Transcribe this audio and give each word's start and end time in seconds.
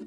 Oi, 0.00 0.06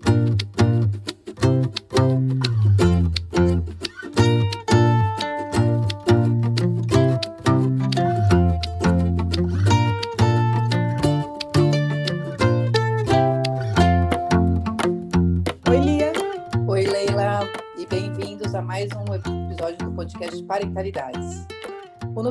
Lia. 15.79 16.11
Oi, 16.67 16.85
Leila, 16.85 17.47
e 17.77 17.85
bem-vindos 17.85 18.55
a 18.55 18.61
mais 18.61 18.89
um 18.93 19.13
episódio 19.13 19.77
do 19.77 19.91
podcast 19.91 20.43
Parentalidades. 20.43 21.14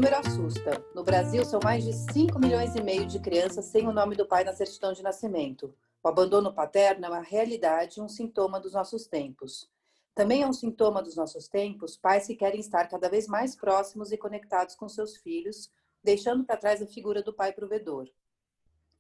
Número 0.05 0.21
assusta. 0.21 0.85
No 0.95 1.03
Brasil, 1.03 1.47
são 1.47 1.59
mais 1.65 1.83
de 1.83 1.95
5 2.13 2.39
milhões 2.39 2.77
e 2.77 2.83
meio 2.83 3.07
de 3.07 3.19
crianças 3.19 3.65
sem 3.65 3.89
o 3.89 3.93
nome 3.93 4.15
do 4.15 4.27
pai 4.27 4.45
na 4.45 4.53
certidão 4.53 4.93
de 4.93 5.03
nascimento. 5.03 5.75
O 6.03 6.09
abandono 6.09 6.53
paterno 6.53 7.07
é 7.07 7.09
uma 7.09 7.23
realidade 7.23 7.99
e 7.99 8.03
um 8.03 8.09
sintoma 8.09 8.61
dos 8.61 8.75
nossos 8.75 9.07
tempos. 9.07 9.67
Também 10.15 10.43
é 10.43 10.47
um 10.47 10.53
sintoma 10.53 11.03
dos 11.03 11.17
nossos 11.17 11.49
tempos 11.49 11.97
pais 11.97 12.27
que 12.27 12.37
querem 12.37 12.61
estar 12.61 12.87
cada 12.87 13.09
vez 13.09 13.27
mais 13.27 13.57
próximos 13.57 14.13
e 14.13 14.19
conectados 14.19 14.75
com 14.75 14.87
seus 14.91 15.17
filhos, 15.17 15.71
deixando 16.03 16.45
para 16.45 16.59
trás 16.59 16.83
a 16.83 16.87
figura 16.87 17.23
do 17.23 17.33
pai 17.33 17.55
provedor. 17.55 18.07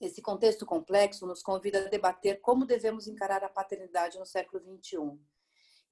Esse 0.00 0.22
contexto 0.22 0.64
complexo 0.64 1.26
nos 1.26 1.42
convida 1.42 1.80
a 1.80 1.88
debater 1.90 2.40
como 2.40 2.64
devemos 2.64 3.06
encarar 3.06 3.44
a 3.44 3.50
paternidade 3.50 4.18
no 4.18 4.24
século 4.24 4.62
XXI. 4.62 5.18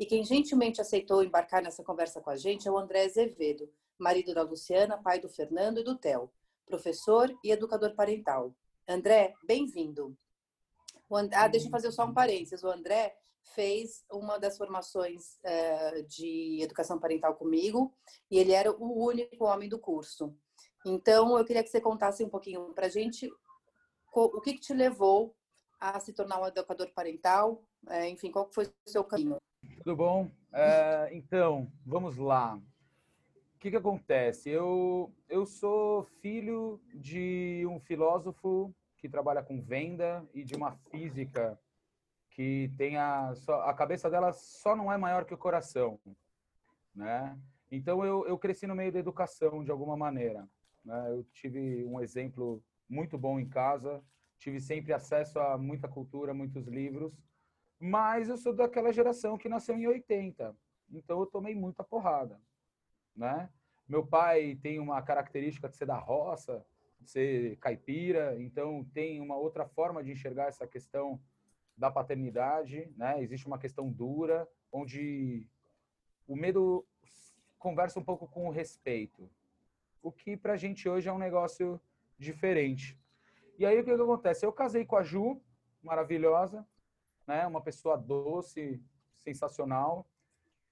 E 0.01 0.07
quem 0.07 0.24
gentilmente 0.24 0.80
aceitou 0.80 1.23
embarcar 1.23 1.63
nessa 1.63 1.85
conversa 1.85 2.19
com 2.23 2.30
a 2.30 2.37
gente 2.37 2.66
é 2.66 2.71
o 2.71 2.79
André 2.79 3.05
Azevedo, 3.05 3.69
marido 3.98 4.34
da 4.34 4.42
Luciana, 4.42 4.98
pai 4.98 5.20
do 5.20 5.28
Fernando 5.28 5.78
e 5.78 5.84
do 5.84 5.96
Theo, 5.96 6.30
professor 6.66 7.32
e 7.45 7.51
educador 7.51 7.95
parental. 7.95 8.55
André, 8.88 9.34
bem-vindo. 9.45 10.16
Ah, 11.34 11.48
deixa 11.48 11.66
eu 11.66 11.70
fazer 11.70 11.92
só 11.92 12.05
um 12.05 12.15
parênteses. 12.15 12.62
O 12.62 12.70
André 12.70 13.15
fez 13.55 14.05
uma 14.10 14.38
das 14.38 14.56
formações 14.56 15.38
uh, 15.45 16.02
de 16.05 16.60
educação 16.62 16.99
parental 16.99 17.34
comigo 17.34 17.93
e 18.30 18.38
ele 18.38 18.52
era 18.52 18.71
o 18.73 19.04
único 19.04 19.45
homem 19.45 19.68
do 19.68 19.79
curso. 19.79 20.34
Então, 20.84 21.37
eu 21.38 21.45
queria 21.45 21.62
que 21.62 21.68
você 21.68 21.80
contasse 21.80 22.24
um 22.24 22.29
pouquinho 22.29 22.73
para 22.74 22.87
a 22.87 22.90
gente 22.90 23.30
o 24.15 24.40
que, 24.40 24.54
que, 24.54 24.60
te 24.60 24.74
levou 24.74 25.34
a 25.80 25.99
se 26.01 26.12
tornar 26.12 26.40
um 26.40 26.46
educador 26.46 26.90
parental, 26.95 27.65
é, 27.88 28.09
enfim, 28.09 28.30
qual 28.30 28.51
foi 28.52 28.66
o 28.66 28.90
seu 28.90 29.02
caminho? 29.02 29.37
Tudo 29.79 29.96
bom? 29.96 30.30
É, 30.52 31.10
então, 31.12 31.71
vamos 31.84 32.16
lá. 32.16 32.60
Que, 33.63 33.71
que 33.71 33.77
acontece? 33.77 34.51
Eu, 34.51 35.15
eu 35.29 35.46
sou 35.46 36.02
filho 36.21 36.80
de 36.93 37.65
um 37.71 37.79
filósofo 37.79 38.74
que 38.99 39.09
trabalha 39.09 39.41
com 39.41 39.63
venda 39.63 40.29
e 40.35 40.43
de 40.43 40.57
uma 40.57 40.73
física 40.91 41.57
que 42.29 42.73
tem 42.77 42.96
a, 42.96 43.33
a 43.65 43.73
cabeça 43.73 44.10
dela 44.10 44.33
só 44.33 44.74
não 44.74 44.93
é 44.93 44.99
maior 44.99 45.24
que 45.24 45.33
o 45.33 45.38
coração, 45.38 46.01
né? 46.93 47.38
Então 47.71 48.05
eu, 48.05 48.27
eu 48.27 48.37
cresci 48.37 48.66
no 48.66 48.74
meio 48.74 48.90
da 48.90 48.99
educação 48.99 49.63
de 49.63 49.71
alguma 49.71 49.96
maneira. 49.96 50.45
Né? 50.85 51.10
Eu 51.10 51.23
tive 51.33 51.85
um 51.85 52.01
exemplo 52.01 52.60
muito 52.88 53.16
bom 53.16 53.38
em 53.38 53.49
casa, 53.49 54.02
tive 54.38 54.59
sempre 54.60 54.93
acesso 54.93 55.38
a 55.38 55.57
muita 55.57 55.87
cultura, 55.87 56.35
muitos 56.35 56.66
livros, 56.66 57.16
mas 57.79 58.29
eu 58.29 58.37
sou 58.37 58.52
daquela 58.52 58.93
geração 58.93 59.38
que 59.38 59.49
nasceu 59.49 59.77
em 59.77 59.87
80, 59.87 60.52
então 60.90 61.21
eu 61.21 61.27
tomei 61.27 61.55
muita 61.55 61.85
porrada, 61.85 62.40
né? 63.16 63.49
Meu 63.88 64.06
pai 64.06 64.59
tem 64.62 64.78
uma 64.78 65.03
característica 65.03 65.69
de 65.69 65.77
ser 65.77 65.87
da 65.87 65.99
roça, 65.99 66.65
de 67.00 67.10
ser 67.10 67.56
caipira, 67.59 68.41
então 68.41 68.84
tem 68.94 69.21
uma 69.21 69.37
outra 69.37 69.66
forma 69.66 70.03
de 70.03 70.12
enxergar 70.12 70.47
essa 70.47 70.66
questão 70.66 71.21
da 71.77 71.91
paternidade, 71.91 72.91
né? 72.97 73.22
Existe 73.22 73.47
uma 73.47 73.59
questão 73.59 73.91
dura, 73.91 74.49
onde 74.71 75.47
o 76.27 76.37
medo 76.37 76.87
conversa 77.59 77.99
um 77.99 78.05
pouco 78.05 78.27
com 78.27 78.49
o 78.49 78.50
respeito, 78.50 79.31
o 80.03 80.10
que 80.10 80.37
para 80.37 80.55
a 80.55 80.56
gente 80.56 80.89
hoje 80.89 81.09
é 81.09 81.12
um 81.12 81.19
negócio 81.19 81.81
diferente. 82.19 82.99
E 83.59 83.65
aí 83.65 83.79
o 83.79 83.84
que, 83.84 83.94
que 83.94 84.03
acontece? 84.03 84.44
Eu 84.44 84.53
casei 84.53 84.84
com 84.84 84.97
a 84.97 85.03
Ju, 85.03 85.41
maravilhosa, 85.83 86.67
né? 87.27 87.47
Uma 87.47 87.61
pessoa 87.61 87.97
doce, 87.97 88.83
sensacional. 89.19 90.06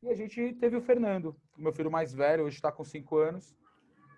E 0.03 0.09
a 0.09 0.15
gente 0.15 0.55
teve 0.55 0.77
o 0.77 0.81
Fernando, 0.81 1.37
meu 1.57 1.73
filho 1.73 1.91
mais 1.91 2.15
velho, 2.15 2.45
hoje 2.45 2.57
está 2.57 2.73
com 2.73 2.83
cinco 2.83 3.19
anos. 3.19 3.55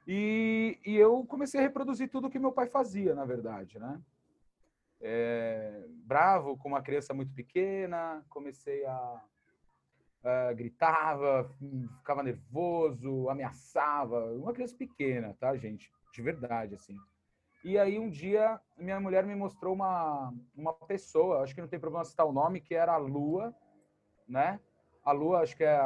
E, 0.06 0.78
e, 0.84 0.96
eu 0.96 1.24
comecei 1.26 1.58
a 1.60 1.62
reproduzir 1.62 2.08
tudo 2.08 2.30
que 2.30 2.38
meu 2.38 2.52
pai 2.52 2.66
fazia, 2.66 3.14
na 3.14 3.24
verdade, 3.24 3.78
né? 3.78 4.00
É, 5.00 5.84
bravo 6.04 6.56
com 6.56 6.68
uma 6.68 6.82
criança 6.82 7.12
muito 7.12 7.32
pequena, 7.34 8.24
comecei 8.28 8.84
a, 8.84 9.24
a 10.24 10.52
gritava, 10.52 11.50
ficava 11.98 12.22
nervoso, 12.22 13.28
ameaçava, 13.28 14.32
uma 14.34 14.52
criança 14.52 14.76
pequena, 14.76 15.36
tá, 15.38 15.56
gente? 15.56 15.92
De 16.12 16.22
verdade, 16.22 16.76
assim. 16.76 16.96
E 17.64 17.78
aí 17.78 17.98
um 17.98 18.08
dia 18.10 18.60
minha 18.76 19.00
mulher 19.00 19.24
me 19.24 19.34
mostrou 19.34 19.74
uma, 19.74 20.32
uma 20.54 20.72
pessoa, 20.72 21.42
acho 21.42 21.54
que 21.54 21.60
não 21.60 21.68
tem 21.68 21.78
problema 21.80 22.04
citar 22.04 22.26
o 22.26 22.32
nome, 22.32 22.60
que 22.60 22.74
era 22.74 22.92
a 22.92 22.98
Lua, 22.98 23.54
né? 24.28 24.60
A 25.04 25.12
Lua 25.12 25.40
acho 25.40 25.56
que 25.56 25.64
é 25.64 25.80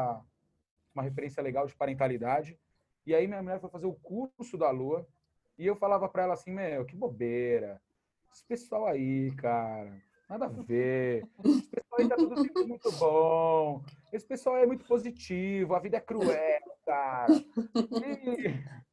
uma 0.94 1.02
referência 1.02 1.42
legal 1.42 1.66
de 1.66 1.74
parentalidade. 1.74 2.58
E 3.06 3.14
aí 3.14 3.26
minha 3.26 3.42
mulher 3.42 3.60
foi 3.60 3.70
fazer 3.70 3.86
o 3.86 3.94
curso 3.94 4.56
da 4.56 4.70
Lua 4.70 5.06
e 5.58 5.66
eu 5.66 5.76
falava 5.76 6.08
para 6.08 6.24
ela 6.24 6.34
assim, 6.34 6.52
meu, 6.52 6.84
que 6.84 6.96
bobeira. 6.96 7.80
Esse 8.32 8.44
pessoal 8.44 8.86
aí, 8.86 9.30
cara, 9.36 10.02
nada 10.28 10.46
a 10.46 10.48
ver. 10.48 11.26
Esse 11.44 11.68
pessoal 11.68 12.00
aí 12.00 12.08
tá 12.08 12.16
tudo 12.16 12.66
muito 12.66 12.92
bom. 12.92 13.82
Esse 14.12 14.26
pessoal 14.26 14.56
é 14.56 14.66
muito 14.66 14.84
positivo, 14.86 15.74
a 15.74 15.78
vida 15.78 15.96
é 15.96 16.00
cruel, 16.00 16.60
cara. 16.84 17.32
E 17.34 18.86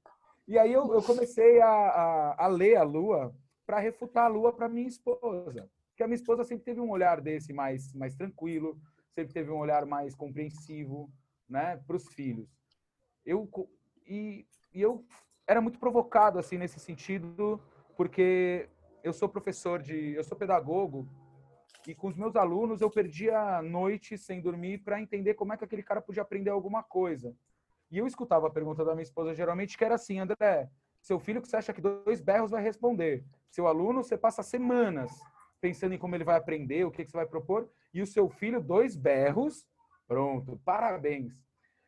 e 0.48 0.58
aí 0.58 0.74
eu, 0.74 0.94
eu 0.94 1.02
comecei 1.02 1.62
a, 1.62 1.68
a, 1.68 2.46
a, 2.46 2.48
ler 2.48 2.76
a 2.76 2.84
Lua 2.84 3.34
para 3.66 3.80
refutar 3.80 4.26
a 4.26 4.28
Lua 4.28 4.52
para 4.52 4.68
minha 4.68 4.88
esposa. 4.88 5.70
Porque 5.90 6.04
a 6.04 6.08
minha 6.08 6.16
esposa 6.16 6.44
sempre 6.44 6.66
teve 6.66 6.82
um 6.82 6.90
olhar 6.90 7.22
desse 7.22 7.54
mais, 7.54 7.94
mais 7.94 8.14
tranquilo, 8.16 8.78
sempre 9.14 9.34
teve 9.34 9.52
um 9.52 9.58
olhar 9.58 9.86
mais 9.86 10.16
compreensivo 10.16 11.12
né, 11.48 11.78
para 11.86 11.96
os 11.96 12.08
filhos. 12.08 12.50
Eu, 13.26 13.50
e, 14.06 14.46
e 14.74 14.82
eu 14.82 15.06
era 15.48 15.62
muito 15.62 15.80
provocado 15.80 16.40
assim 16.40 16.58
nesse 16.58 16.80
sentido, 16.80 17.62
porque 17.96 18.68
eu 19.04 19.14
sou 19.14 19.30
professor 19.30 19.82
de, 19.82 20.14
eu 20.14 20.24
sou 20.24 20.38
pedagogo 20.38 21.08
e 21.88 21.94
com 21.94 22.08
os 22.08 22.16
meus 22.16 22.36
alunos 22.36 22.82
eu 22.82 22.90
perdia 22.90 23.62
noite 23.62 24.18
sem 24.18 24.42
dormir 24.42 24.80
para 24.80 25.02
entender 25.02 25.34
como 25.34 25.54
é 25.54 25.58
que 25.58 25.66
aquele 25.66 25.84
cara 25.84 26.02
podia 26.02 26.24
aprender 26.24 26.50
alguma 26.50 26.82
coisa. 26.82 27.36
E 27.92 27.98
eu 27.98 28.08
escutava 28.08 28.48
a 28.48 28.52
pergunta 28.52 28.84
da 28.84 28.94
minha 28.94 29.04
esposa 29.04 29.36
geralmente 29.36 29.78
que 29.78 29.86
era 29.86 29.96
assim, 29.96 30.20
André, 30.20 30.70
seu 31.02 31.20
filho 31.20 31.42
que 31.42 31.48
você 31.48 31.58
acha 31.58 31.74
que 31.74 31.82
dois 31.82 32.20
berros 32.20 32.52
vai 32.52 32.64
responder. 32.64 33.26
Seu 33.52 33.68
aluno, 33.68 34.04
você 34.04 34.18
passa 34.18 34.42
semanas 34.42 35.12
pensando 35.64 35.94
em 35.94 35.98
como 35.98 36.14
ele 36.14 36.26
vai 36.26 36.36
aprender, 36.36 36.84
o 36.84 36.92
que, 36.92 37.06
que 37.06 37.10
você 37.10 37.16
vai 37.16 37.26
propor, 37.26 37.70
e 37.94 38.02
o 38.02 38.06
seu 38.06 38.28
filho, 38.28 38.62
dois 38.62 38.98
berros, 38.98 39.66
pronto, 40.06 40.60
parabéns. 40.66 41.32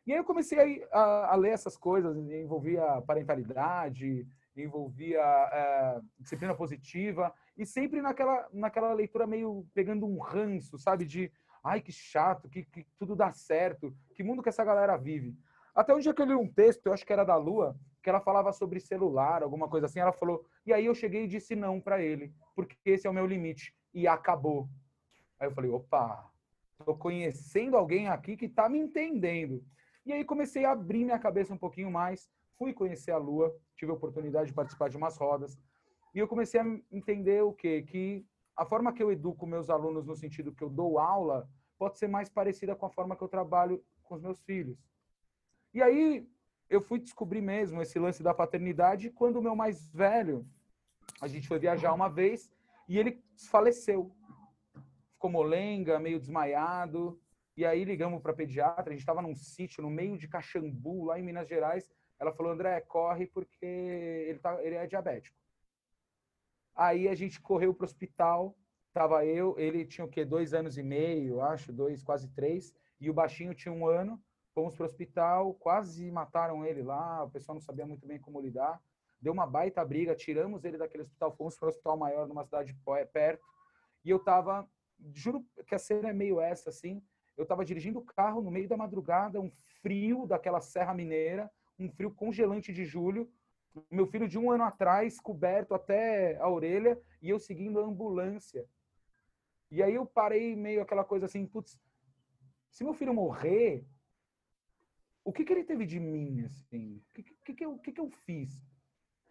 E 0.06 0.12
aí 0.14 0.18
eu 0.18 0.24
comecei 0.24 0.82
a, 0.90 0.98
a, 0.98 1.32
a 1.34 1.36
ler 1.36 1.50
essas 1.50 1.76
coisas, 1.76 2.16
envolvia 2.16 3.02
parentalidade, 3.02 4.26
envolvia 4.56 5.20
é, 5.20 6.00
disciplina 6.18 6.54
positiva, 6.54 7.34
e 7.54 7.66
sempre 7.66 8.00
naquela, 8.00 8.48
naquela 8.50 8.94
leitura 8.94 9.26
meio 9.26 9.66
pegando 9.74 10.06
um 10.06 10.18
ranço, 10.20 10.78
sabe? 10.78 11.04
De, 11.04 11.30
ai, 11.62 11.82
que 11.82 11.92
chato, 11.92 12.48
que, 12.48 12.64
que 12.64 12.86
tudo 12.98 13.14
dá 13.14 13.30
certo, 13.34 13.94
que 14.14 14.24
mundo 14.24 14.42
que 14.42 14.48
essa 14.48 14.64
galera 14.64 14.96
vive. 14.96 15.36
Até 15.74 15.94
um 15.94 15.98
dia 15.98 16.14
que 16.14 16.22
eu 16.22 16.26
li 16.26 16.34
um 16.34 16.50
texto, 16.50 16.86
eu 16.86 16.94
acho 16.94 17.04
que 17.04 17.12
era 17.12 17.24
da 17.24 17.36
Lua, 17.36 17.76
que 18.06 18.10
ela 18.10 18.20
falava 18.20 18.52
sobre 18.52 18.78
celular, 18.78 19.42
alguma 19.42 19.66
coisa 19.66 19.86
assim. 19.86 19.98
Ela 19.98 20.12
falou, 20.12 20.46
e 20.64 20.72
aí 20.72 20.86
eu 20.86 20.94
cheguei 20.94 21.24
e 21.24 21.26
disse 21.26 21.56
não 21.56 21.80
para 21.80 22.00
ele, 22.00 22.32
porque 22.54 22.76
esse 22.84 23.04
é 23.04 23.10
o 23.10 23.12
meu 23.12 23.26
limite. 23.26 23.74
E 23.92 24.06
acabou. 24.06 24.68
Aí 25.40 25.48
eu 25.48 25.50
falei, 25.50 25.72
opa, 25.72 26.30
tô 26.84 26.94
conhecendo 26.94 27.76
alguém 27.76 28.06
aqui 28.06 28.36
que 28.36 28.48
tá 28.48 28.68
me 28.68 28.78
entendendo. 28.78 29.60
E 30.04 30.12
aí 30.12 30.24
comecei 30.24 30.64
a 30.64 30.70
abrir 30.70 31.04
minha 31.04 31.18
cabeça 31.18 31.52
um 31.52 31.58
pouquinho 31.58 31.90
mais, 31.90 32.30
fui 32.56 32.72
conhecer 32.72 33.10
a 33.10 33.18
Lua, 33.18 33.52
tive 33.74 33.90
a 33.90 33.94
oportunidade 33.96 34.50
de 34.50 34.54
participar 34.54 34.88
de 34.88 34.96
umas 34.96 35.16
rodas, 35.16 35.58
e 36.14 36.20
eu 36.20 36.28
comecei 36.28 36.60
a 36.60 36.80
entender 36.92 37.42
o 37.42 37.52
quê? 37.52 37.82
Que 37.82 38.24
a 38.56 38.64
forma 38.64 38.92
que 38.92 39.02
eu 39.02 39.10
educo 39.10 39.48
meus 39.48 39.68
alunos 39.68 40.06
no 40.06 40.14
sentido 40.14 40.54
que 40.54 40.62
eu 40.62 40.70
dou 40.70 41.00
aula 41.00 41.50
pode 41.76 41.98
ser 41.98 42.06
mais 42.06 42.28
parecida 42.28 42.76
com 42.76 42.86
a 42.86 42.90
forma 42.90 43.16
que 43.16 43.24
eu 43.24 43.28
trabalho 43.28 43.84
com 44.04 44.14
os 44.14 44.22
meus 44.22 44.40
filhos. 44.42 44.78
E 45.74 45.82
aí 45.82 46.24
eu 46.68 46.80
fui 46.80 46.98
descobrir 46.98 47.40
mesmo 47.40 47.80
esse 47.80 47.98
lance 47.98 48.22
da 48.22 48.34
paternidade 48.34 49.10
quando 49.10 49.36
o 49.36 49.42
meu 49.42 49.54
mais 49.54 49.88
velho, 49.92 50.46
a 51.20 51.28
gente 51.28 51.46
foi 51.46 51.58
viajar 51.58 51.92
uma 51.92 52.08
vez 52.08 52.50
e 52.88 52.98
ele 52.98 53.22
faleceu. 53.50 54.12
Ficou 55.12 55.30
molenga, 55.30 55.98
meio 55.98 56.18
desmaiado. 56.18 57.20
E 57.56 57.64
aí 57.64 57.84
ligamos 57.84 58.20
para 58.20 58.34
pediatra, 58.34 58.90
a 58.90 58.92
gente 58.92 59.00
estava 59.00 59.22
num 59.22 59.34
sítio 59.34 59.82
no 59.82 59.88
meio 59.88 60.18
de 60.18 60.28
Caxambu, 60.28 61.04
lá 61.04 61.18
em 61.18 61.22
Minas 61.22 61.48
Gerais. 61.48 61.90
Ela 62.18 62.32
falou: 62.32 62.52
"André, 62.52 62.80
corre 62.82 63.26
porque 63.26 63.64
ele 63.64 64.38
tá, 64.38 64.62
ele 64.62 64.74
é 64.74 64.86
diabético". 64.86 65.36
Aí 66.74 67.08
a 67.08 67.14
gente 67.14 67.40
correu 67.40 67.72
para 67.72 67.84
o 67.84 67.86
hospital, 67.86 68.54
tava 68.92 69.24
eu, 69.24 69.58
ele 69.58 69.86
tinha 69.86 70.04
o 70.04 70.08
quê? 70.08 70.24
Dois 70.24 70.52
anos 70.52 70.76
e 70.76 70.82
meio, 70.82 71.40
acho, 71.40 71.72
dois, 71.72 72.02
quase 72.02 72.28
três, 72.28 72.74
e 73.00 73.08
o 73.08 73.14
baixinho 73.14 73.54
tinha 73.54 73.72
um 73.72 73.86
ano. 73.86 74.22
Fomos 74.56 74.74
para 74.74 74.84
o 74.84 74.86
hospital, 74.86 75.52
quase 75.52 76.10
mataram 76.10 76.64
ele 76.64 76.82
lá, 76.82 77.22
o 77.22 77.30
pessoal 77.30 77.56
não 77.56 77.60
sabia 77.60 77.84
muito 77.84 78.06
bem 78.06 78.18
como 78.18 78.40
lidar. 78.40 78.82
Deu 79.20 79.30
uma 79.30 79.46
baita 79.46 79.84
briga, 79.84 80.14
tiramos 80.14 80.64
ele 80.64 80.78
daquele 80.78 81.02
hospital, 81.02 81.30
fomos 81.36 81.58
para 81.58 81.66
o 81.66 81.68
hospital 81.68 81.94
maior, 81.98 82.26
numa 82.26 82.42
cidade 82.42 82.74
perto, 83.12 83.46
e 84.02 84.08
eu 84.08 84.18
tava, 84.18 84.66
juro 85.12 85.44
que 85.66 85.74
a 85.74 85.78
cena 85.78 86.08
é 86.08 86.12
meio 86.14 86.40
essa, 86.40 86.70
assim, 86.70 87.02
eu 87.36 87.42
estava 87.42 87.66
dirigindo 87.66 87.98
o 87.98 88.02
carro 88.02 88.40
no 88.40 88.50
meio 88.50 88.66
da 88.66 88.78
madrugada, 88.78 89.38
um 89.38 89.52
frio 89.82 90.26
daquela 90.26 90.62
Serra 90.62 90.94
Mineira, 90.94 91.50
um 91.78 91.90
frio 91.90 92.10
congelante 92.10 92.72
de 92.72 92.86
julho, 92.86 93.30
meu 93.90 94.06
filho 94.06 94.26
de 94.26 94.38
um 94.38 94.50
ano 94.50 94.64
atrás, 94.64 95.20
coberto 95.20 95.74
até 95.74 96.38
a 96.38 96.48
orelha, 96.48 96.98
e 97.20 97.28
eu 97.28 97.38
seguindo 97.38 97.78
a 97.78 97.84
ambulância. 97.84 98.64
E 99.70 99.82
aí 99.82 99.96
eu 99.96 100.06
parei 100.06 100.56
meio 100.56 100.80
aquela 100.80 101.04
coisa 101.04 101.26
assim, 101.26 101.46
putz, 101.46 101.78
se 102.70 102.84
meu 102.84 102.94
filho 102.94 103.12
morrer, 103.12 103.86
o 105.26 105.32
que, 105.32 105.44
que 105.44 105.52
ele 105.52 105.64
teve 105.64 105.84
de 105.84 105.98
mim, 105.98 106.44
assim? 106.44 107.02
O 107.10 107.14
que, 107.14 107.22
que, 107.24 107.54
que, 107.54 107.64
eu, 107.66 107.76
que, 107.80 107.90
que 107.90 108.00
eu 108.00 108.08
fiz? 108.08 108.64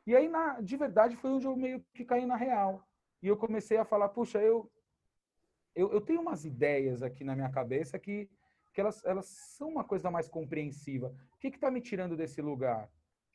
E 0.06 0.14
aí, 0.14 0.28
na, 0.28 0.60
de 0.60 0.76
verdade, 0.76 1.16
foi 1.16 1.32
onde 1.32 1.48
eu 1.48 1.56
meio 1.56 1.82
que 1.94 2.04
caí 2.04 2.26
na 2.26 2.36
real. 2.36 2.86
E 3.24 3.28
eu 3.28 3.38
comecei 3.38 3.78
a 3.78 3.86
falar, 3.86 4.10
puxa, 4.10 4.42
eu, 4.42 4.70
eu, 5.74 5.94
eu 5.94 6.02
tenho 6.02 6.20
umas 6.20 6.44
ideias 6.44 7.02
aqui 7.02 7.24
na 7.24 7.34
minha 7.34 7.50
cabeça 7.50 7.98
que, 7.98 8.30
que 8.74 8.82
elas, 8.82 9.06
elas 9.06 9.26
são 9.26 9.70
uma 9.70 9.86
coisa 9.86 10.12
mais 10.12 10.28
compreensiva. 10.28 11.16
O 11.34 11.38
que 11.38 11.48
está 11.48 11.72
me 11.72 11.80
tirando 11.80 12.18
desse 12.18 12.42
lugar? 12.42 12.92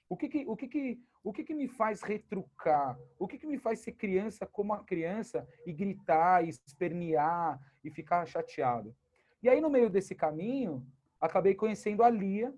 O 0.07 0.15
que 0.15 0.29
que, 0.29 0.45
o 0.47 0.55
que, 0.55 0.69
que, 0.69 1.03
o 1.25 1.33
que, 1.33 1.45
que 1.45 1.55
me 1.55 1.67
faz 1.67 2.03
retrucar? 2.03 2.99
O 3.19 3.27
que, 3.27 3.39
que 3.39 3.47
me 3.47 3.57
faz 3.57 3.79
ser 3.79 3.93
criança 3.93 4.45
como 4.45 4.75
a 4.75 4.85
criança 4.85 5.49
e 5.65 5.73
gritar, 5.73 6.45
e 6.45 6.51
espernear 6.51 7.59
e 7.83 7.91
ficar 7.91 8.27
chateado? 8.27 8.95
E 9.43 9.49
aí, 9.49 9.63
no 9.63 9.71
meio 9.71 9.89
desse 9.89 10.15
caminho, 10.15 10.87
acabei 11.21 11.55
conhecendo 11.55 12.03
a 12.03 12.09
Lia, 12.09 12.55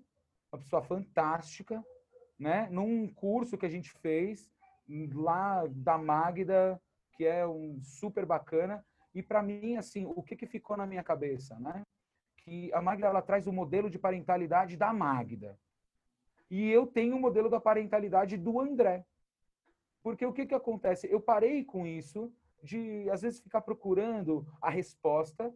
uma 0.51 0.59
pessoa 0.59 0.81
fantástica, 0.81 1.83
né? 2.39 2.67
Num 2.71 3.07
curso 3.07 3.57
que 3.57 3.65
a 3.65 3.69
gente 3.69 3.91
fez 3.91 4.49
lá 5.13 5.65
da 5.67 5.97
Magda, 5.97 6.81
que 7.15 7.25
é 7.25 7.45
um 7.47 7.79
super 7.81 8.25
bacana. 8.25 8.85
E 9.13 9.21
para 9.21 9.41
mim, 9.41 9.77
assim, 9.77 10.05
o 10.05 10.21
que, 10.23 10.35
que 10.35 10.47
ficou 10.47 10.75
na 10.75 10.85
minha 10.85 11.03
cabeça, 11.03 11.59
né? 11.59 11.83
Que 12.37 12.73
a 12.73 12.81
Magda 12.81 13.07
ela 13.07 13.21
traz 13.21 13.47
o 13.47 13.53
modelo 13.53 13.89
de 13.89 13.99
parentalidade 13.99 14.75
da 14.75 14.91
Magda. 14.91 15.57
E 16.49 16.69
eu 16.69 16.85
tenho 16.85 17.15
o 17.15 17.19
modelo 17.19 17.49
da 17.49 17.59
parentalidade 17.59 18.37
do 18.37 18.59
André. 18.59 19.05
Porque 20.01 20.25
o 20.25 20.33
que, 20.33 20.45
que 20.45 20.53
acontece? 20.53 21.07
Eu 21.09 21.21
parei 21.21 21.63
com 21.63 21.87
isso 21.87 22.31
de, 22.61 23.09
às 23.09 23.21
vezes, 23.21 23.39
ficar 23.39 23.61
procurando 23.61 24.45
a 24.61 24.69
resposta. 24.69 25.53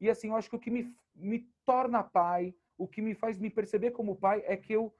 E, 0.00 0.08
assim, 0.08 0.28
eu 0.28 0.36
acho 0.36 0.48
que 0.48 0.56
o 0.56 0.60
que 0.60 0.70
me, 0.70 0.94
me 1.14 1.40
torna 1.64 2.02
pai, 2.02 2.54
o 2.76 2.88
que 2.88 3.02
me 3.02 3.14
faz 3.14 3.38
me 3.38 3.50
perceber 3.50 3.92
como 3.92 4.16
pai, 4.16 4.42
é 4.46 4.56
que 4.56 4.72
eu 4.72 4.94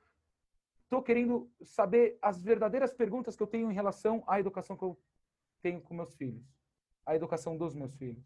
estou 0.85 1.03
querendo 1.03 1.51
saber 1.63 2.19
as 2.21 2.43
verdadeiras 2.43 2.93
perguntas 2.93 3.35
que 3.37 3.43
eu 3.43 3.47
tenho 3.47 3.71
em 3.71 3.75
relação 3.75 4.23
à 4.27 4.39
educação 4.39 4.77
que 4.77 4.85
eu 4.85 4.99
tenho 5.63 5.81
com 5.81 5.95
meus 5.95 6.15
filhos 6.15 6.53
a 7.05 7.15
educação 7.15 7.57
dos 7.57 7.75
meus 7.75 7.95
filhos, 7.97 8.25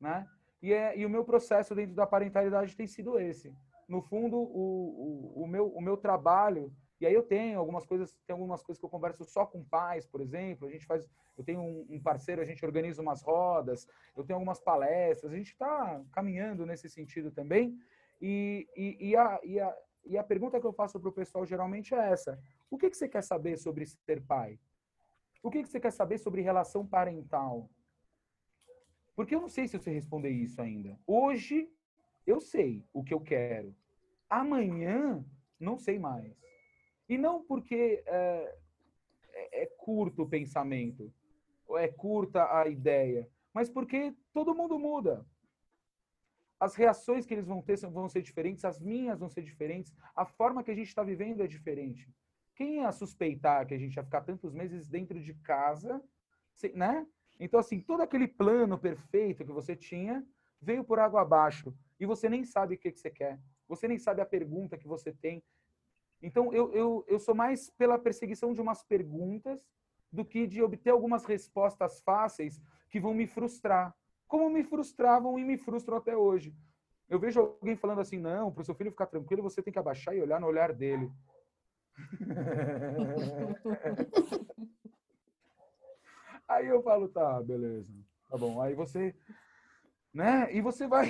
né? 0.00 0.26
E, 0.62 0.72
é, 0.72 0.98
e 0.98 1.04
o 1.04 1.10
meu 1.10 1.24
processo 1.24 1.74
dentro 1.74 1.94
da 1.94 2.06
parentalidade 2.06 2.74
tem 2.74 2.86
sido 2.86 3.18
esse. 3.18 3.54
No 3.86 4.00
fundo, 4.02 4.36
o, 4.36 5.34
o, 5.36 5.42
o, 5.44 5.46
meu, 5.46 5.68
o 5.68 5.80
meu 5.80 5.96
trabalho, 5.96 6.72
e 7.00 7.06
aí 7.06 7.12
eu 7.12 7.22
tenho 7.22 7.58
algumas 7.58 7.84
coisas, 7.84 8.16
tem 8.26 8.32
algumas 8.32 8.62
coisas 8.62 8.80
que 8.80 8.84
eu 8.84 8.90
converso 8.90 9.24
só 9.24 9.44
com 9.44 9.62
pais, 9.62 10.06
por 10.06 10.20
exemplo, 10.20 10.66
a 10.66 10.70
gente 10.70 10.86
faz, 10.86 11.08
eu 11.36 11.44
tenho 11.44 11.60
um, 11.60 11.86
um 11.90 12.00
parceiro, 12.00 12.40
a 12.40 12.44
gente 12.44 12.64
organiza 12.64 13.02
umas 13.02 13.22
rodas, 13.22 13.86
eu 14.16 14.24
tenho 14.24 14.36
algumas 14.36 14.60
palestras, 14.60 15.32
a 15.32 15.36
gente 15.36 15.52
está 15.52 16.02
caminhando 16.12 16.64
nesse 16.64 16.88
sentido 16.88 17.30
também, 17.30 17.78
e, 18.20 18.66
e, 18.74 19.08
e, 19.10 19.16
a, 19.16 19.40
e, 19.44 19.60
a, 19.60 19.76
e 20.06 20.16
a 20.16 20.24
pergunta 20.24 20.58
que 20.58 20.66
eu 20.66 20.72
faço 20.72 20.98
para 20.98 21.10
o 21.10 21.12
pessoal 21.12 21.44
geralmente 21.44 21.94
é 21.94 22.10
essa, 22.10 22.40
o 22.70 22.78
que, 22.78 22.88
que 22.88 22.96
você 22.96 23.08
quer 23.08 23.22
saber 23.22 23.58
sobre 23.58 23.84
ser 23.86 24.22
pai? 24.22 24.58
O 25.42 25.50
que, 25.50 25.62
que 25.62 25.68
você 25.68 25.78
quer 25.78 25.92
saber 25.92 26.18
sobre 26.18 26.40
relação 26.40 26.86
parental? 26.86 27.70
Porque 29.14 29.34
eu 29.34 29.40
não 29.40 29.48
sei 29.48 29.68
se 29.68 29.76
eu 29.76 29.80
sei 29.80 29.94
responder 29.94 30.30
isso 30.30 30.60
ainda. 30.60 30.98
Hoje, 31.06 31.70
eu 32.26 32.40
sei 32.40 32.84
o 32.92 33.04
que 33.04 33.14
eu 33.14 33.20
quero. 33.20 33.74
Amanhã, 34.28 35.24
não 35.58 35.78
sei 35.78 35.98
mais. 35.98 36.45
E 37.08 37.16
não 37.16 37.42
porque 37.42 38.02
é, 38.06 38.56
é, 39.32 39.62
é 39.62 39.66
curto 39.78 40.22
o 40.22 40.28
pensamento, 40.28 41.12
ou 41.66 41.78
é 41.78 41.88
curta 41.88 42.52
a 42.56 42.68
ideia, 42.68 43.28
mas 43.52 43.68
porque 43.68 44.14
todo 44.32 44.54
mundo 44.54 44.78
muda. 44.78 45.26
As 46.58 46.74
reações 46.74 47.26
que 47.26 47.34
eles 47.34 47.46
vão 47.46 47.60
ter 47.60 47.76
vão 47.88 48.08
ser 48.08 48.22
diferentes, 48.22 48.64
as 48.64 48.80
minhas 48.80 49.18
vão 49.18 49.28
ser 49.28 49.42
diferentes, 49.42 49.94
a 50.14 50.24
forma 50.24 50.62
que 50.62 50.70
a 50.70 50.74
gente 50.74 50.88
está 50.88 51.02
vivendo 51.02 51.42
é 51.42 51.46
diferente. 51.46 52.08
Quem 52.54 52.80
ia 52.80 52.92
suspeitar 52.92 53.66
que 53.66 53.74
a 53.74 53.78
gente 53.78 53.94
ia 53.94 54.04
ficar 54.04 54.22
tantos 54.22 54.54
meses 54.54 54.88
dentro 54.88 55.20
de 55.20 55.34
casa, 55.34 56.02
né? 56.74 57.06
Então, 57.38 57.60
assim, 57.60 57.80
todo 57.80 58.00
aquele 58.00 58.26
plano 58.26 58.78
perfeito 58.78 59.44
que 59.44 59.52
você 59.52 59.76
tinha 59.76 60.26
veio 60.60 60.82
por 60.82 60.98
água 60.98 61.20
abaixo 61.20 61.76
e 62.00 62.06
você 62.06 62.28
nem 62.30 62.44
sabe 62.44 62.74
o 62.74 62.78
que, 62.78 62.90
que 62.90 62.98
você 62.98 63.10
quer. 63.10 63.38
Você 63.68 63.86
nem 63.86 63.98
sabe 63.98 64.22
a 64.22 64.26
pergunta 64.26 64.78
que 64.78 64.86
você 64.86 65.12
tem. 65.12 65.42
Então, 66.22 66.52
eu, 66.52 66.72
eu, 66.72 67.04
eu 67.06 67.18
sou 67.18 67.34
mais 67.34 67.70
pela 67.70 67.98
perseguição 67.98 68.52
de 68.52 68.60
umas 68.60 68.82
perguntas 68.82 69.58
do 70.10 70.24
que 70.24 70.46
de 70.46 70.62
obter 70.62 70.90
algumas 70.90 71.24
respostas 71.24 72.00
fáceis 72.00 72.60
que 72.90 73.00
vão 73.00 73.14
me 73.14 73.26
frustrar. 73.26 73.94
Como 74.26 74.50
me 74.50 74.64
frustravam 74.64 75.38
e 75.38 75.44
me 75.44 75.56
frustram 75.56 75.98
até 75.98 76.16
hoje. 76.16 76.54
Eu 77.08 77.20
vejo 77.20 77.40
alguém 77.40 77.76
falando 77.76 78.00
assim: 78.00 78.18
não, 78.18 78.50
para 78.50 78.62
o 78.62 78.64
seu 78.64 78.74
filho 78.74 78.90
ficar 78.90 79.06
tranquilo, 79.06 79.42
você 79.42 79.62
tem 79.62 79.72
que 79.72 79.78
abaixar 79.78 80.16
e 80.16 80.20
olhar 80.20 80.40
no 80.40 80.46
olhar 80.46 80.72
dele. 80.72 81.10
Aí 86.48 86.66
eu 86.66 86.82
falo, 86.82 87.08
tá, 87.08 87.42
beleza. 87.42 87.92
Tá 88.28 88.36
bom. 88.36 88.60
Aí 88.60 88.74
você, 88.74 89.14
né? 90.12 90.52
E 90.52 90.60
você 90.60 90.86
vai 90.86 91.06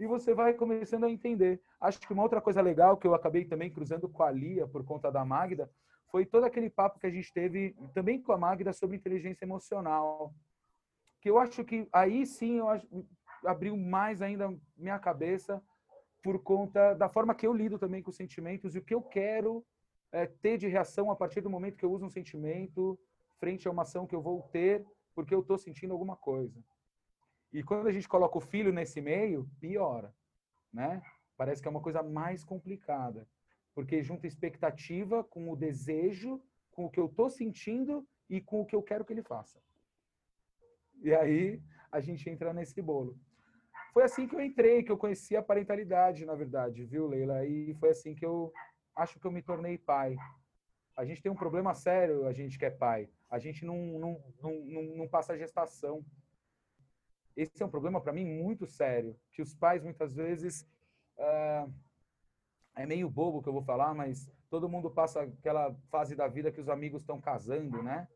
e 0.00 0.06
você 0.06 0.32
vai 0.32 0.54
começando 0.54 1.04
a 1.04 1.10
entender. 1.10 1.60
Acho 1.78 2.00
que 2.00 2.12
uma 2.12 2.22
outra 2.22 2.40
coisa 2.40 2.62
legal 2.62 2.96
que 2.96 3.06
eu 3.06 3.14
acabei 3.14 3.44
também 3.44 3.70
cruzando 3.70 4.08
com 4.08 4.22
a 4.22 4.30
Lia 4.30 4.66
por 4.66 4.82
conta 4.82 5.12
da 5.12 5.26
Magda 5.26 5.70
foi 6.10 6.24
todo 6.24 6.44
aquele 6.44 6.70
papo 6.70 6.98
que 6.98 7.06
a 7.06 7.10
gente 7.10 7.30
teve 7.32 7.76
também 7.92 8.20
com 8.20 8.32
a 8.32 8.38
Magda 8.38 8.72
sobre 8.72 8.96
inteligência 8.96 9.44
emocional. 9.44 10.34
Que 11.20 11.28
eu 11.28 11.38
acho 11.38 11.62
que 11.64 11.86
aí 11.92 12.24
sim 12.24 12.58
eu 12.58 12.66
abriu 13.44 13.76
mais 13.76 14.22
ainda 14.22 14.56
minha 14.74 14.98
cabeça 14.98 15.62
por 16.22 16.42
conta 16.42 16.94
da 16.94 17.08
forma 17.10 17.34
que 17.34 17.46
eu 17.46 17.52
lido 17.52 17.78
também 17.78 18.02
com 18.02 18.08
os 18.08 18.16
sentimentos 18.16 18.74
e 18.74 18.78
o 18.78 18.82
que 18.82 18.94
eu 18.94 19.02
quero 19.02 19.62
é, 20.12 20.26
ter 20.26 20.56
de 20.56 20.66
reação 20.66 21.10
a 21.10 21.16
partir 21.16 21.42
do 21.42 21.50
momento 21.50 21.76
que 21.76 21.84
eu 21.84 21.92
uso 21.92 22.06
um 22.06 22.10
sentimento 22.10 22.98
frente 23.38 23.68
a 23.68 23.70
uma 23.70 23.82
ação 23.82 24.06
que 24.06 24.14
eu 24.14 24.22
vou 24.22 24.42
ter 24.50 24.84
porque 25.14 25.34
eu 25.34 25.40
estou 25.40 25.58
sentindo 25.58 25.92
alguma 25.92 26.16
coisa. 26.16 26.58
E 27.52 27.62
quando 27.62 27.88
a 27.88 27.92
gente 27.92 28.08
coloca 28.08 28.38
o 28.38 28.40
filho 28.40 28.72
nesse 28.72 29.00
meio, 29.00 29.48
piora, 29.60 30.14
né? 30.72 31.02
Parece 31.36 31.60
que 31.60 31.68
é 31.68 31.70
uma 31.70 31.80
coisa 31.80 32.02
mais 32.02 32.44
complicada, 32.44 33.26
porque 33.74 34.02
junta 34.02 34.26
expectativa 34.26 35.24
com 35.24 35.50
o 35.50 35.56
desejo, 35.56 36.40
com 36.70 36.84
o 36.84 36.90
que 36.90 37.00
eu 37.00 37.06
estou 37.06 37.28
sentindo 37.28 38.06
e 38.28 38.40
com 38.40 38.60
o 38.60 38.66
que 38.66 38.76
eu 38.76 38.82
quero 38.82 39.04
que 39.04 39.12
ele 39.12 39.22
faça. 39.22 39.60
E 41.02 41.14
aí 41.14 41.62
a 41.90 42.00
gente 42.00 42.28
entra 42.28 42.52
nesse 42.52 42.80
bolo. 42.80 43.18
Foi 43.92 44.04
assim 44.04 44.28
que 44.28 44.34
eu 44.36 44.40
entrei, 44.40 44.84
que 44.84 44.92
eu 44.92 44.98
conheci 44.98 45.36
a 45.36 45.42
parentalidade, 45.42 46.24
na 46.24 46.34
verdade, 46.34 46.84
viu, 46.84 47.08
Leila? 47.08 47.44
E 47.44 47.74
foi 47.74 47.90
assim 47.90 48.14
que 48.14 48.24
eu 48.24 48.52
acho 48.94 49.18
que 49.18 49.26
eu 49.26 49.32
me 49.32 49.42
tornei 49.42 49.76
pai. 49.76 50.16
A 50.96 51.04
gente 51.04 51.22
tem 51.22 51.32
um 51.32 51.36
problema 51.36 51.74
sério, 51.74 52.26
a 52.26 52.32
gente 52.32 52.58
que 52.58 52.64
é 52.64 52.70
pai 52.70 53.08
a 53.30 53.38
gente 53.38 53.64
não, 53.64 53.76
não, 53.76 54.24
não, 54.42 54.82
não, 54.96 55.08
passa 55.08 55.32
a 55.32 55.36
gestação. 55.36 56.04
Esse 57.36 57.62
é 57.62 57.66
um 57.66 57.70
problema 57.70 58.00
para 58.00 58.12
mim 58.12 58.24
muito 58.24 58.66
sério, 58.66 59.16
que 59.32 59.42
os 59.42 59.54
pais 59.54 59.82
muitas 59.82 60.14
vezes 60.14 60.66
uh, 61.18 61.72
é 62.76 62.86
meio 62.86 63.08
bobo 63.08 63.42
que 63.42 63.48
eu 63.48 63.52
vou 63.52 63.62
falar, 63.62 63.94
mas 63.94 64.30
todo 64.48 64.68
mundo 64.68 64.90
passa 64.90 65.22
aquela 65.22 65.74
fase 65.90 66.14
da 66.14 66.26
vida 66.26 66.50
que 66.50 66.60
os 66.60 66.68
amigos 66.68 67.02
estão 67.02 67.20
casando, 67.20 67.82
né? 67.82 68.08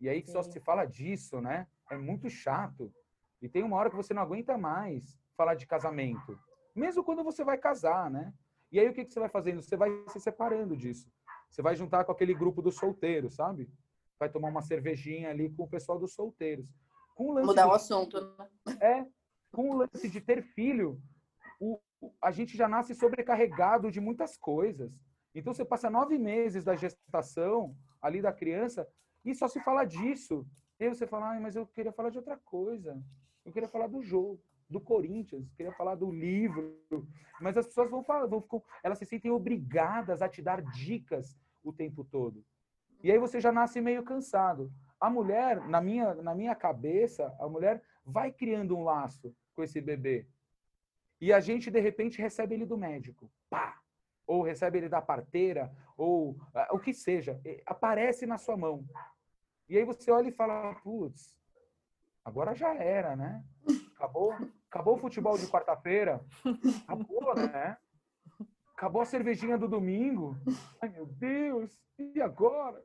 E 0.00 0.08
aí 0.08 0.20
que 0.22 0.30
só 0.30 0.42
se 0.42 0.60
fala 0.60 0.84
disso, 0.84 1.40
né? 1.40 1.66
É 1.90 1.96
muito 1.96 2.28
chato. 2.28 2.92
E 3.40 3.48
tem 3.48 3.62
uma 3.62 3.76
hora 3.76 3.90
que 3.90 3.96
você 3.96 4.12
não 4.12 4.22
aguenta 4.22 4.58
mais 4.58 5.18
falar 5.36 5.54
de 5.54 5.66
casamento, 5.66 6.38
mesmo 6.74 7.02
quando 7.02 7.24
você 7.24 7.42
vai 7.42 7.58
casar, 7.58 8.10
né? 8.10 8.32
E 8.70 8.78
aí 8.78 8.88
o 8.88 8.92
que, 8.92 9.04
que 9.04 9.12
você 9.12 9.20
vai 9.20 9.28
fazendo? 9.28 9.60
Você 9.62 9.76
vai 9.76 9.90
se 10.08 10.20
separando 10.20 10.76
disso. 10.76 11.10
Você 11.50 11.60
vai 11.60 11.76
juntar 11.76 12.04
com 12.04 12.12
aquele 12.12 12.32
grupo 12.32 12.62
dos 12.62 12.76
solteiros, 12.76 13.34
sabe? 13.34 13.70
vai 14.22 14.28
tomar 14.28 14.50
uma 14.50 14.62
cervejinha 14.62 15.30
ali 15.30 15.50
com 15.50 15.64
o 15.64 15.68
pessoal 15.68 15.98
dos 15.98 16.14
solteiros. 16.14 16.64
Com 17.22 17.40
o 17.40 17.46
Mudar 17.46 17.64
de, 17.64 17.68
o 17.68 17.72
assunto, 17.72 18.20
né? 18.20 18.48
É, 18.80 19.06
com 19.52 19.70
o 19.70 19.76
lance 19.76 20.08
de 20.08 20.20
ter 20.20 20.42
filho, 20.42 21.00
o, 21.60 21.78
a 22.20 22.30
gente 22.30 22.56
já 22.56 22.68
nasce 22.68 22.94
sobrecarregado 22.94 23.90
de 23.90 24.00
muitas 24.00 24.36
coisas. 24.36 24.92
Então, 25.34 25.54
você 25.54 25.64
passa 25.64 25.88
nove 25.88 26.18
meses 26.18 26.64
da 26.64 26.74
gestação 26.74 27.76
ali 28.00 28.20
da 28.20 28.32
criança 28.32 28.86
e 29.24 29.34
só 29.34 29.46
se 29.46 29.60
fala 29.60 29.84
disso. 29.84 30.46
E 30.80 30.88
você 30.88 31.06
fala, 31.06 31.36
ah, 31.36 31.40
mas 31.40 31.54
eu 31.54 31.66
queria 31.66 31.92
falar 31.92 32.10
de 32.10 32.18
outra 32.18 32.36
coisa. 32.38 33.00
Eu 33.44 33.52
queria 33.52 33.68
falar 33.68 33.86
do 33.86 34.02
jogo, 34.02 34.42
do 34.68 34.80
Corinthians, 34.80 35.52
queria 35.52 35.72
falar 35.72 35.94
do 35.94 36.10
livro. 36.10 36.76
Mas 37.40 37.56
as 37.56 37.66
pessoas 37.66 37.88
vão 37.88 38.02
falar, 38.02 38.26
vão, 38.26 38.44
elas 38.82 38.98
se 38.98 39.06
sentem 39.06 39.30
obrigadas 39.30 40.22
a 40.22 40.28
te 40.28 40.42
dar 40.42 40.60
dicas 40.60 41.38
o 41.62 41.72
tempo 41.72 42.02
todo. 42.04 42.44
E 43.02 43.10
aí 43.10 43.18
você 43.18 43.40
já 43.40 43.52
nasce 43.52 43.80
meio 43.80 44.02
cansado. 44.02 44.72
A 45.02 45.10
mulher, 45.10 45.60
na 45.68 45.80
minha, 45.80 46.14
na 46.14 46.32
minha 46.32 46.54
cabeça, 46.54 47.34
a 47.40 47.48
mulher 47.48 47.82
vai 48.06 48.30
criando 48.30 48.76
um 48.76 48.84
laço 48.84 49.34
com 49.52 49.64
esse 49.64 49.80
bebê. 49.80 50.28
E 51.20 51.32
a 51.32 51.40
gente, 51.40 51.72
de 51.72 51.80
repente, 51.80 52.22
recebe 52.22 52.54
ele 52.54 52.64
do 52.64 52.78
médico. 52.78 53.28
Pá! 53.50 53.80
Ou 54.24 54.42
recebe 54.42 54.78
ele 54.78 54.88
da 54.88 55.02
parteira, 55.02 55.74
ou 55.96 56.30
uh, 56.30 56.36
o 56.70 56.78
que 56.78 56.94
seja. 56.94 57.40
Aparece 57.66 58.26
na 58.26 58.38
sua 58.38 58.56
mão. 58.56 58.84
E 59.68 59.76
aí 59.76 59.84
você 59.84 60.08
olha 60.12 60.28
e 60.28 60.32
fala, 60.32 60.72
putz, 60.76 61.36
agora 62.24 62.54
já 62.54 62.72
era, 62.72 63.16
né? 63.16 63.44
Acabou, 63.96 64.32
acabou 64.70 64.94
o 64.94 65.00
futebol 65.00 65.36
de 65.36 65.48
quarta-feira. 65.48 66.24
Acabou, 66.84 67.34
né? 67.34 67.76
Acabou 68.76 69.02
a 69.02 69.06
cervejinha 69.06 69.58
do 69.58 69.66
domingo. 69.66 70.36
Ai, 70.80 70.90
meu 70.90 71.06
Deus, 71.06 71.76
e 71.98 72.22
agora? 72.22 72.80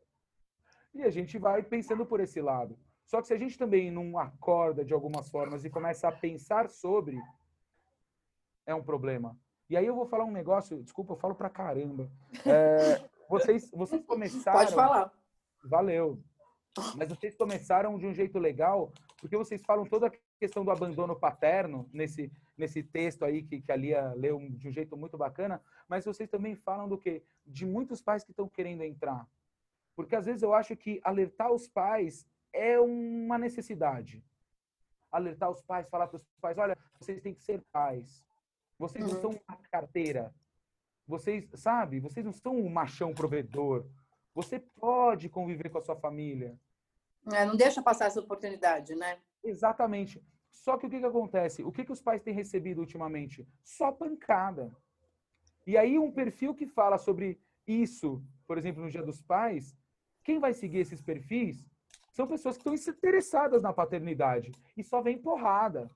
E 0.98 1.04
a 1.04 1.10
gente 1.12 1.38
vai 1.38 1.62
pensando 1.62 2.06
por 2.06 2.20
esse 2.20 2.42
lado. 2.42 2.78
Só 3.06 3.22
que 3.22 3.28
se 3.28 3.34
a 3.34 3.38
gente 3.38 3.58
também 3.58 3.92
não 3.92 4.18
acorda 4.18 4.84
de 4.84 4.94
algumas 4.94 5.30
formas 5.30 5.64
e 5.64 5.70
começa 5.70 6.08
a 6.08 6.12
pensar 6.12 6.70
sobre, 6.70 7.18
é 8.66 8.74
um 8.74 8.84
problema. 8.84 9.38
E 9.70 9.78
aí 9.78 9.86
eu 9.86 9.96
vou 9.96 10.08
falar 10.08 10.26
um 10.26 10.32
negócio, 10.32 10.82
desculpa, 10.82 11.14
eu 11.14 11.18
falo 11.18 11.36
pra 11.36 11.50
caramba. 11.50 12.10
É, 12.46 13.02
vocês, 13.30 13.70
vocês 13.72 14.04
começaram. 14.06 14.60
Pode 14.60 14.74
falar. 14.74 15.12
Valeu. 15.64 16.20
Mas 16.96 17.10
vocês 17.10 17.36
começaram 17.36 17.98
de 17.98 18.06
um 18.06 18.14
jeito 18.14 18.38
legal, 18.40 18.92
porque 19.20 19.38
vocês 19.38 19.64
falam 19.64 19.86
toda 19.86 20.08
a 20.08 20.12
questão 20.40 20.64
do 20.64 20.72
abandono 20.72 21.16
paterno 21.16 21.90
nesse, 21.94 22.32
nesse 22.58 22.84
texto 22.84 23.24
aí 23.24 23.44
que, 23.44 23.62
que 23.62 23.72
a 23.72 23.76
Lia 23.76 24.14
leu 24.16 24.40
de 24.50 24.68
um 24.68 24.72
jeito 24.72 24.96
muito 24.96 25.18
bacana, 25.18 25.62
mas 25.88 26.06
vocês 26.06 26.30
também 26.30 26.56
falam 26.56 26.88
do 26.88 26.98
quê? 26.98 27.24
De 27.46 27.66
muitos 27.66 28.02
pais 28.02 28.24
que 28.24 28.32
estão 28.32 28.48
querendo 28.48 28.84
entrar. 28.84 29.28
Porque 29.98 30.16
às 30.16 30.28
vezes 30.28 30.44
eu 30.44 30.54
acho 30.54 30.78
que 30.78 31.02
alertar 31.04 31.52
os 31.52 31.68
pais 31.68 32.28
é 32.54 32.80
uma 32.80 33.36
necessidade. 33.36 34.24
Alertar 35.12 35.50
os 35.50 35.60
pais, 35.64 35.90
falar 35.90 36.06
para 36.06 36.18
os 36.18 36.24
pais, 36.40 36.56
olha, 36.60 36.78
vocês 37.00 37.20
têm 37.20 37.34
que 37.34 37.42
ser 37.42 37.64
pais. 37.72 38.24
Vocês 38.78 39.04
não 39.04 39.20
são 39.20 39.32
uma 39.32 39.58
carteira. 39.72 40.32
Vocês, 41.08 41.50
sabe, 41.56 42.00
vocês 42.00 42.24
não 42.24 42.32
são 42.32 42.56
um 42.56 42.70
machão 42.70 43.12
provedor. 43.12 43.88
Você 44.36 44.60
pode 44.60 45.30
conviver 45.30 45.70
com 45.70 45.80
a 45.80 45.82
sua 45.82 45.96
família. 45.96 46.56
É, 47.34 47.44
não 47.44 47.56
deixa 47.56 47.82
passar 47.82 48.06
essa 48.06 48.20
oportunidade, 48.20 48.94
né? 48.94 49.18
Exatamente. 49.44 50.24
Só 50.52 50.78
que 50.78 50.86
o 50.86 50.90
que, 50.92 51.00
que 51.00 51.06
acontece? 51.08 51.64
O 51.64 51.72
que, 51.72 51.84
que 51.84 51.92
os 51.92 52.04
pais 52.04 52.22
têm 52.22 52.36
recebido 52.36 52.82
ultimamente? 52.82 53.48
Só 53.64 53.92
pancada. 53.92 54.72
E 55.66 55.76
aí 55.76 55.98
um 55.98 56.12
perfil 56.12 56.54
que 56.54 56.68
fala 56.68 57.00
sobre 57.00 57.42
isso, 57.66 58.24
por 58.46 58.60
exemplo, 58.60 58.84
no 58.84 58.92
Dia 58.92 59.02
dos 59.02 59.24
Pais, 59.24 59.76
quem 60.28 60.40
vai 60.40 60.54
seguir 60.54 60.80
esses 60.80 61.02
perfis 61.02 61.66
são 62.12 62.28
pessoas 62.28 62.58
que 62.58 62.70
estão 62.70 62.94
interessadas 62.94 63.64
na 63.64 63.72
paternidade 63.72 64.52
e 64.76 64.84
só 64.84 65.02
vem 65.02 65.18
porrada. 65.18 65.90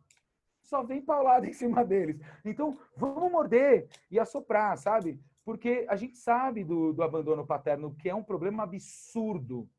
Só 0.62 0.82
vem 0.82 1.02
paulada 1.02 1.46
em 1.50 1.52
cima 1.52 1.84
deles. 1.84 2.18
Então, 2.46 2.80
vamos 2.96 3.30
morder 3.30 3.90
e 4.10 4.18
assoprar, 4.18 4.78
sabe? 4.78 5.20
Porque 5.44 5.86
a 5.90 5.98
gente 5.98 6.18
sabe 6.18 6.64
do, 6.64 6.94
do 6.94 7.04
abandono 7.04 7.46
paterno, 7.46 7.94
que 7.94 8.08
é 8.08 8.16
um 8.16 8.24
problema 8.24 8.64
absurdo. 8.64 9.70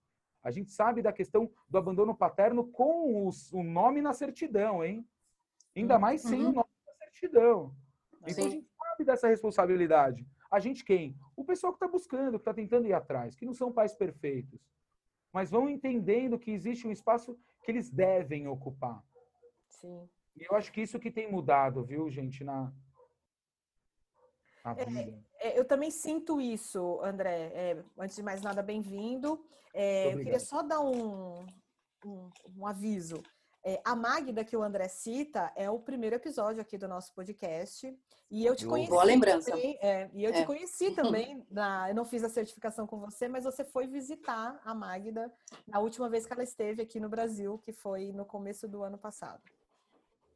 A 0.43 0.51
gente 0.51 0.71
sabe 0.71 1.01
da 1.01 1.15
questão 1.15 1.51
do 1.67 1.79
abandono 1.79 2.15
paterno 2.15 2.67
com 2.67 3.27
os, 3.27 3.51
o 3.55 3.63
nome 3.63 4.03
na 4.03 4.13
certidão, 4.13 4.85
hein? 4.85 5.09
Ainda 5.75 5.99
mais 5.99 6.21
sem 6.21 6.43
uhum. 6.43 6.51
o 6.51 6.53
nome 6.53 6.71
na 6.87 6.93
certidão. 7.07 7.75
Então 8.21 8.35
Sim. 8.35 8.49
a 8.49 8.51
gente 8.51 8.69
sabe 8.77 9.05
dessa 9.07 9.29
responsabilidade. 9.29 10.27
A 10.53 10.61
gente 10.61 10.85
quem? 10.85 11.17
O 11.35 11.43
pessoal 11.43 11.73
que 11.73 11.79
está 11.79 11.89
buscando, 11.89 12.33
que 12.33 12.43
está 12.43 12.53
tentando 12.53 12.87
ir 12.87 12.93
atrás, 12.93 13.35
que 13.35 13.47
não 13.47 13.55
são 13.55 13.73
pais 13.73 13.95
perfeitos. 13.95 14.61
Mas 15.33 15.51
vão 15.51 15.67
entendendo 15.67 16.39
que 16.39 16.51
existe 16.51 16.87
um 16.87 16.93
espaço 16.93 17.39
que 17.65 17.71
eles 17.71 17.89
devem 17.89 18.47
ocupar. 18.47 19.03
Sim. 19.71 20.07
E 20.37 20.45
eu 20.45 20.55
acho 20.55 20.71
que 20.71 20.83
isso 20.83 21.01
que 21.01 21.11
tem 21.11 21.33
mudado, 21.33 21.83
viu, 21.83 22.11
gente, 22.11 22.45
na. 22.45 22.71
É, 25.41 25.49
é, 25.49 25.59
eu 25.59 25.65
também 25.65 25.91
sinto 25.91 26.39
isso, 26.39 27.01
André. 27.03 27.51
É, 27.55 27.85
antes 27.99 28.15
de 28.15 28.23
mais 28.23 28.43
nada, 28.43 28.63
bem-vindo. 28.63 29.43
É, 29.73 30.13
eu 30.13 30.19
queria 30.19 30.39
só 30.39 30.63
dar 30.63 30.81
um, 30.81 31.47
um, 32.05 32.31
um 32.59 32.67
aviso. 32.67 33.23
É, 33.65 33.81
a 33.85 33.95
Magda 33.95 34.45
que 34.45 34.57
o 34.57 34.63
André 34.63 34.89
cita 34.89 35.53
é 35.55 35.71
o 35.71 35.79
primeiro 35.79 36.17
episódio 36.17 36.61
aqui 36.61 36.77
do 36.77 36.89
nosso 36.89 37.15
podcast. 37.15 37.97
E 38.31 38.45
eu 38.45 38.57
te 38.57 38.67
conheci. 38.67 38.91
Boa 38.91 39.05
lembrança. 39.05 39.51
Também, 39.53 39.79
é, 39.81 40.11
e 40.15 40.25
eu 40.25 40.31
é. 40.31 40.33
te 40.33 40.47
conheci 40.47 40.91
também. 40.97 41.47
Na, 41.51 41.89
eu 41.89 41.95
não 41.95 42.05
fiz 42.05 42.25
a 42.25 42.29
certificação 42.29 42.87
com 42.87 42.99
você, 42.99 43.29
mas 43.29 43.45
você 43.45 43.63
foi 43.63 43.87
visitar 43.87 44.61
a 44.65 44.75
Magda 44.75 45.33
na 45.67 45.79
última 45.79 46.09
vez 46.09 46.27
que 46.27 46.33
ela 46.33 46.43
esteve 46.43 46.83
aqui 46.83 46.99
no 46.99 47.09
Brasil, 47.09 47.59
que 47.59 47.73
foi 47.73 48.11
no 48.11 48.25
começo 48.25 48.67
do 48.67 48.83
ano 48.83 48.99
passado. 48.99 49.43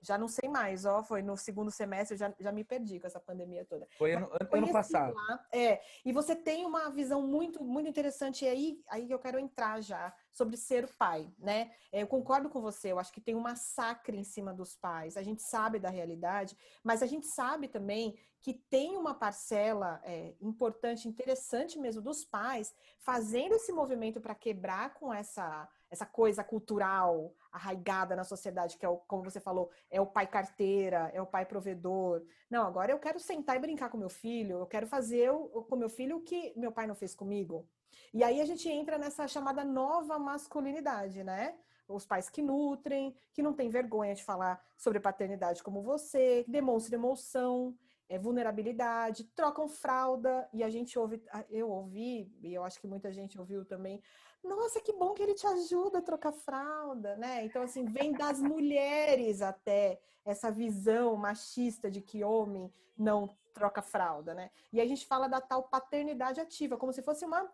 Já 0.07 0.17
não 0.17 0.29
sei 0.29 0.49
mais, 0.49 0.85
ó, 0.85 1.03
foi 1.03 1.21
no 1.21 1.37
segundo 1.37 1.71
semestre, 1.71 2.17
já, 2.17 2.33
já 2.39 2.53
me 2.53 2.63
perdi 2.63 3.01
com 3.01 3.07
essa 3.07 3.19
pandemia 3.19 3.65
toda. 3.65 3.89
Foi 3.99 4.15
ano, 4.15 4.31
ano 4.53 4.73
passado. 4.73 5.15
Lá, 5.15 5.45
é, 5.53 5.81
e 6.05 6.13
você 6.13 6.37
tem 6.37 6.65
uma 6.65 6.89
visão 6.91 7.23
muito, 7.23 7.65
muito 7.65 7.89
interessante 7.89 8.45
e 8.45 8.49
aí, 8.49 8.81
aí 8.89 9.11
eu 9.11 9.19
quero 9.19 9.39
entrar 9.39 9.81
já 9.81 10.15
sobre 10.33 10.57
ser 10.57 10.89
pai, 10.97 11.29
né? 11.39 11.73
É, 11.91 12.03
eu 12.03 12.07
concordo 12.07 12.49
com 12.49 12.61
você, 12.61 12.93
eu 12.93 12.99
acho 12.99 13.13
que 13.13 13.21
tem 13.21 13.35
um 13.35 13.41
massacre 13.41 14.17
em 14.17 14.25
cima 14.25 14.55
dos 14.55 14.77
pais. 14.77 15.17
A 15.17 15.23
gente 15.23 15.43
sabe 15.43 15.81
da 15.81 15.91
realidade, 15.91 16.57
mas 16.85 17.03
a 17.03 17.07
gente 17.07 17.27
sabe 17.27 17.67
também 17.67 18.17
que 18.41 18.55
tem 18.55 18.97
uma 18.97 19.13
parcela 19.13 20.01
é, 20.05 20.35
importante, 20.41 21.09
interessante 21.09 21.81
mesmo 21.81 22.01
dos 22.01 22.25
pais 22.25 22.73
fazendo 23.01 23.57
esse 23.57 23.73
movimento 23.73 24.21
para 24.21 24.37
quebrar 24.37 24.95
com 24.95 25.13
essa 25.13 25.69
essa 25.91 26.05
coisa 26.05 26.43
cultural 26.43 27.33
arraigada 27.57 28.15
na 28.15 28.23
sociedade, 28.23 28.77
que 28.79 28.87
é 28.87 28.89
o, 28.89 28.97
como 28.99 29.25
você 29.25 29.41
falou, 29.41 29.71
é 29.91 30.01
o 30.01 30.07
pai 30.07 30.27
carteira, 30.27 31.11
é 31.13 31.21
o 31.21 31.27
pai 31.27 31.45
provedor. 31.45 32.23
Não, 32.49 32.67
agora 32.67 32.93
eu 32.93 32.99
quero 32.99 33.19
sentar 33.19 33.57
e 33.57 33.59
brincar 33.59 33.91
com 33.91 33.99
meu 33.99 34.09
filho, 34.09 34.59
eu 34.59 34.67
quero 34.67 34.87
fazer 34.87 35.31
o, 35.31 35.65
com 35.69 35.77
meu 35.77 35.89
filho 35.89 36.19
o 36.19 36.21
que 36.21 36.53
meu 36.57 36.71
pai 36.71 36.87
não 36.87 36.95
fez 36.95 37.15
comigo. 37.15 37.69
E 38.13 38.23
aí 38.23 38.41
a 38.41 38.45
gente 38.45 38.69
entra 38.69 38.99
nessa 38.99 39.27
chamada 39.27 39.65
nova 39.65 40.19
masculinidade, 40.19 41.25
né? 41.25 41.57
Os 41.89 42.05
pais 42.05 42.29
que 42.29 42.43
nutrem, 42.43 43.15
que 43.33 43.43
não 43.43 43.53
têm 43.53 43.69
vergonha 43.71 44.15
de 44.15 44.25
falar 44.25 44.63
sobre 44.77 45.01
paternidade 45.01 45.63
como 45.63 45.83
você, 45.83 46.45
demonstram 46.49 46.99
emoção, 46.99 47.77
é, 48.09 48.19
vulnerabilidade, 48.19 49.25
trocam 49.35 49.69
fralda, 49.69 50.49
e 50.53 50.63
a 50.63 50.71
gente 50.71 50.99
ouve, 50.99 51.23
eu 51.51 51.69
ouvi, 51.71 52.33
e 52.43 52.55
eu 52.55 52.65
acho 52.65 52.81
que 52.81 52.87
muita 52.87 53.13
gente 53.13 53.39
ouviu 53.39 53.65
também, 53.65 54.03
nossa, 54.43 54.81
que 54.81 54.93
bom 54.93 55.13
que 55.13 55.23
ele 55.23 55.35
te 55.35 55.47
ajuda 55.47 55.99
a 55.99 56.03
trocar 56.03 56.33
fralda, 56.33 57.17
né? 57.17 57.45
Então, 57.45 57.63
assim, 57.63 57.85
vem 57.85 58.13
das 58.13 58.41
mulheres 58.41 59.43
até 59.43 60.01
essa 60.25 60.51
visão 60.51 61.17
machista 61.17 61.91
de 61.91 62.01
que 62.01 62.23
homem 62.23 62.73
não 62.97 63.37
troca 63.53 63.83
fralda, 63.83 64.35
né? 64.35 64.51
E 64.73 64.81
a 64.81 64.87
gente 64.87 65.07
fala 65.07 65.29
da 65.29 65.41
tal 65.41 65.65
paternidade 65.65 66.41
ativa, 66.41 66.77
como 66.77 66.93
se 66.93 67.03
fosse 67.03 67.25
uma 67.25 67.51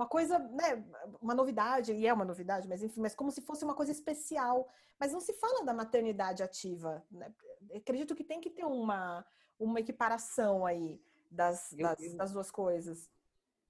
uma 0.00 0.06
coisa, 0.06 0.38
né, 0.38 0.82
uma 1.20 1.34
novidade, 1.34 1.92
e 1.92 2.06
é 2.06 2.12
uma 2.12 2.24
novidade, 2.24 2.66
mas 2.66 2.82
enfim, 2.82 3.02
mas 3.02 3.14
como 3.14 3.30
se 3.30 3.42
fosse 3.42 3.62
uma 3.66 3.74
coisa 3.74 3.92
especial. 3.92 4.66
Mas 4.98 5.12
não 5.12 5.20
se 5.20 5.34
fala 5.34 5.62
da 5.62 5.74
maternidade 5.74 6.42
ativa. 6.42 7.04
Né? 7.10 7.30
Acredito 7.74 8.14
que 8.14 8.24
tem 8.24 8.40
que 8.40 8.48
ter 8.48 8.64
uma, 8.64 9.24
uma 9.58 9.78
equiparação 9.78 10.64
aí 10.64 10.98
das, 11.30 11.74
das, 11.78 12.14
das 12.14 12.32
duas 12.32 12.50
coisas. 12.50 13.10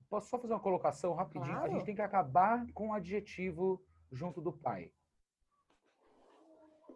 Posso 0.08 0.28
só 0.28 0.38
fazer 0.38 0.52
uma 0.52 0.60
colocação 0.60 1.14
rapidinho? 1.14 1.52
Claro. 1.52 1.66
A 1.66 1.74
gente 1.74 1.84
tem 1.84 1.96
que 1.96 2.02
acabar 2.02 2.64
com 2.74 2.90
o 2.90 2.92
adjetivo 2.92 3.84
junto 4.12 4.40
do 4.40 4.52
pai. 4.52 4.92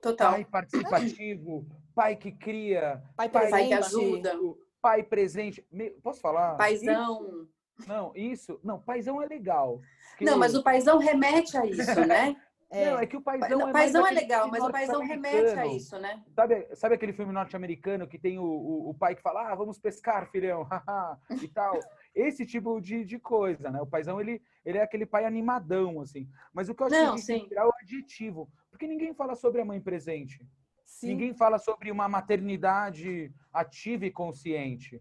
Total. 0.01 0.33
Pai 0.33 0.45
participativo, 0.45 1.67
pai 1.93 2.15
que 2.15 2.31
cria, 2.31 3.03
pai, 3.17 3.29
pai 3.29 3.49
presente, 3.49 3.69
que 3.69 3.75
ajuda, 3.75 4.39
pai 4.81 5.03
presente. 5.03 5.67
Posso 6.03 6.21
falar? 6.21 6.57
Paizão. 6.57 7.49
Não, 7.87 8.13
isso. 8.15 8.59
Não, 8.63 8.81
paizão 8.81 9.21
é 9.21 9.27
legal. 9.27 9.81
Não, 10.21 10.39
mas 10.39 10.55
o 10.55 10.63
paizão 10.63 10.99
remete 10.99 11.57
a 11.57 11.67
isso, 11.67 12.07
né? 12.07 12.37
É. 12.71 12.91
Não, 12.91 12.99
é 12.99 13.07
que 13.07 13.17
o 13.17 13.21
paizão 13.21 13.59
não, 13.59 13.69
é 13.69 13.73
paizão 13.73 14.05
é 14.05 14.11
legal, 14.11 14.49
mas 14.51 14.65
o 14.65 14.71
paizão 14.73 15.01
remete 15.01 15.57
a 15.57 15.65
isso, 15.65 15.97
né? 15.97 16.25
Sabe, 16.35 16.67
sabe 16.75 16.95
aquele 16.97 17.13
filme 17.13 17.33
norte-americano 17.33 18.09
que 18.09 18.19
tem 18.19 18.37
o, 18.37 18.43
o, 18.43 18.91
o, 18.91 18.95
pai 18.95 19.15
que 19.15 19.23
fala, 19.23 19.53
ah, 19.53 19.55
vamos 19.55 19.79
pescar, 19.79 20.29
filhão, 20.29 20.67
e 21.41 21.47
tal. 21.47 21.79
Esse 22.13 22.45
tipo 22.45 22.81
de, 22.81 23.05
de 23.05 23.17
coisa, 23.17 23.71
né? 23.71 23.81
O 23.81 23.87
paizão, 23.87 24.21
ele, 24.21 24.43
ele 24.65 24.79
é 24.79 24.83
aquele 24.83 25.07
pai 25.07 25.25
animadão, 25.25 26.01
assim. 26.01 26.29
Mas 26.53 26.69
o 26.69 26.75
que 26.75 26.83
eu 26.83 26.87
acho 26.89 26.97
não, 26.97 27.15
que 27.15 27.25
tem 27.25 27.43
que 27.43 27.49
tirar 27.51 27.63
é 27.63 27.67
o 27.67 27.75
adjetivo. 27.81 28.51
Porque 28.71 28.89
ninguém 28.89 29.15
fala 29.15 29.37
sobre 29.37 29.61
a 29.61 29.65
mãe 29.65 29.81
presente. 29.81 30.45
Sim. 30.85 31.09
Ninguém 31.09 31.33
fala 31.33 31.59
sobre 31.59 31.93
uma 31.93 32.09
maternidade 32.09 33.33
ativa 33.53 34.07
e 34.07 34.11
consciente. 34.11 35.01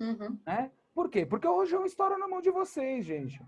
Uhum. 0.00 0.38
Né? 0.46 0.70
Por 0.94 1.08
quê? 1.08 1.24
Porque 1.24 1.46
o 1.46 1.54
rojão 1.54 1.84
estoura 1.84 2.18
na 2.18 2.28
mão 2.28 2.40
de 2.40 2.50
vocês, 2.50 3.04
gente. 3.04 3.40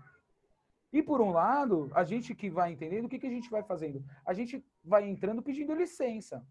E 0.91 1.01
por 1.01 1.19
um 1.21 1.31
lado, 1.31 1.89
a 1.93 2.03
gente 2.03 2.35
que 2.35 2.49
vai 2.49 2.71
entendendo, 2.71 3.05
o 3.05 3.09
que, 3.09 3.19
que 3.19 3.27
a 3.27 3.31
gente 3.31 3.49
vai 3.49 3.63
fazendo? 3.63 4.03
A 4.25 4.33
gente 4.33 4.63
vai 4.83 5.09
entrando 5.09 5.41
pedindo 5.41 5.73
licença. 5.73 6.45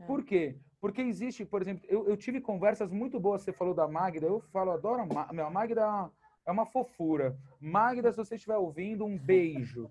É. 0.00 0.04
Por 0.04 0.24
quê? 0.24 0.58
Porque 0.80 1.00
existe, 1.00 1.44
por 1.44 1.62
exemplo, 1.62 1.86
eu, 1.88 2.08
eu, 2.08 2.16
tive 2.16 2.40
conversas 2.40 2.90
muito 2.90 3.18
boas, 3.18 3.42
você 3.42 3.52
falou 3.52 3.72
da 3.72 3.88
Magda, 3.88 4.26
eu 4.26 4.40
falo, 4.52 4.72
adoro 4.72 5.02
a 5.02 5.06
Magda, 5.06 5.46
a 5.46 5.50
Magda 5.50 6.10
é 6.44 6.50
uma 6.50 6.66
fofura. 6.66 7.38
Magda, 7.60 8.10
se 8.10 8.18
você 8.18 8.34
estiver 8.34 8.56
ouvindo, 8.56 9.04
um 9.04 9.16
beijo. 9.16 9.90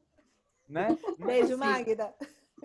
Né? 0.67 0.87
Beijo, 1.19 1.53
assim, 1.53 1.55
Magda. 1.55 2.13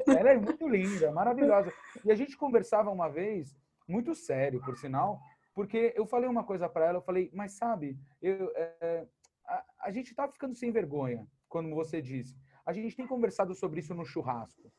Ela 0.06 0.30
é 0.30 0.36
muito 0.36 0.68
linda, 0.68 1.10
maravilhosa. 1.10 1.72
E 2.04 2.12
a 2.12 2.14
gente 2.14 2.36
conversava 2.36 2.90
uma 2.90 3.08
vez, 3.08 3.56
muito 3.88 4.14
sério, 4.14 4.60
por 4.60 4.76
sinal, 4.76 5.20
porque 5.58 5.92
eu 5.96 6.06
falei 6.06 6.30
uma 6.30 6.44
coisa 6.44 6.68
para 6.68 6.86
ela, 6.86 6.98
eu 6.98 7.02
falei, 7.02 7.32
mas 7.34 7.50
sabe, 7.50 7.98
eu, 8.22 8.52
é, 8.54 9.08
a, 9.44 9.64
a 9.80 9.90
gente 9.90 10.14
tá 10.14 10.28
ficando 10.28 10.54
sem 10.54 10.70
vergonha, 10.70 11.26
quando 11.48 11.74
você 11.74 12.00
disse. 12.00 12.38
A 12.64 12.72
gente 12.72 12.94
tem 12.94 13.08
conversado 13.08 13.52
sobre 13.56 13.80
isso 13.80 13.92
no 13.92 14.04
churrasco. 14.04 14.72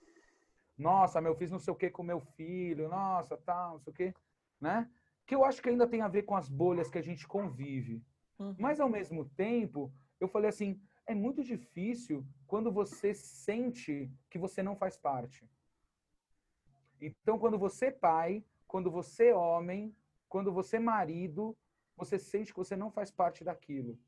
Nossa, 0.78 1.20
meu, 1.20 1.36
fiz 1.36 1.52
não 1.52 1.60
sei 1.60 1.74
o 1.74 1.76
que 1.76 1.90
com 1.90 2.02
meu 2.02 2.22
filho, 2.22 2.88
nossa, 2.88 3.36
tal, 3.36 3.74
não 3.74 3.80
sei 3.82 3.92
o 3.92 3.94
que, 3.94 4.14
né? 4.62 4.90
Que 5.28 5.36
eu 5.36 5.44
acho 5.44 5.62
que 5.62 5.68
ainda 5.68 5.86
tem 5.86 6.02
a 6.02 6.08
ver 6.08 6.24
com 6.24 6.38
as 6.38 6.48
bolhas 6.48 6.90
que 6.90 6.98
a 6.98 7.04
gente 7.04 7.28
convive. 7.28 8.02
Uhum. 8.40 8.56
Mas, 8.58 8.80
ao 8.80 8.88
mesmo 8.88 9.26
tempo, 9.26 9.92
eu 10.18 10.30
falei 10.30 10.48
assim, 10.48 10.82
é 11.06 11.14
muito 11.14 11.44
difícil 11.44 12.26
quando 12.48 12.72
você 12.72 13.14
sente 13.14 14.10
que 14.30 14.40
você 14.40 14.64
não 14.64 14.78
faz 14.78 14.96
parte. 14.96 15.46
Então, 17.02 17.38
quando 17.38 17.60
você 17.60 17.88
é 17.88 17.92
pai, 17.92 18.46
quando 18.66 18.90
você 18.90 19.28
é 19.28 19.36
homem, 19.36 19.94
quando 20.30 20.54
você 20.54 20.78
é 20.78 20.80
marido, 20.80 21.58
você 21.98 22.18
sente 22.18 22.54
que 22.54 22.60
você 22.60 22.76
não 22.76 22.90
faz 22.90 23.12
parte 23.12 23.44
daquilo. 23.44 24.00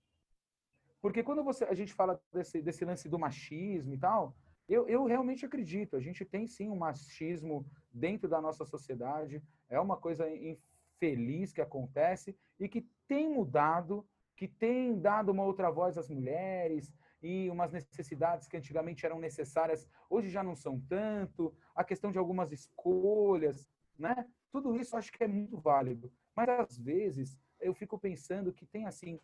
Porque 1.02 1.24
quando 1.24 1.44
você, 1.44 1.66
a 1.66 1.74
gente 1.74 1.94
fala 1.94 2.22
desse, 2.32 2.62
desse 2.62 2.86
lance 2.86 3.10
do 3.10 3.20
machismo 3.20 3.94
e 3.94 3.98
tal, 3.98 4.36
eu, 4.70 4.88
eu 4.88 5.04
realmente 5.06 5.46
acredito. 5.46 5.96
A 5.96 6.00
gente 6.00 6.24
tem 6.24 6.48
sim 6.48 6.70
um 6.70 6.76
machismo 6.76 7.66
dentro 7.92 8.30
da 8.30 8.40
nossa 8.40 8.64
sociedade. 8.64 9.44
É 9.68 9.80
uma 9.80 9.98
coisa 9.98 10.30
infeliz 10.30 11.52
que 11.52 11.60
acontece 11.60 12.38
e 12.60 12.70
que 12.70 12.88
tem 13.08 13.28
mudado, 13.28 14.08
que 14.38 14.48
tem 14.48 14.98
dado 15.00 15.32
uma 15.32 15.44
outra 15.44 15.72
voz 15.72 15.98
às 15.98 16.08
mulheres 16.08 16.94
e 17.22 17.50
umas 17.50 17.72
necessidades 17.72 18.48
que 18.48 18.58
antigamente 18.58 19.06
eram 19.06 19.20
necessárias, 19.20 19.88
hoje 20.10 20.30
já 20.30 20.44
não 20.44 20.56
são 20.56 20.80
tanto. 20.80 21.54
A 21.76 21.84
questão 21.84 22.12
de 22.12 22.18
algumas 22.18 22.52
escolhas, 22.52 23.70
né? 23.98 24.28
Tudo 24.52 24.76
isso 24.76 24.96
acho 24.98 25.12
que 25.12 25.24
é 25.24 25.28
muito 25.28 25.58
válido. 25.58 26.12
Mas 26.36 26.50
às 26.50 26.78
vezes 26.78 27.40
eu 27.60 27.74
fico 27.74 27.98
pensando 27.98 28.54
que 28.54 28.66
tem 28.66 28.86
assim, 28.86 29.20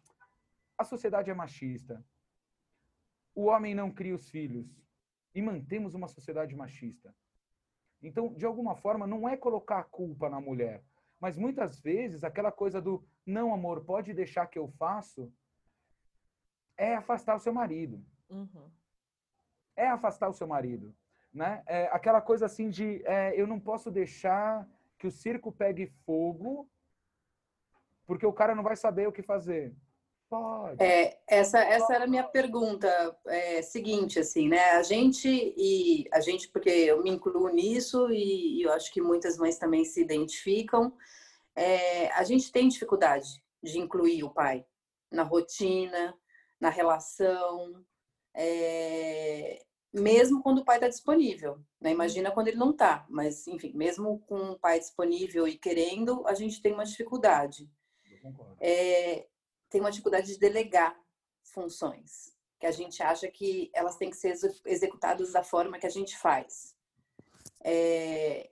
a 0.77 0.83
sociedade 0.83 1.29
é 1.29 1.33
machista. 1.33 2.03
O 3.33 3.45
homem 3.45 3.75
não 3.75 3.91
cria 3.91 4.15
os 4.15 4.29
filhos 4.29 4.67
e 5.33 5.41
mantemos 5.41 5.93
uma 5.93 6.07
sociedade 6.07 6.55
machista. 6.55 7.13
Então, 8.01 8.33
de 8.33 8.45
alguma 8.45 8.75
forma, 8.75 9.07
não 9.07 9.27
é 9.27 9.35
colocar 9.35 9.79
a 9.79 9.83
culpa 9.83 10.29
na 10.29 10.39
mulher, 10.39 10.83
mas 11.19 11.37
muitas 11.37 11.79
vezes 11.79 12.23
aquela 12.23 12.51
coisa 12.51 12.81
do 12.81 13.03
não, 13.25 13.53
amor, 13.53 13.83
pode 13.83 14.13
deixar 14.13 14.47
que 14.47 14.57
eu 14.57 14.67
faço, 14.67 15.31
é 16.77 16.95
afastar 16.95 17.35
o 17.35 17.39
seu 17.39 17.53
marido. 17.53 18.03
Uhum. 18.29 18.71
É 19.75 19.87
afastar 19.87 20.29
o 20.29 20.33
seu 20.33 20.47
marido. 20.47 20.95
Né? 21.33 21.63
É 21.65 21.87
aquela 21.87 22.21
coisa 22.21 22.45
assim 22.45 22.69
de 22.69 23.03
é, 23.05 23.39
eu 23.39 23.45
não 23.45 23.59
posso 23.59 23.91
deixar 23.91 24.67
que 24.97 25.07
o 25.07 25.11
circo 25.11 25.51
pegue 25.51 25.87
fogo 26.05 26.69
porque 28.07 28.25
o 28.25 28.33
cara 28.33 28.55
não 28.55 28.63
vai 28.63 28.75
saber 28.75 29.07
o 29.07 29.11
que 29.11 29.21
fazer. 29.21 29.75
Pode. 30.29 30.83
É, 30.83 31.19
essa, 31.27 31.59
essa 31.59 31.93
era 31.93 32.03
a 32.03 32.07
minha 32.07 32.23
pergunta 32.23 32.87
é, 33.27 33.61
seguinte, 33.61 34.19
assim, 34.19 34.49
né? 34.49 34.71
A 34.71 34.83
gente 34.83 35.27
e 35.29 36.05
a 36.11 36.19
gente, 36.19 36.49
porque 36.49 36.69
eu 36.69 37.01
me 37.01 37.09
incluo 37.09 37.47
nisso 37.49 38.09
e, 38.11 38.59
e 38.59 38.61
eu 38.63 38.71
acho 38.73 38.91
que 38.91 39.01
muitas 39.01 39.37
mães 39.37 39.57
também 39.57 39.85
se 39.85 40.01
identificam. 40.01 40.93
É, 41.55 42.11
a 42.11 42.23
gente 42.23 42.51
tem 42.51 42.67
dificuldade 42.67 43.41
de 43.63 43.79
incluir 43.79 44.23
o 44.23 44.29
pai 44.29 44.65
na 45.11 45.23
rotina, 45.23 46.13
na 46.59 46.69
relação, 46.69 47.85
é, 48.35 49.61
mesmo 49.93 50.41
quando 50.41 50.59
o 50.59 50.65
pai 50.65 50.77
está 50.77 50.87
disponível. 50.87 51.59
Né? 51.79 51.91
Imagina 51.91 52.31
quando 52.31 52.47
ele 52.47 52.57
não 52.57 52.71
está, 52.71 53.05
mas 53.09 53.47
enfim, 53.47 53.71
mesmo 53.73 54.19
com 54.27 54.51
o 54.51 54.59
pai 54.59 54.79
disponível 54.79 55.47
e 55.47 55.57
querendo, 55.57 56.25
a 56.27 56.33
gente 56.33 56.61
tem 56.61 56.73
uma 56.73 56.85
dificuldade. 56.85 57.69
É, 58.59 59.27
tem 59.69 59.81
uma 59.81 59.91
dificuldade 59.91 60.27
de 60.27 60.39
delegar 60.39 60.97
funções, 61.43 62.35
que 62.59 62.65
a 62.65 62.71
gente 62.71 63.01
acha 63.01 63.27
que 63.29 63.69
elas 63.73 63.95
têm 63.95 64.09
que 64.09 64.17
ser 64.17 64.35
executadas 64.65 65.31
da 65.31 65.43
forma 65.43 65.79
que 65.79 65.87
a 65.87 65.91
gente 65.91 66.17
faz. 66.17 66.75
É, 67.63 68.49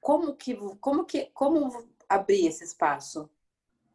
como 0.00 0.34
que 0.34 0.56
como 0.80 1.04
que 1.04 1.26
como 1.26 1.86
abrir 2.08 2.46
esse 2.46 2.64
espaço, 2.64 3.28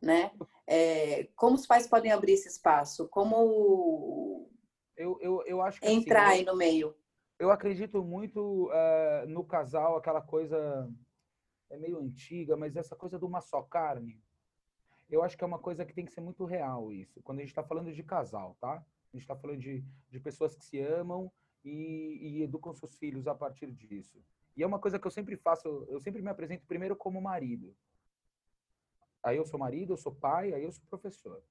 né? 0.02 0.32
É, 0.68 1.28
como 1.36 1.56
os 1.56 1.66
pais 1.66 1.88
podem 1.88 2.12
abrir 2.12 2.34
esse 2.34 2.48
espaço? 2.48 3.08
Como 3.08 4.25
eu, 4.98 5.18
eu, 5.22 5.44
eu 5.46 5.62
acho 5.62 5.80
que, 5.80 5.88
assim, 5.88 5.98
entrar 5.98 6.28
assim, 6.30 6.40
aí 6.40 6.46
no 6.46 6.56
meio? 6.56 6.96
Eu 7.38 7.52
acredito 7.52 8.04
muito 8.04 8.70
uh, 8.70 9.28
no 9.28 9.44
casal, 9.44 9.98
aquela 9.98 10.22
coisa 10.22 10.90
é 11.70 11.78
meio 11.78 12.00
antiga, 12.00 12.56
mas 12.56 12.76
essa 12.76 12.96
coisa 12.96 13.20
de 13.20 13.26
uma 13.26 13.42
só 13.42 13.62
carne 13.62 14.22
eu 15.10 15.24
acho 15.24 15.38
que 15.38 15.44
é 15.44 15.48
uma 15.48 15.60
coisa 15.60 15.86
que 15.86 15.94
tem 15.94 16.06
que 16.06 16.14
ser 16.14 16.22
muito 16.22 16.46
real 16.46 16.92
isso. 16.92 17.22
Quando 17.22 17.40
a 17.40 17.42
gente 17.42 17.50
está 17.50 17.64
falando 17.64 17.94
de 17.94 18.04
casal, 18.04 18.58
tá? 18.60 18.74
A 18.74 19.16
gente 19.16 19.22
está 19.22 19.36
falando 19.36 19.60
de, 19.60 19.84
de 20.10 20.20
pessoas 20.20 20.56
que 20.56 20.66
se 20.66 20.80
amam 20.80 21.32
e, 21.64 22.18
e 22.22 22.44
educam 22.44 22.74
seus 22.74 22.98
filhos 22.98 23.28
a 23.28 23.36
partir 23.36 23.72
disso. 23.72 24.22
E 24.58 24.64
é 24.64 24.68
uma 24.68 24.80
coisa 24.80 24.98
que 24.98 25.06
eu 25.06 25.12
sempre 25.12 25.36
faço, 25.38 25.86
eu 25.90 26.00
sempre 26.00 26.22
me 26.22 26.30
apresento 26.30 26.66
primeiro 26.66 26.96
como 26.96 27.22
marido. 27.22 27.76
Aí 29.24 29.38
eu 29.38 29.46
sou 29.46 29.60
marido, 29.60 29.94
eu 29.94 29.98
sou 29.98 30.14
pai, 30.14 30.54
aí 30.54 30.64
eu 30.64 30.72
sou 30.72 30.84
professor. 30.90 31.42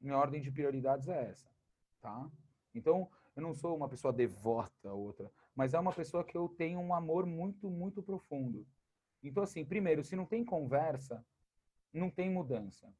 Minha 0.00 0.18
ordem 0.18 0.40
de 0.40 0.50
prioridades 0.50 1.08
é 1.08 1.30
essa, 1.30 1.48
tá? 2.04 2.30
Então, 2.74 3.10
eu 3.34 3.42
não 3.42 3.54
sou 3.54 3.74
uma 3.74 3.88
pessoa 3.88 4.12
devota 4.12 4.90
a 4.90 4.92
outra, 4.92 5.32
mas 5.56 5.72
é 5.72 5.78
uma 5.78 5.92
pessoa 5.92 6.22
que 6.22 6.36
eu 6.36 6.50
tenho 6.50 6.78
um 6.78 6.92
amor 6.92 7.24
muito, 7.24 7.70
muito 7.70 8.02
profundo. 8.02 8.66
Então, 9.22 9.42
assim, 9.42 9.64
primeiro, 9.64 10.04
se 10.04 10.14
não 10.14 10.26
tem 10.26 10.44
conversa, 10.44 11.24
não 11.90 12.10
tem 12.10 12.28
mudança. 12.28 12.92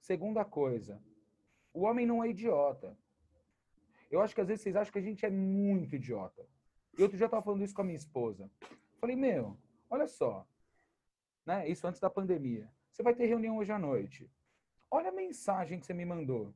Segunda 0.00 0.44
coisa, 0.44 1.00
o 1.72 1.82
homem 1.82 2.04
não 2.04 2.24
é 2.24 2.30
idiota. 2.30 2.98
Eu 4.10 4.20
acho 4.20 4.34
que 4.34 4.40
às 4.40 4.48
vezes 4.48 4.62
vocês 4.64 4.74
acham 4.74 4.92
que 4.92 4.98
a 4.98 5.02
gente 5.02 5.24
é 5.24 5.30
muito 5.30 5.94
idiota. 5.94 6.44
E 6.98 7.02
outro 7.02 7.16
dia 7.16 7.24
eu 7.24 7.28
estava 7.28 7.44
falando 7.44 7.62
isso 7.62 7.74
com 7.74 7.82
a 7.82 7.84
minha 7.84 7.96
esposa. 7.96 8.50
Falei, 8.98 9.14
meu, 9.14 9.56
olha 9.88 10.08
só, 10.08 10.44
né? 11.46 11.68
Isso 11.68 11.86
antes 11.86 12.00
da 12.00 12.10
pandemia. 12.10 12.68
Você 12.90 13.04
vai 13.04 13.14
ter 13.14 13.26
reunião 13.26 13.58
hoje 13.58 13.70
à 13.70 13.78
noite. 13.78 14.28
Olha 14.90 15.10
a 15.10 15.12
mensagem 15.12 15.78
que 15.78 15.86
você 15.86 15.94
me 15.94 16.04
mandou. 16.04 16.52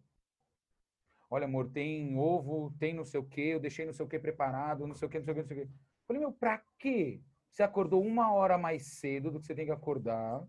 Olha, 1.35 1.47
amor, 1.47 1.68
tem 1.68 2.16
ovo, 2.16 2.73
tem 2.79 2.94
não 2.94 3.05
sei 3.05 3.18
o 3.18 3.25
quê, 3.25 3.40
eu 3.40 3.59
deixei 3.59 3.85
não 3.85 3.92
sei 3.92 4.07
o 4.07 4.09
quê 4.09 4.20
preparado, 4.20 4.87
não 4.87 4.94
sei 4.94 5.09
o 5.09 5.11
quê, 5.11 5.18
não 5.18 5.25
sei 5.25 5.33
o 5.33 5.35
quê, 5.35 5.40
não 5.40 5.49
sei 5.49 5.57
o 5.57 5.66
quê. 5.66 5.73
Falei, 6.07 6.20
meu, 6.20 6.33
pra 6.33 6.62
quê? 6.79 7.20
Você 7.51 7.64
acordou 7.64 8.05
uma 8.05 8.33
hora 8.33 8.57
mais 8.57 8.87
cedo 8.87 9.33
do 9.33 9.40
que 9.40 9.47
você 9.49 9.53
tem 9.53 9.66
que 9.66 9.73
acordar 9.73 10.47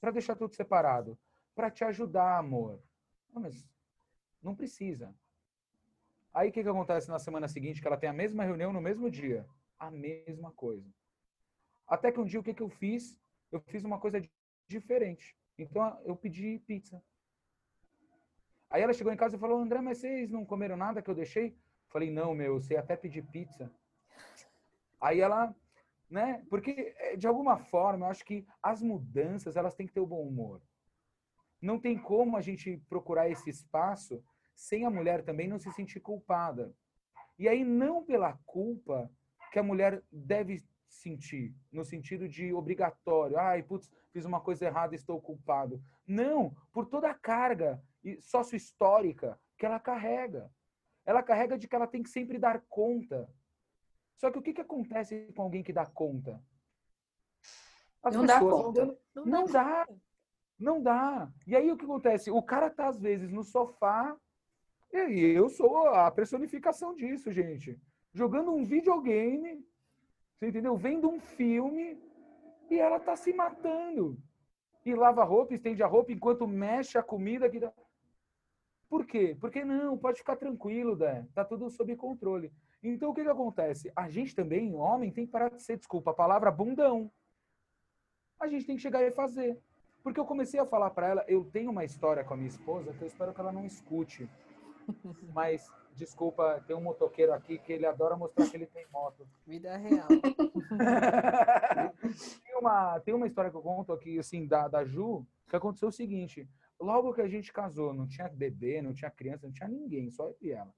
para 0.00 0.12
deixar 0.12 0.36
tudo 0.36 0.54
separado? 0.54 1.18
Para 1.52 1.68
te 1.68 1.82
ajudar, 1.82 2.38
amor. 2.38 2.80
Não, 3.34 3.42
mas 3.42 3.68
não 4.40 4.54
precisa. 4.54 5.12
Aí 6.32 6.50
o 6.50 6.52
que, 6.52 6.62
que 6.62 6.68
acontece 6.68 7.08
na 7.08 7.18
semana 7.18 7.48
seguinte? 7.48 7.80
Que 7.80 7.88
ela 7.88 7.96
tem 7.96 8.08
a 8.08 8.12
mesma 8.12 8.44
reunião 8.44 8.72
no 8.72 8.80
mesmo 8.80 9.10
dia. 9.10 9.44
A 9.80 9.90
mesma 9.90 10.52
coisa. 10.52 10.88
Até 11.88 12.12
que 12.12 12.20
um 12.20 12.24
dia 12.24 12.38
o 12.38 12.44
que, 12.44 12.54
que 12.54 12.62
eu 12.62 12.68
fiz? 12.68 13.18
Eu 13.50 13.60
fiz 13.62 13.82
uma 13.82 13.98
coisa 13.98 14.22
diferente. 14.68 15.36
Então 15.58 16.00
eu 16.04 16.14
pedi 16.14 16.60
pizza. 16.68 17.02
Aí 18.70 18.82
ela 18.82 18.92
chegou 18.92 19.12
em 19.12 19.16
casa 19.16 19.36
e 19.36 19.38
falou: 19.38 19.58
André, 19.58 19.80
mas 19.80 19.98
vocês 19.98 20.30
não 20.30 20.44
comeram 20.44 20.76
nada 20.76 21.02
que 21.02 21.10
eu 21.10 21.14
deixei? 21.14 21.56
Falei: 21.88 22.10
Não, 22.10 22.34
meu, 22.34 22.54
eu 22.54 22.60
sei 22.60 22.76
até 22.76 22.96
pedir 22.96 23.22
pizza. 23.26 23.70
Aí 25.00 25.20
ela 25.20 25.54
né? 26.10 26.44
Porque 26.50 26.94
eh, 26.98 27.16
de 27.16 27.26
alguma 27.26 27.56
forma, 27.56 28.06
eu 28.06 28.10
acho 28.10 28.24
que 28.24 28.44
as 28.62 28.82
mudanças, 28.82 29.56
elas 29.56 29.74
têm 29.74 29.86
que 29.86 29.92
ter 29.92 30.00
o 30.00 30.06
bom 30.06 30.26
humor. 30.26 30.60
Não 31.62 31.78
tem 31.78 31.96
como 31.96 32.36
a 32.36 32.40
gente 32.40 32.82
procurar 32.88 33.30
esse 33.30 33.48
espaço 33.48 34.22
sem 34.54 34.84
a 34.84 34.90
mulher 34.90 35.22
também 35.22 35.46
não 35.46 35.58
se 35.58 35.70
sentir 35.72 36.00
culpada. 36.00 36.74
E 37.38 37.48
aí 37.48 37.64
não 37.64 38.04
pela 38.04 38.38
culpa 38.44 39.10
que 39.52 39.58
a 39.58 39.62
mulher 39.62 40.02
deve 40.10 40.62
sentir, 40.88 41.54
no 41.72 41.84
sentido 41.84 42.28
de 42.28 42.52
obrigatório. 42.52 43.38
Ai, 43.38 43.62
putz, 43.62 43.90
fiz 44.12 44.24
uma 44.24 44.40
coisa 44.40 44.66
errada, 44.66 44.94
estou 44.94 45.20
culpado. 45.20 45.82
Não, 46.06 46.54
por 46.72 46.86
toda 46.86 47.08
a 47.08 47.14
carga 47.14 47.82
sócio-histórica 48.20 49.38
que 49.56 49.66
ela 49.66 49.78
carrega. 49.78 50.50
Ela 51.04 51.22
carrega 51.22 51.58
de 51.58 51.66
que 51.66 51.74
ela 51.74 51.86
tem 51.86 52.02
que 52.02 52.10
sempre 52.10 52.38
dar 52.38 52.60
conta 52.68 53.28
só 54.20 54.30
que 54.30 54.38
o 54.38 54.42
que, 54.42 54.52
que 54.52 54.60
acontece 54.60 55.32
com 55.34 55.40
alguém 55.40 55.62
que 55.62 55.72
dá 55.72 55.86
conta? 55.86 56.38
As 58.02 58.14
não 58.14 58.26
dá 58.26 58.38
conta. 58.38 58.84
Dando... 58.84 58.98
Não, 59.14 59.24
não 59.24 59.44
dá. 59.46 59.88
Não 60.58 60.82
dá. 60.82 61.32
E 61.46 61.56
aí 61.56 61.72
o 61.72 61.76
que 61.76 61.86
acontece? 61.86 62.30
O 62.30 62.42
cara 62.42 62.68
tá, 62.68 62.88
às 62.88 63.00
vezes, 63.00 63.30
no 63.30 63.42
sofá, 63.42 64.14
E 64.92 65.20
eu 65.34 65.48
sou 65.48 65.88
a 65.88 66.10
personificação 66.10 66.94
disso, 66.94 67.32
gente. 67.32 67.80
Jogando 68.12 68.52
um 68.52 68.62
videogame, 68.62 69.66
você 70.34 70.48
entendeu? 70.48 70.76
Vendo 70.76 71.08
um 71.08 71.18
filme 71.18 71.98
e 72.68 72.78
ela 72.78 73.00
tá 73.00 73.16
se 73.16 73.32
matando. 73.32 74.18
E 74.84 74.94
lava 74.94 75.22
a 75.22 75.24
roupa, 75.24 75.54
estende 75.54 75.82
a 75.82 75.86
roupa 75.86 76.12
enquanto 76.12 76.46
mexe 76.46 76.98
a 76.98 77.02
comida. 77.02 77.48
Que 77.48 77.58
dá... 77.58 77.72
Por 78.90 79.06
quê? 79.06 79.36
Porque 79.40 79.64
não, 79.64 79.96
pode 79.96 80.18
ficar 80.18 80.34
tranquilo, 80.34 80.96
Dé. 80.96 81.24
Tá 81.32 81.44
tudo 81.44 81.70
sob 81.70 81.94
controle. 81.94 82.52
Então 82.82 83.10
o 83.10 83.14
que 83.14 83.22
que 83.22 83.28
acontece? 83.28 83.92
A 83.94 84.10
gente 84.10 84.34
também, 84.34 84.74
homem, 84.74 85.12
tem 85.12 85.24
que 85.24 85.30
parar 85.30 85.48
de 85.48 85.62
ser, 85.62 85.76
desculpa, 85.76 86.10
a 86.10 86.14
palavra 86.14 86.50
bundão. 86.50 87.08
A 88.40 88.48
gente 88.48 88.66
tem 88.66 88.74
que 88.74 88.82
chegar 88.82 89.04
e 89.04 89.12
fazer. 89.12 89.56
Porque 90.02 90.18
eu 90.18 90.24
comecei 90.24 90.58
a 90.58 90.66
falar 90.66 90.90
para 90.90 91.08
ela, 91.08 91.24
eu 91.28 91.44
tenho 91.44 91.70
uma 91.70 91.84
história 91.84 92.24
com 92.24 92.34
a 92.34 92.36
minha 92.36 92.48
esposa 92.48 92.92
que 92.92 93.02
eu 93.02 93.06
espero 93.06 93.32
que 93.32 93.40
ela 93.40 93.52
não 93.52 93.64
escute. 93.64 94.28
Mas, 95.32 95.70
desculpa, 95.94 96.60
tem 96.66 96.74
um 96.74 96.82
motoqueiro 96.82 97.32
aqui 97.32 97.58
que 97.58 97.72
ele 97.72 97.86
adora 97.86 98.16
mostrar 98.16 98.48
que 98.48 98.56
ele 98.56 98.66
tem 98.66 98.86
moto. 98.92 99.24
Vida 99.46 99.76
real. 99.76 100.08
tem, 102.42 102.56
uma, 102.58 102.98
tem 103.00 103.14
uma 103.14 103.28
história 103.28 103.52
que 103.52 103.56
eu 103.56 103.62
conto 103.62 103.92
aqui, 103.92 104.18
assim, 104.18 104.48
da, 104.48 104.66
da 104.66 104.84
Ju, 104.84 105.24
que 105.48 105.54
aconteceu 105.54 105.90
o 105.90 105.92
seguinte. 105.92 106.48
Logo 106.80 107.12
que 107.12 107.20
a 107.20 107.28
gente 107.28 107.52
casou, 107.52 107.92
não 107.92 108.08
tinha 108.08 108.26
bebê, 108.28 108.80
não 108.80 108.94
tinha 108.94 109.10
criança, 109.10 109.46
não 109.46 109.52
tinha 109.52 109.68
ninguém, 109.68 110.10
só 110.10 110.26
eu 110.26 110.36
e 110.40 110.50
ela. 110.50 110.74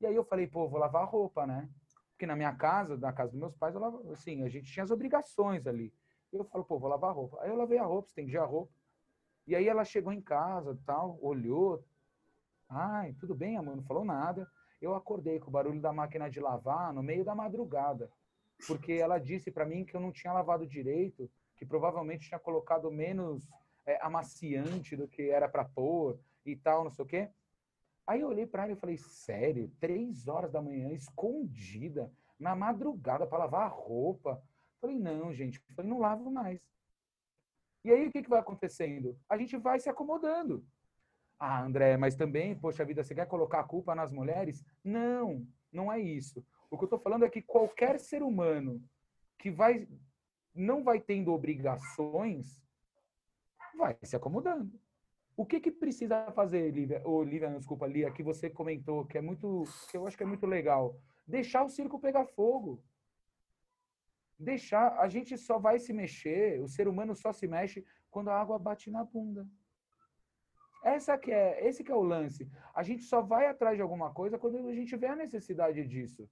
E 0.00 0.06
aí 0.06 0.14
eu 0.14 0.24
falei, 0.24 0.46
pô, 0.46 0.68
vou 0.68 0.80
lavar 0.80 1.02
a 1.02 1.06
roupa, 1.06 1.46
né? 1.46 1.70
Porque 2.10 2.26
na 2.26 2.34
minha 2.34 2.52
casa, 2.52 2.96
na 2.96 3.12
casa 3.12 3.30
dos 3.30 3.38
meus 3.38 3.54
pais, 3.54 3.74
eu 3.74 4.12
assim, 4.12 4.42
a 4.42 4.48
gente 4.48 4.72
tinha 4.72 4.82
as 4.82 4.90
obrigações 4.90 5.66
ali. 5.66 5.94
Eu 6.32 6.44
falo, 6.44 6.64
pô, 6.64 6.78
vou 6.78 6.88
lavar 6.88 7.10
a 7.10 7.12
roupa. 7.12 7.38
Aí 7.40 7.48
eu 7.48 7.56
lavei 7.56 7.78
a 7.78 7.84
roupa, 7.84 8.08
estendi 8.08 8.36
a 8.36 8.44
roupa. 8.44 8.72
E 9.46 9.54
aí 9.54 9.68
ela 9.68 9.84
chegou 9.84 10.12
em 10.12 10.20
casa, 10.20 10.76
tal, 10.84 11.16
olhou. 11.22 11.84
Ai, 12.68 13.14
tudo 13.20 13.34
bem, 13.34 13.56
amor, 13.56 13.76
não 13.76 13.84
falou 13.84 14.04
nada. 14.04 14.50
Eu 14.82 14.94
acordei 14.94 15.38
com 15.38 15.48
o 15.48 15.52
barulho 15.52 15.80
da 15.80 15.92
máquina 15.92 16.28
de 16.28 16.40
lavar 16.40 16.92
no 16.92 17.02
meio 17.02 17.24
da 17.24 17.34
madrugada. 17.34 18.10
Porque 18.66 18.94
ela 18.94 19.18
disse 19.18 19.50
para 19.50 19.64
mim 19.64 19.84
que 19.84 19.94
eu 19.94 20.00
não 20.00 20.10
tinha 20.10 20.32
lavado 20.32 20.66
direito, 20.66 21.30
que 21.56 21.64
provavelmente 21.64 22.28
tinha 22.28 22.40
colocado 22.40 22.90
menos 22.90 23.48
é, 23.86 23.98
amaciante 24.04 24.96
do 24.96 25.08
que 25.08 25.30
era 25.30 25.48
para 25.48 25.64
pôr 25.64 26.18
e 26.44 26.56
tal, 26.56 26.84
não 26.84 26.90
sei 26.90 27.04
o 27.04 27.08
quê. 27.08 27.30
Aí 28.06 28.20
eu 28.20 28.28
olhei 28.28 28.46
para 28.46 28.64
ela 28.64 28.72
e 28.72 28.76
falei, 28.76 28.98
sério? 28.98 29.72
Três 29.80 30.28
horas 30.28 30.52
da 30.52 30.60
manhã, 30.60 30.92
escondida, 30.92 32.12
na 32.38 32.54
madrugada, 32.54 33.26
para 33.26 33.38
lavar 33.38 33.62
a 33.62 33.68
roupa. 33.68 34.42
Falei, 34.80 34.96
não, 34.96 35.32
gente. 35.32 35.60
Falei, 35.74 35.90
não 35.90 35.98
lavo 35.98 36.30
mais. 36.30 36.60
E 37.84 37.90
aí, 37.90 38.06
o 38.06 38.12
que, 38.12 38.22
que 38.22 38.28
vai 38.28 38.40
acontecendo? 38.40 39.18
A 39.28 39.36
gente 39.36 39.56
vai 39.56 39.78
se 39.78 39.88
acomodando. 39.88 40.64
Ah, 41.38 41.62
André, 41.62 41.96
mas 41.96 42.14
também, 42.14 42.58
poxa 42.58 42.84
vida, 42.84 43.02
você 43.04 43.14
quer 43.14 43.26
colocar 43.26 43.60
a 43.60 43.64
culpa 43.64 43.94
nas 43.94 44.10
mulheres? 44.10 44.64
Não, 44.82 45.46
não 45.72 45.92
é 45.92 46.00
isso. 46.00 46.44
O 46.70 46.76
que 46.76 46.84
eu 46.84 46.86
estou 46.86 46.98
falando 46.98 47.24
é 47.24 47.30
que 47.30 47.42
qualquer 47.42 48.00
ser 48.00 48.22
humano 48.22 48.82
que 49.38 49.50
vai 49.50 49.86
não 50.54 50.82
vai 50.82 50.98
tendo 50.98 51.32
obrigações, 51.32 52.65
vai 53.76 53.96
se 54.02 54.16
acomodando. 54.16 54.72
O 55.36 55.44
que 55.44 55.60
que 55.60 55.70
precisa 55.70 56.32
fazer, 56.32 56.70
Lívia, 56.70 57.02
ou 57.04 57.22
Lívia, 57.22 57.50
não, 57.50 57.58
desculpa, 57.58 57.86
Lia, 57.86 58.10
que 58.10 58.22
você 58.22 58.48
comentou, 58.48 59.04
que 59.04 59.18
é 59.18 59.20
muito, 59.20 59.64
que 59.90 59.96
eu 59.96 60.06
acho 60.06 60.16
que 60.16 60.22
é 60.22 60.26
muito 60.26 60.46
legal. 60.46 60.98
Deixar 61.26 61.62
o 61.62 61.68
circo 61.68 62.00
pegar 62.00 62.24
fogo 62.24 62.82
deixar, 64.38 64.98
a 64.98 65.08
gente 65.08 65.36
só 65.38 65.58
vai 65.58 65.78
se 65.78 65.92
mexer, 65.92 66.60
o 66.60 66.68
ser 66.68 66.88
humano 66.88 67.14
só 67.14 67.32
se 67.32 67.46
mexe 67.46 67.84
quando 68.10 68.28
a 68.28 68.38
água 68.38 68.58
bate 68.58 68.90
na 68.90 69.04
bunda. 69.04 69.46
Essa 70.84 71.18
que 71.18 71.32
é, 71.32 71.66
esse 71.66 71.82
que 71.82 71.90
é 71.90 71.94
o 71.94 72.02
lance. 72.02 72.48
A 72.74 72.82
gente 72.82 73.02
só 73.02 73.20
vai 73.20 73.46
atrás 73.46 73.76
de 73.76 73.82
alguma 73.82 74.12
coisa 74.12 74.38
quando 74.38 74.68
a 74.68 74.74
gente 74.74 74.94
vê 74.96 75.06
a 75.06 75.16
necessidade 75.16 75.84
disso. 75.86 76.28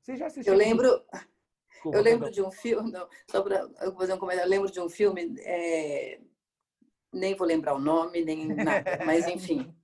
Você 0.00 0.16
já 0.16 0.26
assistiu? 0.26 0.52
Eu 0.52 0.58
lembro, 0.58 1.04
Desculpa, 1.68 1.96
eu 1.96 2.02
lembro 2.02 2.30
de 2.30 2.42
um 2.42 2.50
filme, 2.50 2.92
não, 2.92 3.08
só 3.28 3.42
para 3.42 3.68
fazer 3.94 4.12
um 4.12 4.18
comentário, 4.18 4.46
eu 4.46 4.50
lembro 4.50 4.70
de 4.70 4.80
um 4.80 4.88
filme, 4.88 5.34
é, 5.40 6.20
nem 7.12 7.34
vou 7.34 7.46
lembrar 7.46 7.74
o 7.74 7.80
nome, 7.80 8.24
nem 8.24 8.46
nada, 8.54 9.00
mas 9.04 9.26
enfim, 9.26 9.74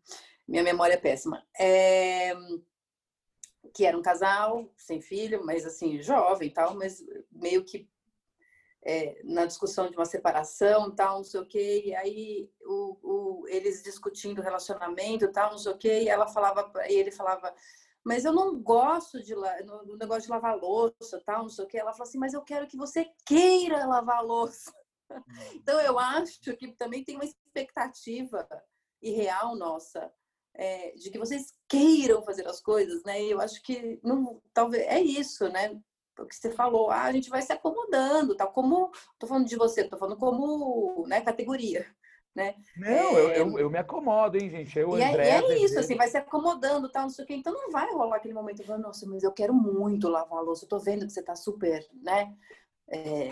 minha 0.46 0.62
memória 0.62 0.94
é 0.94 0.98
péssima. 0.98 1.44
É, 1.58 2.34
que 3.74 3.84
era 3.84 3.96
um 3.96 4.02
casal 4.02 4.72
sem 4.76 5.00
filho, 5.00 5.44
mas 5.44 5.66
assim, 5.66 6.00
jovem 6.02 6.48
e 6.48 6.52
tal, 6.52 6.74
mas 6.74 7.04
meio 7.30 7.64
que 7.64 7.88
é, 8.82 9.20
na 9.24 9.44
discussão 9.44 9.90
de 9.90 9.96
uma 9.96 10.06
separação 10.06 10.94
tal, 10.94 11.18
não 11.18 11.24
sei 11.24 11.40
o 11.40 11.46
quê, 11.46 11.82
e 11.86 11.94
aí 11.94 12.50
o, 12.64 12.96
o, 13.02 13.48
eles 13.48 13.82
discutindo 13.82 14.40
relacionamento 14.40 15.30
tal, 15.30 15.50
não 15.50 15.58
sei 15.58 15.72
o 15.72 15.78
quê, 15.78 16.02
e 16.02 16.08
ela 16.08 16.26
falava, 16.26 16.72
e 16.88 16.94
ele 16.94 17.10
falava, 17.10 17.54
mas 18.04 18.24
eu 18.24 18.32
não 18.32 18.58
gosto 18.58 19.22
de 19.22 19.34
no 19.34 19.96
negócio 19.98 20.22
de 20.22 20.30
lavar 20.30 20.56
louça, 20.56 21.20
tal, 21.26 21.42
não 21.42 21.50
sei 21.50 21.64
o 21.64 21.68
quê. 21.68 21.76
Ela 21.76 21.92
falou 21.92 22.08
assim, 22.08 22.16
mas 22.16 22.32
eu 22.32 22.40
quero 22.40 22.66
que 22.66 22.76
você 22.76 23.10
queira 23.26 23.84
lavar 23.84 24.24
louça. 24.24 24.72
Hum. 25.10 25.22
Então 25.54 25.80
eu 25.80 25.98
acho 25.98 26.56
que 26.56 26.72
também 26.72 27.04
tem 27.04 27.16
uma 27.16 27.24
expectativa 27.24 28.46
irreal 29.00 29.56
nossa 29.56 30.12
é, 30.54 30.90
de 30.96 31.10
que 31.10 31.18
vocês 31.18 31.52
queiram 31.68 32.22
fazer 32.22 32.46
as 32.46 32.60
coisas, 32.60 33.02
né? 33.04 33.22
E 33.22 33.30
eu 33.30 33.40
acho 33.40 33.62
que 33.62 34.00
não, 34.02 34.42
talvez 34.52 34.84
é 34.86 35.00
isso, 35.00 35.48
né? 35.48 35.80
O 36.18 36.26
que 36.26 36.34
você 36.34 36.50
falou, 36.50 36.90
ah, 36.90 37.04
a 37.04 37.12
gente 37.12 37.30
vai 37.30 37.40
se 37.40 37.52
acomodando, 37.52 38.34
tal 38.34 38.50
como, 38.50 38.90
tô 39.20 39.26
falando 39.28 39.46
de 39.46 39.54
você, 39.54 39.84
tô 39.84 39.96
falando 39.96 40.16
como, 40.16 41.06
né, 41.06 41.20
categoria, 41.20 41.86
né? 42.34 42.56
Não, 42.76 42.90
é... 42.90 43.20
eu, 43.20 43.30
eu, 43.30 43.58
eu, 43.60 43.70
me 43.70 43.78
acomodo, 43.78 44.36
hein, 44.36 44.50
gente? 44.50 44.76
Eu, 44.76 44.98
e, 44.98 45.02
André, 45.04 45.28
é, 45.28 45.40
e 45.40 45.52
é 45.52 45.58
isso, 45.58 45.78
assim, 45.78 45.94
vai 45.94 46.08
se 46.08 46.16
acomodando, 46.16 46.90
tal, 46.90 47.04
não 47.04 47.10
sei 47.10 47.24
o 47.24 47.28
quê. 47.28 47.34
Então 47.34 47.52
não 47.52 47.70
vai 47.70 47.88
rolar 47.92 48.16
aquele 48.16 48.34
momento, 48.34 48.64
falando, 48.64 48.82
nossa, 48.82 49.06
mas 49.06 49.22
eu 49.22 49.30
quero 49.30 49.54
muito 49.54 50.08
lavar 50.08 50.40
a 50.40 50.42
louça, 50.42 50.64
eu 50.64 50.68
tô 50.68 50.80
vendo 50.80 51.06
que 51.06 51.12
você 51.12 51.22
tá 51.22 51.36
super, 51.36 51.86
né? 52.02 52.34
É, 52.88 53.30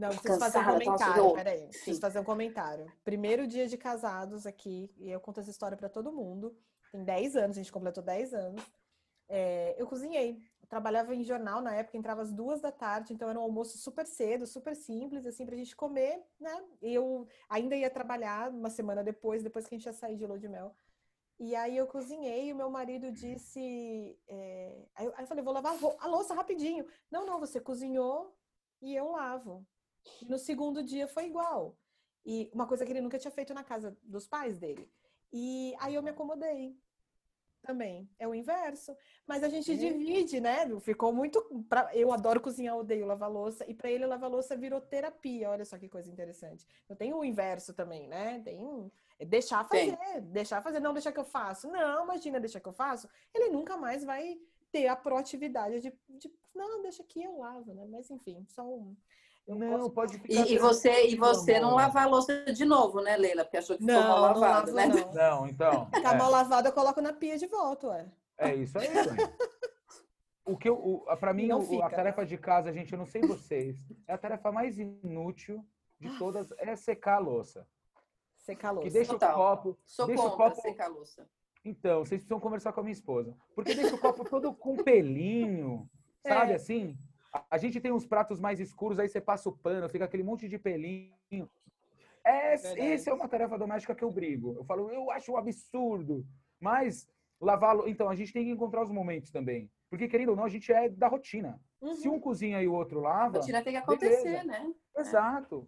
não, 0.00 0.08
preciso 0.08 0.38
fazer 0.38 0.58
um 0.58 0.64
comentário, 0.64 1.32
peraí. 1.34 1.66
Preciso 1.68 2.00
fazer 2.00 2.18
um 2.20 2.24
comentário. 2.24 2.92
Primeiro 3.04 3.46
dia 3.46 3.66
de 3.66 3.76
casados 3.76 4.46
aqui, 4.46 4.90
e 4.96 5.10
eu 5.10 5.20
conto 5.20 5.40
essa 5.40 5.50
história 5.50 5.76
para 5.76 5.90
todo 5.90 6.10
mundo. 6.10 6.56
Tem 6.90 7.04
10 7.04 7.36
anos, 7.36 7.56
a 7.58 7.60
gente 7.60 7.70
completou 7.70 8.02
10 8.02 8.32
anos. 8.32 8.64
É, 9.28 9.76
eu 9.78 9.86
cozinhei. 9.86 10.42
Eu 10.62 10.68
trabalhava 10.68 11.14
em 11.14 11.22
jornal 11.22 11.60
na 11.60 11.74
época, 11.74 11.98
entrava 11.98 12.22
às 12.22 12.32
duas 12.32 12.62
da 12.62 12.72
tarde, 12.72 13.12
então 13.12 13.28
era 13.28 13.38
um 13.38 13.42
almoço 13.42 13.76
super 13.76 14.06
cedo, 14.06 14.46
super 14.46 14.74
simples, 14.74 15.26
assim, 15.26 15.44
pra 15.44 15.54
gente 15.54 15.76
comer, 15.76 16.24
né? 16.40 16.64
Eu 16.80 17.28
ainda 17.48 17.76
ia 17.76 17.90
trabalhar 17.90 18.50
uma 18.50 18.70
semana 18.70 19.04
depois, 19.04 19.42
depois 19.42 19.66
que 19.66 19.74
a 19.74 19.78
gente 19.78 19.86
ia 19.86 19.92
sair 19.92 20.16
de 20.16 20.26
lua 20.26 20.38
de 20.38 20.48
mel. 20.48 20.74
E 21.38 21.54
aí 21.54 21.76
eu 21.76 21.86
cozinhei 21.86 22.48
e 22.48 22.52
o 22.54 22.56
meu 22.56 22.70
marido 22.70 23.12
disse. 23.12 24.18
É... 24.26 24.86
Aí 24.94 25.06
eu 25.06 25.26
falei, 25.26 25.44
vou 25.44 25.52
lavar 25.52 25.74
a 25.98 26.06
louça 26.06 26.34
rapidinho. 26.34 26.86
Não, 27.10 27.26
não, 27.26 27.38
você 27.38 27.60
cozinhou 27.60 28.34
e 28.80 28.94
eu 28.94 29.10
lavo. 29.10 29.66
E 30.22 30.26
no 30.26 30.38
segundo 30.38 30.82
dia 30.82 31.06
foi 31.06 31.26
igual. 31.26 31.76
E 32.24 32.50
uma 32.52 32.66
coisa 32.66 32.84
que 32.84 32.92
ele 32.92 33.00
nunca 33.00 33.18
tinha 33.18 33.30
feito 33.30 33.54
na 33.54 33.64
casa 33.64 33.96
dos 34.02 34.26
pais 34.26 34.58
dele. 34.58 34.90
E 35.32 35.74
aí 35.78 35.94
eu 35.94 36.02
me 36.02 36.10
acomodei 36.10 36.76
também. 37.62 38.08
É 38.18 38.26
o 38.26 38.34
inverso. 38.34 38.96
Mas 39.26 39.42
a 39.42 39.48
gente 39.48 39.72
é. 39.72 39.74
divide, 39.74 40.40
né? 40.40 40.68
Ficou 40.80 41.12
muito. 41.12 41.40
Pra... 41.68 41.94
Eu 41.94 42.12
adoro 42.12 42.40
cozinhar, 42.40 42.76
odeio 42.76 43.06
lavar 43.06 43.30
louça. 43.30 43.64
E 43.68 43.74
para 43.74 43.90
ele, 43.90 44.06
lavar 44.06 44.30
louça 44.30 44.56
virou 44.56 44.80
terapia. 44.80 45.50
Olha 45.50 45.64
só 45.64 45.78
que 45.78 45.88
coisa 45.88 46.10
interessante. 46.10 46.66
Eu 46.88 46.96
tenho 46.96 47.18
o 47.18 47.24
inverso 47.24 47.74
também, 47.74 48.08
né? 48.08 48.40
Tem. 48.44 48.90
É 49.18 49.24
deixar 49.24 49.64
fazer. 49.64 49.96
Tem. 49.96 50.20
Deixar 50.22 50.62
fazer. 50.62 50.80
Não 50.80 50.92
deixar 50.92 51.12
que 51.12 51.20
eu 51.20 51.24
faço. 51.24 51.68
Não, 51.68 52.04
imagina 52.04 52.40
deixar 52.40 52.60
que 52.60 52.68
eu 52.68 52.72
faço. 52.72 53.08
Ele 53.34 53.50
nunca 53.50 53.76
mais 53.76 54.04
vai 54.04 54.38
ter 54.72 54.86
a 54.86 54.96
proatividade 54.96 55.80
de, 55.80 55.92
de 56.08 56.32
não, 56.54 56.82
deixa 56.82 57.02
aqui, 57.02 57.22
eu 57.22 57.38
lavo, 57.38 57.74
né? 57.74 57.86
Mas 57.88 58.10
enfim, 58.10 58.44
só 58.48 58.62
um. 58.64 58.96
Não, 59.54 59.78
posso... 59.78 59.90
pode 59.90 60.18
ficar. 60.18 60.34
E, 60.34 60.54
e 60.54 60.58
você, 60.58 61.08
e 61.08 61.16
você 61.16 61.58
não 61.60 61.74
lavar 61.74 62.04
a 62.04 62.08
louça 62.08 62.44
de 62.52 62.64
novo, 62.64 63.00
né, 63.00 63.16
Leila? 63.16 63.44
Porque 63.44 63.56
achou 63.56 63.76
que 63.76 63.84
ficou 63.84 64.02
mal 64.02 64.20
lavado, 64.20 64.72
né? 64.72 64.86
Não. 64.86 65.12
não, 65.14 65.46
então. 65.46 65.86
Ficar 65.94 66.14
é. 66.14 66.18
mal 66.18 66.30
lavado, 66.30 66.68
eu 66.68 66.72
coloco 66.72 67.00
na 67.00 67.12
pia 67.12 67.38
de 67.38 67.46
volta, 67.46 67.88
ué. 67.88 68.06
É 68.38 68.54
isso 68.54 68.78
aí, 68.78 68.88
ué. 68.88 69.04
O 70.44 70.56
que 70.56 70.68
eu, 70.68 71.04
para 71.20 71.32
mim, 71.32 71.52
o, 71.52 71.82
a 71.82 71.90
tarefa 71.90 72.22
né? 72.22 72.26
de 72.26 72.36
casa, 72.36 72.72
gente, 72.72 72.92
eu 72.92 72.98
não 72.98 73.06
sei 73.06 73.22
vocês, 73.22 73.78
é 74.08 74.14
a 74.14 74.18
tarefa 74.18 74.50
mais 74.50 74.78
inútil 74.78 75.64
de 76.00 76.08
ah. 76.08 76.16
todas 76.18 76.52
é 76.58 76.74
secar 76.74 77.16
a 77.16 77.18
louça. 77.18 77.66
Secar 78.36 78.68
a 78.68 78.72
louça. 78.72 78.88
Que 78.88 78.92
deixa 78.92 79.12
Total. 79.12 79.32
o 79.32 79.34
copo. 79.36 79.78
Sou 79.86 80.06
deixa 80.06 80.22
contra 80.22 80.34
o 80.34 80.50
copo, 80.50 80.60
secar 80.62 80.86
a 80.86 80.88
louça. 80.88 81.28
Então, 81.64 82.00
vocês 82.00 82.22
precisam 82.22 82.40
conversar 82.40 82.72
com 82.72 82.80
a 82.80 82.82
minha 82.82 82.92
esposa. 82.92 83.36
Porque 83.54 83.74
deixa 83.74 83.94
o 83.94 83.98
copo 83.98 84.24
todo 84.24 84.52
com 84.54 84.76
pelinho, 84.76 85.88
sabe 86.26 86.52
é. 86.52 86.54
assim? 86.56 86.98
A 87.50 87.58
gente 87.58 87.80
tem 87.80 87.92
uns 87.92 88.06
pratos 88.06 88.40
mais 88.40 88.58
escuros, 88.58 88.98
aí 88.98 89.08
você 89.08 89.20
passa 89.20 89.48
o 89.48 89.56
pano, 89.56 89.88
fica 89.88 90.04
aquele 90.04 90.22
monte 90.22 90.48
de 90.48 90.58
pelinho. 90.58 91.48
É, 92.24 92.54
essa 92.54 93.10
é 93.10 93.12
uma 93.12 93.28
tarefa 93.28 93.56
doméstica 93.56 93.94
que 93.94 94.04
eu 94.04 94.10
brigo. 94.10 94.54
Eu 94.56 94.64
falo, 94.64 94.90
eu 94.90 95.10
acho 95.10 95.32
um 95.32 95.36
absurdo. 95.36 96.26
Mas 96.60 97.08
lavá-lo. 97.40 97.88
Então, 97.88 98.08
a 98.08 98.14
gente 98.14 98.32
tem 98.32 98.44
que 98.44 98.50
encontrar 98.50 98.82
os 98.82 98.90
momentos 98.90 99.30
também. 99.30 99.70
Porque, 99.88 100.06
querendo 100.06 100.30
ou 100.30 100.36
não, 100.36 100.44
a 100.44 100.48
gente 100.48 100.72
é 100.72 100.88
da 100.88 101.08
rotina. 101.08 101.60
Uhum. 101.80 101.94
Se 101.94 102.08
um 102.08 102.20
cozinha 102.20 102.62
e 102.62 102.68
o 102.68 102.74
outro 102.74 103.00
lava. 103.00 103.38
A 103.38 103.40
rotina 103.40 103.62
tem 103.62 103.72
que 103.72 103.78
acontecer, 103.78 104.22
beleza. 104.22 104.44
né? 104.44 104.74
Exato. 104.96 105.66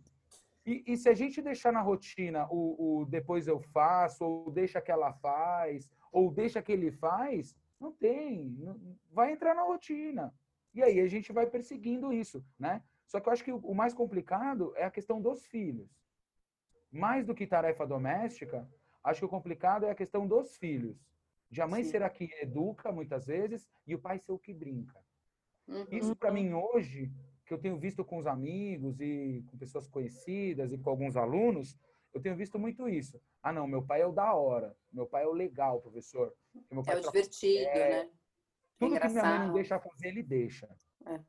E, 0.64 0.84
e, 0.86 0.96
se 0.96 1.08
a 1.08 1.14
gente 1.14 1.42
deixar 1.42 1.72
na 1.72 1.80
rotina 1.80 2.46
o, 2.48 3.00
o, 3.00 3.04
depois 3.04 3.48
eu 3.48 3.58
faço, 3.58 4.24
ou 4.24 4.50
deixa 4.50 4.80
que 4.80 4.92
ela 4.92 5.12
faz, 5.14 5.90
ou 6.12 6.30
deixa 6.30 6.62
que 6.62 6.70
ele 6.70 6.92
faz, 6.92 7.56
não 7.80 7.90
tem. 7.90 8.54
Não, 8.60 8.78
vai 9.10 9.32
entrar 9.32 9.54
na 9.54 9.62
rotina. 9.62 10.32
E 10.74 10.82
aí 10.82 11.00
a 11.00 11.06
gente 11.06 11.32
vai 11.32 11.46
perseguindo 11.46 12.12
isso, 12.12 12.44
né? 12.58 12.82
Só 13.06 13.20
que 13.20 13.28
eu 13.28 13.32
acho 13.32 13.44
que 13.44 13.52
o, 13.52 13.74
mais 13.74 13.92
complicado 13.92 14.72
é 14.76 14.84
a 14.84 14.90
questão 14.90 15.20
dos 15.20 15.44
filhos. 15.46 15.88
Mais 16.90 17.26
do 17.26 17.34
que 17.34 17.46
tarefa 17.46 17.86
doméstica, 17.86 18.68
acho 19.04 19.20
que 19.20 19.26
o 19.26 19.28
complicado 19.28 19.84
é 19.84 19.90
a 19.90 19.94
questão 19.94 20.26
dos 20.26 20.56
filhos. 20.56 20.96
De 21.50 21.60
a 21.60 21.66
mãe 21.66 21.84
Sim. 21.84 21.90
ser 21.90 22.02
a 22.02 22.08
que 22.08 22.30
educa, 22.40 22.90
muitas 22.90 23.26
vezes, 23.26 23.68
e 23.86 23.94
o 23.94 23.98
pai 23.98 24.18
ser 24.18 24.32
o 24.32 24.38
que 24.38 24.54
brinca. 24.54 24.98
Uhum. 25.68 25.86
Isso, 25.90 26.16
para 26.16 26.32
mim, 26.32 26.54
hoje, 26.54 27.12
que 27.44 27.52
eu 27.52 27.58
tenho 27.58 27.78
visto 27.78 28.02
com 28.02 28.16
os 28.16 28.26
amigos 28.26 29.00
e 29.00 29.44
com 29.48 29.58
pessoas 29.58 29.86
conhecidas 29.86 30.72
e 30.72 30.78
com 30.78 30.88
alguns 30.88 31.16
alunos, 31.16 31.78
eu 32.14 32.20
tenho 32.20 32.36
visto 32.36 32.58
muito 32.58 32.88
isso. 32.88 33.20
Ah, 33.42 33.52
não, 33.52 33.66
meu 33.66 33.82
pai 33.82 34.02
é 34.02 34.06
o 34.06 34.12
da 34.12 34.32
hora, 34.32 34.76
meu 34.92 35.06
pai 35.06 35.24
é 35.24 35.26
o 35.26 35.32
legal, 35.32 35.80
professor. 35.80 36.34
É 36.70 36.96
o 36.96 37.00
divertido, 37.00 37.70
é... 37.70 37.90
né? 38.04 38.10
Tudo 38.88 39.00
que 39.00 39.08
minha 39.08 39.24
mãe 39.24 39.38
não 39.46 39.52
deixa 39.54 39.78
fazer, 39.78 40.08
ele 40.08 40.22
deixa. 40.22 40.68
É. 41.06 41.20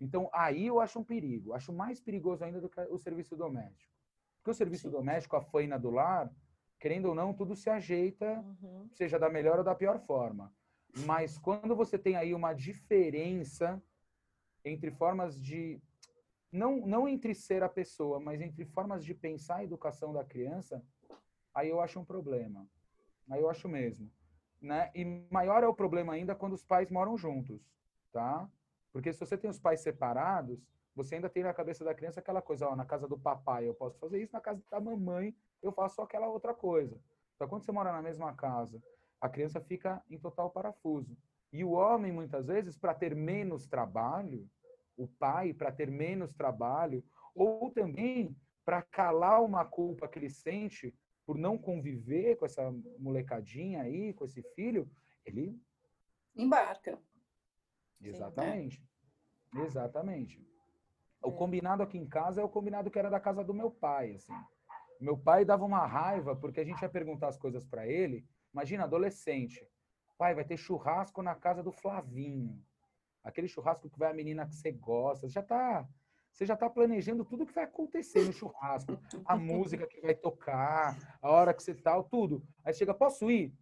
Então, 0.00 0.28
aí 0.32 0.66
eu 0.66 0.80
acho 0.80 0.98
um 0.98 1.04
perigo. 1.04 1.52
Acho 1.52 1.72
mais 1.72 2.00
perigoso 2.00 2.44
ainda 2.44 2.60
do 2.60 2.68
que 2.68 2.80
o 2.82 2.98
serviço 2.98 3.36
doméstico. 3.36 3.92
Porque 4.38 4.50
o 4.50 4.54
serviço 4.54 4.88
Sim. 4.88 4.90
doméstico, 4.90 5.36
a 5.36 5.40
faina 5.40 5.78
do 5.78 5.90
lar, 5.90 6.30
querendo 6.78 7.06
ou 7.06 7.14
não, 7.14 7.32
tudo 7.32 7.56
se 7.56 7.70
ajeita, 7.70 8.44
uhum. 8.62 8.88
seja 8.92 9.18
da 9.18 9.30
melhor 9.30 9.58
ou 9.58 9.64
da 9.64 9.74
pior 9.74 9.98
forma. 10.00 10.52
Mas 11.06 11.38
quando 11.38 11.74
você 11.74 11.98
tem 11.98 12.16
aí 12.16 12.34
uma 12.34 12.52
diferença 12.52 13.82
entre 14.64 14.90
formas 14.90 15.40
de 15.40 15.80
não 16.52 16.86
não 16.86 17.08
entre 17.08 17.34
ser 17.34 17.62
a 17.62 17.68
pessoa, 17.68 18.20
mas 18.20 18.40
entre 18.40 18.64
formas 18.64 19.04
de 19.04 19.12
pensar 19.12 19.56
a 19.56 19.64
educação 19.64 20.12
da 20.12 20.24
criança, 20.24 20.82
aí 21.52 21.68
eu 21.68 21.80
acho 21.80 21.98
um 21.98 22.04
problema. 22.04 22.68
Aí 23.28 23.40
eu 23.40 23.50
acho 23.50 23.68
mesmo, 23.68 24.10
né? 24.64 24.90
E 24.94 25.04
maior 25.30 25.62
é 25.62 25.68
o 25.68 25.74
problema 25.74 26.14
ainda 26.14 26.34
quando 26.34 26.54
os 26.54 26.64
pais 26.64 26.90
moram 26.90 27.16
juntos, 27.16 27.60
tá? 28.12 28.48
Porque 28.92 29.12
se 29.12 29.20
você 29.20 29.36
tem 29.36 29.50
os 29.50 29.58
pais 29.58 29.80
separados, 29.80 30.58
você 30.96 31.16
ainda 31.16 31.28
tem 31.28 31.42
na 31.42 31.52
cabeça 31.52 31.84
da 31.84 31.94
criança 31.94 32.20
aquela 32.20 32.40
coisa, 32.40 32.68
ó, 32.68 32.74
na 32.74 32.84
casa 32.84 33.06
do 33.06 33.18
papai 33.18 33.68
eu 33.68 33.74
posso 33.74 33.98
fazer 33.98 34.22
isso, 34.22 34.32
na 34.32 34.40
casa 34.40 34.62
da 34.70 34.80
mamãe 34.80 35.36
eu 35.62 35.72
faço 35.72 36.00
aquela 36.00 36.28
outra 36.28 36.54
coisa. 36.54 36.98
Então 37.36 37.46
quando 37.46 37.64
você 37.64 37.72
mora 37.72 37.92
na 37.92 38.00
mesma 38.00 38.32
casa, 38.32 38.82
a 39.20 39.28
criança 39.28 39.60
fica 39.60 40.02
em 40.08 40.18
total 40.18 40.50
parafuso. 40.50 41.16
E 41.52 41.62
o 41.62 41.72
homem, 41.72 42.10
muitas 42.10 42.46
vezes, 42.46 42.76
para 42.76 42.94
ter 42.94 43.14
menos 43.14 43.66
trabalho, 43.66 44.48
o 44.96 45.06
pai, 45.06 45.52
para 45.52 45.70
ter 45.70 45.90
menos 45.90 46.32
trabalho, 46.32 47.04
ou 47.34 47.70
também 47.70 48.36
para 48.64 48.82
calar 48.82 49.42
uma 49.42 49.64
culpa 49.64 50.08
que 50.08 50.18
ele 50.18 50.30
sente 50.30 50.94
por 51.24 51.38
não 51.38 51.56
conviver 51.56 52.36
com 52.36 52.46
essa 52.46 52.70
molecadinha 52.98 53.82
aí, 53.82 54.12
com 54.12 54.24
esse 54.24 54.42
filho, 54.54 54.90
ele 55.24 55.58
embarca. 56.36 56.98
Exatamente. 58.00 58.82
Sim, 59.52 59.60
é. 59.60 59.64
Exatamente. 59.64 60.46
O 61.22 61.30
é. 61.30 61.32
combinado 61.32 61.82
aqui 61.82 61.96
em 61.96 62.06
casa 62.06 62.40
é 62.40 62.44
o 62.44 62.48
combinado 62.48 62.90
que 62.90 62.98
era 62.98 63.08
da 63.08 63.20
casa 63.20 63.42
do 63.42 63.54
meu 63.54 63.70
pai, 63.70 64.12
assim. 64.12 64.34
Meu 65.00 65.16
pai 65.16 65.44
dava 65.44 65.64
uma 65.64 65.86
raiva 65.86 66.36
porque 66.36 66.60
a 66.60 66.64
gente 66.64 66.82
ia 66.82 66.88
perguntar 66.88 67.28
as 67.28 67.38
coisas 67.38 67.64
para 67.64 67.86
ele. 67.86 68.26
Imagina, 68.52 68.84
adolescente. 68.84 69.66
Pai, 70.16 70.34
vai 70.34 70.44
ter 70.44 70.56
churrasco 70.56 71.22
na 71.22 71.34
casa 71.34 71.62
do 71.62 71.72
Flavinho. 71.72 72.62
Aquele 73.22 73.48
churrasco 73.48 73.88
que 73.88 73.98
vai 73.98 74.10
a 74.10 74.14
menina 74.14 74.46
que 74.46 74.54
você 74.54 74.70
gosta. 74.70 75.28
Já 75.28 75.42
tá, 75.42 75.88
você 76.34 76.44
já 76.44 76.56
tá 76.56 76.68
planejando 76.68 77.24
tudo 77.24 77.46
que 77.46 77.54
vai 77.54 77.62
acontecer 77.62 78.24
no 78.24 78.32
churrasco. 78.32 78.98
A 79.24 79.36
música 79.38 79.86
que 79.86 80.00
vai 80.00 80.14
tocar, 80.14 80.98
a 81.22 81.30
hora 81.30 81.54
que 81.54 81.62
você 81.62 81.74
tal, 81.74 82.02
tudo. 82.02 82.42
Aí 82.64 82.74
chega, 82.74 82.92
posso 82.92 83.30
ir? 83.30 83.54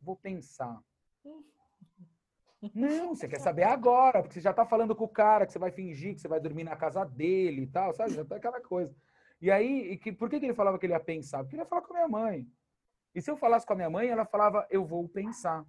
Vou 0.00 0.16
pensar. 0.16 0.82
Não, 2.74 3.14
você 3.14 3.28
quer 3.28 3.38
saber 3.38 3.62
agora, 3.62 4.22
porque 4.22 4.34
você 4.34 4.40
já 4.40 4.52
tá 4.52 4.66
falando 4.66 4.96
com 4.96 5.04
o 5.04 5.08
cara 5.08 5.46
que 5.46 5.52
você 5.52 5.58
vai 5.58 5.70
fingir 5.70 6.14
que 6.14 6.20
você 6.20 6.26
vai 6.26 6.40
dormir 6.40 6.64
na 6.64 6.74
casa 6.74 7.04
dele 7.04 7.62
e 7.62 7.66
tal, 7.68 7.94
sabe? 7.94 8.14
Já 8.14 8.24
tá 8.24 8.36
aquela 8.36 8.60
coisa. 8.60 8.92
E 9.40 9.48
aí, 9.48 9.92
e 9.92 9.96
que, 9.96 10.10
por 10.10 10.28
que, 10.28 10.40
que 10.40 10.46
ele 10.46 10.54
falava 10.54 10.78
que 10.80 10.86
ele 10.86 10.94
ia 10.94 11.00
pensar? 11.00 11.44
Porque 11.44 11.54
ele 11.54 11.62
ia 11.62 11.66
falar 11.66 11.82
com 11.82 11.92
a 11.92 11.96
minha 11.96 12.08
mãe. 12.08 12.48
E 13.14 13.22
se 13.22 13.30
eu 13.30 13.36
falasse 13.36 13.64
com 13.64 13.74
a 13.74 13.76
minha 13.76 13.90
mãe, 13.90 14.08
ela 14.08 14.24
falava, 14.24 14.66
eu 14.68 14.84
vou 14.84 15.08
pensar. 15.08 15.64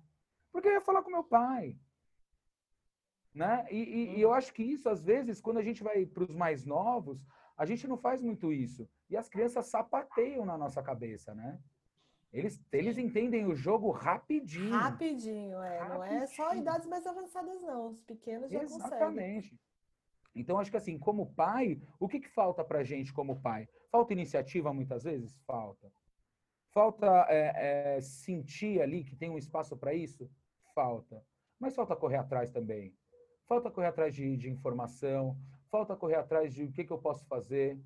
Porque 0.51 0.67
eu 0.67 0.73
ia 0.73 0.81
falar 0.81 1.03
com 1.03 1.11
meu 1.11 1.23
pai. 1.23 1.75
Né? 3.37 3.67
E, 3.69 3.77
e, 3.77 4.17
e 4.17 4.21
eu 4.21 4.33
acho 4.33 4.51
que 4.51 4.63
isso, 4.63 4.89
às 4.89 5.03
vezes, 5.03 5.39
quando 5.39 5.57
a 5.57 5.63
gente 5.63 5.83
vai 5.83 6.05
para 6.07 6.23
os 6.23 6.33
mais 6.33 6.65
novos, 6.65 7.23
a 7.55 7.65
gente 7.65 7.87
não 7.87 7.95
faz 7.95 8.19
muito 8.19 8.51
isso. 8.51 8.89
E 9.07 9.15
as 9.15 9.29
crianças 9.29 9.67
sapateiam 9.67 10.43
na 10.43 10.57
nossa 10.57 10.81
cabeça, 10.81 11.35
né? 11.35 11.59
Eles, 12.33 12.59
eles 12.71 12.97
entendem 12.97 13.45
o 13.45 13.55
jogo 13.55 13.91
rapidinho. 13.91 14.71
Rapidinho, 14.71 15.61
é. 15.61 15.77
Rapidinho. 15.77 16.19
Não 16.19 16.23
é 16.23 16.27
só 16.27 16.55
idades 16.55 16.87
mais 16.87 17.05
avançadas, 17.05 17.61
não. 17.61 17.89
Os 17.89 18.01
pequenos 18.01 18.51
já 18.51 18.63
Exatamente. 18.63 18.89
conseguem. 18.89 19.37
Exatamente. 19.37 19.59
Então, 20.35 20.59
acho 20.59 20.71
que 20.71 20.77
assim, 20.77 20.97
como 20.97 21.33
pai, 21.33 21.79
o 21.99 22.07
que, 22.07 22.19
que 22.19 22.29
falta 22.29 22.63
pra 22.63 22.83
gente 22.83 23.13
como 23.13 23.39
pai? 23.39 23.69
Falta 23.91 24.13
iniciativa 24.13 24.73
muitas 24.73 25.03
vezes? 25.03 25.39
Falta. 25.45 25.91
Falta 26.71 27.25
é, 27.29 27.95
é, 27.95 28.01
sentir 28.01 28.81
ali 28.81 29.03
que 29.03 29.15
tem 29.15 29.29
um 29.29 29.37
espaço 29.37 29.77
para 29.77 29.93
isso? 29.93 30.29
Falta. 30.75 31.23
Mas 31.59 31.75
falta 31.75 31.95
correr 31.95 32.17
atrás 32.17 32.51
também. 32.51 32.95
Falta 33.47 33.71
correr 33.71 33.87
atrás 33.87 34.13
de, 34.13 34.35
de 34.35 34.49
informação, 34.49 35.37
falta 35.71 35.95
correr 35.95 36.15
atrás 36.15 36.53
de 36.53 36.63
o 36.63 36.71
que, 36.71 36.83
que 36.83 36.91
eu 36.91 36.97
posso 36.97 37.25
fazer, 37.25 37.79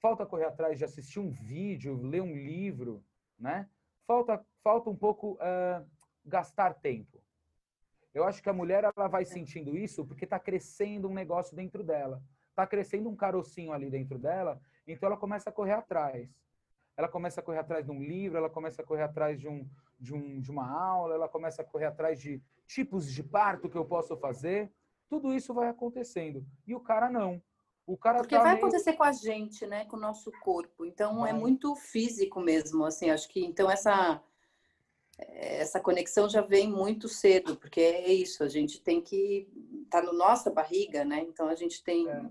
falta 0.00 0.26
correr 0.26 0.46
atrás 0.46 0.78
de 0.78 0.84
assistir 0.84 1.20
um 1.20 1.30
vídeo, 1.30 2.00
ler 2.00 2.22
um 2.22 2.34
livro, 2.34 3.04
né? 3.38 3.68
Falta, 4.06 4.44
falta 4.62 4.90
um 4.90 4.96
pouco 4.96 5.34
uh, 5.34 5.86
gastar 6.24 6.74
tempo. 6.74 7.22
Eu 8.14 8.24
acho 8.24 8.42
que 8.42 8.48
a 8.48 8.52
mulher 8.52 8.84
ela 8.84 9.08
vai 9.08 9.24
sentindo 9.24 9.76
isso 9.76 10.04
porque 10.04 10.24
está 10.24 10.38
crescendo 10.38 11.08
um 11.08 11.14
negócio 11.14 11.54
dentro 11.54 11.82
dela. 11.82 12.22
Está 12.50 12.66
crescendo 12.66 13.08
um 13.08 13.16
carocinho 13.16 13.72
ali 13.72 13.88
dentro 13.88 14.18
dela, 14.18 14.60
então 14.86 15.06
ela 15.06 15.16
começa 15.16 15.50
a 15.50 15.52
correr 15.52 15.72
atrás 15.72 16.28
ela 16.96 17.08
começa 17.08 17.40
a 17.40 17.42
correr 17.42 17.58
atrás 17.58 17.84
de 17.84 17.90
um 17.90 18.02
livro, 18.02 18.36
ela 18.36 18.50
começa 18.50 18.82
a 18.82 18.84
correr 18.84 19.02
atrás 19.02 19.40
de, 19.40 19.48
um, 19.48 19.68
de, 19.98 20.14
um, 20.14 20.40
de 20.40 20.50
uma 20.50 20.70
aula, 20.70 21.14
ela 21.14 21.28
começa 21.28 21.62
a 21.62 21.64
correr 21.64 21.86
atrás 21.86 22.20
de 22.20 22.42
tipos 22.66 23.10
de 23.10 23.22
parto 23.22 23.68
que 23.68 23.76
eu 23.76 23.84
posso 23.84 24.16
fazer. 24.16 24.70
Tudo 25.12 25.34
isso 25.34 25.52
vai 25.52 25.68
acontecendo. 25.68 26.42
E 26.66 26.74
o 26.74 26.80
cara 26.80 27.10
não. 27.10 27.42
O 27.86 27.98
cara 27.98 28.20
Porque 28.20 28.34
tá 28.34 28.40
vai 28.40 28.54
meio... 28.54 28.64
acontecer 28.64 28.94
com 28.94 29.02
a 29.02 29.12
gente, 29.12 29.66
né? 29.66 29.84
Com 29.84 29.98
o 29.98 30.00
nosso 30.00 30.32
corpo. 30.40 30.86
Então 30.86 31.18
é 31.18 31.20
vai. 31.20 31.30
é 31.32 31.34
muito 31.34 31.76
físico 31.76 32.40
mesmo, 32.40 32.82
assim. 32.82 33.10
Acho 33.10 33.28
que 33.28 33.44
então 33.44 33.70
essa 33.70 34.22
essa 35.18 35.78
conexão 35.78 36.30
já 36.30 36.40
vem 36.40 36.66
muito 36.66 37.10
cedo, 37.10 37.56
porque 37.56 37.78
é 37.82 38.10
isso. 38.10 38.42
A 38.42 38.48
gente 38.48 38.80
tem 38.80 39.02
que 39.02 39.46
tá 39.90 40.00
no 40.00 40.14
nossa 40.14 40.50
barriga, 40.50 41.04
né? 41.04 41.20
Então 41.28 41.46
a 41.46 41.54
gente 41.54 41.84
tem 41.84 42.08
é 42.08 42.24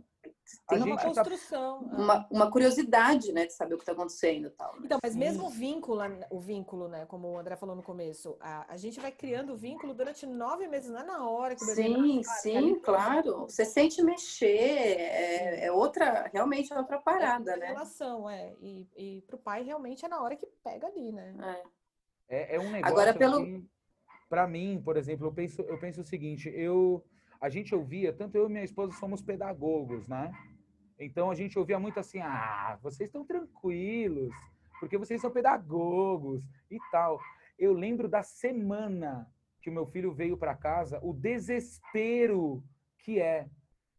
tem 0.67 0.83
uma 0.83 0.97
construção. 0.97 1.79
Uma, 1.79 2.27
uma, 2.29 2.51
curiosidade, 2.51 3.31
né, 3.31 3.45
de 3.45 3.53
saber 3.53 3.75
o 3.75 3.77
que 3.77 3.83
está 3.83 3.93
acontecendo 3.93 4.49
tal. 4.51 4.73
Né? 4.75 4.81
Então, 4.85 4.99
mas 5.01 5.15
mesmo 5.15 5.47
o 5.47 5.49
vínculo, 5.49 6.01
o 6.29 6.39
vínculo, 6.39 6.87
né, 6.87 7.05
como 7.05 7.29
o 7.29 7.37
André 7.37 7.55
falou 7.55 7.75
no 7.75 7.83
começo, 7.83 8.37
a, 8.39 8.71
a 8.71 8.77
gente 8.77 8.99
vai 8.99 9.11
criando 9.11 9.53
o 9.53 9.57
vínculo 9.57 9.93
durante 9.93 10.25
nove 10.25 10.67
meses, 10.67 10.89
não 10.89 10.99
é 10.99 11.03
na 11.03 11.29
hora 11.29 11.55
que 11.55 11.63
o 11.63 11.67
bebê 11.67 11.83
Sim, 11.83 12.17
nasce, 12.17 12.51
sim, 12.51 12.79
claro. 12.79 13.41
Você 13.41 13.65
sente 13.65 14.01
mexer, 14.01 14.47
é, 14.47 15.65
é, 15.65 15.71
outra, 15.71 16.29
realmente 16.31 16.71
é 16.71 16.77
outra 16.77 16.99
parada, 16.99 17.53
é 17.53 17.57
né? 17.57 17.67
relação, 17.67 18.29
é. 18.29 18.53
E, 18.61 18.87
e 18.95 19.21
para 19.27 19.35
o 19.35 19.39
pai, 19.39 19.63
realmente, 19.63 20.05
é 20.05 20.07
na 20.07 20.21
hora 20.21 20.35
que 20.35 20.47
pega 20.63 20.87
ali, 20.87 21.11
né? 21.11 21.35
É, 22.29 22.53
é, 22.53 22.55
é 22.55 22.59
um 22.59 22.71
negócio 22.71 22.93
Agora, 22.93 23.13
pelo... 23.13 23.63
para 24.29 24.47
mim, 24.47 24.81
por 24.83 24.97
exemplo, 24.97 25.27
eu 25.27 25.33
penso, 25.33 25.61
eu 25.61 25.79
penso 25.79 26.01
o 26.01 26.05
seguinte, 26.05 26.49
eu 26.55 27.03
a 27.41 27.49
gente 27.49 27.73
ouvia, 27.73 28.13
tanto 28.13 28.37
eu 28.37 28.45
e 28.47 28.51
minha 28.51 28.63
esposa 28.63 28.95
somos 28.97 29.21
pedagogos, 29.21 30.07
né? 30.07 30.31
Então 30.99 31.31
a 31.31 31.35
gente 31.35 31.57
ouvia 31.57 31.79
muito 31.79 31.99
assim: 31.99 32.19
ah, 32.19 32.77
vocês 32.83 33.09
estão 33.09 33.25
tranquilos, 33.25 34.31
porque 34.79 34.97
vocês 34.97 35.19
são 35.19 35.31
pedagogos 35.31 36.43
e 36.69 36.77
tal. 36.91 37.19
Eu 37.57 37.73
lembro 37.73 38.07
da 38.07 38.21
semana 38.21 39.27
que 39.59 39.69
o 39.69 39.73
meu 39.73 39.87
filho 39.87 40.13
veio 40.13 40.37
para 40.37 40.55
casa, 40.55 40.99
o 41.01 41.13
desespero 41.13 42.63
que 42.99 43.19
é. 43.19 43.49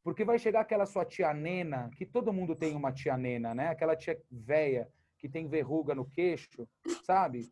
Porque 0.05 0.25
vai 0.25 0.39
chegar 0.39 0.61
aquela 0.61 0.87
sua 0.87 1.05
tia 1.05 1.33
nena, 1.35 1.91
que 1.97 2.07
todo 2.07 2.33
mundo 2.33 2.57
tem 2.57 2.75
uma 2.75 2.93
tia 2.93 3.17
nena, 3.17 3.55
né? 3.55 3.69
Aquela 3.69 3.97
tia 3.97 4.21
velha 4.31 4.89
que 5.19 5.29
tem 5.29 5.49
verruga 5.49 5.95
no 5.95 6.05
queixo, 6.05 6.69
sabe? 7.05 7.49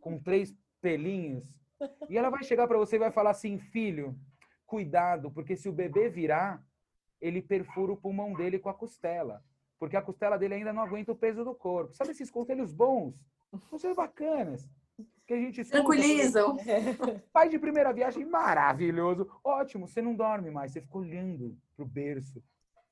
Com 0.00 0.18
três 0.18 0.54
pelinhos. 0.80 1.46
E 2.08 2.16
ela 2.16 2.30
vai 2.30 2.42
chegar 2.42 2.66
para 2.66 2.78
você 2.78 2.96
e 2.96 2.98
vai 2.98 3.10
falar 3.10 3.30
assim: 3.30 3.58
filho, 3.58 4.18
cuidado, 4.70 5.32
porque 5.32 5.56
se 5.56 5.68
o 5.68 5.72
bebê 5.72 6.08
virar, 6.08 6.62
ele 7.20 7.42
perfura 7.42 7.90
o 7.90 7.96
pulmão 7.96 8.32
dele 8.32 8.56
com 8.56 8.68
a 8.68 8.74
costela. 8.74 9.42
Porque 9.80 9.96
a 9.96 10.02
costela 10.02 10.38
dele 10.38 10.54
ainda 10.54 10.72
não 10.72 10.80
aguenta 10.80 11.10
o 11.10 11.16
peso 11.16 11.44
do 11.44 11.56
corpo. 11.56 11.92
Sabe 11.92 12.12
esses 12.12 12.30
conselhos 12.30 12.72
bons? 12.72 13.14
Conselhos 13.68 13.96
bacanas. 13.96 14.70
Que 15.26 15.34
a 15.34 15.36
gente 15.38 15.64
Tranquilizam. 15.64 16.56
Pai 17.32 17.48
de 17.48 17.58
primeira 17.58 17.92
viagem, 17.92 18.24
maravilhoso. 18.24 19.28
Ótimo, 19.42 19.88
você 19.88 20.00
não 20.00 20.14
dorme 20.14 20.52
mais, 20.52 20.70
você 20.70 20.80
fica 20.80 20.98
olhando 20.98 21.58
pro 21.74 21.84
berço. 21.84 22.40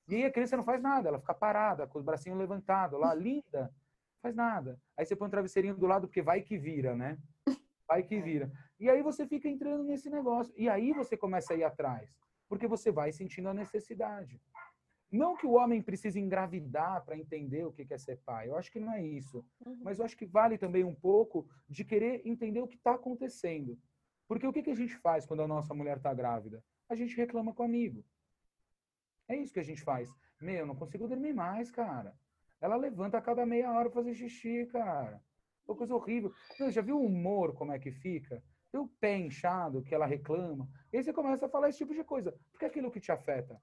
E 0.09 0.17
aí 0.17 0.25
a 0.25 0.33
criança 0.33 0.57
não 0.57 0.65
faz 0.65 0.83
nada, 0.83 1.09
ela 1.09 1.21
fica 1.21 1.35
parada, 1.35 1.87
com 1.87 1.99
os 1.99 2.05
bracinhos 2.05 2.39
levantados 2.39 2.99
lá, 2.99 3.15
linda, 3.15 3.63
não 3.63 4.23
faz 4.23 4.35
nada. 4.35 4.81
Aí 4.97 5.07
você 5.07 5.15
põe 5.15 5.29
um 5.29 5.31
travesseirinho 5.31 5.77
do 5.77 5.87
lado, 5.87 6.09
porque 6.09 6.23
vai 6.23 6.41
que 6.41 6.59
vira, 6.59 6.97
né? 6.97 7.19
Vai 7.87 8.03
que 8.03 8.21
vira. 8.21 8.51
E 8.79 8.89
aí 8.89 9.03
você 9.03 9.27
fica 9.27 9.49
entrando 9.49 9.85
nesse 9.85 10.09
negócio. 10.09 10.53
E 10.57 10.69
aí 10.69 10.93
você 10.93 11.17
começa 11.17 11.53
a 11.53 11.57
ir 11.57 11.65
atrás, 11.65 12.17
porque 12.49 12.67
você 12.67 12.91
vai 12.91 13.13
sentindo 13.13 13.49
a 13.49 13.55
necessidade. 13.55 14.41
Não 15.11 15.35
que 15.35 15.47
o 15.47 15.53
homem 15.53 15.81
precise 15.83 16.21
engravidar 16.21 17.03
para 17.05 17.17
entender 17.17 17.65
o 17.65 17.73
que 17.73 17.87
é 17.93 17.99
ser 17.99 18.19
pai. 18.19 18.49
Eu 18.49 18.57
acho 18.57 18.71
que 18.71 18.79
não 18.79 18.93
é 18.93 19.03
isso. 19.03 19.45
Uhum. 19.65 19.81
Mas 19.83 19.99
eu 19.99 20.05
acho 20.05 20.17
que 20.17 20.27
vale 20.27 20.59
também 20.59 20.85
um 20.85 20.95
pouco 20.95 21.49
de 21.67 21.83
querer 21.83 22.21
entender 22.27 22.61
o 22.61 22.69
que 22.69 22.77
está 22.77 22.95
acontecendo. 22.95 23.79
Porque 24.27 24.47
o 24.47 24.53
que, 24.53 24.71
a 24.71 24.75
gente 24.75 24.95
faz 24.97 25.25
quando 25.25 25.43
a 25.43 25.49
nossa 25.49 25.73
mulher 25.73 25.97
está 25.97 26.13
grávida? 26.13 26.63
A 26.89 26.95
gente 26.95 27.17
reclama 27.17 27.55
com 27.55 27.63
o 27.63 27.67
amigo. 27.67 28.05
É 29.27 29.37
isso 29.37 29.55
que 29.55 29.61
a 29.61 29.65
gente 29.65 29.83
faz. 29.83 30.11
Meu, 30.41 30.67
não 30.67 30.77
consigo 30.77 31.09
dormir 31.09 31.33
mais, 31.33 31.71
cara. 31.71 32.15
Ela 32.61 32.77
levanta 32.77 33.17
a 33.17 33.23
cada 33.23 33.47
meia 33.47 33.73
hora 33.73 33.89
pra 33.89 34.03
fazer 34.03 34.15
xixi, 34.15 34.67
cara. 34.67 35.23
Uma 35.67 35.77
coisa 35.77 35.95
horrível. 35.95 36.33
Meu, 36.61 36.71
já 36.71 36.83
viu 36.83 36.99
o 36.99 37.07
humor 37.07 37.55
como 37.55 37.73
é 37.73 37.79
que 37.79 37.91
fica? 37.91 38.43
Tem 38.71 38.81
o 38.81 38.89
pé 39.01 39.17
inchado 39.17 39.83
que 39.83 39.95
ela 39.95 40.07
reclama. 40.07 40.69
E 40.93 40.99
aí 40.99 41.03
você 41.03 41.13
começa 41.13 41.47
a 41.47 41.49
falar 41.49 41.69
esse 41.69 41.79
tipo 41.79 41.95
de 41.95 42.05
coisa. 42.05 42.35
Porque 42.51 42.65
é 42.65 42.69
aquilo 42.69 42.91
que 42.91 43.01
te 43.01 43.11
afeta. 43.11 43.61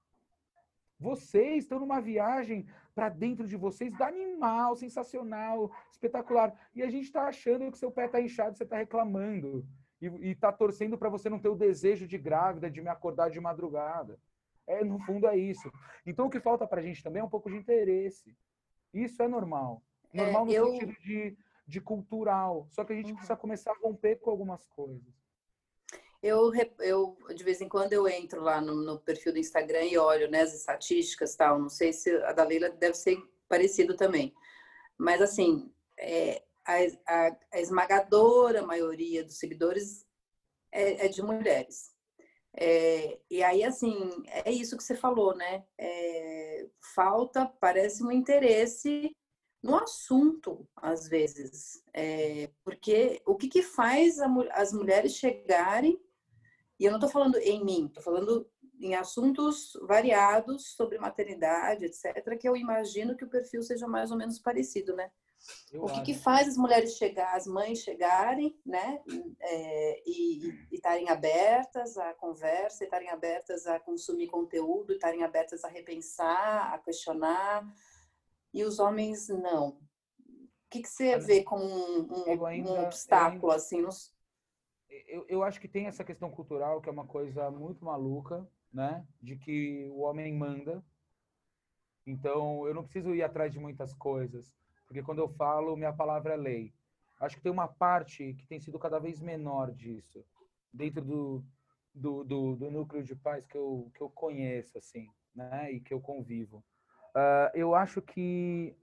Vocês 0.98 1.64
estão 1.64 1.78
numa 1.78 2.00
viagem 2.00 2.66
para 2.94 3.08
dentro 3.08 3.46
de 3.46 3.56
vocês 3.56 3.96
da 3.96 4.08
animal, 4.08 4.74
sensacional, 4.74 5.70
espetacular. 5.92 6.58
E 6.74 6.82
a 6.82 6.90
gente 6.90 7.04
está 7.04 7.28
achando 7.28 7.70
que 7.70 7.78
seu 7.78 7.90
pé 7.90 8.06
está 8.06 8.20
inchado, 8.20 8.56
você 8.56 8.64
está 8.64 8.76
reclamando. 8.76 9.66
E 10.00 10.30
está 10.30 10.52
torcendo 10.52 10.98
para 10.98 11.08
você 11.08 11.28
não 11.28 11.38
ter 11.38 11.48
o 11.48 11.54
desejo 11.54 12.06
de 12.06 12.18
grávida, 12.18 12.70
de 12.70 12.80
me 12.80 12.88
acordar 12.88 13.30
de 13.30 13.40
madrugada. 13.40 14.18
É, 14.66 14.82
no 14.82 14.98
fundo 15.00 15.26
é 15.28 15.36
isso. 15.36 15.70
Então 16.04 16.26
o 16.26 16.30
que 16.30 16.40
falta 16.40 16.66
para 16.66 16.80
a 16.80 16.84
gente 16.84 17.02
também 17.02 17.20
é 17.20 17.24
um 17.24 17.30
pouco 17.30 17.48
de 17.48 17.56
interesse. 17.56 18.36
Isso 18.92 19.22
é 19.22 19.28
normal. 19.28 19.82
É, 20.12 20.22
normal 20.22 20.42
é, 20.42 20.46
no 20.46 20.52
eu... 20.52 20.66
sentido 20.72 20.92
de, 21.00 21.38
de 21.66 21.80
cultural. 21.80 22.68
Só 22.70 22.84
que 22.84 22.92
a 22.92 22.96
gente 22.96 23.10
uhum. 23.10 23.16
precisa 23.16 23.36
começar 23.36 23.72
a 23.72 23.78
romper 23.82 24.16
com 24.16 24.30
algumas 24.30 24.64
coisas. 24.66 25.02
Eu, 26.22 26.52
eu, 26.80 27.16
de 27.34 27.44
vez 27.44 27.60
em 27.60 27.68
quando, 27.68 27.92
eu 27.92 28.08
entro 28.08 28.40
lá 28.40 28.60
no, 28.60 28.74
no, 28.74 28.98
perfil 28.98 29.32
do 29.32 29.38
Instagram 29.38 29.84
e 29.84 29.98
olho 29.98 30.30
né, 30.30 30.40
as 30.42 30.54
estatísticas 30.54 31.36
tal. 31.36 31.58
Não 31.58 31.68
sei 31.68 31.92
se 31.92 32.10
a 32.22 32.32
da 32.32 32.44
Leila 32.44 32.70
deve 32.70 32.94
ser 32.94 33.18
parecido 33.48 33.96
também. 33.96 34.34
Mas, 34.96 35.20
assim, 35.20 35.72
é, 35.98 36.42
a, 36.64 36.74
a, 37.06 37.36
a, 37.52 37.60
esmagadora 37.60 38.66
maioria 38.66 39.22
dos 39.22 39.38
seguidores 39.38 40.06
é, 40.72 41.06
é 41.06 41.08
de 41.08 41.22
mulheres. 41.22 41.94
É, 42.58 43.18
e 43.30 43.42
aí, 43.42 43.62
assim, 43.62 44.24
é 44.26 44.50
isso 44.50 44.76
que 44.76 44.82
você 44.82 44.94
falou, 44.94 45.36
né? 45.36 45.64
É, 45.78 46.66
falta, 46.94 47.46
parece, 47.60 48.02
um 48.02 48.10
interesse 48.10 49.14
no 49.66 49.76
assunto, 49.76 50.66
às 50.76 51.08
vezes. 51.08 51.82
É, 51.92 52.50
porque 52.64 53.20
o 53.26 53.34
que, 53.34 53.48
que 53.48 53.62
faz 53.62 54.20
a, 54.20 54.28
as 54.52 54.72
mulheres 54.72 55.14
chegarem, 55.16 56.00
e 56.78 56.84
eu 56.84 56.90
não 56.90 56.98
estou 56.98 57.10
falando 57.10 57.36
em 57.38 57.64
mim, 57.64 57.86
estou 57.86 58.02
falando 58.02 58.48
em 58.78 58.94
assuntos 58.94 59.72
variados 59.82 60.74
sobre 60.74 60.98
maternidade, 60.98 61.84
etc., 61.86 62.38
que 62.38 62.48
eu 62.48 62.56
imagino 62.56 63.16
que 63.16 63.24
o 63.24 63.30
perfil 63.30 63.62
seja 63.62 63.88
mais 63.88 64.10
ou 64.10 64.16
menos 64.16 64.38
parecido, 64.38 64.94
né? 64.94 65.10
Eu 65.72 65.84
o 65.84 65.86
que, 65.86 66.02
que, 66.02 66.14
faz 66.14 66.48
as 66.48 66.56
mulheres 66.56 66.96
chegar, 66.96 67.36
as 67.36 67.46
mães 67.46 67.80
chegarem, 67.80 68.58
né, 68.64 69.00
é, 69.40 70.02
e 70.06 70.66
estarem 70.72 71.08
abertas 71.08 71.96
à 71.98 72.14
conversa, 72.14 72.84
estarem 72.84 73.10
abertas 73.10 73.66
a 73.66 73.78
consumir 73.78 74.28
conteúdo, 74.28 74.94
estarem 74.94 75.22
abertas 75.22 75.62
a 75.62 75.68
repensar, 75.68 76.72
a 76.72 76.78
questionar, 76.78 77.64
e 78.56 78.64
os 78.64 78.78
homens 78.78 79.28
não. 79.28 79.68
O 79.68 80.68
que, 80.70 80.82
que 80.82 80.88
você 80.88 81.18
vê 81.18 81.42
como 81.42 81.64
um, 81.64 82.38
um, 82.40 82.46
ainda, 82.46 82.70
um 82.70 82.82
obstáculo, 82.84 83.52
ainda, 83.52 83.56
assim? 83.56 83.80
Nos... 83.80 84.12
Eu, 85.06 85.24
eu 85.28 85.42
acho 85.42 85.60
que 85.60 85.68
tem 85.68 85.86
essa 85.86 86.04
questão 86.04 86.30
cultural, 86.30 86.80
que 86.80 86.88
é 86.88 86.92
uma 86.92 87.06
coisa 87.06 87.50
muito 87.50 87.84
maluca, 87.84 88.48
né, 88.72 89.06
de 89.22 89.36
que 89.36 89.88
o 89.90 90.00
homem 90.00 90.34
manda, 90.34 90.84
então 92.04 92.66
eu 92.66 92.74
não 92.74 92.82
preciso 92.82 93.14
ir 93.14 93.22
atrás 93.22 93.52
de 93.52 93.58
muitas 93.58 93.94
coisas 93.94 94.54
porque 94.86 95.02
quando 95.02 95.18
eu 95.18 95.28
falo, 95.28 95.76
minha 95.76 95.92
palavra 95.92 96.34
é 96.34 96.36
lei. 96.36 96.72
Acho 97.20 97.36
que 97.36 97.42
tem 97.42 97.52
uma 97.52 97.68
parte 97.68 98.34
que 98.34 98.46
tem 98.46 98.60
sido 98.60 98.78
cada 98.78 98.98
vez 98.98 99.20
menor 99.20 99.72
disso, 99.72 100.24
dentro 100.72 101.02
do, 101.02 101.44
do, 101.94 102.24
do, 102.24 102.56
do 102.56 102.70
núcleo 102.70 103.02
de 103.02 103.16
paz 103.16 103.46
que 103.46 103.56
eu, 103.56 103.90
que 103.94 104.00
eu 104.00 104.10
conheço, 104.10 104.78
assim, 104.78 105.08
né, 105.34 105.72
e 105.72 105.80
que 105.80 105.92
eu 105.92 106.00
convivo. 106.00 106.64
Uh, 107.16 107.48
eu 107.54 107.74
acho 107.74 108.02
que 108.02 108.76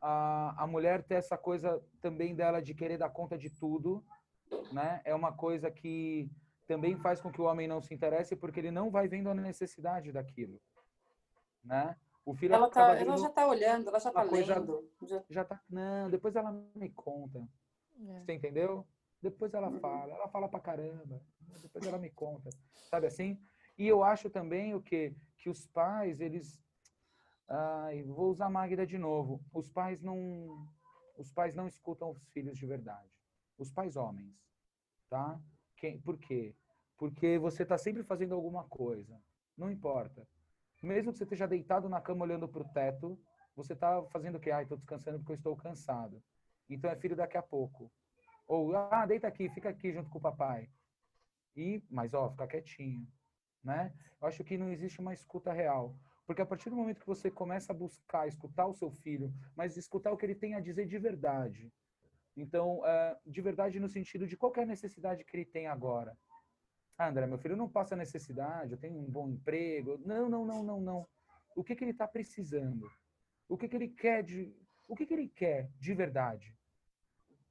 a, 0.00 0.64
a 0.64 0.66
mulher 0.66 1.04
tem 1.04 1.16
essa 1.16 1.38
coisa 1.38 1.80
também 2.00 2.34
dela 2.34 2.60
de 2.60 2.74
querer 2.74 2.98
dar 2.98 3.08
conta 3.08 3.38
de 3.38 3.48
tudo, 3.48 4.04
né? 4.72 5.00
É 5.04 5.14
uma 5.14 5.32
coisa 5.32 5.70
que 5.70 6.28
também 6.66 6.96
faz 6.96 7.20
com 7.20 7.30
que 7.30 7.40
o 7.40 7.44
homem 7.44 7.68
não 7.68 7.80
se 7.80 7.94
interesse 7.94 8.34
porque 8.34 8.58
ele 8.58 8.72
não 8.72 8.90
vai 8.90 9.06
vendo 9.06 9.30
a 9.30 9.34
necessidade 9.34 10.10
daquilo, 10.10 10.60
né? 11.64 11.96
O 12.24 12.34
filho 12.34 12.54
ela, 12.54 12.68
tá, 12.68 12.96
ela 12.96 13.16
já 13.16 13.28
está 13.28 13.46
olhando, 13.46 13.88
ela 13.88 14.00
já 14.00 14.08
está 14.08 14.22
lendo. 14.22 14.90
Já, 15.02 15.24
já 15.30 15.44
tá, 15.44 15.60
não, 15.70 16.10
depois 16.10 16.34
ela 16.34 16.50
me 16.74 16.90
conta. 16.90 17.46
É. 17.96 18.20
Você 18.24 18.32
entendeu? 18.32 18.84
Depois 19.20 19.54
ela 19.54 19.70
fala, 19.78 20.12
ela 20.12 20.28
fala 20.28 20.48
pra 20.48 20.58
caramba. 20.58 21.22
Depois 21.60 21.86
ela 21.86 21.98
me 21.98 22.10
conta. 22.10 22.50
Sabe 22.90 23.06
assim? 23.06 23.40
E 23.78 23.86
eu 23.86 24.02
acho 24.02 24.28
também 24.28 24.74
o 24.74 24.82
que 24.82 25.14
que 25.42 25.50
os 25.50 25.66
pais, 25.66 26.20
eles 26.20 26.61
vou 28.06 28.30
usar 28.30 28.48
Magda 28.48 28.86
de 28.86 28.98
novo. 28.98 29.42
Os 29.52 29.68
pais 29.68 30.00
não 30.00 30.66
os 31.16 31.30
pais 31.30 31.54
não 31.54 31.66
escutam 31.66 32.10
os 32.10 32.26
filhos 32.30 32.56
de 32.56 32.66
verdade. 32.66 33.10
Os 33.58 33.70
pais 33.70 33.96
homens, 33.96 34.34
tá? 35.08 35.40
Quem, 35.76 36.00
por 36.00 36.18
quê? 36.18 36.54
Porque 36.96 37.38
você 37.38 37.62
está 37.62 37.76
sempre 37.76 38.02
fazendo 38.02 38.34
alguma 38.34 38.64
coisa. 38.64 39.20
Não 39.56 39.70
importa 39.70 40.26
mesmo 40.82 41.12
que 41.12 41.18
você 41.18 41.24
esteja 41.24 41.46
deitado 41.46 41.88
na 41.88 42.00
cama 42.00 42.24
olhando 42.24 42.48
para 42.48 42.62
o 42.62 42.68
teto, 42.68 43.18
você 43.54 43.72
está 43.72 44.02
fazendo 44.06 44.36
o 44.36 44.40
quê? 44.40 44.50
Ah, 44.50 44.62
estou 44.62 44.76
descansando 44.76 45.18
porque 45.18 45.32
eu 45.32 45.36
estou 45.36 45.56
cansado. 45.56 46.22
Então 46.68 46.90
é 46.90 46.96
filho 46.96 47.14
daqui 47.14 47.36
a 47.36 47.42
pouco. 47.42 47.90
Ou, 48.46 48.74
ah, 48.74 49.06
deita 49.06 49.28
aqui, 49.28 49.48
fica 49.50 49.68
aqui 49.68 49.92
junto 49.92 50.10
com 50.10 50.18
o 50.18 50.22
papai. 50.22 50.68
E, 51.54 51.82
mas 51.88 52.14
ó, 52.14 52.30
fica 52.30 52.46
quietinho, 52.46 53.06
né? 53.62 53.94
Eu 54.20 54.26
acho 54.26 54.42
que 54.42 54.58
não 54.58 54.70
existe 54.70 55.00
uma 55.00 55.14
escuta 55.14 55.52
real. 55.52 55.94
Porque 56.32 56.40
a 56.40 56.46
partir 56.46 56.70
do 56.70 56.76
momento 56.76 56.98
que 56.98 57.06
você 57.06 57.30
começa 57.30 57.74
a 57.74 57.76
buscar 57.76 58.26
escutar 58.26 58.66
o 58.66 58.72
seu 58.72 58.90
filho, 58.90 59.30
mas 59.54 59.76
escutar 59.76 60.10
o 60.12 60.16
que 60.16 60.24
ele 60.24 60.34
tem 60.34 60.54
a 60.54 60.60
dizer 60.60 60.86
de 60.86 60.98
verdade. 60.98 61.70
Então, 62.34 62.80
é, 62.86 63.18
de 63.26 63.42
verdade 63.42 63.78
no 63.78 63.86
sentido 63.86 64.26
de 64.26 64.34
qualquer 64.34 64.66
necessidade 64.66 65.24
que 65.24 65.36
ele 65.36 65.44
tem 65.44 65.66
agora. 65.66 66.16
Ah, 66.96 67.08
André, 67.08 67.26
meu 67.26 67.36
filho 67.36 67.54
não 67.54 67.68
passa 67.68 67.94
necessidade, 67.94 68.72
eu 68.72 68.78
tenho 68.78 68.98
um 68.98 69.04
bom 69.04 69.28
emprego. 69.28 70.00
Não, 70.06 70.26
não, 70.26 70.46
não, 70.46 70.62
não, 70.62 70.80
não. 70.80 71.06
O 71.54 71.62
que, 71.62 71.76
que 71.76 71.84
ele 71.84 71.90
está 71.90 72.08
precisando? 72.08 72.90
O 73.46 73.58
que, 73.58 73.68
que 73.68 73.76
ele 73.76 73.88
quer 73.88 74.22
de. 74.22 74.56
O 74.88 74.96
que, 74.96 75.04
que 75.04 75.12
ele 75.12 75.28
quer 75.28 75.68
de 75.78 75.92
verdade? 75.92 76.56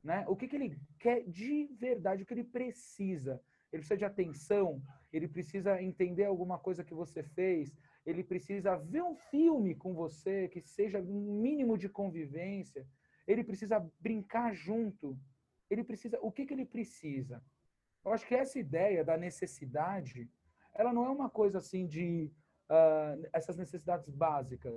Né? 0.03 0.25
O 0.27 0.35
que, 0.35 0.47
que 0.47 0.55
ele 0.55 0.75
quer 0.99 1.23
de 1.29 1.67
verdade? 1.79 2.23
O 2.23 2.25
que 2.25 2.33
ele 2.33 2.43
precisa? 2.43 3.39
Ele 3.71 3.81
precisa 3.81 3.97
de 3.97 4.05
atenção? 4.05 4.81
Ele 5.13 5.27
precisa 5.27 5.79
entender 5.79 6.25
alguma 6.25 6.57
coisa 6.57 6.83
que 6.83 6.95
você 6.95 7.21
fez? 7.21 7.71
Ele 8.05 8.23
precisa 8.23 8.77
ver 8.77 9.03
um 9.03 9.15
filme 9.15 9.75
com 9.75 9.93
você 9.93 10.47
que 10.47 10.61
seja 10.61 10.99
um 10.99 11.41
mínimo 11.41 11.77
de 11.77 11.87
convivência? 11.87 12.87
Ele 13.27 13.43
precisa 13.43 13.79
brincar 13.99 14.53
junto? 14.53 15.17
Ele 15.69 15.83
precisa. 15.83 16.17
O 16.21 16.31
que, 16.31 16.45
que 16.45 16.53
ele 16.53 16.65
precisa? 16.65 17.43
Eu 18.03 18.11
acho 18.11 18.27
que 18.27 18.35
essa 18.35 18.57
ideia 18.57 19.03
da 19.03 19.15
necessidade, 19.15 20.29
ela 20.73 20.91
não 20.91 21.05
é 21.05 21.09
uma 21.09 21.29
coisa 21.29 21.59
assim 21.59 21.85
de 21.87 22.31
uh, 22.69 23.29
essas 23.31 23.55
necessidades 23.55 24.09
básicas, 24.09 24.73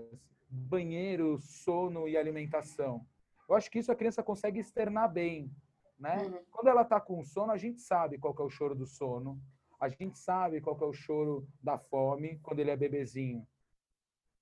banheiro, 0.49 1.39
sono 1.39 2.07
e 2.07 2.17
alimentação. 2.17 3.07
Eu 3.49 3.55
acho 3.55 3.71
que 3.71 3.79
isso 3.79 3.91
a 3.91 3.97
criança 3.97 4.23
consegue 4.23 4.61
externar 4.61 5.11
bem, 5.11 5.51
né? 5.99 6.23
Uhum. 6.25 6.45
Quando 6.51 6.69
ela 6.69 6.83
está 6.83 7.01
com 7.01 7.23
sono, 7.25 7.53
a 7.53 7.57
gente 7.57 7.81
sabe 7.81 8.19
qual 8.19 8.35
é 8.39 8.43
o 8.43 8.51
choro 8.51 8.75
do 8.75 8.87
sono, 8.87 9.41
a 9.85 9.89
gente 9.89 10.18
sabe 10.18 10.61
qual 10.61 10.78
é 10.80 10.85
o 10.85 10.93
choro 10.93 11.47
da 11.62 11.78
fome 11.78 12.39
quando 12.43 12.61
ele 12.61 12.70
é 12.70 12.76
bebezinho, 12.76 13.47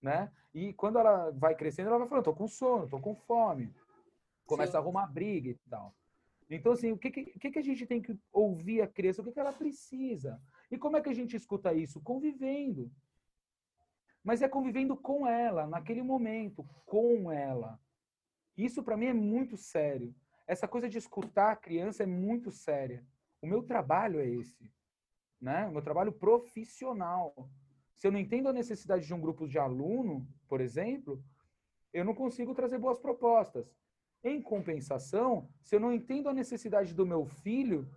né? 0.01 0.33
E 0.55 0.73
quando 0.75 0.99
ela 0.99 1.31
vai 1.31 1.55
crescendo, 1.55 1.89
ela 1.89 1.99
vai 1.99 2.09
falando, 2.09 2.25
tô 2.25 2.35
com 2.35 2.47
sono, 2.47 2.89
tô 2.89 3.01
com 3.01 3.15
fome. 3.15 3.75
Começa 4.47 4.73
Sim. 4.73 4.77
a 4.79 4.81
arrumar 4.81 5.07
briga 5.07 5.49
e 5.49 5.55
tal. 5.69 5.95
Então, 6.49 6.73
assim, 6.73 6.93
o 6.93 6.99
que, 6.99 7.11
que, 7.11 7.51
que 7.51 7.59
a 7.59 7.63
gente 7.63 7.87
tem 7.87 8.01
que 8.03 8.17
ouvir 8.33 8.83
a 8.83 8.87
criança? 8.87 9.23
O 9.23 9.25
que, 9.25 9.33
que 9.33 9.41
ela 9.41 9.53
precisa? 9.53 10.41
E 10.71 10.77
como 10.77 10.97
é 10.97 11.01
que 11.01 11.09
a 11.09 11.15
gente 11.15 11.35
escuta 11.35 11.73
isso? 11.73 12.01
Convivendo. 12.03 12.91
Mas 14.23 14.43
é 14.43 14.49
convivendo 14.49 14.97
com 14.97 15.27
ela, 15.27 15.67
naquele 15.67 16.03
momento, 16.03 16.65
com 16.85 17.33
ela. 17.33 17.81
Isso, 18.57 18.83
para 18.83 18.97
mim, 18.97 19.07
é 19.07 19.15
muito 19.15 19.57
sério. 19.57 20.15
Essa 20.47 20.69
coisa 20.69 20.89
de 20.89 20.99
escutar 20.99 21.53
a 21.53 21.57
criança 21.57 22.03
é 22.03 22.07
muito 22.07 22.51
séria. 22.51 23.05
O 23.41 23.47
meu 23.47 23.63
trabalho 23.63 24.21
é 24.21 24.29
esse. 24.29 24.71
Né? 25.43 25.67
O 25.67 25.73
meu 25.73 25.83
trabalho 25.83 26.13
profissional. 26.13 27.51
Se 27.97 28.07
eu 28.07 28.13
não 28.13 28.21
entendo 28.21 28.49
a 28.49 28.53
necessidade 28.53 29.05
de 29.05 29.13
um 29.13 29.21
grupo 29.21 29.49
de 29.49 29.59
aluno, 29.59 30.25
por 30.49 30.61
exemplo, 30.61 31.21
eu 31.93 32.05
não 32.05 32.15
consigo 32.15 32.55
trazer 32.55 32.79
boas 32.79 33.01
propostas. 33.01 33.67
Em 34.23 34.41
compensação, 34.41 35.51
se 35.61 35.75
eu 35.75 35.81
não 35.81 35.93
entendo 35.93 36.29
a 36.29 36.33
necessidade 36.33 36.95
do 36.95 37.05
meu 37.05 37.27
filho, 37.27 37.91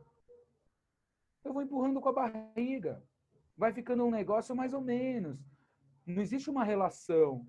eu 1.43 1.53
vou 1.53 1.61
empurrando 1.61 2.01
com 2.01 2.09
a 2.09 2.13
barriga. 2.13 3.03
Vai 3.55 3.71
ficando 3.71 4.03
um 4.03 4.11
negócio 4.11 4.55
mais 4.55 4.73
ou 4.73 4.81
menos. 4.81 5.39
Não 6.03 6.21
existe 6.23 6.49
uma 6.49 6.63
relação. 6.63 7.45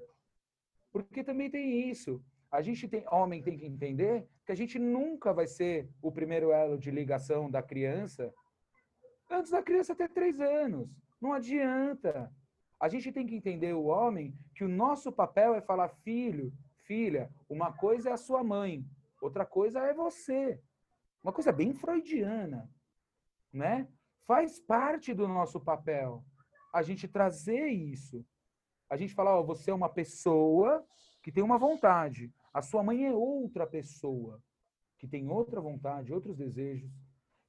Porque 0.92 1.24
também 1.24 1.50
tem 1.50 1.88
isso. 1.88 2.22
A 2.50 2.60
gente 2.60 2.86
tem, 2.86 3.02
homem 3.10 3.42
tem 3.42 3.56
que 3.56 3.64
entender 3.64 4.28
que 4.44 4.52
a 4.52 4.54
gente 4.54 4.78
nunca 4.78 5.32
vai 5.32 5.46
ser 5.46 5.88
o 6.02 6.12
primeiro 6.12 6.52
elo 6.52 6.78
de 6.78 6.90
ligação 6.90 7.50
da 7.50 7.62
criança 7.62 8.32
antes 9.30 9.50
da 9.50 9.62
criança 9.62 9.94
ter 9.94 10.08
três 10.08 10.40
anos. 10.40 10.88
Não 11.20 11.32
adianta. 11.32 12.32
A 12.80 12.88
gente 12.88 13.10
tem 13.10 13.26
que 13.26 13.34
entender 13.34 13.72
o 13.72 13.84
homem 13.84 14.36
que 14.54 14.64
o 14.64 14.68
nosso 14.68 15.10
papel 15.10 15.54
é 15.54 15.60
falar, 15.60 15.88
filho, 15.88 16.52
filha, 16.84 17.30
uma 17.48 17.72
coisa 17.72 18.10
é 18.10 18.12
a 18.12 18.18
sua 18.18 18.44
mãe, 18.44 18.84
outra 19.20 19.46
coisa 19.46 19.80
é 19.80 19.94
você. 19.94 20.60
Uma 21.22 21.32
coisa 21.32 21.50
bem 21.50 21.74
freudiana, 21.74 22.70
né? 23.52 23.88
Faz 24.26 24.60
parte 24.60 25.14
do 25.14 25.26
nosso 25.26 25.60
papel 25.60 26.24
a 26.72 26.82
gente 26.82 27.08
trazer 27.08 27.68
isso. 27.68 28.24
A 28.88 28.96
gente 28.96 29.14
falar, 29.14 29.38
ó, 29.38 29.42
você 29.42 29.70
é 29.70 29.74
uma 29.74 29.88
pessoa 29.88 30.86
que 31.22 31.32
tem 31.32 31.42
uma 31.42 31.58
vontade. 31.58 32.32
A 32.52 32.62
sua 32.62 32.82
mãe 32.82 33.06
é 33.06 33.12
outra 33.12 33.66
pessoa 33.66 34.40
que 34.98 35.08
tem 35.08 35.28
outra 35.28 35.60
vontade, 35.60 36.12
outros 36.12 36.36
desejos. 36.36 36.90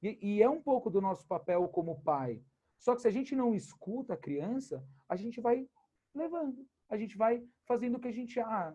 E, 0.02 0.18
e 0.20 0.42
é 0.42 0.48
um 0.48 0.60
pouco 0.60 0.90
do 0.90 1.00
nosso 1.00 1.26
papel 1.26 1.66
como 1.68 2.02
pai. 2.02 2.42
Só 2.78 2.94
que 2.94 3.02
se 3.02 3.08
a 3.08 3.10
gente 3.10 3.34
não 3.34 3.54
escuta 3.54 4.14
a 4.14 4.16
criança, 4.16 4.84
a 5.08 5.16
gente 5.16 5.40
vai 5.40 5.68
levando. 6.14 6.66
A 6.88 6.96
gente 6.96 7.16
vai 7.16 7.44
fazendo 7.66 7.96
o 7.96 8.00
que 8.00 8.08
a 8.08 8.12
gente. 8.12 8.38
Ah, 8.40 8.74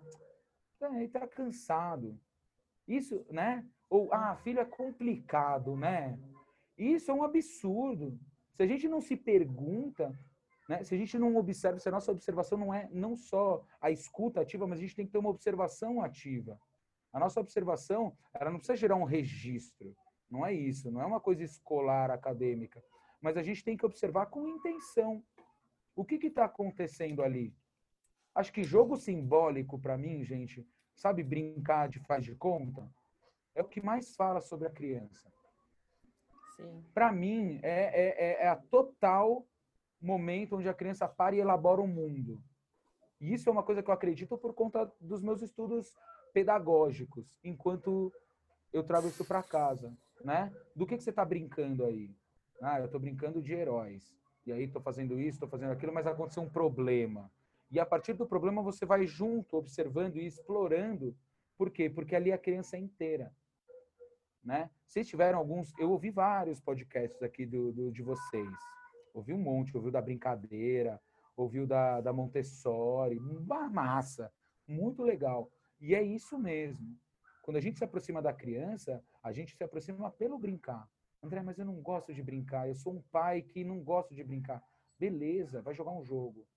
tá, 0.77 0.93
ele 0.95 1.07
tá 1.07 1.27
cansado. 1.27 2.19
Isso, 2.87 3.25
né? 3.29 3.65
Ou, 3.89 4.13
ah, 4.13 4.35
filho 4.37 4.59
é 4.59 4.65
complicado, 4.65 5.75
né? 5.75 6.19
Isso 6.77 7.09
é 7.09 7.13
um 7.13 7.23
absurdo. 7.23 8.19
Se 8.53 8.63
a 8.63 8.67
gente 8.67 8.87
não 8.87 8.99
se 8.99 9.15
pergunta, 9.15 10.13
né? 10.67 10.83
se 10.83 10.93
a 10.93 10.97
gente 10.97 11.17
não 11.17 11.35
observa, 11.37 11.79
se 11.79 11.89
a 11.89 11.91
nossa 11.91 12.11
observação 12.11 12.57
não 12.57 12.73
é 12.73 12.89
não 12.91 13.15
só 13.15 13.65
a 13.81 13.89
escuta 13.89 14.41
ativa, 14.41 14.67
mas 14.67 14.79
a 14.79 14.81
gente 14.81 14.95
tem 14.95 15.05
que 15.05 15.11
ter 15.11 15.17
uma 15.17 15.29
observação 15.29 16.01
ativa. 16.01 16.59
A 17.11 17.19
nossa 17.19 17.39
observação, 17.39 18.17
ela 18.33 18.49
não 18.49 18.57
precisa 18.57 18.75
gerar 18.75 18.95
um 18.95 19.03
registro. 19.03 19.95
Não 20.33 20.43
é 20.43 20.51
isso, 20.51 20.89
não 20.89 20.99
é 20.99 21.05
uma 21.05 21.19
coisa 21.19 21.43
escolar, 21.43 22.09
acadêmica. 22.09 22.83
Mas 23.21 23.37
a 23.37 23.43
gente 23.43 23.63
tem 23.63 23.77
que 23.77 23.85
observar 23.85 24.25
com 24.25 24.47
intenção. 24.47 25.23
O 25.95 26.03
que 26.03 26.15
está 26.15 26.45
acontecendo 26.45 27.21
ali? 27.21 27.55
Acho 28.33 28.51
que 28.51 28.63
jogo 28.63 28.97
simbólico, 28.97 29.77
para 29.77 29.95
mim, 29.95 30.23
gente, 30.23 30.67
sabe 30.95 31.21
brincar 31.21 31.87
de 31.87 31.99
faz 31.99 32.25
de 32.25 32.33
conta? 32.33 32.91
É 33.53 33.61
o 33.61 33.67
que 33.67 33.79
mais 33.79 34.15
fala 34.15 34.41
sobre 34.41 34.67
a 34.67 34.71
criança. 34.71 35.31
Para 36.95 37.11
mim, 37.11 37.59
é, 37.61 38.39
é, 38.41 38.43
é 38.45 38.47
a 38.47 38.55
total 38.55 39.45
momento 40.01 40.55
onde 40.55 40.67
a 40.67 40.73
criança 40.73 41.07
para 41.07 41.35
e 41.35 41.39
elabora 41.41 41.79
o 41.79 41.83
um 41.83 41.87
mundo. 41.87 42.41
E 43.21 43.31
isso 43.35 43.47
é 43.47 43.51
uma 43.51 43.63
coisa 43.63 43.83
que 43.83 43.89
eu 43.91 43.93
acredito 43.93 44.35
por 44.35 44.55
conta 44.55 44.91
dos 44.99 45.21
meus 45.21 45.43
estudos 45.43 45.95
pedagógicos, 46.33 47.37
enquanto 47.43 48.11
eu 48.73 48.83
trago 48.83 49.07
isso 49.07 49.23
para 49.23 49.43
casa, 49.43 49.95
né? 50.23 50.51
Do 50.75 50.85
que, 50.85 50.97
que 50.97 51.03
você 51.03 51.09
está 51.09 51.25
brincando 51.25 51.85
aí? 51.85 52.09
Ah, 52.61 52.79
eu 52.79 52.85
estou 52.85 52.99
brincando 52.99 53.41
de 53.41 53.53
heróis. 53.53 54.15
E 54.45 54.51
aí 54.51 54.63
estou 54.63 54.81
fazendo 54.81 55.19
isso, 55.19 55.35
estou 55.35 55.49
fazendo 55.49 55.71
aquilo, 55.71 55.93
mas 55.93 56.07
aconteceu 56.07 56.43
um 56.43 56.49
problema. 56.49 57.31
E 57.69 57.79
a 57.79 57.85
partir 57.85 58.13
do 58.13 58.25
problema 58.25 58.61
você 58.61 58.85
vai 58.85 59.05
junto, 59.05 59.57
observando 59.57 60.17
e 60.17 60.25
explorando. 60.25 61.15
Por 61.57 61.71
quê? 61.71 61.89
Porque 61.89 62.15
ali 62.15 62.31
a 62.31 62.37
criança 62.37 62.75
é 62.75 62.79
inteira. 62.79 63.33
Né? 64.43 64.69
Vocês 64.85 65.07
tiveram 65.07 65.39
alguns, 65.39 65.73
eu 65.79 65.89
ouvi 65.91 66.09
vários 66.09 66.59
podcasts 66.59 67.21
aqui 67.23 67.45
do, 67.45 67.71
do 67.71 67.91
de 67.91 68.01
vocês. 68.01 68.49
Ouvi 69.13 69.33
um 69.33 69.37
monte, 69.37 69.75
ouviu 69.75 69.91
da 69.91 70.01
brincadeira, 70.01 71.01
ouviu 71.35 71.65
da, 71.65 72.01
da 72.01 72.11
Montessori, 72.11 73.17
uma 73.17 73.69
massa, 73.69 74.31
muito 74.67 75.01
legal. 75.01 75.49
E 75.79 75.95
é 75.95 76.01
isso 76.01 76.37
mesmo. 76.37 76.97
Quando 77.43 77.57
a 77.57 77.59
gente 77.59 77.77
se 77.77 77.83
aproxima 77.83 78.21
da 78.21 78.31
criança, 78.31 79.03
a 79.21 79.33
gente 79.33 79.55
se 79.55 79.63
aproxima 79.63 80.09
pelo 80.09 80.39
brincar. 80.39 80.89
André, 81.21 81.41
mas 81.41 81.59
eu 81.59 81.65
não 81.65 81.75
gosto 81.75 82.13
de 82.13 82.23
brincar. 82.23 82.69
Eu 82.69 82.73
sou 82.73 82.93
um 82.93 83.01
pai 83.01 83.41
que 83.41 83.65
não 83.65 83.81
gosto 83.83 84.15
de 84.15 84.23
brincar. 84.23 84.63
Beleza, 84.97 85.61
vai 85.61 85.73
jogar 85.73 85.91
um 85.91 86.05
jogo. 86.05 86.47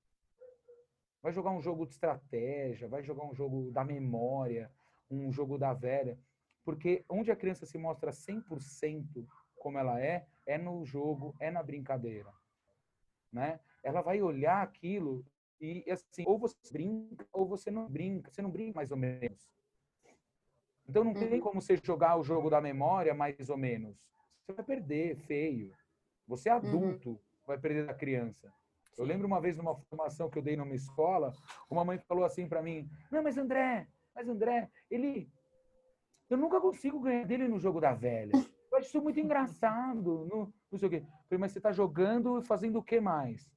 Vai 1.20 1.32
jogar 1.32 1.50
um 1.50 1.60
jogo 1.60 1.84
de 1.86 1.94
estratégia, 1.94 2.88
vai 2.88 3.02
jogar 3.02 3.24
um 3.24 3.34
jogo 3.34 3.72
da 3.72 3.84
memória, 3.84 4.70
um 5.10 5.32
jogo 5.32 5.58
da 5.58 5.74
velha. 5.74 6.16
Porque 6.64 7.04
onde 7.08 7.32
a 7.32 7.36
criança 7.36 7.66
se 7.66 7.76
mostra 7.76 8.12
100% 8.12 9.26
como 9.56 9.78
ela 9.78 10.00
é, 10.00 10.24
é 10.46 10.56
no 10.56 10.84
jogo, 10.84 11.34
é 11.40 11.50
na 11.50 11.64
brincadeira. 11.64 12.32
Né? 13.32 13.58
Ela 13.82 14.02
vai 14.02 14.22
olhar 14.22 14.62
aquilo 14.62 15.26
e, 15.60 15.84
assim, 15.90 16.22
ou 16.26 16.38
você 16.38 16.56
brinca 16.70 17.26
ou 17.32 17.44
você 17.44 17.72
não 17.72 17.88
brinca. 17.88 18.30
Você 18.30 18.40
não 18.40 18.50
brinca 18.50 18.76
mais 18.76 18.92
ou 18.92 18.96
menos. 18.96 19.50
Então 20.88 21.04
não 21.04 21.14
tem 21.14 21.34
uhum. 21.34 21.40
como 21.40 21.60
você 21.60 21.76
jogar 21.82 22.16
o 22.16 22.24
jogo 22.24 22.48
da 22.48 22.60
memória 22.60 23.14
mais 23.14 23.50
ou 23.50 23.56
menos. 23.56 23.96
Você 24.40 24.52
vai 24.52 24.64
perder, 24.64 25.16
feio. 25.16 25.72
Você 26.26 26.48
é 26.48 26.52
uhum. 26.52 26.58
adulto, 26.58 27.20
vai 27.46 27.58
perder 27.58 27.86
da 27.86 27.94
criança. 27.94 28.52
Eu 28.96 29.04
lembro 29.04 29.26
uma 29.26 29.40
vez 29.40 29.56
numa 29.56 29.74
formação 29.74 30.30
que 30.30 30.38
eu 30.38 30.42
dei 30.42 30.56
numa 30.56 30.74
escola, 30.74 31.32
uma 31.68 31.84
mãe 31.84 31.98
falou 31.98 32.24
assim 32.24 32.48
para 32.48 32.62
mim: 32.62 32.88
"Não, 33.10 33.22
mas 33.22 33.36
André, 33.36 33.86
mas 34.14 34.28
André, 34.28 34.70
ele 34.90 35.28
eu 36.28 36.36
nunca 36.36 36.60
consigo 36.60 37.00
ganhar 37.00 37.24
dele 37.24 37.46
no 37.46 37.58
jogo 37.58 37.80
da 37.80 37.92
velha. 37.92 38.32
Eu 38.70 38.78
acho 38.78 38.88
isso 38.88 39.02
muito 39.02 39.20
engraçado, 39.20 40.26
no, 40.26 40.52
não 40.70 40.78
sei 40.78 40.88
o 40.88 40.90
quê. 40.90 41.06
falei, 41.28 41.38
mas 41.38 41.52
você 41.52 41.58
está 41.58 41.72
jogando 41.72 42.38
e 42.38 42.44
fazendo 42.44 42.78
o 42.78 42.82
que 42.82 43.00
mais? 43.00 43.50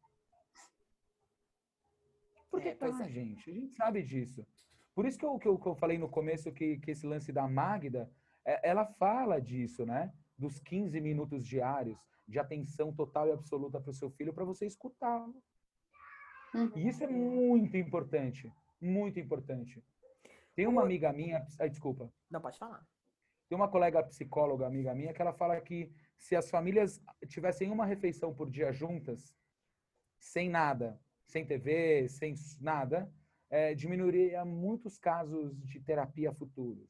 Por 2.49 2.61
que 2.61 2.69
é, 2.69 2.75
tá, 2.75 2.87
é. 2.87 3.09
gente? 3.09 3.49
A 3.49 3.53
gente 3.53 3.73
sabe 3.73 4.03
disso. 4.03 4.45
Por 4.99 5.05
isso 5.05 5.17
que 5.17 5.23
eu, 5.25 5.39
que 5.39 5.47
eu, 5.47 5.57
que 5.57 5.65
eu 5.65 5.75
falei 5.75 5.97
no 5.97 6.09
começo 6.09 6.51
que, 6.51 6.77
que 6.79 6.91
esse 6.91 7.07
lance 7.07 7.31
da 7.31 7.47
Magda, 7.47 8.11
é, 8.43 8.69
ela 8.69 8.85
fala 8.85 9.39
disso, 9.39 9.85
né? 9.85 10.13
Dos 10.37 10.59
15 10.59 10.99
minutos 10.99 11.45
diários 11.45 12.05
de 12.27 12.37
atenção 12.37 12.91
total 12.91 13.29
e 13.29 13.31
absoluta 13.31 13.79
para 13.79 13.91
o 13.91 13.93
seu 13.93 14.09
filho 14.09 14.33
para 14.33 14.43
você 14.43 14.65
escutá-lo. 14.65 15.41
Uhum. 16.53 16.73
E 16.75 16.89
isso 16.89 17.01
é 17.01 17.07
muito 17.07 17.77
importante, 17.77 18.51
muito 18.81 19.17
importante. 19.17 19.81
Tem 20.53 20.67
uma 20.67 20.81
amiga 20.81 21.13
minha, 21.13 21.47
ai, 21.57 21.69
desculpa. 21.69 22.11
Não 22.29 22.41
pode 22.41 22.57
falar. 22.57 22.85
Tem 23.47 23.55
uma 23.55 23.69
colega 23.69 24.03
psicóloga, 24.03 24.67
amiga 24.67 24.93
minha, 24.93 25.13
que 25.13 25.21
ela 25.21 25.31
fala 25.31 25.61
que 25.61 25.93
se 26.17 26.35
as 26.35 26.49
famílias 26.49 27.01
tivessem 27.29 27.71
uma 27.71 27.85
refeição 27.85 28.35
por 28.35 28.49
dia 28.49 28.73
juntas, 28.73 29.33
sem 30.19 30.49
nada, 30.49 30.99
sem 31.25 31.45
TV, 31.45 32.09
sem 32.09 32.35
nada, 32.59 33.09
é, 33.49 33.73
diminuiria 33.73 34.45
muitos 34.45 34.97
casos 34.97 35.55
de 35.65 35.79
terapia 35.79 36.33
futuros. 36.33 36.87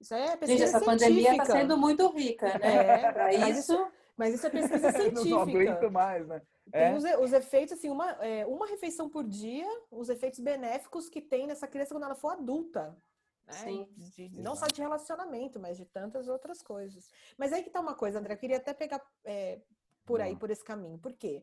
Isso 0.00 0.14
é 0.14 0.36
pesquisa 0.36 0.46
Gente, 0.46 0.62
essa 0.62 0.78
científica. 0.78 1.06
pandemia 1.08 1.30
está 1.32 1.44
sendo 1.46 1.76
muito 1.76 2.08
rica, 2.10 2.46
né? 2.58 3.04
É, 3.06 3.12
Para 3.12 3.34
isso, 3.34 3.90
mas 4.16 4.34
isso 4.34 4.46
é 4.46 4.50
pesquisa 4.50 4.90
científica. 4.92 5.30
não 5.30 5.40
aguento 5.40 5.90
mais, 5.90 6.26
né? 6.26 6.42
É. 6.72 6.88
Tem 6.88 6.96
os, 6.96 7.04
os, 7.20 7.32
efeitos, 7.32 7.72
assim, 7.72 7.88
uma, 7.88 8.10
é, 8.24 8.46
uma 8.46 8.66
refeição 8.66 9.08
por 9.08 9.24
dia, 9.24 9.66
os 9.90 10.08
efeitos 10.08 10.38
benéficos 10.38 11.08
que 11.08 11.20
tem 11.20 11.46
nessa 11.46 11.66
criança 11.66 11.94
quando 11.94 12.04
ela 12.04 12.14
for 12.14 12.32
adulta. 12.32 12.96
Né? 13.46 13.52
Sim. 13.54 13.88
De, 13.96 14.28
de, 14.28 14.40
não 14.40 14.54
só 14.54 14.66
de 14.66 14.80
relacionamento, 14.80 15.58
mas 15.58 15.76
de 15.78 15.86
tantas 15.86 16.28
outras 16.28 16.62
coisas. 16.62 17.08
Mas 17.36 17.52
aí 17.52 17.62
que 17.62 17.70
tá 17.70 17.80
uma 17.80 17.94
coisa, 17.94 18.18
André, 18.18 18.34
eu 18.34 18.38
queria 18.38 18.58
até 18.58 18.74
pegar 18.74 19.02
é, 19.24 19.60
por 20.04 20.20
aí, 20.20 20.36
por 20.36 20.50
esse 20.50 20.62
caminho. 20.62 20.98
Por 20.98 21.14
quê? 21.14 21.42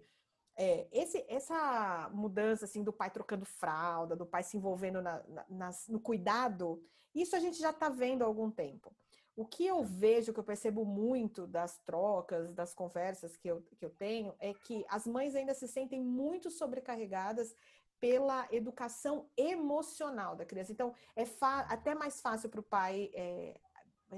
É, 0.58 0.88
esse, 0.91 1.26
essa 1.28 2.10
mudança 2.14 2.66
assim 2.66 2.84
do 2.84 2.93
pai 2.93 3.10
trocando 3.10 3.45
fralda, 3.45 4.16
do 4.16 4.26
pai 4.26 4.41
se 4.41 4.56
envolvendo 4.56 5.01
na, 5.01 5.22
na, 5.28 5.45
nas, 5.49 5.88
no 5.88 5.99
cuidado, 5.99 6.82
isso 7.14 7.36
a 7.36 7.39
gente 7.39 7.58
já 7.60 7.72
está 7.72 7.89
vendo 7.89 8.24
há 8.24 8.26
algum 8.26 8.49
tempo. 8.49 8.95
O 9.36 9.45
que 9.45 9.66
eu 9.66 9.84
vejo, 9.84 10.32
que 10.32 10.39
eu 10.39 10.43
percebo 10.45 10.86
muito 10.86 11.45
das 11.45 11.78
trocas, 11.80 12.53
das 12.53 12.74
conversas 12.74 13.36
que 13.36 13.49
eu, 13.49 13.62
que 13.78 13.84
eu 13.84 13.89
tenho, 13.89 14.34
é 14.39 14.53
que 14.53 14.86
as 14.88 15.06
mães 15.06 15.36
ainda 15.36 15.53
se 15.53 15.68
sentem 15.68 16.01
muito 16.01 16.49
sobrecarregadas 16.49 17.53
pela 17.99 18.47
educação 18.51 19.30
emocional 19.36 20.36
da 20.36 20.45
criança. 20.45 20.72
Então, 20.72 20.93
é 21.16 21.24
até 21.68 21.93
mais 21.93 22.22
fácil 22.22 22.49
para 22.49 22.60
o 22.60 22.64
pai 22.64 23.12
é, 23.14 23.60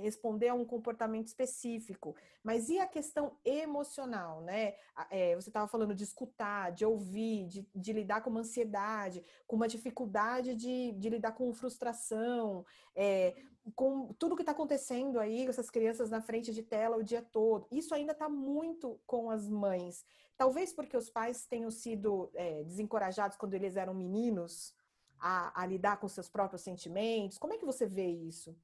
responder 0.01 0.49
a 0.49 0.53
um 0.53 0.65
comportamento 0.65 1.27
específico. 1.27 2.15
Mas 2.43 2.69
e 2.69 2.79
a 2.79 2.87
questão 2.87 3.37
emocional, 3.43 4.41
né? 4.41 4.75
É, 5.09 5.35
você 5.35 5.49
estava 5.49 5.67
falando 5.67 5.93
de 5.93 6.03
escutar, 6.03 6.71
de 6.71 6.85
ouvir, 6.85 7.47
de, 7.47 7.67
de, 7.75 7.93
lidar 7.93 8.21
com 8.21 8.29
uma 8.29 8.41
ansiedade, 8.41 9.23
com 9.45 9.55
uma 9.55 9.67
dificuldade 9.67 10.55
de, 10.55 10.91
de 10.93 11.09
lidar 11.09 11.33
com 11.33 11.53
frustração, 11.53 12.65
é, 12.95 13.35
com 13.75 14.13
tudo 14.13 14.35
que 14.35 14.41
está 14.41 14.51
acontecendo 14.51 15.19
aí, 15.19 15.45
essas 15.47 15.69
crianças 15.69 16.09
na 16.09 16.21
frente 16.21 16.53
de 16.53 16.63
tela 16.63 16.97
o 16.97 17.03
dia 17.03 17.21
todo. 17.21 17.67
Isso 17.71 17.93
ainda 17.93 18.13
está 18.13 18.29
muito 18.29 18.99
com 19.05 19.29
as 19.29 19.47
mães. 19.47 20.05
Talvez 20.37 20.71
porque 20.71 20.95
os 20.95 21.09
pais 21.09 21.45
tenham 21.45 21.71
sido 21.71 22.29
é, 22.35 22.63
desencorajados 22.63 23.37
quando 23.37 23.55
eles 23.55 23.75
eram 23.75 23.93
meninos 23.93 24.73
a, 25.19 25.61
a, 25.61 25.65
lidar 25.65 25.97
com 25.99 26.07
seus 26.07 26.29
próprios 26.29 26.61
sentimentos. 26.61 27.37
Como 27.37 27.53
é 27.53 27.57
que 27.57 27.65
você 27.65 27.85
vê 27.85 28.07
isso? 28.07 28.55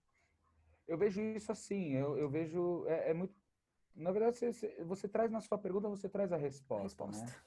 Eu 0.87 0.97
vejo 0.97 1.21
isso 1.21 1.51
assim. 1.51 1.93
Eu, 1.93 2.17
eu 2.17 2.29
vejo 2.29 2.85
é, 2.87 3.11
é, 3.11 3.13
muito. 3.13 3.33
Na 3.95 4.11
verdade, 4.11 4.37
você, 4.37 4.83
você, 4.83 5.07
traz 5.07 5.31
na 5.31 5.39
sua 5.39 5.57
pergunta, 5.57 5.87
você 5.87 6.09
traz 6.09 6.31
a 6.31 6.37
resposta, 6.37 7.03
a 7.03 7.07
resposta. 7.07 7.25
né? 7.25 7.43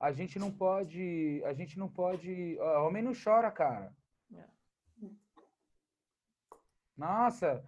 A 0.00 0.10
gente 0.10 0.38
não 0.38 0.50
pode, 0.50 1.42
a 1.44 1.52
gente 1.52 1.78
não 1.78 1.88
pode. 1.88 2.58
Ó, 2.58 2.86
homem 2.86 3.02
não 3.02 3.12
chora, 3.12 3.50
cara. 3.50 3.94
É. 4.34 4.44
Nossa, 6.96 7.64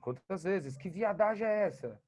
quantas 0.00 0.44
vezes? 0.44 0.76
Que 0.76 0.90
viadagem 0.90 1.46
é 1.46 1.66
essa? 1.66 2.00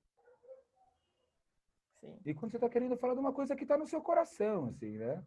Sim. 2.01 2.20
E 2.24 2.35
quando 2.35 2.53
você 2.53 2.57
está 2.57 2.68
querendo 2.68 2.97
falar 2.97 3.14
de 3.14 3.20
uma 3.20 3.33
coisa 3.33 3.57
que 3.57 3.64
está 3.64 3.76
no 3.76 3.87
seu 3.87 4.01
coração, 4.01 4.68
assim, 4.68 4.99
né? 4.99 5.24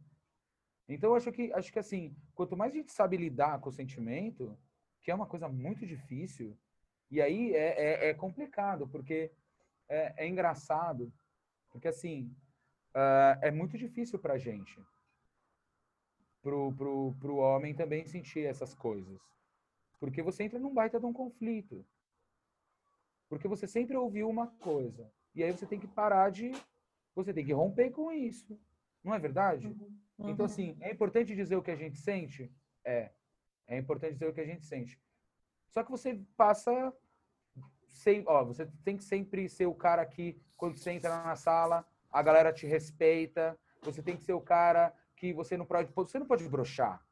Então, 0.88 1.16
acho 1.16 1.32
que, 1.32 1.52
acho 1.54 1.72
que, 1.72 1.80
assim, 1.80 2.16
quanto 2.34 2.58
mais 2.58 2.74
a 2.74 2.76
gente 2.76 2.91
sabe 2.91 3.18
lidar 3.18 3.60
com 3.60 3.70
o 3.70 3.74
sentimento, 3.74 4.58
que 5.02 5.12
é 5.12 5.16
uma 5.16 5.26
coisa 5.26 5.47
muito 5.47 5.86
difícil, 5.86 6.58
e 7.12 7.22
aí 7.22 7.53
é, 7.53 8.07
é, 8.07 8.09
é 8.09 8.14
complicado, 8.14 8.88
porque 8.88 9.32
é, 9.89 10.14
é, 10.24 10.28
engraçado, 10.28 11.12
porque, 11.70 11.89
assim, 11.89 12.34
uh, 12.95 13.38
é 13.41 13.51
muito 13.51 13.78
difícil 13.78 14.18
para 14.18 14.36
a 14.36 14.38
gente, 14.38 14.82
pro, 16.41 16.74
pro, 16.74 17.14
pro 17.20 17.36
homem 17.38 17.76
também 17.76 18.05
sentir 18.05 18.45
essas 18.45 18.74
coisas. 18.74 19.20
Porque 19.99 20.22
você 20.22 20.43
entra 20.43 20.57
num 20.57 20.74
baita 20.74 20.99
de 20.99 21.05
um 21.05 21.14
conflito. 21.14 21.86
Porque 23.30 23.47
você 23.47 23.68
sempre 23.68 23.95
ouviu 23.95 24.30
uma 24.30 24.47
coisa. 24.47 25.12
E 25.36 25.43
aí 25.43 25.51
você 25.51 25.66
tem 25.66 25.80
que 25.80 25.88
parar 25.88 26.32
de. 26.32 26.51
Você 27.14 27.34
tem 27.34 27.45
que 27.45 27.53
romper 27.53 27.91
com 27.91 28.12
isso. 28.12 28.59
Não 29.03 29.14
é 29.14 29.20
verdade? 29.20 29.68
Uhum. 29.68 29.99
Uhum. 30.18 30.30
Então, 30.30 30.45
assim, 30.45 30.78
é 30.80 30.91
importante 30.91 31.36
dizer 31.36 31.55
o 31.55 31.62
que 31.62 31.72
a 31.72 31.76
gente 31.76 31.97
sente? 31.97 32.51
É. 32.84 33.12
É 33.68 33.78
importante 33.78 34.14
dizer 34.14 34.28
o 34.28 34.34
que 34.34 34.41
a 34.41 34.45
gente 34.45 34.66
sente. 34.66 34.99
Só 35.72 35.84
que 35.84 35.92
você 35.92 36.22
passa. 36.38 36.94
Sem, 37.88 38.24
ó, 38.26 38.44
você 38.46 38.66
tem 38.86 38.96
que 38.96 39.04
sempre 39.04 39.50
ser 39.50 39.66
o 39.66 39.76
cara 39.76 40.06
que, 40.06 40.42
quando 40.58 40.78
você 40.78 40.92
entra 40.92 41.24
na 41.24 41.36
sala, 41.36 41.86
a 42.10 42.22
galera 42.22 42.54
te 42.54 42.66
respeita. 42.66 43.58
Você 43.82 44.02
tem 44.02 44.16
que 44.16 44.24
ser 44.24 44.34
o 44.34 44.42
cara 44.42 44.94
que 45.16 45.34
você 45.34 45.58
não 45.58 45.66
pode. 45.66 45.92
Você 45.94 46.20
não 46.20 46.28
pode 46.28 46.48
brochar. 46.48 47.06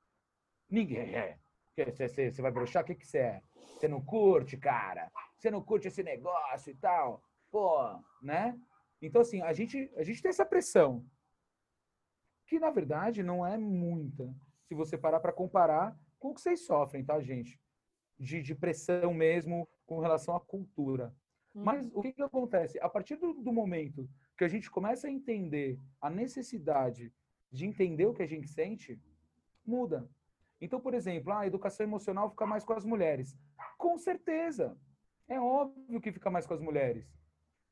Ninguém 0.70 1.16
é. 1.16 1.39
Você, 1.76 2.41
vai 2.41 2.51
brochar? 2.51 2.84
O 2.84 2.86
que, 2.86 2.95
que 2.95 3.07
você 3.07 3.18
é? 3.20 3.43
Você 3.78 3.88
não 3.88 4.03
curte, 4.03 4.57
cara? 4.57 5.12
Você 5.38 5.49
não 5.49 5.62
curte 5.62 5.88
esse 5.88 6.03
negócio 6.03 6.72
e 6.72 6.76
tal? 6.76 7.24
pô, 7.51 7.80
né? 8.22 8.60
Então, 9.01 9.22
assim, 9.22 9.41
a 9.41 9.53
gente, 9.53 9.91
a 9.95 10.03
gente 10.03 10.22
tem 10.22 10.30
essa 10.30 10.45
pressão, 10.45 11.05
que 12.45 12.60
na 12.60 12.70
verdade 12.70 13.24
não 13.24 13.45
é 13.45 13.57
muita, 13.57 14.34
se 14.68 14.74
você 14.74 14.97
parar 14.97 15.20
para 15.20 15.34
comparar 15.34 15.97
com 16.18 16.30
o 16.30 16.34
que 16.34 16.41
vocês 16.41 16.66
sofrem, 16.66 17.03
tá, 17.03 17.20
gente? 17.22 17.60
De, 18.20 18.41
de 18.41 18.53
pressão 18.53 19.13
mesmo 19.13 19.67
com 19.86 19.99
relação 19.99 20.36
à 20.36 20.39
cultura. 20.41 21.15
Hum. 21.55 21.63
Mas 21.63 21.89
o 21.93 22.01
que, 22.01 22.11
que 22.11 22.22
acontece? 22.22 22.78
A 22.80 22.89
partir 22.89 23.15
do, 23.15 23.34
do 23.34 23.53
momento 23.53 24.09
que 24.38 24.43
a 24.43 24.47
gente 24.47 24.70
começa 24.70 25.07
a 25.07 25.11
entender 25.11 25.80
a 26.01 26.09
necessidade 26.09 27.13
de 27.51 27.65
entender 27.65 28.05
o 28.05 28.13
que 28.13 28.22
a 28.22 28.28
gente 28.28 28.47
sente, 28.47 28.99
muda. 29.65 30.09
Então, 30.61 30.80
por 30.80 30.93
exemplo, 30.93 31.34
a 31.34 31.47
educação 31.47 31.86
emocional 31.86 32.30
fica 32.30 32.45
mais 32.45 32.63
com 32.63 32.74
as 32.74 32.86
mulheres. 32.86 33.36
Com 33.78 33.97
certeza. 33.97 34.78
É 35.28 35.39
óbvio 35.39 36.01
que 36.01 36.11
fica 36.11 36.30
mais 36.30 36.45
com 36.45 36.53
as 36.53 36.61
mulheres. 36.61 37.11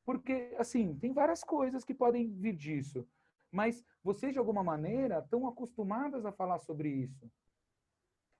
Porque, 0.04 0.54
assim, 0.58 0.96
tem 0.96 1.12
várias 1.12 1.44
coisas 1.44 1.84
que 1.84 1.94
podem 1.94 2.32
vir 2.32 2.56
disso. 2.56 3.06
Mas 3.50 3.84
vocês, 4.02 4.32
de 4.32 4.38
alguma 4.38 4.64
maneira, 4.64 5.18
estão 5.18 5.46
acostumadas 5.46 6.24
a 6.24 6.32
falar 6.32 6.58
sobre 6.58 6.88
isso. 6.88 7.30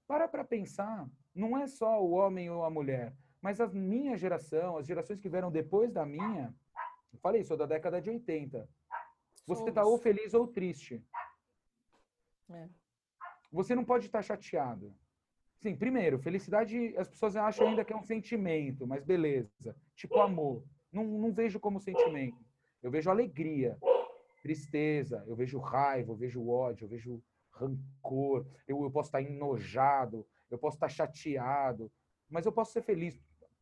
Para 0.06 0.26
para 0.26 0.44
pensar, 0.44 1.06
não 1.38 1.56
é 1.56 1.66
só 1.66 2.02
o 2.02 2.10
homem 2.10 2.50
ou 2.50 2.64
a 2.64 2.70
mulher, 2.70 3.14
mas 3.40 3.60
a 3.60 3.68
minha 3.68 4.16
geração, 4.16 4.76
as 4.76 4.86
gerações 4.86 5.20
que 5.20 5.28
vieram 5.28 5.50
depois 5.50 5.92
da 5.92 6.04
minha, 6.04 6.52
eu 7.12 7.18
falei, 7.20 7.44
sou 7.44 7.56
da 7.56 7.64
década 7.64 8.02
de 8.02 8.10
80. 8.10 8.68
Você 9.46 9.68
está 9.68 9.84
ou 9.84 9.96
feliz 9.96 10.34
ou 10.34 10.48
triste. 10.48 11.02
É. 12.50 12.68
Você 13.52 13.74
não 13.74 13.84
pode 13.84 14.06
estar 14.06 14.20
chateado. 14.20 14.92
Sim, 15.60 15.76
primeiro, 15.76 16.18
felicidade, 16.18 16.94
as 16.96 17.08
pessoas 17.08 17.36
acham 17.36 17.68
ainda 17.68 17.84
que 17.84 17.92
é 17.92 17.96
um 17.96 18.02
sentimento, 18.02 18.86
mas 18.86 19.04
beleza. 19.04 19.74
Tipo 19.94 20.20
amor. 20.20 20.64
Não, 20.92 21.04
não 21.04 21.32
vejo 21.32 21.58
como 21.60 21.80
sentimento. 21.80 22.44
Eu 22.82 22.90
vejo 22.90 23.10
alegria, 23.10 23.78
tristeza, 24.42 25.24
eu 25.26 25.34
vejo 25.34 25.58
raiva, 25.58 26.12
eu 26.12 26.16
vejo 26.16 26.48
ódio, 26.48 26.84
eu 26.84 26.88
vejo 26.88 27.22
rancor, 27.52 28.46
eu, 28.66 28.82
eu 28.82 28.90
posso 28.90 29.08
estar 29.08 29.22
enojado, 29.22 30.26
eu 30.50 30.58
posso 30.58 30.76
estar 30.76 30.88
chateado, 30.88 31.90
mas 32.28 32.46
eu 32.46 32.52
posso 32.52 32.72
ser 32.72 32.82
feliz 32.82 33.20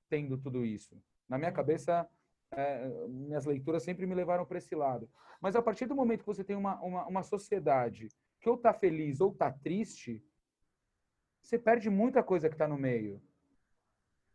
tendo 0.09 0.39
tudo 0.39 0.65
isso. 0.65 1.01
Na 1.29 1.39
minha 1.39 1.53
cabeça, 1.53 2.09
é, 2.51 2.89
minhas 3.09 3.45
leituras 3.45 3.83
sempre 3.83 4.07
me 4.07 4.15
levaram 4.15 4.47
para 4.47 4.59
esse 4.59 4.75
lado. 4.75 5.09
Mas 5.41 5.57
a 5.57 5.63
partir 5.63 5.87
do 5.87 5.95
momento 5.95 6.21
que 6.21 6.27
você 6.27 6.45
tem 6.45 6.57
uma, 6.57 6.81
uma, 6.81 7.07
uma 7.07 7.23
sociedade 7.23 8.09
que 8.41 8.49
ou 8.49 8.57
está 8.57 8.73
feliz 8.73 9.21
ou 9.21 9.33
está 9.33 9.51
triste, 9.51 10.23
você 11.43 11.59
perde 11.59 11.91
muita 11.91 12.23
coisa 12.23 12.49
que 12.49 12.55
está 12.55 12.69
no 12.69 12.79
meio. 12.79 13.23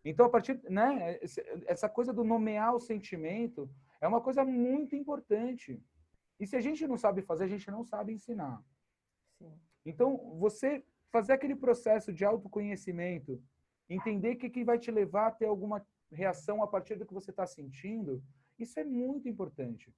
Então, 0.04 0.26
a 0.26 0.30
partir, 0.30 0.60
né, 0.70 1.20
essa 1.68 1.88
coisa 1.88 2.12
do 2.12 2.24
nomear 2.24 2.76
o 2.76 2.80
sentimento 2.80 3.70
é 4.00 4.08
uma 4.08 4.22
coisa 4.22 4.44
muito 4.44 4.96
importante. 4.96 5.82
E 6.40 6.48
se 6.48 6.56
a 6.56 6.62
gente 6.62 6.88
não 6.88 6.98
sabe 6.98 7.22
fazer, 7.22 7.44
a 7.44 7.48
gente 7.48 7.70
não 7.70 7.84
sabe 7.84 8.14
ensinar. 8.14 8.64
Sim. 9.38 9.60
Então, 9.86 10.38
você 10.40 10.84
fazer 11.12 11.34
aquele 11.34 11.56
processo 11.56 12.14
de 12.14 12.24
autoconhecimento, 12.24 13.42
entender 13.90 14.34
o 14.34 14.38
que, 14.38 14.50
que 14.50 14.64
vai 14.64 14.80
te 14.80 14.90
levar 14.90 15.28
a 15.28 15.32
ter 15.32 15.46
alguma 15.46 15.86
reação 16.12 16.64
a 16.64 16.68
partir 16.68 16.96
do 16.96 17.06
que 17.06 17.14
você 17.14 17.32
está 17.32 17.46
sentindo, 17.46 18.24
isso 18.58 18.80
é 18.80 18.84
muito 18.84 19.28
importante. 19.28 19.94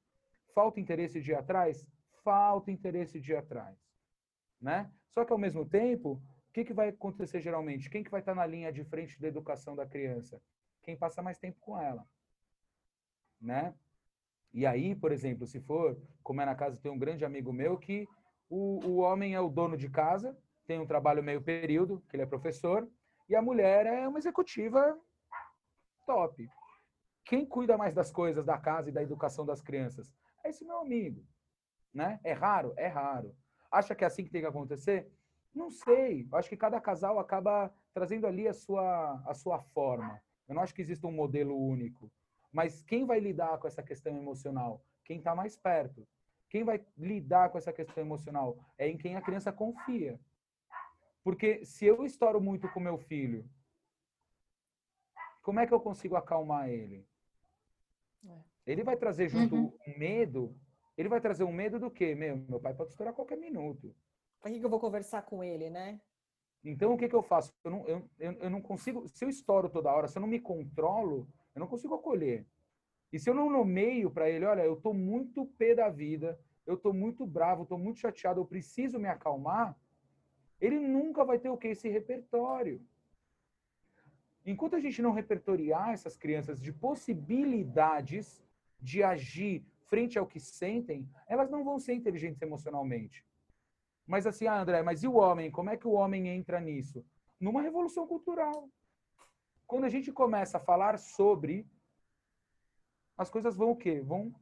Falta 0.53 0.79
interesse 0.79 1.21
de 1.21 1.31
ir 1.31 1.35
atrás? 1.35 1.87
Falta 2.23 2.71
interesse 2.71 3.19
de 3.19 3.31
ir 3.31 3.35
atrás. 3.35 3.77
Né? 4.61 4.89
Só 5.11 5.25
que, 5.25 5.33
ao 5.33 5.37
mesmo 5.37 5.65
tempo, 5.65 6.21
que, 6.53 6.63
que 6.63 6.73
vai 6.73 6.89
acontecer 6.89 7.41
geralmente? 7.41 7.89
Quem 7.89 8.03
que 8.03 8.11
vai 8.11 8.19
estar 8.19 8.35
na 8.35 8.45
linha 8.45 8.71
de 8.71 8.83
frente 8.83 9.19
da 9.19 9.27
educação 9.27 9.75
da 9.75 9.87
criança? 9.87 10.39
Quem 10.83 10.95
passa 10.95 11.21
mais 11.21 11.39
tempo 11.39 11.59
com 11.59 11.81
ela. 11.81 12.07
Né? 13.41 13.73
E 14.53 14.65
aí, 14.65 14.93
por 14.93 15.11
exemplo, 15.11 15.47
se 15.47 15.59
for, 15.59 15.99
como 16.21 16.41
é 16.41 16.45
na 16.45 16.53
casa, 16.53 16.79
tem 16.79 16.91
um 16.91 16.97
grande 16.97 17.25
amigo 17.25 17.51
meu 17.51 17.77
que 17.77 18.07
o, 18.47 18.85
o 18.85 18.97
homem 18.97 19.33
é 19.33 19.41
o 19.41 19.49
dono 19.49 19.75
de 19.75 19.89
casa, 19.89 20.37
tem 20.65 20.79
um 20.79 20.87
trabalho 20.87 21.23
meio 21.23 21.41
período, 21.41 22.03
que 22.09 22.15
ele 22.15 22.23
é 22.23 22.27
professor, 22.27 22.89
e 23.27 23.35
a 23.35 23.41
mulher 23.41 23.85
é 23.85 24.07
uma 24.07 24.19
executiva 24.19 24.97
top. 26.05 26.49
Quem 27.25 27.45
cuida 27.45 27.77
mais 27.77 27.93
das 27.93 28.11
coisas 28.11 28.45
da 28.45 28.57
casa 28.57 28.89
e 28.89 28.93
da 28.93 29.01
educação 29.01 29.45
das 29.45 29.61
crianças? 29.61 30.13
É 30.43 30.49
esse 30.49 30.65
meu 30.65 30.79
amigo. 30.79 31.25
Né? 31.93 32.19
É 32.23 32.33
raro? 32.33 32.73
É 32.75 32.87
raro. 32.87 33.35
Acha 33.71 33.95
que 33.95 34.03
é 34.03 34.07
assim 34.07 34.23
que 34.23 34.31
tem 34.31 34.41
que 34.41 34.47
acontecer? 34.47 35.09
Não 35.53 35.69
sei. 35.69 36.27
Eu 36.31 36.37
acho 36.37 36.49
que 36.49 36.57
cada 36.57 36.81
casal 36.81 37.19
acaba 37.19 37.73
trazendo 37.93 38.27
ali 38.27 38.47
a 38.47 38.53
sua, 38.53 39.21
a 39.25 39.33
sua 39.33 39.59
forma. 39.59 40.21
Eu 40.47 40.55
não 40.55 40.61
acho 40.61 40.73
que 40.73 40.81
exista 40.81 41.07
um 41.07 41.11
modelo 41.11 41.55
único. 41.55 42.11
Mas 42.51 42.83
quem 42.83 43.05
vai 43.05 43.19
lidar 43.19 43.57
com 43.57 43.67
essa 43.67 43.81
questão 43.81 44.15
emocional? 44.15 44.83
Quem 45.05 45.17
está 45.17 45.33
mais 45.33 45.55
perto. 45.55 46.07
Quem 46.49 46.63
vai 46.63 46.85
lidar 46.97 47.49
com 47.49 47.57
essa 47.57 47.73
questão 47.73 48.03
emocional? 48.03 48.57
É 48.77 48.87
em 48.87 48.97
quem 48.97 49.15
a 49.15 49.21
criança 49.21 49.51
confia. 49.51 50.19
Porque 51.23 51.65
se 51.65 51.85
eu 51.85 52.05
estouro 52.05 52.41
muito 52.41 52.69
com 52.69 52.79
meu 52.79 52.97
filho, 52.97 53.49
como 55.41 55.59
é 55.59 55.67
que 55.67 55.73
eu 55.73 55.79
consigo 55.79 56.15
acalmar 56.15 56.69
ele? 56.69 57.07
É. 58.25 58.41
Ele 58.65 58.83
vai 58.83 58.95
trazer 58.95 59.29
junto 59.29 59.55
uhum. 59.55 59.77
um 59.87 59.97
medo. 59.99 60.55
Ele 60.97 61.09
vai 61.09 61.19
trazer 61.19 61.43
um 61.43 61.51
medo 61.51 61.79
do 61.79 61.89
quê? 61.89 62.13
Meu, 62.15 62.37
meu 62.37 62.59
pai 62.59 62.73
pode 62.73 62.91
estourar 62.91 63.13
a 63.13 63.15
qualquer 63.15 63.37
minuto. 63.37 63.95
Para 64.39 64.51
que, 64.51 64.59
que 64.59 64.65
eu 64.65 64.69
vou 64.69 64.79
conversar 64.79 65.21
com 65.23 65.43
ele, 65.43 65.69
né? 65.69 65.99
Então, 66.63 66.93
o 66.93 66.97
que, 66.97 67.09
que 67.09 67.15
eu 67.15 67.23
faço? 67.23 67.53
Eu 67.63 67.71
não, 67.71 67.87
eu, 67.87 68.09
eu 68.19 68.49
não 68.49 68.61
consigo. 68.61 69.07
Se 69.07 69.25
eu 69.25 69.29
estouro 69.29 69.69
toda 69.69 69.91
hora, 69.91 70.07
se 70.07 70.17
eu 70.17 70.21
não 70.21 70.27
me 70.27 70.39
controlo, 70.39 71.27
eu 71.53 71.59
não 71.59 71.67
consigo 71.67 71.95
acolher. 71.95 72.45
E 73.11 73.19
se 73.19 73.29
eu 73.29 73.33
não 73.33 73.49
nomeio 73.49 74.09
para 74.09 74.29
ele, 74.29 74.45
olha, 74.45 74.63
eu 74.63 74.73
estou 74.73 74.93
muito 74.93 75.45
pé 75.57 75.75
da 75.75 75.89
vida, 75.89 76.39
eu 76.65 76.75
estou 76.75 76.93
muito 76.93 77.25
bravo, 77.25 77.63
estou 77.63 77.77
muito 77.77 77.99
chateado, 77.99 78.39
eu 78.39 78.45
preciso 78.45 78.97
me 78.97 79.07
acalmar, 79.07 79.77
ele 80.65 80.79
nunca 80.79 81.25
vai 81.25 81.37
ter 81.37 81.49
o 81.49 81.57
que? 81.57 81.67
Esse 81.67 81.89
repertório. 81.89 82.81
Enquanto 84.45 84.75
a 84.77 84.79
gente 84.79 85.01
não 85.01 85.11
repertoriar 85.11 85.89
essas 85.91 86.15
crianças 86.15 86.61
de 86.61 86.71
possibilidades 86.71 88.41
de 88.79 89.03
agir 89.03 89.65
frente 89.89 90.17
ao 90.17 90.25
que 90.25 90.39
sentem, 90.39 91.07
elas 91.27 91.49
não 91.49 91.65
vão 91.65 91.77
ser 91.79 91.93
inteligentes 91.93 92.41
emocionalmente. 92.41 93.25
Mas 94.07 94.25
assim, 94.25 94.47
ah, 94.47 94.59
André, 94.61 94.81
mas 94.81 95.03
e 95.03 95.07
o 95.07 95.15
homem? 95.15 95.51
Como 95.51 95.69
é 95.69 95.75
que 95.75 95.87
o 95.87 95.97
homem 96.01 96.29
entra 96.29 96.59
nisso? 96.61 97.05
Numa 97.39 97.61
revolução 97.61 98.07
cultural. 98.07 98.69
Quando 99.67 99.83
a 99.83 99.89
gente 99.89 100.11
começa 100.11 100.57
a 100.57 100.61
falar 100.61 100.97
sobre, 100.97 101.67
as 103.17 103.29
coisas 103.29 103.55
vão 103.55 103.71
o 103.71 103.75
quê? 103.75 103.99
Vão 104.01 104.33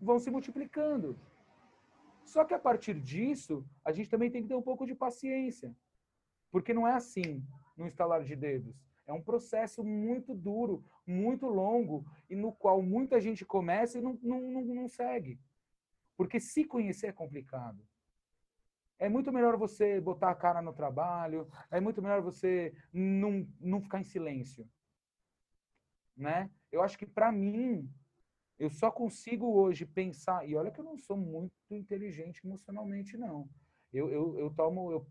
vão 0.00 0.18
se 0.18 0.30
multiplicando. 0.30 1.18
Só 2.24 2.44
que 2.44 2.54
a 2.54 2.58
partir 2.58 2.94
disso, 3.00 3.64
a 3.84 3.92
gente 3.92 4.08
também 4.08 4.30
tem 4.30 4.42
que 4.42 4.48
ter 4.48 4.54
um 4.54 4.62
pouco 4.62 4.86
de 4.86 4.94
paciência. 4.94 5.74
Porque 6.50 6.72
não 6.72 6.88
é 6.88 6.92
assim, 6.92 7.44
no 7.76 7.86
instalar 7.86 8.24
de 8.24 8.34
dedos. 8.34 8.74
É 9.06 9.12
um 9.12 9.22
processo 9.22 9.84
muito 9.84 10.34
duro, 10.34 10.82
muito 11.06 11.46
longo, 11.46 12.06
e 12.28 12.34
no 12.34 12.52
qual 12.52 12.80
muita 12.80 13.20
gente 13.20 13.44
começa 13.44 13.98
e 13.98 14.00
não, 14.00 14.18
não, 14.22 14.40
não, 14.40 14.62
não 14.62 14.88
segue. 14.88 15.38
Porque 16.16 16.40
se 16.40 16.64
conhecer 16.64 17.08
é 17.08 17.12
complicado. 17.12 17.86
É 18.98 19.08
muito 19.08 19.32
melhor 19.32 19.56
você 19.56 20.00
botar 20.00 20.30
a 20.30 20.34
cara 20.34 20.62
no 20.62 20.72
trabalho, 20.72 21.48
é 21.70 21.80
muito 21.80 22.00
melhor 22.00 22.22
você 22.22 22.72
não, 22.92 23.46
não 23.60 23.80
ficar 23.80 24.00
em 24.00 24.04
silêncio. 24.04 24.66
Né? 26.16 26.48
Eu 26.70 26.82
acho 26.82 26.96
que 26.96 27.04
para 27.04 27.30
mim, 27.32 27.90
eu 28.58 28.70
só 28.70 28.90
consigo 28.90 29.52
hoje 29.52 29.84
pensar, 29.84 30.48
e 30.48 30.54
olha 30.54 30.70
que 30.70 30.80
eu 30.80 30.84
não 30.84 30.96
sou 30.96 31.16
muito 31.16 31.52
inteligente 31.70 32.40
emocionalmente, 32.44 33.16
não. 33.16 33.48
Eu, 33.92 34.08
eu, 34.10 34.38
eu 34.38 34.50
tomo, 34.50 34.92
eu, 34.92 35.06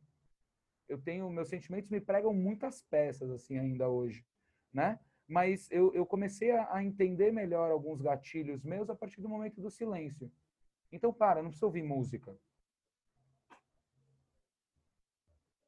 eu 0.88 1.02
tenho, 1.02 1.30
meus 1.30 1.50
sentimentos 1.50 1.90
me 1.90 2.00
pregam 2.00 2.34
muitas 2.34 2.82
peças, 2.82 3.30
assim, 3.30 3.58
ainda 3.58 3.90
hoje, 3.90 4.26
né? 4.72 5.00
Mas 5.28 5.70
eu, 5.72 5.94
eu 5.94 6.06
comecei 6.06 6.52
a, 6.52 6.74
a 6.74 6.84
entender 6.84 7.32
melhor 7.32 7.72
alguns 7.72 8.02
gatilhos 8.02 8.64
meus 8.64 8.90
a 8.90 8.96
partir 8.96 9.22
do 9.22 9.30
momento 9.30 9.62
do 9.62 9.70
silêncio. 9.70 10.32
Então, 10.92 11.14
para, 11.14 11.42
não 11.42 11.50
precisa 11.50 11.66
ouvir 11.66 11.84
música. 11.84 12.38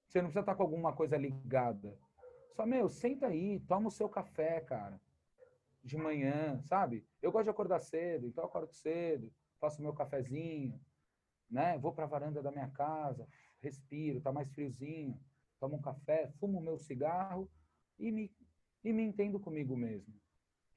Você 0.08 0.22
não 0.22 0.30
precisa 0.30 0.42
estar 0.42 0.56
com 0.56 0.64
alguma 0.64 0.94
coisa 0.94 1.18
ligada. 1.18 1.98
Só, 2.54 2.66
meu, 2.66 2.88
senta 2.88 3.28
aí, 3.28 3.60
toma 3.62 3.88
o 3.88 3.92
seu 3.92 4.08
café, 4.08 4.62
cara 4.62 5.00
de 5.86 5.96
manhã, 5.98 6.60
sabe? 6.64 7.06
Eu 7.22 7.32
gosto 7.32 7.44
de 7.44 7.52
acordar 7.52 7.80
cedo, 7.80 8.26
então 8.26 8.44
eu 8.44 8.48
acordo 8.48 8.74
cedo, 8.74 9.32
faço 9.60 9.82
meu 9.84 9.94
cafezinho, 9.94 10.82
né? 11.50 11.78
Vou 11.78 11.94
para 11.94 12.06
a 12.06 12.08
varanda 12.08 12.42
da 12.42 12.52
minha 12.52 12.70
casa, 12.72 13.28
respiro, 13.62 14.20
tá 14.20 14.32
mais 14.32 14.52
friozinho, 14.52 15.22
tomo 15.60 15.76
um 15.76 15.82
café, 15.82 16.28
fumo 16.40 16.60
meu 16.60 16.80
cigarro 16.80 17.48
e 18.00 18.12
me, 18.12 18.36
e 18.84 18.92
me 18.92 19.04
entendo 19.04 19.40
comigo 19.40 19.78
mesmo. 19.78 20.14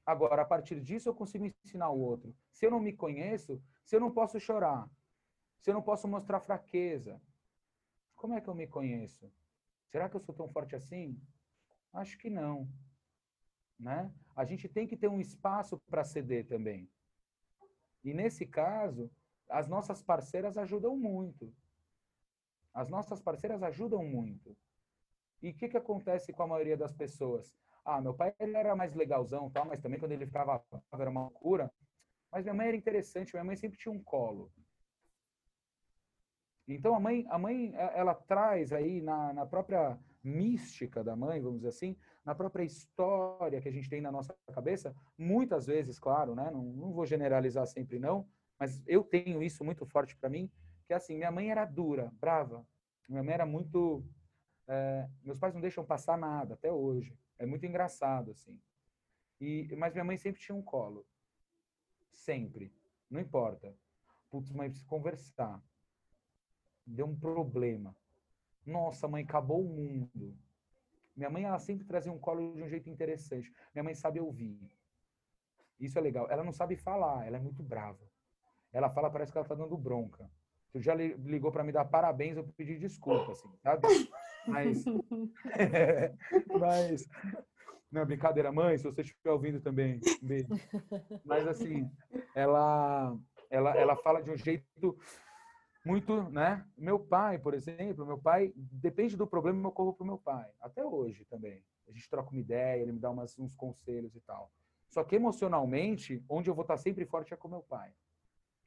Agora, 0.05 0.43
a 0.43 0.45
partir 0.45 0.79
disso, 0.79 1.09
eu 1.09 1.15
consigo 1.15 1.51
ensinar 1.65 1.89
o 1.89 1.99
outro. 1.99 2.35
Se 2.51 2.67
eu 2.67 2.71
não 2.71 2.79
me 2.79 2.93
conheço, 2.93 3.61
se 3.83 3.95
eu 3.95 3.99
não 3.99 4.11
posso 4.11 4.39
chorar, 4.39 4.87
se 5.59 5.71
eu 5.71 5.73
não 5.73 5.81
posso 5.81 6.07
mostrar 6.07 6.39
fraqueza, 6.39 7.19
como 8.15 8.35
é 8.35 8.41
que 8.41 8.47
eu 8.47 8.55
me 8.55 8.67
conheço? 8.67 9.31
Será 9.87 10.07
que 10.07 10.15
eu 10.15 10.19
sou 10.19 10.35
tão 10.35 10.47
forte 10.49 10.75
assim? 10.75 11.19
Acho 11.91 12.15
que 12.17 12.29
não 12.29 12.69
né? 13.79 14.11
A 14.35 14.43
gente 14.43 14.67
tem 14.67 14.85
que 14.85 14.97
ter 14.97 15.07
um 15.07 15.19
espaço 15.19 15.79
para 15.89 16.03
ceder 16.03 16.45
também. 16.45 16.89
E 18.03 18.13
nesse 18.13 18.45
caso, 18.45 19.09
as 19.49 19.67
nossas 19.67 20.01
parceiras 20.01 20.57
ajudam 20.57 20.95
muito. 20.97 21.53
As 22.73 22.89
nossas 22.89 23.21
parceiras 23.21 23.63
ajudam 23.63 24.03
muito. 24.03 24.55
E 25.41 25.49
o 25.51 25.53
que, 25.53 25.69
que 25.69 25.77
acontece 25.77 26.33
com 26.33 26.43
a 26.43 26.47
maioria 26.47 26.77
das 26.77 26.93
pessoas? 26.93 27.55
Ah, 27.83 28.01
meu 28.01 28.13
pai 28.13 28.33
ele 28.39 28.55
era 28.55 28.75
mais 28.75 28.93
legalzão, 28.93 29.49
tal, 29.49 29.65
mas 29.65 29.81
também 29.81 29.99
quando 29.99 30.11
ele 30.11 30.25
ficava 30.25 30.63
era 30.93 31.09
uma 31.09 31.21
loucura. 31.21 31.71
Mas 32.31 32.43
minha 32.43 32.53
mãe 32.53 32.67
era 32.67 32.77
interessante, 32.77 33.33
minha 33.33 33.43
mãe 33.43 33.55
sempre 33.55 33.79
tinha 33.79 33.91
um 33.91 34.03
colo. 34.03 34.51
Então 36.67 36.93
a 36.93 36.99
mãe, 36.99 37.25
a 37.29 37.39
mãe 37.39 37.73
ela 37.75 38.13
traz 38.13 38.71
aí 38.71 39.01
na, 39.01 39.33
na 39.33 39.45
própria 39.45 39.97
mística 40.23 41.03
da 41.03 41.15
mãe, 41.15 41.41
vamos 41.41 41.57
dizer 41.59 41.69
assim, 41.69 41.97
na 42.29 42.35
própria 42.35 42.63
história 42.63 43.59
que 43.59 43.67
a 43.67 43.71
gente 43.71 43.89
tem 43.89 44.01
na 44.01 44.11
nossa 44.11 44.37
cabeça, 44.53 44.95
muitas 45.17 45.65
vezes, 45.65 45.97
claro, 45.97 46.35
né? 46.35 46.51
Não, 46.51 46.61
não 46.63 46.93
vou 46.93 47.03
generalizar 47.03 47.65
sempre 47.65 47.97
não, 47.97 48.29
mas 48.59 48.83
eu 48.85 49.03
tenho 49.03 49.41
isso 49.41 49.63
muito 49.63 49.83
forte 49.83 50.15
para 50.15 50.29
mim, 50.29 50.47
que 50.85 50.93
é 50.93 50.95
assim, 50.95 51.17
minha 51.17 51.31
mãe 51.31 51.49
era 51.49 51.65
dura, 51.65 52.13
brava, 52.21 52.63
minha 53.07 53.23
mãe 53.23 53.33
era 53.33 53.47
muito, 53.47 54.05
é, 54.67 55.09
meus 55.23 55.39
pais 55.39 55.55
não 55.55 55.61
deixam 55.61 55.83
passar 55.83 56.19
nada 56.19 56.53
até 56.53 56.71
hoje, 56.71 57.17
é 57.39 57.47
muito 57.47 57.65
engraçado 57.65 58.29
assim. 58.29 58.61
E 59.41 59.75
mas 59.75 59.93
minha 59.93 60.05
mãe 60.05 60.15
sempre 60.15 60.39
tinha 60.39 60.55
um 60.55 60.61
colo, 60.61 61.07
sempre, 62.13 62.71
não 63.09 63.19
importa. 63.19 63.75
Putz, 64.29 64.51
mãe, 64.51 64.69
precisa 64.69 64.87
conversar. 64.87 65.59
Deu 66.85 67.07
um 67.07 67.19
problema. 67.19 67.95
Nossa, 68.63 69.07
mãe, 69.07 69.23
acabou 69.23 69.65
o 69.65 69.67
mundo 69.67 70.37
minha 71.19 71.29
mãe, 71.29 71.43
ela 71.43 71.59
sempre 71.59 71.85
trazia 71.85 72.11
um 72.11 72.17
colo 72.17 72.53
de 72.55 72.63
um 72.63 72.69
jeito 72.69 72.89
interessante. 72.89 73.53
Minha 73.75 73.83
mãe 73.83 73.93
sabe 73.93 74.21
ouvir. 74.21 74.57
Isso 75.77 75.97
é 75.97 76.01
legal. 76.01 76.27
Ela 76.29 76.45
não 76.45 76.53
sabe 76.53 76.77
falar, 76.77 77.27
ela 77.27 77.35
é 77.35 77.39
muito 77.39 77.61
brava. 77.61 77.99
Ela 78.71 78.89
fala, 78.89 79.11
parece 79.11 79.31
que 79.31 79.37
ela 79.37 79.47
tá 79.47 79.53
dando 79.53 79.77
bronca. 79.77 80.29
Tu 80.71 80.79
já 80.79 80.95
ligou 80.95 81.51
para 81.51 81.63
me 81.63 81.73
dar 81.73 81.83
parabéns, 81.83 82.37
eu 82.37 82.47
pedi 82.55 82.77
desculpa, 82.77 83.33
assim, 83.33 83.49
sabe? 83.61 83.87
Mas. 84.47 84.85
mas. 86.59 87.09
Não, 87.91 88.05
brincadeira, 88.05 88.51
mãe, 88.51 88.77
se 88.77 88.83
você 88.83 89.01
estiver 89.01 89.31
ouvindo 89.31 89.59
também, 89.59 89.99
um. 90.21 90.47
Mas, 91.25 91.47
assim, 91.47 91.91
ela, 92.33 93.17
ela, 93.49 93.75
ela 93.75 93.95
fala 93.97 94.21
de 94.21 94.29
um 94.31 94.37
jeito 94.37 94.97
muito, 95.89 96.29
né? 96.29 96.63
Meu 96.77 96.99
pai, 96.99 97.39
por 97.39 97.55
exemplo, 97.55 98.05
meu 98.05 98.17
pai, 98.17 98.53
depende 98.55 99.17
do 99.17 99.25
problema, 99.25 99.67
eu 99.67 99.71
corro 99.71 99.93
pro 99.93 100.05
meu 100.05 100.19
pai. 100.19 100.47
Até 100.61 100.85
hoje 100.85 101.25
também. 101.25 101.63
A 101.87 101.91
gente 101.91 102.07
troca 102.07 102.29
uma 102.29 102.39
ideia, 102.39 102.79
ele 102.79 102.91
me 102.91 102.99
dá 102.99 103.09
umas, 103.09 103.37
uns 103.39 103.55
conselhos 103.55 104.15
e 104.15 104.19
tal. 104.21 104.51
Só 104.87 105.03
que 105.03 105.15
emocionalmente, 105.15 106.23
onde 106.29 106.47
eu 106.47 106.53
vou 106.53 106.61
estar 106.61 106.77
sempre 106.77 107.05
forte 107.05 107.33
é 107.33 107.37
com 107.37 107.47
meu 107.47 107.63
pai. 107.63 107.91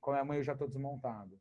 Com 0.01 0.11
a 0.11 0.15
minha 0.15 0.25
mãe 0.25 0.39
eu 0.39 0.43
já 0.43 0.53
estou 0.53 0.67
desmontado. 0.67 1.39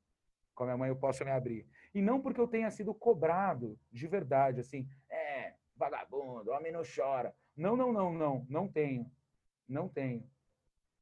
Com 0.53 0.63
a 0.63 0.67
minha 0.67 0.77
mãe 0.77 0.89
eu 0.89 0.95
posso 0.95 1.25
me 1.25 1.31
abrir. 1.31 1.67
E 1.95 2.01
não 2.01 2.21
porque 2.21 2.39
eu 2.39 2.47
tenha 2.47 2.69
sido 2.69 2.93
cobrado 2.93 3.79
de 3.91 4.07
verdade, 4.07 4.59
assim, 4.59 4.87
é, 5.09 5.55
vagabundo, 5.75 6.51
homem 6.51 6.71
não 6.71 6.83
chora. 6.83 7.33
Não, 7.57 7.75
não, 7.75 7.91
não, 7.91 8.13
não, 8.13 8.45
não 8.47 8.67
tenho. 8.67 9.11
Não 9.67 9.89
tenho, 9.89 10.29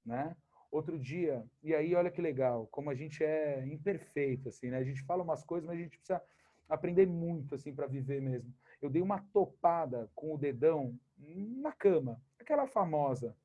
né? 0.06 0.36
Outro 0.72 1.00
dia, 1.00 1.44
e 1.64 1.74
aí 1.74 1.96
olha 1.96 2.12
que 2.12 2.22
legal, 2.22 2.68
como 2.68 2.90
a 2.90 2.96
gente 2.96 3.24
é 3.24 3.66
imperfeito, 3.68 4.50
assim, 4.50 4.70
né? 4.70 4.78
A 4.78 4.84
gente 4.84 5.04
fala 5.04 5.24
umas 5.24 5.44
coisas, 5.44 5.68
mas 5.68 5.78
a 5.78 5.82
gente 5.82 5.98
precisa 5.98 6.22
aprender 6.68 7.08
muito, 7.08 7.56
assim, 7.56 7.74
para 7.74 7.88
viver 7.88 8.22
mesmo. 8.22 8.54
Eu 8.82 8.90
dei 8.90 9.02
uma 9.02 9.20
topada 9.34 10.10
com 10.14 10.34
o 10.34 10.38
dedão 10.38 10.98
na 11.18 11.72
cama, 11.72 12.22
aquela 12.40 12.68
famosa, 12.68 13.36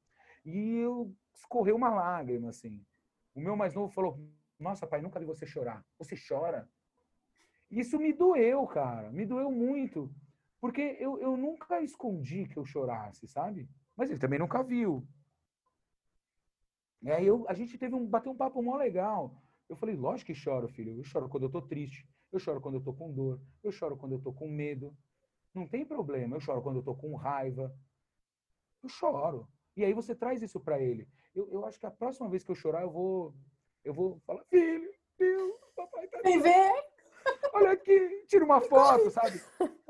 e 0.45 0.77
eu 0.77 1.15
escorreu 1.35 1.77
uma 1.77 1.91
lágrima, 1.91 2.51
assim. 2.51 2.85
O 3.35 3.41
meu 3.41 3.57
mais 3.57 3.75
novo 3.75 3.93
falou: 3.93 4.19
Nossa, 4.59 4.87
pai, 4.87 5.01
nunca 5.01 5.19
vi 5.19 5.27
você 5.27 5.47
chorar. 5.47 5.85
Você 5.99 6.15
chora? 6.17 6.69
Isso 7.71 7.99
me 7.99 8.13
doeu, 8.13 8.67
cara, 8.67 9.11
me 9.11 9.27
doeu 9.27 9.51
muito, 9.51 10.15
porque 10.61 10.97
eu, 11.01 11.19
eu 11.21 11.37
nunca 11.37 11.81
escondi 11.81 12.47
que 12.47 12.57
eu 12.57 12.65
chorasse, 12.65 13.27
sabe? 13.27 13.69
Mas 13.97 14.11
ele 14.11 14.21
também 14.21 14.39
nunca 14.39 14.63
viu. 14.63 15.07
Aí 17.07 17.27
eu, 17.27 17.45
a 17.49 17.55
gente 17.55 17.77
teve 17.77 17.95
um, 17.95 18.07
bateu 18.07 18.33
um 18.33 18.37
papo 18.37 18.63
mó 18.63 18.77
legal. 18.77 19.43
Eu 19.69 19.77
falei, 19.77 19.97
lógico 19.97 20.27
que 20.27 20.35
choro, 20.35 20.69
filho. 20.69 20.97
Eu 20.97 21.05
choro 21.05 21.29
quando 21.29 21.45
eu 21.45 21.51
tô 21.51 21.61
triste. 21.63 22.09
Eu 22.33 22.39
choro 22.39 22.61
quando 22.61 22.75
eu 22.75 22.83
tô 22.83 22.93
com 22.93 23.13
dor. 23.13 23.41
Eu 23.63 23.73
choro 23.73 23.97
quando 23.97 24.13
eu 24.13 24.21
tô 24.21 24.33
com 24.33 24.49
medo. 24.49 24.97
Não 25.55 25.67
tem 25.67 25.85
problema. 25.85 26.37
Eu 26.37 26.41
choro 26.41 26.63
quando 26.63 26.77
eu 26.77 26.83
tô 26.83 26.95
com 26.95 27.15
raiva. 27.15 27.75
Eu 28.83 28.89
choro. 28.89 29.49
E 29.77 29.85
aí 29.85 29.93
você 29.93 30.15
traz 30.15 30.43
isso 30.43 30.61
para 30.61 30.81
ele. 30.81 31.09
Eu, 31.35 31.49
eu 31.53 31.67
acho 31.67 31.79
que 31.79 31.87
a 31.87 31.91
próxima 31.91 32.29
vez 32.29 32.45
que 32.45 32.51
eu 32.51 32.55
chorar, 32.55 32.83
eu 32.83 32.91
vou, 32.91 33.35
eu 33.85 33.93
vou 33.93 34.21
falar, 34.27 34.45
filho, 34.45 34.91
filho, 35.17 35.59
papai 35.75 36.07
tá. 36.09 36.21
Vem 36.23 36.41
ver! 36.41 36.94
Olha 37.55 37.71
aqui, 37.71 38.25
tira 38.27 38.45
uma 38.45 38.61
foto, 38.61 39.09
sabe? 39.11 39.41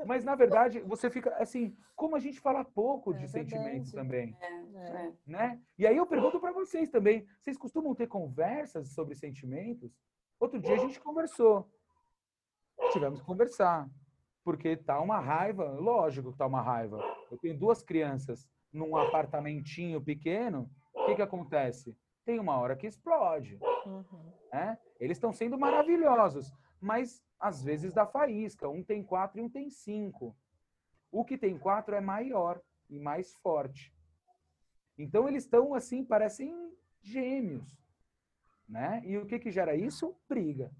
Mas, 0.05 0.23
na 0.23 0.35
verdade, 0.35 0.79
você 0.81 1.09
fica, 1.09 1.35
assim, 1.37 1.75
como 1.95 2.15
a 2.15 2.19
gente 2.19 2.39
fala 2.39 2.63
pouco 2.63 3.13
de 3.13 3.25
é 3.25 3.27
sentimentos 3.27 3.91
também, 3.91 4.37
é, 4.39 5.07
é. 5.07 5.13
né? 5.25 5.61
E 5.77 5.87
aí 5.87 5.97
eu 5.97 6.05
pergunto 6.05 6.39
para 6.39 6.51
vocês 6.51 6.89
também, 6.89 7.25
vocês 7.41 7.57
costumam 7.57 7.95
ter 7.95 8.07
conversas 8.07 8.89
sobre 8.89 9.15
sentimentos? 9.15 9.91
Outro 10.39 10.59
dia 10.59 10.75
a 10.75 10.79
gente 10.79 10.99
conversou, 10.99 11.67
tivemos 12.91 13.19
que 13.19 13.25
conversar, 13.25 13.89
porque 14.43 14.77
tá 14.77 15.01
uma 15.01 15.19
raiva, 15.19 15.71
lógico 15.71 16.31
que 16.31 16.37
tá 16.37 16.45
uma 16.45 16.61
raiva. 16.61 16.99
Eu 17.31 17.37
tenho 17.39 17.57
duas 17.57 17.81
crianças 17.81 18.47
num 18.71 18.95
apartamentinho 18.95 19.99
pequeno, 20.01 20.69
o 20.93 21.05
que 21.05 21.15
que 21.15 21.21
acontece? 21.21 21.97
Tem 22.23 22.39
uma 22.39 22.57
hora 22.59 22.75
que 22.75 22.85
explode, 22.85 23.57
uhum. 23.85 24.33
né? 24.51 24.77
Eles 24.99 25.17
estão 25.17 25.33
sendo 25.33 25.57
maravilhosos, 25.57 26.53
mas 26.79 27.24
às 27.39 27.63
vezes 27.63 27.93
dá 27.93 28.05
faísca. 28.05 28.69
Um 28.69 28.83
tem 28.83 29.03
quatro 29.03 29.39
e 29.39 29.41
um 29.41 29.49
tem 29.49 29.69
cinco. 29.69 30.35
O 31.11 31.23
que 31.23 31.37
tem 31.37 31.57
quatro 31.57 31.95
é 31.95 32.01
maior 32.01 32.61
e 32.89 32.99
mais 32.99 33.33
forte. 33.35 33.93
Então 34.97 35.27
eles 35.27 35.43
estão 35.43 35.73
assim, 35.73 36.03
parecem 36.03 36.73
gêmeos, 37.01 37.77
né? 38.67 39.01
E 39.05 39.17
o 39.17 39.25
que 39.25 39.39
que 39.39 39.51
gera 39.51 39.75
isso? 39.75 40.15
Briga. 40.27 40.71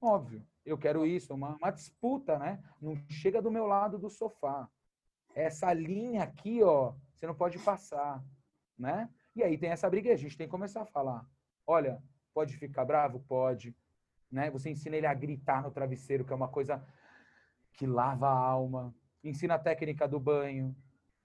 Óbvio. 0.00 0.46
Eu 0.64 0.76
quero 0.76 1.06
isso, 1.06 1.34
uma, 1.34 1.56
uma 1.56 1.70
disputa, 1.70 2.38
né? 2.38 2.62
Não 2.80 2.94
chega 3.08 3.40
do 3.40 3.50
meu 3.50 3.66
lado 3.66 3.98
do 3.98 4.10
sofá. 4.10 4.68
Essa 5.34 5.72
linha 5.72 6.24
aqui, 6.24 6.62
ó, 6.62 6.94
você 7.14 7.26
não 7.26 7.34
pode 7.34 7.58
passar, 7.60 8.22
né? 8.78 9.08
E 9.34 9.42
aí 9.42 9.56
tem 9.56 9.70
essa 9.70 9.88
briga, 9.88 10.12
a 10.12 10.16
gente 10.16 10.36
tem 10.36 10.46
que 10.46 10.50
começar 10.50 10.82
a 10.82 10.86
falar. 10.86 11.26
Olha, 11.66 12.02
Pode 12.32 12.56
ficar 12.56 12.84
bravo? 12.84 13.20
Pode. 13.20 13.74
Né? 14.30 14.50
Você 14.50 14.70
ensina 14.70 14.96
ele 14.96 15.06
a 15.06 15.14
gritar 15.14 15.62
no 15.62 15.70
travesseiro, 15.70 16.24
que 16.24 16.32
é 16.32 16.36
uma 16.36 16.48
coisa 16.48 16.84
que 17.72 17.86
lava 17.86 18.28
a 18.28 18.38
alma. 18.38 18.94
Ensina 19.22 19.54
a 19.54 19.58
técnica 19.58 20.06
do 20.06 20.20
banho. 20.20 20.74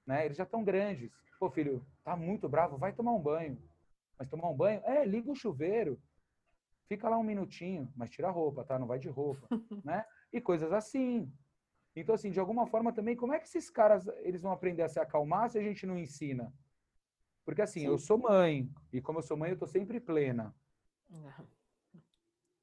Né? 0.05 0.25
Eles 0.25 0.37
já 0.37 0.43
estão 0.43 0.63
grandes. 0.63 1.11
Pô, 1.39 1.49
filho, 1.49 1.85
tá 2.03 2.15
muito 2.15 2.47
bravo, 2.47 2.77
vai 2.77 2.93
tomar 2.93 3.13
um 3.13 3.21
banho. 3.21 3.61
Mas 4.17 4.29
tomar 4.29 4.49
um 4.49 4.55
banho? 4.55 4.81
É, 4.85 5.05
liga 5.05 5.31
o 5.31 5.35
chuveiro. 5.35 6.01
Fica 6.87 7.09
lá 7.09 7.17
um 7.17 7.23
minutinho, 7.23 7.91
mas 7.95 8.09
tira 8.09 8.27
a 8.27 8.31
roupa, 8.31 8.63
tá? 8.63 8.77
Não 8.77 8.87
vai 8.87 8.99
de 8.99 9.09
roupa, 9.09 9.47
né? 9.83 10.05
E 10.31 10.39
coisas 10.39 10.71
assim. 10.71 11.31
Então, 11.95 12.13
assim, 12.13 12.29
de 12.29 12.39
alguma 12.39 12.67
forma 12.67 12.93
também, 12.93 13.15
como 13.15 13.33
é 13.33 13.39
que 13.39 13.47
esses 13.47 13.69
caras 13.69 14.07
eles 14.19 14.41
vão 14.41 14.51
aprender 14.51 14.83
a 14.83 14.89
se 14.89 14.99
acalmar 14.99 15.49
se 15.49 15.57
a 15.57 15.61
gente 15.61 15.85
não 15.85 15.97
ensina? 15.97 16.53
Porque 17.43 17.61
assim, 17.61 17.81
Sim. 17.81 17.87
eu 17.87 17.97
sou 17.97 18.17
mãe, 18.17 18.69
e 18.91 19.01
como 19.01 19.19
eu 19.19 19.23
sou 19.23 19.37
mãe, 19.37 19.51
eu 19.51 19.57
tô 19.57 19.67
sempre 19.67 19.99
plena. 19.99 20.53
Não, 21.09 21.47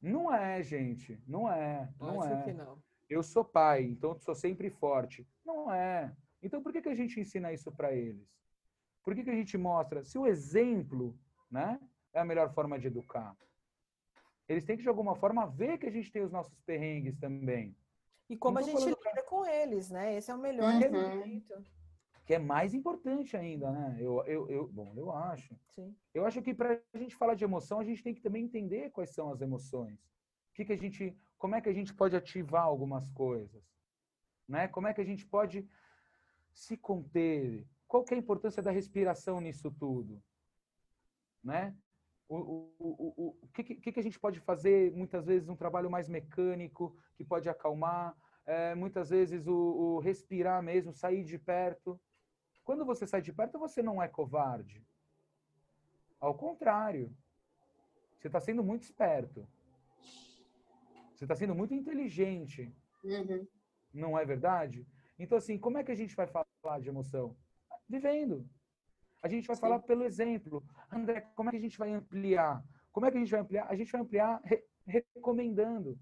não 0.03 0.35
é, 0.35 0.63
gente. 0.63 1.19
Não 1.27 1.51
é. 1.51 1.89
Não 1.99 2.21
Acho 2.21 2.51
é. 2.51 2.53
Não. 2.53 2.83
Eu 3.09 3.23
sou 3.23 3.45
pai, 3.45 3.85
então 3.85 4.19
sou 4.19 4.35
sempre 4.35 4.71
forte. 4.71 5.27
Não 5.45 5.73
é. 5.73 6.13
Então 6.43 6.63
por 6.63 6.73
que, 6.73 6.83
que 6.83 6.89
a 6.89 6.95
gente 6.95 7.21
ensina 7.21 7.53
isso 7.53 7.71
para 7.71 7.93
eles? 7.93 8.27
Por 9.05 9.15
que, 9.15 9.23
que 9.23 9.31
a 9.31 9.35
gente 9.35 9.57
mostra? 9.57 10.05
Se 10.05 10.19
o 10.19 10.27
exemplo 10.27 11.17
né, 11.51 11.79
é 12.13 12.21
a 12.21 12.25
melhor 12.25 12.53
forma 12.53 12.79
de 12.79 12.87
educar. 12.87 13.37
Eles 14.49 14.65
têm 14.65 14.77
que, 14.77 14.83
de 14.83 14.89
alguma 14.89 15.15
forma, 15.15 15.47
ver 15.47 15.79
que 15.79 15.87
a 15.87 15.91
gente 15.91 16.11
tem 16.11 16.23
os 16.23 16.33
nossos 16.33 16.59
perrengues 16.61 17.17
também. 17.19 17.77
E 18.29 18.37
como 18.37 18.59
a 18.59 18.63
gente 18.63 18.85
lida 18.85 19.23
com 19.29 19.47
eles, 19.47 19.91
né? 19.91 20.17
Esse 20.17 20.31
é 20.31 20.35
o 20.35 20.39
melhor 20.39 20.73
uhum. 20.73 21.23
jeito. 21.23 21.65
Que 22.33 22.37
é 22.37 22.39
mais 22.39 22.73
importante 22.73 23.37
ainda, 23.37 23.71
né? 23.71 23.95
Eu, 24.01 24.25
eu, 24.25 24.49
eu, 24.49 24.67
bom, 24.67 24.95
eu 24.97 25.13
acho. 25.13 25.55
Sim. 25.69 25.95
Eu 26.15 26.25
acho 26.25 26.41
que 26.41 26.55
para 26.55 26.81
a 26.95 26.97
gente 26.97 27.15
falar 27.15 27.35
de 27.35 27.45
emoção, 27.45 27.79
a 27.79 27.85
gente 27.85 28.03
tem 28.03 28.15
que 28.15 28.23
também 28.23 28.43
entender 28.43 28.91
quais 28.91 29.11
são 29.11 29.31
as 29.31 29.43
emoções. 29.43 30.01
O 30.51 30.55
que, 30.55 30.65
que 30.65 30.73
a 30.73 30.77
gente, 30.79 31.15
como 31.37 31.57
é 31.57 31.61
que 31.61 31.69
a 31.69 31.75
gente 31.75 31.93
pode 31.93 32.17
ativar 32.17 32.63
algumas 32.63 33.11
coisas, 33.11 33.63
né? 34.49 34.67
Como 34.67 34.87
é 34.87 34.95
que 34.95 35.03
a 35.03 35.05
gente 35.05 35.27
pode 35.27 35.69
se 36.55 36.75
conter? 36.75 37.67
Qual 37.87 38.03
que 38.03 38.15
é 38.15 38.17
a 38.17 38.21
importância 38.21 38.63
da 38.63 38.71
respiração 38.71 39.39
nisso 39.39 39.71
tudo, 39.71 40.19
né? 41.45 41.77
o, 42.29 42.37
o, 42.79 42.95
o, 42.99 43.39
o 43.43 43.49
que, 43.49 43.63
que, 43.63 43.93
que, 43.93 44.01
a 44.01 44.03
gente 44.03 44.19
pode 44.19 44.41
fazer, 44.41 44.91
muitas 44.93 45.27
vezes, 45.27 45.51
um 45.51 45.57
trabalho 45.57 45.91
mais 45.91 46.09
mecânico, 46.09 46.97
que 47.15 47.25
pode 47.25 47.47
acalmar, 47.47 48.17
é, 48.47 48.75
muitas 48.75 49.11
vezes 49.11 49.47
o, 49.47 49.53
o, 49.55 49.99
respirar 49.99 50.63
mesmo, 50.63 50.95
sair 50.95 51.25
de 51.25 51.39
perto. 51.39 52.01
Quando 52.65 52.85
você 52.85 53.07
sai 53.07 53.21
de 53.21 53.33
perto, 53.33 53.59
você 53.59 53.83
não 53.83 54.03
é 54.03 54.09
covarde. 54.09 54.85
Ao 56.21 56.35
contrário, 56.35 57.15
você 58.19 58.29
está 58.29 58.41
sendo 58.41 58.63
muito 58.63 58.85
esperto. 58.85 59.47
Você 61.15 61.25
está 61.25 61.35
sendo 61.35 61.55
muito 61.55 61.75
inteligente. 61.75 62.73
Uhum. 63.03 63.47
Não 63.93 64.19
é 64.19 64.25
verdade? 64.25 64.87
Então, 65.19 65.37
assim, 65.39 65.59
como 65.59 65.79
é 65.79 65.85
que 65.85 65.93
a 65.93 65.95
gente 65.95 66.15
vai 66.15 66.27
falar 66.27 66.81
de 66.81 66.89
emoção? 66.89 67.37
Vivendo. 67.89 68.49
A 69.23 69.29
gente 69.29 69.47
vai 69.47 69.57
Sim. 69.57 69.61
falar 69.61 69.79
pelo 69.81 70.05
exemplo. 70.05 70.65
André, 70.91 71.21
como 71.35 71.49
é 71.49 71.53
que 71.53 71.59
a 71.59 71.61
gente 71.61 71.79
vai 71.79 71.93
ampliar? 71.93 72.65
Como 72.93 73.07
é 73.07 73.11
que 73.11 73.17
a 73.17 73.21
gente 73.21 73.31
vai 73.31 73.41
ampliar? 73.41 73.67
A 73.69 73.75
gente 73.75 73.93
vai 73.93 74.01
ampliar 74.01 74.41
re 74.45 74.65
recomendando. 74.85 75.99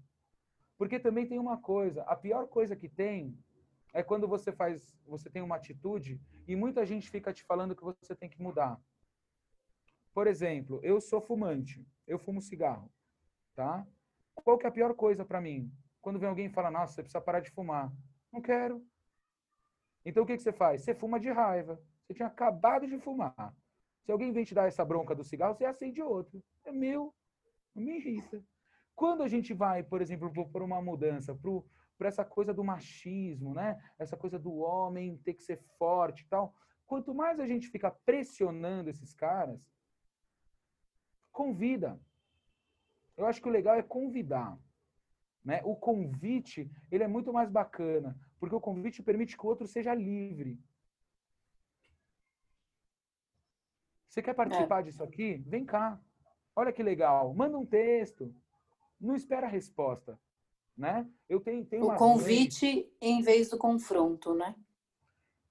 Porque 0.77 0.99
também 0.99 1.27
tem 1.27 1.37
uma 1.37 1.57
coisa, 1.57 2.01
a 2.03 2.15
pior 2.15 2.47
coisa 2.47 2.75
que 2.75 2.89
tem 2.89 3.37
é 3.93 4.01
quando 4.01 4.27
você 4.27 4.51
faz, 4.51 4.97
você 5.05 5.29
tem 5.29 5.41
uma 5.41 5.55
atitude 5.55 6.21
e 6.47 6.55
muita 6.55 6.85
gente 6.85 7.09
fica 7.09 7.33
te 7.33 7.43
falando 7.43 7.75
que 7.75 7.83
você 7.83 8.15
tem 8.15 8.29
que 8.29 8.41
mudar. 8.41 8.79
Por 10.13 10.27
exemplo, 10.27 10.79
eu 10.83 10.99
sou 10.99 11.21
fumante, 11.21 11.85
eu 12.07 12.19
fumo 12.19 12.41
cigarro, 12.41 12.91
tá? 13.55 13.85
Qual 14.35 14.57
que 14.57 14.65
é 14.65 14.69
a 14.69 14.71
pior 14.71 14.93
coisa 14.93 15.23
para 15.25 15.41
mim? 15.41 15.71
Quando 16.01 16.19
vem 16.19 16.29
alguém 16.29 16.47
e 16.47 16.49
fala, 16.49 16.71
nossa, 16.71 16.93
você 16.93 17.03
precisa 17.03 17.21
parar 17.21 17.39
de 17.41 17.51
fumar. 17.51 17.91
Não 18.31 18.41
quero. 18.41 18.85
Então 20.05 20.23
o 20.23 20.25
que, 20.25 20.35
que 20.35 20.43
você 20.43 20.51
faz? 20.51 20.81
Você 20.81 20.95
fuma 20.95 21.19
de 21.19 21.29
raiva. 21.29 21.79
Você 22.03 22.13
tinha 22.13 22.27
acabado 22.27 22.87
de 22.87 22.97
fumar. 22.97 23.55
Se 24.03 24.11
alguém 24.11 24.31
vem 24.31 24.43
te 24.43 24.55
dar 24.55 24.67
essa 24.67 24.83
bronca 24.83 25.13
do 25.13 25.23
cigarro, 25.23 25.53
você 25.55 25.63
acende 25.63 26.01
outro. 26.01 26.43
É 26.65 26.71
meu. 26.71 27.13
Não 27.75 27.83
me 27.83 27.97
irrita. 27.97 28.43
Quando 28.95 29.23
a 29.23 29.27
gente 29.27 29.53
vai, 29.53 29.83
por 29.83 30.01
exemplo, 30.01 30.31
por 30.49 30.61
uma 30.61 30.81
mudança, 30.81 31.35
para 31.35 31.63
essa 32.07 32.25
coisa 32.25 32.53
do 32.53 32.63
machismo, 32.63 33.53
né? 33.53 33.81
Essa 33.99 34.17
coisa 34.17 34.39
do 34.39 34.55
homem 34.57 35.17
ter 35.17 35.33
que 35.33 35.43
ser 35.43 35.57
forte 35.77 36.23
e 36.23 36.27
tal. 36.27 36.53
Quanto 36.85 37.13
mais 37.13 37.39
a 37.39 37.47
gente 37.47 37.67
fica 37.67 37.89
pressionando 37.89 38.89
esses 38.89 39.13
caras, 39.13 39.59
convida. 41.31 41.99
Eu 43.15 43.25
acho 43.25 43.41
que 43.41 43.47
o 43.47 43.51
legal 43.51 43.75
é 43.75 43.83
convidar. 43.83 44.57
Né? 45.43 45.61
O 45.63 45.75
convite, 45.75 46.69
ele 46.91 47.03
é 47.03 47.07
muito 47.07 47.33
mais 47.33 47.49
bacana, 47.49 48.17
porque 48.39 48.55
o 48.55 48.61
convite 48.61 49.01
permite 49.01 49.37
que 49.37 49.45
o 49.45 49.49
outro 49.49 49.67
seja 49.67 49.93
livre. 49.93 50.59
Você 54.07 54.21
quer 54.21 54.33
participar 54.33 54.81
é. 54.81 54.83
disso 54.83 55.03
aqui? 55.03 55.37
Vem 55.47 55.65
cá. 55.65 55.99
Olha 56.55 56.73
que 56.73 56.83
legal. 56.83 57.33
Manda 57.33 57.57
um 57.57 57.65
texto. 57.65 58.35
Não 58.99 59.15
espera 59.15 59.47
a 59.47 59.49
resposta, 59.49 60.19
né? 60.81 61.07
Eu 61.29 61.39
tenho, 61.39 61.63
tenho 61.63 61.85
o 61.85 61.95
convite 61.95 62.91
em 62.99 63.21
vez 63.21 63.49
do 63.49 63.57
confronto, 63.57 64.33
né? 64.33 64.55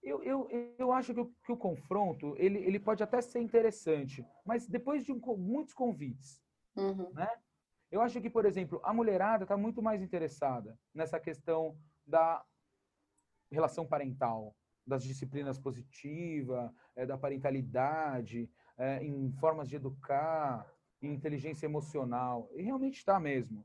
Eu, 0.03 0.23
eu, 0.25 0.49
eu 0.77 0.93
acho 0.93 1.15
que 1.15 1.21
o, 1.21 1.33
que 1.45 1.53
o 1.53 1.57
confronto 1.57 2.35
ele, 2.37 2.59
ele 2.59 2.81
pode 2.81 3.01
até 3.01 3.23
ser 3.23 3.39
interessante, 3.41 4.27
mas 4.45 4.67
depois 4.67 5.05
de 5.05 5.13
um, 5.13 5.21
muitos 5.37 5.73
convites, 5.73 6.43
uhum. 6.77 7.13
né? 7.13 7.31
Eu 7.93 8.01
acho 8.01 8.21
que, 8.21 8.29
por 8.29 8.45
exemplo, 8.45 8.81
a 8.83 8.93
mulherada 8.93 9.45
está 9.45 9.57
muito 9.57 9.81
mais 9.81 10.03
interessada 10.03 10.77
nessa 10.93 11.21
questão 11.21 11.77
da 12.05 12.45
relação 13.53 13.87
parental, 13.87 14.57
das 14.85 15.05
disciplinas 15.05 15.59
positivas, 15.59 16.73
é, 16.97 17.07
da 17.07 17.17
parentalidade, 17.17 18.51
é, 18.77 19.05
em 19.05 19.31
formas 19.33 19.69
de 19.69 19.77
educar, 19.77 20.67
em 21.01 21.13
inteligência 21.13 21.67
emocional. 21.67 22.51
E 22.55 22.63
realmente 22.63 22.97
está 22.97 23.21
mesmo. 23.21 23.65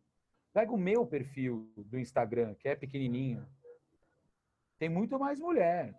Pega 0.55 0.71
o 0.71 0.77
meu 0.77 1.05
perfil 1.05 1.69
do 1.75 1.99
Instagram, 1.99 2.55
que 2.55 2.69
é 2.69 2.77
pequenininho. 2.77 3.45
Tem 4.79 4.87
muito 4.87 5.19
mais 5.19 5.37
mulher. 5.37 5.93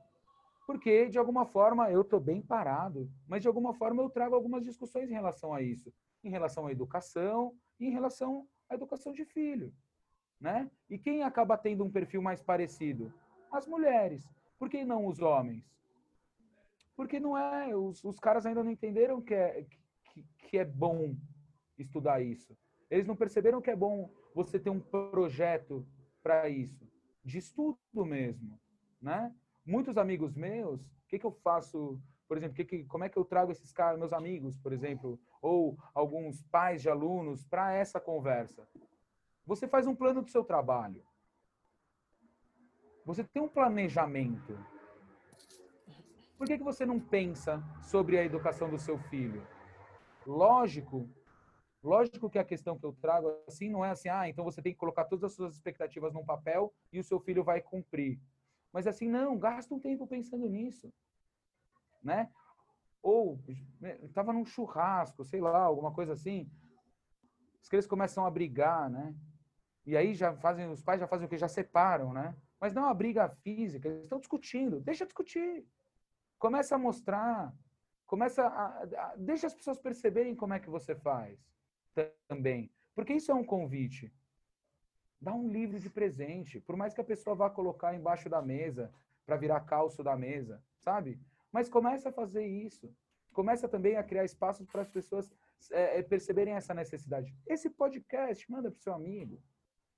Porque, 0.67 1.11
de 1.11 1.19
alguma 1.19 1.45
forma, 1.45 1.91
eu 1.91 2.01
estou 2.01 2.19
bem 2.19 2.41
parado, 2.41 3.07
mas 3.29 3.43
de 3.43 3.49
alguma 3.49 3.75
forma 3.75 4.03
eu 4.03 4.09
trago 4.09 4.35
algumas 4.35 4.65
discussões 4.65 5.11
em 5.11 5.13
relação 5.13 5.53
a 5.53 5.61
isso. 5.61 5.93
Em 6.25 6.31
relação 6.31 6.67
à 6.67 6.73
educação 6.73 7.55
e 7.79 7.89
em 7.89 7.91
relação 7.91 8.49
à 8.67 8.75
educação 8.75 9.13
de 9.13 9.27
filho. 9.27 9.75
Né? 10.41 10.71
E 10.89 10.97
quem 10.97 11.23
acaba 11.23 11.59
tendo 11.59 11.85
um 11.85 11.93
perfil 11.93 12.23
mais 12.23 12.43
parecido? 12.43 13.13
As 13.53 13.67
mulheres. 13.67 14.27
Por 14.59 14.71
que 14.71 14.87
não 14.87 15.07
os 15.07 15.21
homens? 15.21 15.71
Porque 16.97 17.21
não 17.21 17.37
é, 17.37 17.77
os, 17.77 18.03
os 18.03 18.19
caras 18.19 18.47
ainda 18.47 18.65
não 18.65 18.71
entenderam 18.71 19.21
que 19.21 19.35
é, 19.35 19.67
que, 20.15 20.25
que 20.49 20.57
é 20.57 20.65
bom 20.65 21.15
estudar 21.79 22.23
isso. 22.23 22.57
Eles 22.91 23.07
não 23.07 23.17
perceberam 23.17 23.61
que 23.61 23.71
é 23.71 23.77
bom 23.77 24.11
você 24.35 24.59
ter 24.59 24.71
um 24.71 24.81
projeto 24.81 25.87
para 26.23 26.49
isso, 26.49 26.87
de 27.25 27.39
estudo 27.39 28.05
mesmo, 28.05 28.59
né? 29.01 29.35
Muitos 29.65 29.97
amigos 29.97 30.35
meus, 30.35 30.83
o 30.83 31.09
que, 31.09 31.19
que 31.19 31.27
eu 31.27 31.33
faço, 31.33 32.01
por 32.29 32.37
exemplo, 32.37 32.55
que 32.55 32.65
que, 32.65 32.85
como 32.85 33.05
é 33.05 33.09
que 33.09 33.17
eu 33.17 33.25
trago 33.25 33.51
esses 33.51 33.73
caras, 33.73 33.99
meus 33.99 34.13
amigos, 34.13 34.57
por 34.59 34.73
exemplo, 34.73 35.19
ou 35.41 35.77
alguns 35.95 36.43
pais 36.43 36.83
de 36.83 36.89
alunos 36.89 37.45
para 37.45 37.73
essa 37.73 38.01
conversa? 38.01 38.69
Você 39.45 39.67
faz 39.67 39.87
um 39.87 39.95
plano 39.95 40.23
do 40.23 40.31
seu 40.31 40.45
trabalho. 40.45 41.03
Você 43.05 43.23
tem 43.23 43.41
um 43.41 43.49
planejamento. 43.49 44.59
Por 46.37 46.47
que, 46.47 46.59
que 46.59 46.65
você 46.65 46.85
não 46.85 47.01
pensa 47.01 47.63
sobre 47.81 48.19
a 48.19 48.25
educação 48.25 48.69
do 48.69 48.79
seu 48.79 48.99
filho? 48.99 49.47
Lógico, 50.27 51.09
lógico 51.87 52.29
que 52.29 52.39
a 52.39 52.45
questão 52.45 52.77
que 52.77 52.85
eu 52.85 52.93
trago 52.93 53.29
assim 53.47 53.71
não 53.71 53.85
é 53.85 53.91
assim, 53.91 54.09
ah, 54.09 54.29
então 54.29 54.45
você 54.45 54.61
tem 54.61 54.73
que 54.73 54.79
colocar 54.79 55.05
todas 55.05 55.25
as 55.25 55.35
suas 55.35 55.55
expectativas 55.55 56.13
num 56.13 56.25
papel 56.25 56.75
e 56.93 56.99
o 56.99 57.05
seu 57.05 57.21
filho 57.21 57.45
vai 57.45 57.61
cumprir. 57.61 58.21
Mas 58.73 58.87
assim, 58.87 59.09
não, 59.09 59.39
gasta 59.39 59.73
um 59.75 59.79
tempo 59.79 60.07
pensando 60.07 60.49
nisso. 60.49 60.93
Né? 62.03 62.29
Ou 63.01 63.41
estava 64.03 64.33
num 64.33 64.45
churrasco, 64.45 65.25
sei 65.25 65.41
lá, 65.41 65.61
alguma 65.61 65.93
coisa 65.93 66.13
assim. 66.13 66.51
Os 67.63 67.69
crianças 67.69 67.89
começam 67.89 68.27
a 68.27 68.31
brigar, 68.31 68.91
né? 68.91 69.15
E 69.85 69.97
aí 69.97 70.13
já 70.13 70.35
fazem, 70.37 70.69
os 70.69 70.83
pais 70.83 71.01
já 71.01 71.07
fazem 71.07 71.27
o 71.27 71.29
que? 71.29 71.39
Já 71.39 71.49
separam, 71.49 72.13
né? 72.13 72.37
Mas 72.61 72.75
não 72.75 72.83
é 72.83 72.87
uma 72.87 72.95
briga 72.95 73.29
física, 73.29 73.89
eles 73.89 74.03
estão 74.03 74.19
discutindo. 74.19 74.81
Deixa 74.81 75.05
discutir. 75.05 75.65
Começa 76.39 76.75
a 76.75 76.79
mostrar. 76.79 77.55
Começa 78.07 78.45
a, 78.45 78.83
a, 78.83 79.15
deixa 79.17 79.47
as 79.47 79.55
pessoas 79.55 79.79
perceberem 79.79 80.35
como 80.35 80.55
é 80.55 80.61
que 80.61 80.71
você 80.71 80.95
faz 80.95 81.39
também. 82.29 82.71
Porque 82.95 83.15
isso 83.15 83.31
é 83.31 83.35
um 83.35 83.45
convite. 83.45 84.13
Dá 85.21 85.33
um 85.35 85.49
livro 85.49 85.79
de 85.79 85.91
presente, 85.91 86.61
por 86.61 86.77
mais 86.77 86.95
que 86.95 87.01
a 87.01 87.05
pessoa 87.05 87.35
vá 87.35 87.51
colocar 87.51 87.95
embaixo 87.95 88.29
da 88.29 88.43
mesa 88.43 88.93
para 89.25 89.37
virar 89.37 89.61
calço 89.61 90.03
da 90.03 90.17
mesa, 90.17 90.63
sabe? 90.79 91.19
Mas 91.51 91.69
começa 91.69 92.11
a 92.11 92.13
fazer 92.13 92.47
isso. 92.47 92.95
Começa 93.33 93.69
também 93.69 93.97
a 93.97 94.03
criar 94.03 94.25
espaços 94.25 94.67
para 94.67 94.83
as 94.83 94.89
pessoas 94.89 95.31
é, 95.71 95.99
é 95.99 96.03
perceberem 96.03 96.55
essa 96.55 96.75
necessidade. 96.75 97.35
Esse 97.47 97.69
podcast, 97.71 98.51
manda 98.51 98.71
para 98.71 98.79
o 98.79 98.83
seu 98.83 98.95
amigo, 98.95 99.43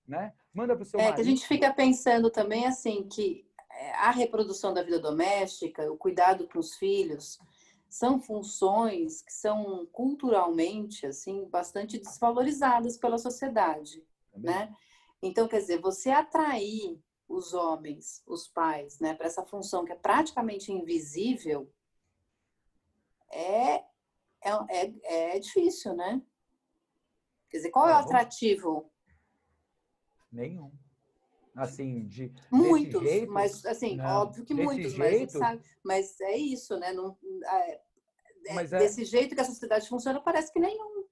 né? 0.07 0.33
Manda 0.53 0.75
para 0.75 0.83
o 0.83 0.87
seu 0.87 0.99
É 0.99 1.05
marido. 1.05 1.17
que 1.17 1.21
a 1.21 1.25
gente 1.25 1.47
fica 1.47 1.73
pensando 1.73 2.31
também 2.31 2.67
assim 2.67 3.07
que 3.09 3.47
é, 3.71 3.93
a 3.93 4.11
reprodução 4.11 4.73
da 4.73 4.83
vida 4.83 4.99
doméstica, 4.99 5.91
o 5.91 5.97
cuidado 5.97 6.49
com 6.49 6.59
os 6.59 6.77
filhos, 6.77 7.39
são 7.89 8.21
funções 8.21 9.23
que 9.23 9.33
são 9.33 9.87
culturalmente 9.87 11.07
assim 11.07 11.47
bastante 11.49 11.99
desvalorizadas 11.99 12.97
pela 12.99 13.19
sociedade, 13.19 14.05
Também. 14.33 14.55
né? 14.55 14.77
Então, 15.23 15.49
quer 15.49 15.59
dizer, 15.59 15.81
você 15.81 16.11
atrair 16.11 17.01
os 17.29 17.53
homens, 17.53 18.23
os 18.27 18.49
pais, 18.49 19.01
né, 19.01 19.15
para 19.15 19.27
essa 19.27 19.45
função 19.45 19.85
que 19.85 19.93
é 19.93 19.97
praticamente 19.97 20.73
invisível, 20.73 21.71
é, 23.31 23.75
é, 24.41 24.51
é, 24.71 25.37
é 25.37 25.39
difícil, 25.39 25.95
né? 25.95 26.23
Quer 27.51 27.59
dizer, 27.59 27.71
qual 27.71 27.89
é 27.89 27.93
o 27.93 27.99
É, 27.99 28.01
atrativo? 28.01 28.91
Nenhum. 30.31 30.73
Assim, 31.59 32.07
de 32.07 32.29
desse 32.29 32.45
Muitos, 32.53 33.03
jeito, 33.03 33.33
mas 33.33 33.67
assim, 33.67 33.97
não. 33.97 34.23
óbvio 34.23 34.45
que 34.45 34.55
Desse 34.55 34.65
muitos, 34.67 34.97
mas, 34.97 35.11
jeito- 35.11 35.39
sabe, 35.39 35.63
mas 35.85 36.21
é 36.21 36.37
isso, 36.37 36.79
né? 36.79 36.93
Não, 36.93 37.17
é- 37.45 37.81
é- 38.47 38.55
Mas 38.55 38.73
é- 38.73 38.79
Desse 38.79 39.05
jeito 39.05 39.35
que 39.35 39.41
a 39.41 39.45
sociedade 39.45 39.89
funciona, 39.89 40.21
parece 40.21 40.53
que 40.53 40.61
nenhum. 40.61 41.05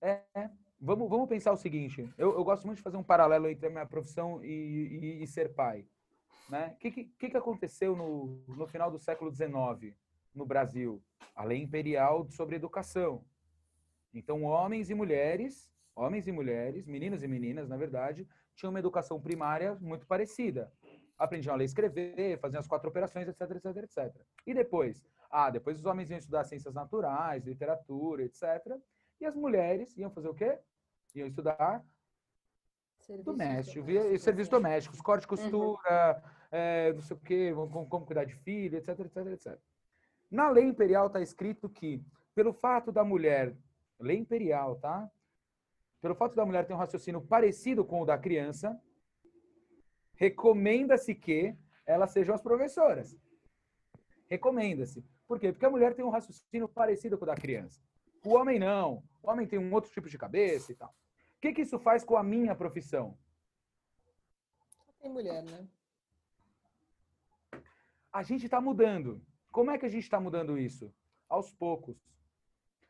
É, 0.00 0.22
é. 0.34 0.50
Vamos, 0.80 1.10
vamos 1.10 1.28
pensar 1.28 1.52
o 1.52 1.56
seguinte. 1.56 2.08
Eu, 2.16 2.32
eu 2.34 2.44
gosto 2.44 2.64
muito 2.64 2.76
de 2.76 2.82
fazer 2.84 2.96
um 2.96 3.02
paralelo 3.02 3.48
entre 3.48 3.66
a 3.66 3.70
minha 3.70 3.84
profissão 3.86 4.42
e, 4.44 4.48
e- 4.48 5.22
e 5.24 5.26
ser 5.26 5.52
pai. 5.52 5.84
Né? 6.48 6.68
O 6.74 6.76
que, 6.78 6.90
que, 6.92 7.28
que 7.30 7.36
aconteceu 7.36 7.96
no, 7.96 8.40
no 8.46 8.66
final 8.68 8.90
do 8.90 8.98
século 8.98 9.30
XIX 9.34 9.94
no 10.32 10.46
Brasil? 10.46 11.02
A 11.34 11.42
lei 11.44 11.60
imperial 11.60 12.26
sobre 12.30 12.54
educação. 12.54 13.24
Então, 14.14 14.44
homens 14.44 14.88
e 14.90 14.94
mulheres, 14.94 15.68
homens 15.94 16.26
e 16.28 16.32
mulheres, 16.32 16.86
meninos 16.86 17.22
e 17.24 17.28
meninas, 17.28 17.68
na 17.68 17.76
verdade, 17.76 18.26
tinham 18.58 18.70
uma 18.70 18.80
educação 18.80 19.20
primária 19.20 19.76
muito 19.80 20.04
parecida. 20.06 20.70
Aprendiam 21.16 21.54
a 21.54 21.56
ler 21.56 21.64
e 21.64 21.66
escrever, 21.66 22.38
faziam 22.38 22.60
as 22.60 22.66
quatro 22.66 22.88
operações, 22.88 23.28
etc, 23.28 23.50
etc, 23.52 23.76
etc. 23.76 24.16
E 24.44 24.52
depois? 24.52 25.02
Ah, 25.30 25.48
depois 25.48 25.78
os 25.78 25.86
homens 25.86 26.10
iam 26.10 26.18
estudar 26.18 26.44
ciências 26.44 26.74
naturais, 26.74 27.44
literatura, 27.44 28.24
etc. 28.24 28.42
E 29.20 29.24
as 29.24 29.34
mulheres 29.36 29.96
iam 29.96 30.10
fazer 30.10 30.28
o 30.28 30.34
quê? 30.34 30.58
Iam 31.14 31.28
estudar 31.28 31.84
doméstico, 33.24 33.84
via, 33.84 34.18
serviços 34.18 34.50
domésticos, 34.50 35.00
corte, 35.00 35.26
costura, 35.26 36.22
é, 36.50 36.92
não 36.92 37.00
sei 37.00 37.16
o 37.16 37.20
quê, 37.20 37.52
como, 37.54 37.88
como 37.88 38.04
cuidar 38.04 38.24
de 38.24 38.34
filho, 38.34 38.76
etc, 38.76 38.98
etc, 39.00 39.26
etc. 39.28 39.58
Na 40.30 40.50
lei 40.50 40.64
imperial 40.64 41.06
está 41.06 41.20
escrito 41.20 41.68
que, 41.68 42.04
pelo 42.34 42.52
fato 42.52 42.92
da 42.92 43.04
mulher, 43.04 43.56
lei 43.98 44.18
imperial, 44.18 44.76
tá? 44.76 45.08
Pelo 46.00 46.14
fato 46.14 46.34
da 46.34 46.46
mulher 46.46 46.66
ter 46.66 46.74
um 46.74 46.78
raciocínio 46.78 47.20
parecido 47.20 47.84
com 47.84 48.00
o 48.02 48.06
da 48.06 48.16
criança, 48.16 48.80
recomenda-se 50.14 51.14
que 51.14 51.56
elas 51.84 52.10
sejam 52.10 52.34
as 52.34 52.42
professoras. 52.42 53.16
Recomenda-se. 54.28 55.04
Por 55.26 55.40
quê? 55.40 55.52
Porque 55.52 55.66
a 55.66 55.70
mulher 55.70 55.94
tem 55.94 56.04
um 56.04 56.10
raciocínio 56.10 56.68
parecido 56.68 57.18
com 57.18 57.24
o 57.24 57.26
da 57.26 57.34
criança. 57.34 57.80
O 58.24 58.34
homem 58.34 58.58
não. 58.58 59.02
O 59.22 59.30
homem 59.30 59.46
tem 59.46 59.58
um 59.58 59.72
outro 59.72 59.90
tipo 59.90 60.08
de 60.08 60.18
cabeça 60.18 60.72
e 60.72 60.74
tal. 60.74 60.90
O 60.90 61.40
que, 61.40 61.52
que 61.52 61.62
isso 61.62 61.78
faz 61.78 62.04
com 62.04 62.16
a 62.16 62.22
minha 62.22 62.54
profissão? 62.54 63.16
Tem 65.00 65.10
mulher, 65.10 65.42
né? 65.44 65.68
A 68.12 68.22
gente 68.22 68.44
está 68.44 68.60
mudando. 68.60 69.22
Como 69.52 69.70
é 69.70 69.78
que 69.78 69.86
a 69.86 69.88
gente 69.88 70.02
está 70.02 70.20
mudando 70.20 70.58
isso? 70.58 70.92
Aos 71.28 71.52
poucos. 71.52 71.96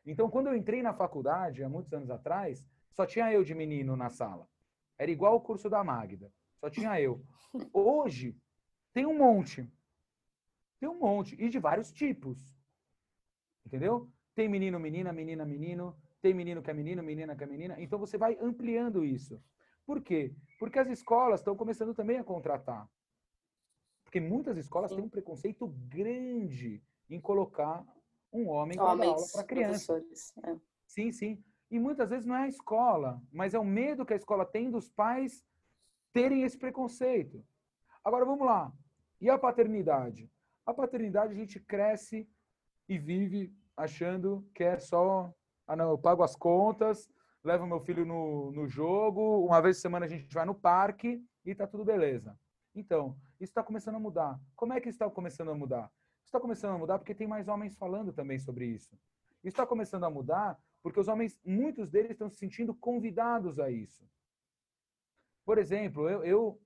Então, 0.06 0.30
quando 0.30 0.46
eu 0.46 0.56
entrei 0.56 0.82
na 0.82 0.94
faculdade, 0.94 1.62
há 1.62 1.68
muitos 1.68 1.92
anos 1.92 2.10
atrás, 2.10 2.66
só 2.98 3.06
tinha 3.06 3.32
eu 3.32 3.44
de 3.44 3.54
menino 3.54 3.96
na 3.96 4.10
sala. 4.10 4.48
Era 4.98 5.08
igual 5.08 5.36
o 5.36 5.40
curso 5.40 5.70
da 5.70 5.84
Magda. 5.84 6.32
Só 6.56 6.68
tinha 6.68 7.00
eu. 7.00 7.24
Hoje, 7.72 8.36
tem 8.92 9.06
um 9.06 9.16
monte. 9.16 9.70
Tem 10.80 10.88
um 10.88 10.98
monte. 10.98 11.36
E 11.40 11.48
de 11.48 11.60
vários 11.60 11.92
tipos. 11.92 12.36
Entendeu? 13.64 14.10
Tem 14.34 14.48
menino, 14.48 14.80
menina, 14.80 15.12
menina, 15.12 15.44
menino. 15.44 15.96
Tem 16.20 16.34
menino 16.34 16.60
que 16.60 16.72
é 16.72 16.74
menino, 16.74 17.00
menina 17.00 17.36
que 17.36 17.44
é 17.44 17.46
menina. 17.46 17.80
Então, 17.80 18.00
você 18.00 18.18
vai 18.18 18.36
ampliando 18.40 19.04
isso. 19.04 19.40
Por 19.86 20.02
quê? 20.02 20.34
Porque 20.58 20.80
as 20.80 20.88
escolas 20.88 21.38
estão 21.38 21.54
começando 21.54 21.94
também 21.94 22.18
a 22.18 22.24
contratar. 22.24 22.90
Porque 24.02 24.18
muitas 24.18 24.56
escolas 24.56 24.90
Sim. 24.90 24.96
têm 24.96 25.04
um 25.04 25.08
preconceito 25.08 25.68
grande 25.86 26.82
em 27.08 27.20
colocar 27.20 27.86
um 28.32 28.48
homem 28.48 28.76
para 28.76 28.90
aula 28.90 29.24
para 29.32 29.44
criança. 29.44 30.04
é. 30.42 30.56
Sim, 30.84 31.12
sim. 31.12 31.44
E 31.70 31.78
muitas 31.78 32.10
vezes 32.10 32.24
não 32.24 32.36
é 32.36 32.44
a 32.44 32.48
escola, 32.48 33.20
mas 33.30 33.54
é 33.54 33.58
o 33.58 33.64
medo 33.64 34.04
que 34.06 34.14
a 34.14 34.16
escola 34.16 34.46
tem 34.46 34.70
dos 34.70 34.88
pais 34.88 35.44
terem 36.12 36.42
esse 36.42 36.56
preconceito. 36.56 37.44
Agora 38.02 38.24
vamos 38.24 38.46
lá. 38.46 38.72
E 39.20 39.28
a 39.28 39.38
paternidade? 39.38 40.30
A 40.64 40.72
paternidade 40.72 41.32
a 41.32 41.36
gente 41.36 41.60
cresce 41.60 42.28
e 42.88 42.98
vive 42.98 43.54
achando 43.76 44.48
que 44.54 44.64
é 44.64 44.78
só, 44.78 45.32
ah 45.66 45.76
não, 45.76 45.90
eu 45.90 45.98
pago 45.98 46.22
as 46.22 46.34
contas, 46.34 47.08
levo 47.44 47.66
meu 47.66 47.80
filho 47.80 48.04
no, 48.04 48.50
no 48.52 48.66
jogo, 48.66 49.44
uma 49.44 49.60
vez 49.60 49.76
por 49.76 49.82
semana 49.82 50.06
a 50.06 50.08
gente 50.08 50.32
vai 50.32 50.44
no 50.44 50.54
parque 50.54 51.22
e 51.44 51.54
tá 51.54 51.66
tudo 51.66 51.84
beleza. 51.84 52.38
Então, 52.74 53.16
isso 53.40 53.50
está 53.50 53.62
começando 53.62 53.96
a 53.96 54.00
mudar. 54.00 54.40
Como 54.56 54.72
é 54.72 54.80
que 54.80 54.88
está 54.88 55.08
começando 55.10 55.50
a 55.50 55.54
mudar? 55.54 55.90
Está 56.24 56.40
começando 56.40 56.74
a 56.74 56.78
mudar 56.78 56.98
porque 56.98 57.14
tem 57.14 57.26
mais 57.26 57.48
homens 57.48 57.76
falando 57.76 58.12
também 58.12 58.38
sobre 58.38 58.66
isso. 58.66 58.98
Está 59.42 59.66
começando 59.66 60.04
a 60.04 60.10
mudar 60.10 60.58
porque 60.88 61.00
os 61.00 61.08
homens, 61.08 61.38
muitos 61.44 61.90
deles 61.90 62.12
estão 62.12 62.28
se 62.28 62.36
sentindo 62.36 62.74
convidados 62.74 63.58
a 63.58 63.70
isso. 63.70 64.08
Por 65.44 65.58
exemplo, 65.58 66.08
eu, 66.08 66.24
eu, 66.24 66.62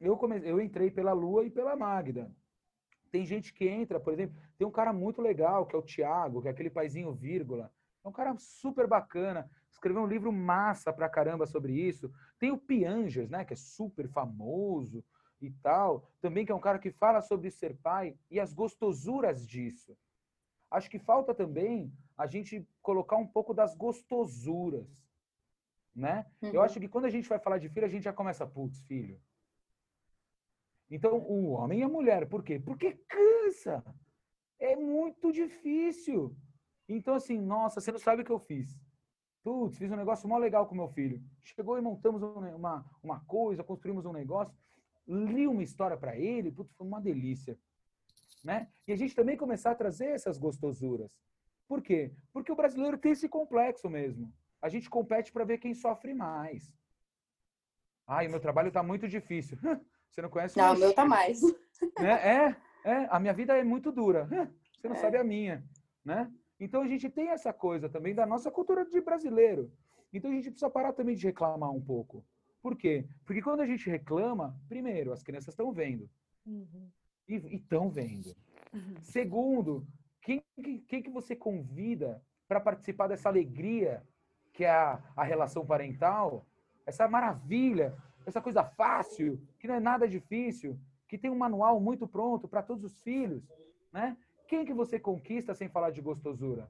eu, 0.00 0.16
come, 0.16 0.40
eu 0.48 0.60
entrei 0.60 0.90
pela 0.90 1.12
Lua 1.12 1.44
e 1.44 1.50
pela 1.50 1.76
Magda. 1.76 2.32
Tem 3.10 3.24
gente 3.24 3.52
que 3.52 3.68
entra, 3.68 3.98
por 3.98 4.12
exemplo, 4.12 4.36
tem 4.56 4.66
um 4.66 4.72
cara 4.72 4.92
muito 4.92 5.20
legal, 5.20 5.66
que 5.66 5.74
é 5.74 5.78
o 5.78 5.82
Tiago, 5.82 6.42
que 6.42 6.48
é 6.48 6.50
aquele 6.50 6.70
paizinho 6.70 7.12
vírgula. 7.12 7.72
É 8.04 8.08
um 8.08 8.12
cara 8.12 8.36
super 8.38 8.86
bacana, 8.86 9.50
escreveu 9.70 10.02
um 10.02 10.06
livro 10.06 10.32
massa 10.32 10.92
pra 10.92 11.08
caramba 11.08 11.46
sobre 11.46 11.72
isso. 11.72 12.12
Tem 12.38 12.50
o 12.50 12.58
Piangers, 12.58 13.30
né, 13.30 13.44
que 13.44 13.52
é 13.52 13.56
super 13.56 14.08
famoso 14.08 15.04
e 15.40 15.50
tal, 15.50 16.08
também 16.20 16.44
que 16.44 16.52
é 16.52 16.54
um 16.54 16.60
cara 16.60 16.78
que 16.78 16.90
fala 16.90 17.20
sobre 17.20 17.50
ser 17.50 17.76
pai 17.76 18.16
e 18.30 18.38
as 18.38 18.52
gostosuras 18.52 19.46
disso. 19.46 19.96
Acho 20.70 20.90
que 20.90 20.98
falta 20.98 21.34
também 21.34 21.92
a 22.16 22.26
gente 22.26 22.66
colocar 22.82 23.16
um 23.16 23.26
pouco 23.26 23.52
das 23.52 23.74
gostosuras, 23.74 24.86
né? 25.94 26.26
Eu 26.42 26.54
Uhum. 26.54 26.60
acho 26.62 26.78
que 26.80 26.88
quando 26.88 27.06
a 27.06 27.10
gente 27.10 27.28
vai 27.28 27.38
falar 27.38 27.58
de 27.58 27.68
filho, 27.68 27.86
a 27.86 27.88
gente 27.88 28.02
já 28.04 28.12
começa, 28.12 28.46
putz, 28.46 28.80
filho. 28.82 29.20
Então, 30.90 31.18
o 31.18 31.50
homem 31.52 31.80
e 31.80 31.82
a 31.82 31.88
mulher, 31.88 32.28
por 32.28 32.42
quê? 32.42 32.58
Porque 32.58 32.92
cansa. 33.08 33.84
É 34.58 34.76
muito 34.76 35.32
difícil. 35.32 36.36
Então, 36.88 37.14
assim, 37.14 37.38
nossa, 37.40 37.80
você 37.80 37.90
não 37.90 37.98
sabe 37.98 38.22
o 38.22 38.24
que 38.24 38.30
eu 38.30 38.38
fiz. 38.38 38.78
Putz, 39.42 39.76
fiz 39.76 39.90
um 39.90 39.96
negócio 39.96 40.28
mó 40.28 40.38
legal 40.38 40.66
com 40.66 40.74
meu 40.74 40.88
filho. 40.88 41.22
Chegou 41.42 41.76
e 41.78 41.80
montamos 41.80 42.22
um- 42.22 42.54
uma, 42.54 42.84
uma 43.02 43.20
coisa, 43.24 43.64
construímos 43.64 44.04
um 44.06 44.12
negócio, 44.12 44.54
li 45.06 45.46
uma 45.46 45.62
história 45.62 45.96
para 45.96 46.16
ele, 46.16 46.50
putz, 46.52 46.72
foi 46.74 46.86
uma 46.86 47.00
delícia. 47.00 47.58
Né? 48.42 48.70
E 48.86 48.92
a 48.92 48.96
gente 48.96 49.14
também 49.14 49.36
começar 49.36 49.70
a 49.72 49.74
trazer 49.74 50.06
essas 50.08 50.38
gostosuras. 50.38 51.10
Por 51.66 51.82
quê? 51.82 52.12
Porque 52.32 52.52
o 52.52 52.56
brasileiro 52.56 52.98
tem 52.98 53.12
esse 53.12 53.28
complexo 53.28 53.88
mesmo. 53.88 54.32
A 54.60 54.68
gente 54.68 54.88
compete 54.88 55.32
para 55.32 55.44
ver 55.44 55.58
quem 55.58 55.74
sofre 55.74 56.14
mais. 56.14 56.72
Ai, 58.06 58.26
o 58.26 58.30
meu 58.30 58.40
trabalho 58.40 58.68
está 58.68 58.82
muito 58.82 59.08
difícil. 59.08 59.58
Você 60.10 60.20
não 60.22 60.28
conhece 60.30 60.56
Não, 60.58 60.68
o 60.74 60.78
meu 60.78 60.86
meu 60.88 60.94
tá 60.94 61.04
mais. 61.04 61.40
né? 61.98 62.12
É, 62.12 62.56
é, 62.84 63.08
a 63.10 63.18
minha 63.18 63.32
vida 63.32 63.56
é 63.56 63.64
muito 63.64 63.90
dura. 63.90 64.26
Você 64.78 64.88
não 64.88 64.96
É. 64.96 64.98
sabe 64.98 65.16
a 65.16 65.24
minha, 65.24 65.64
né? 66.04 66.30
Então 66.60 66.82
a 66.82 66.86
gente 66.86 67.08
tem 67.10 67.28
essa 67.30 67.52
coisa 67.52 67.88
também 67.88 68.14
da 68.14 68.24
nossa 68.26 68.50
cultura 68.50 68.84
de 68.84 69.00
brasileiro. 69.00 69.72
Então 70.12 70.30
a 70.30 70.34
gente 70.34 70.50
precisa 70.50 70.70
parar 70.70 70.92
também 70.92 71.16
de 71.16 71.26
reclamar 71.26 71.70
um 71.72 71.80
pouco. 71.80 72.24
Por 72.62 72.76
quê? 72.76 73.06
Porque 73.26 73.42
quando 73.42 73.60
a 73.60 73.66
gente 73.66 73.88
reclama, 73.90 74.58
primeiro, 74.68 75.12
as 75.12 75.22
crianças 75.22 75.48
estão 75.52 75.72
vendo 75.72 76.08
Uhum. 76.46 76.88
e 77.28 77.34
estão 77.56 77.90
vendo. 77.90 78.34
Segundo, 79.02 79.86
quem, 80.24 80.42
que- 80.62 80.78
quem 80.88 81.02
que 81.02 81.10
você 81.10 81.36
convida 81.36 82.20
para 82.48 82.58
participar 82.60 83.06
dessa 83.06 83.28
alegria 83.28 84.02
que 84.52 84.64
é 84.64 84.70
a, 84.70 85.00
a 85.16 85.22
relação 85.22 85.64
parental? 85.66 86.44
Essa 86.86 87.06
maravilha, 87.06 87.94
essa 88.26 88.40
coisa 88.40 88.64
fácil, 88.64 89.40
que 89.58 89.68
não 89.68 89.74
é 89.76 89.80
nada 89.80 90.08
difícil, 90.08 90.78
que 91.06 91.18
tem 91.18 91.30
um 91.30 91.36
manual 91.38 91.78
muito 91.80 92.08
pronto 92.08 92.48
para 92.48 92.62
todos 92.62 92.84
os 92.84 93.00
filhos, 93.02 93.42
né? 93.92 94.16
Quem 94.48 94.64
que 94.64 94.74
você 94.74 94.98
conquista 94.98 95.54
sem 95.54 95.68
falar 95.68 95.90
de 95.90 96.00
gostosura? 96.00 96.68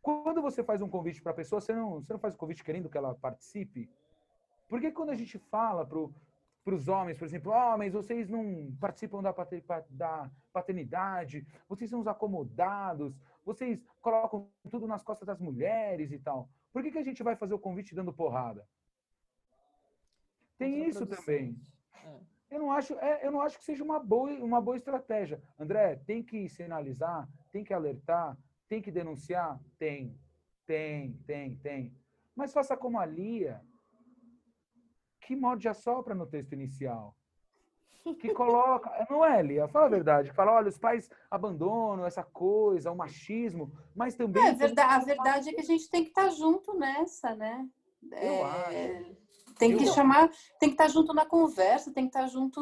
Quando 0.00 0.42
você 0.42 0.64
faz 0.64 0.82
um 0.82 0.88
convite 0.88 1.22
para 1.22 1.32
a 1.32 1.34
pessoa, 1.34 1.60
você 1.60 1.72
não, 1.74 2.00
você 2.02 2.12
não 2.12 2.20
faz 2.20 2.34
o 2.34 2.38
convite 2.38 2.64
querendo 2.64 2.88
que 2.88 2.98
ela 2.98 3.14
participe? 3.14 3.88
Porque 4.68 4.90
quando 4.90 5.10
a 5.10 5.14
gente 5.14 5.38
fala 5.38 5.86
pro 5.86 6.12
para 6.64 6.74
os 6.74 6.86
homens, 6.88 7.18
por 7.18 7.24
exemplo, 7.24 7.52
homens, 7.52 7.92
vocês 7.92 8.28
não 8.28 8.72
participam 8.80 9.20
da, 9.20 9.34
da 9.90 10.30
paternidade, 10.52 11.46
vocês 11.68 11.90
são 11.90 12.00
os 12.00 12.06
acomodados, 12.06 13.16
vocês 13.44 13.84
colocam 14.00 14.48
tudo 14.70 14.86
nas 14.86 15.02
costas 15.02 15.26
das 15.26 15.40
mulheres 15.40 16.12
e 16.12 16.18
tal. 16.18 16.48
Por 16.72 16.82
que, 16.82 16.92
que 16.92 16.98
a 16.98 17.02
gente 17.02 17.22
vai 17.22 17.34
fazer 17.34 17.54
o 17.54 17.58
convite 17.58 17.94
dando 17.94 18.12
porrada? 18.12 18.66
Tem 20.56 20.88
isso 20.88 21.04
também. 21.04 21.60
É. 22.04 22.20
Eu 22.52 22.60
não 22.60 22.70
acho, 22.70 22.94
é, 22.98 23.26
eu 23.26 23.32
não 23.32 23.40
acho 23.40 23.58
que 23.58 23.64
seja 23.64 23.82
uma 23.82 23.98
boa, 23.98 24.30
uma 24.34 24.60
boa 24.60 24.76
estratégia. 24.76 25.42
André, 25.58 25.96
tem 26.06 26.22
que 26.22 26.48
sinalizar, 26.48 27.28
tem 27.50 27.64
que 27.64 27.74
alertar, 27.74 28.38
tem 28.68 28.80
que 28.80 28.90
denunciar? 28.90 29.60
Tem, 29.78 30.16
tem, 30.64 31.14
tem, 31.26 31.56
tem. 31.56 31.96
Mas 32.36 32.52
faça 32.52 32.76
como 32.76 33.00
a 33.00 33.06
Lia, 33.06 33.60
que 35.32 35.40
morde 35.40 35.66
a 35.68 35.74
sopra 35.74 36.14
no 36.14 36.26
texto 36.26 36.52
inicial. 36.52 37.16
Que 38.18 38.34
coloca. 38.34 38.90
Não 39.08 39.24
é, 39.24 39.42
Lia? 39.42 39.68
Fala 39.68 39.86
a 39.86 39.88
verdade. 39.88 40.28
Que 40.28 40.34
fala, 40.34 40.52
olha, 40.52 40.68
os 40.68 40.78
pais 40.78 41.08
abandonam 41.30 42.04
essa 42.04 42.22
coisa, 42.22 42.90
o 42.90 42.96
machismo, 42.96 43.72
mas 43.94 44.14
também. 44.14 44.44
É, 44.44 44.52
verdade, 44.52 44.92
a 44.92 44.98
verdade 44.98 45.48
é 45.48 45.52
que 45.52 45.60
a 45.60 45.64
gente 45.64 45.88
tem 45.88 46.02
que 46.02 46.10
estar 46.10 46.28
junto 46.30 46.74
nessa, 46.74 47.34
né? 47.34 47.66
Eu 48.10 48.18
é, 48.18 48.42
acho. 48.42 49.22
Tem 49.58 49.76
que 49.76 49.84
eu... 49.84 49.92
chamar, 49.92 50.28
tem 50.58 50.68
que 50.70 50.74
estar 50.74 50.88
junto 50.88 51.14
na 51.14 51.24
conversa, 51.24 51.92
tem 51.92 52.08
que 52.08 52.16
estar 52.16 52.26
junto 52.26 52.60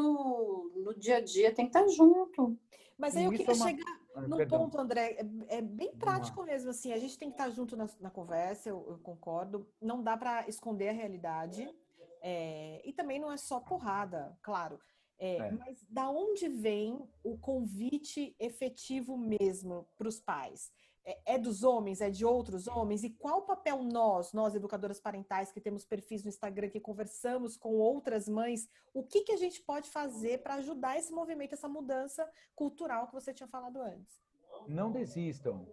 no 0.76 0.94
dia 0.94 1.16
a 1.16 1.20
dia, 1.20 1.54
tem 1.54 1.68
que 1.68 1.76
estar 1.76 1.88
junto. 1.88 2.56
Mas 2.98 3.16
aí 3.16 3.24
eu 3.24 3.30
queria 3.30 3.52
é 3.52 3.54
uma... 3.54 3.68
chegar 3.68 4.00
ah, 4.14 4.20
num 4.22 4.46
ponto, 4.46 4.78
André, 4.78 5.16
é, 5.48 5.58
é 5.58 5.62
bem 5.62 5.92
prático 5.94 6.42
mesmo, 6.42 6.70
assim, 6.70 6.92
a 6.92 6.98
gente 6.98 7.16
tem 7.16 7.28
que 7.30 7.34
estar 7.34 7.48
junto 7.48 7.76
na, 7.76 7.88
na 8.00 8.10
conversa, 8.10 8.68
eu, 8.68 8.84
eu, 8.88 8.98
concordo, 8.98 9.66
não 9.80 10.02
dá 10.02 10.16
para 10.16 10.46
esconder 10.48 10.88
a 10.88 10.92
realidade, 10.92 11.72
é, 12.20 12.82
e 12.84 12.92
também 12.92 13.18
não 13.18 13.32
é 13.32 13.36
só 13.36 13.60
porrada, 13.60 14.36
claro. 14.42 14.78
É, 15.18 15.36
é. 15.36 15.50
Mas 15.52 15.84
da 15.88 16.08
onde 16.08 16.48
vem 16.48 17.06
o 17.22 17.36
convite 17.38 18.34
efetivo 18.38 19.18
mesmo 19.18 19.86
para 19.96 20.08
os 20.08 20.18
pais? 20.18 20.72
É, 21.04 21.34
é, 21.34 21.38
dos 21.38 21.62
homens, 21.62 22.00
é 22.00 22.10
de 22.10 22.24
outros 22.24 22.66
homens? 22.66 23.02
E 23.02 23.10
qual 23.10 23.38
o 23.38 23.46
papel 23.46 23.82
nós, 23.82 24.32
nós 24.32 24.54
educadoras 24.54 25.00
parentais 25.00 25.50
que 25.50 25.60
temos 25.60 25.84
perfis 25.84 26.22
no 26.22 26.28
Instagram, 26.28 26.68
que 26.68 26.80
conversamos 26.80 27.56
com 27.56 27.74
outras 27.74 28.28
mães, 28.28 28.68
o 28.92 29.02
que, 29.02 29.22
que 29.22 29.32
a 29.32 29.36
gente 29.36 29.62
pode 29.62 29.88
fazer 29.90 30.42
para 30.42 30.54
ajudar 30.54 30.98
esse 30.98 31.12
movimento, 31.12 31.54
essa 31.54 31.68
mudança 31.68 32.28
cultural 32.54 33.06
que 33.06 33.14
você 33.14 33.32
tinha 33.32 33.48
falado 33.48 33.80
antes? 33.80 34.22
Não 34.68 34.92
desistam. 34.92 35.66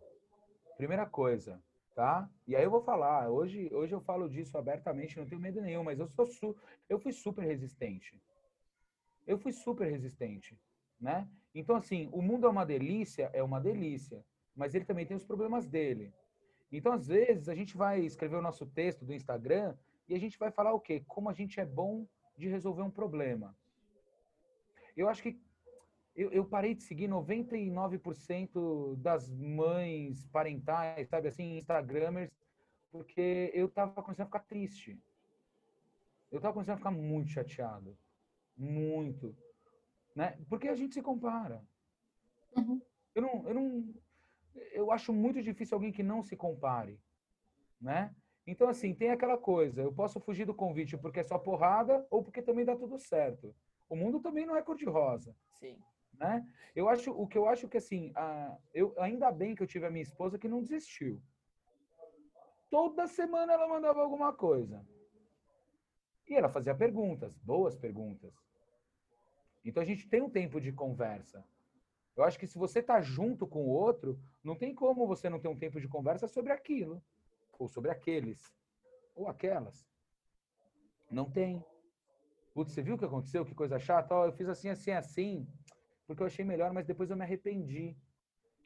Primeira 0.77 1.05
coisa, 1.05 1.61
tá? 1.97 2.29
E 2.45 2.55
aí 2.55 2.63
eu 2.63 2.69
vou 2.69 2.83
falar, 2.83 3.27
hoje, 3.27 3.73
hoje 3.73 3.91
eu 3.91 3.99
falo 3.99 4.29
disso 4.29 4.55
abertamente, 4.55 5.17
não 5.17 5.25
tenho 5.25 5.41
medo 5.41 5.59
nenhum, 5.59 5.83
mas 5.83 5.99
eu 5.99 6.07
sou 6.07 6.27
su 6.27 6.55
eu 6.87 6.99
fui 6.99 7.11
super 7.11 7.43
resistente. 7.43 8.21
Eu 9.25 9.39
fui 9.39 9.51
super 9.51 9.89
resistente, 9.89 10.55
né? 11.01 11.27
Então 11.55 11.75
assim, 11.75 12.07
o 12.11 12.21
mundo 12.21 12.45
é 12.45 12.49
uma 12.51 12.63
delícia, 12.63 13.31
é 13.33 13.41
uma 13.41 13.59
delícia, 13.59 14.23
mas 14.55 14.75
ele 14.75 14.85
também 14.85 15.07
tem 15.07 15.17
os 15.17 15.25
problemas 15.25 15.67
dele. 15.67 16.13
Então 16.71 16.93
às 16.93 17.07
vezes 17.07 17.49
a 17.49 17.55
gente 17.55 17.75
vai 17.75 18.01
escrever 18.01 18.35
o 18.35 18.43
nosso 18.43 18.67
texto 18.67 19.03
do 19.03 19.11
Instagram 19.11 19.75
e 20.07 20.13
a 20.13 20.19
gente 20.19 20.37
vai 20.37 20.51
falar 20.51 20.73
o 20.73 20.79
quê? 20.79 21.03
Como 21.07 21.31
a 21.31 21.33
gente 21.33 21.59
é 21.59 21.65
bom 21.65 22.05
de 22.37 22.47
resolver 22.47 22.83
um 22.83 22.91
problema. 22.91 23.57
Eu 24.95 25.09
acho 25.09 25.23
que 25.23 25.41
eu, 26.17 26.31
eu 26.31 26.43
parei 26.43 26.73
de 26.73 26.81
seguir 26.81 27.07
99% 27.07 28.95
das 28.97 29.29
mães 29.29 30.25
parentais, 30.25 31.07
sabe 31.07 31.27
assim, 31.27 31.57
Instagramers, 31.57 32.31
porque 32.91 33.51
eu 33.53 33.69
tava 33.69 34.01
começando 34.01 34.23
a 34.23 34.25
ficar 34.25 34.39
triste. 34.39 34.99
Eu 36.31 36.41
tava 36.41 36.55
começando 36.55 36.73
a 36.73 36.77
ficar 36.77 36.89
muito 36.89 37.29
chateado. 37.29 37.95
Muito. 38.57 39.37
Né? 40.15 40.39
Porque 40.49 40.67
a 40.67 40.75
gente 40.75 40.95
se 40.95 41.03
compara. 41.03 41.63
Uhum. 42.55 42.81
Eu 43.13 43.21
não, 43.21 43.47
eu 43.47 43.53
não, 43.53 43.93
eu 44.71 44.91
acho 44.91 45.13
muito 45.13 45.39
difícil 45.43 45.75
alguém 45.75 45.91
que 45.91 46.01
não 46.01 46.23
se 46.23 46.35
compare, 46.35 46.99
né? 47.79 48.15
Então, 48.45 48.69
assim, 48.69 48.93
tem 48.93 49.11
aquela 49.11 49.37
coisa, 49.37 49.81
eu 49.81 49.93
posso 49.93 50.19
fugir 50.19 50.45
do 50.45 50.55
convite 50.55 50.97
porque 50.97 51.19
é 51.19 51.23
só 51.23 51.37
porrada 51.37 52.07
ou 52.09 52.23
porque 52.23 52.41
também 52.41 52.65
dá 52.65 52.75
tudo 52.75 52.97
certo. 52.97 53.53
O 53.89 53.95
mundo 53.95 54.19
também 54.19 54.45
não 54.45 54.55
é 54.55 54.63
cor-de-rosa. 54.63 55.35
Sim 55.59 55.77
né? 56.19 56.45
Eu 56.75 56.89
acho, 56.89 57.11
o 57.11 57.27
que 57.27 57.37
eu 57.37 57.47
acho 57.47 57.67
que 57.67 57.77
assim, 57.77 58.11
a, 58.15 58.57
eu 58.73 58.93
ainda 58.99 59.31
bem 59.31 59.55
que 59.55 59.63
eu 59.63 59.67
tive 59.67 59.85
a 59.85 59.89
minha 59.89 60.03
esposa 60.03 60.37
que 60.37 60.47
não 60.47 60.61
desistiu. 60.61 61.21
Toda 62.69 63.07
semana 63.07 63.53
ela 63.53 63.67
mandava 63.67 64.01
alguma 64.01 64.33
coisa. 64.33 64.85
E 66.27 66.35
ela 66.35 66.49
fazia 66.49 66.75
perguntas, 66.75 67.37
boas 67.37 67.75
perguntas. 67.75 68.33
Então 69.63 69.81
a 69.81 69.85
gente 69.85 70.07
tem 70.07 70.21
um 70.21 70.29
tempo 70.29 70.59
de 70.59 70.71
conversa. 70.71 71.43
Eu 72.15 72.23
acho 72.23 72.37
que 72.37 72.47
se 72.47 72.57
você 72.57 72.81
tá 72.81 72.99
junto 72.99 73.47
com 73.47 73.63
o 73.63 73.69
outro, 73.69 74.19
não 74.43 74.55
tem 74.55 74.73
como 74.73 75.07
você 75.07 75.29
não 75.29 75.39
ter 75.39 75.47
um 75.47 75.57
tempo 75.57 75.79
de 75.79 75.87
conversa 75.87 76.27
sobre 76.27 76.51
aquilo, 76.51 77.01
ou 77.57 77.67
sobre 77.67 77.91
aqueles, 77.91 78.51
ou 79.15 79.27
aquelas. 79.27 79.87
Não 81.09 81.29
tem. 81.29 81.63
Putz, 82.53 82.73
você 82.73 82.81
viu 82.81 82.95
o 82.95 82.97
que 82.97 83.05
aconteceu? 83.05 83.45
Que 83.45 83.53
coisa 83.53 83.79
chata. 83.79 84.13
Eu 84.15 84.33
fiz 84.33 84.49
assim, 84.49 84.69
assim, 84.69 84.91
assim 84.91 85.47
porque 86.07 86.23
eu 86.23 86.27
achei 86.27 86.45
melhor, 86.45 86.71
mas 86.71 86.87
depois 86.87 87.09
eu 87.09 87.17
me 87.17 87.23
arrependi. 87.23 87.95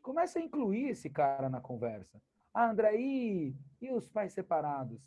Começa 0.02 0.38
a 0.40 0.42
incluir 0.42 0.90
esse 0.90 1.10
cara 1.10 1.50
na 1.50 1.60
conversa. 1.60 2.22
Ah, 2.54 2.70
André, 2.70 2.96
e, 2.96 3.56
e 3.82 3.92
os 3.92 4.08
pais 4.08 4.32
separados? 4.32 5.02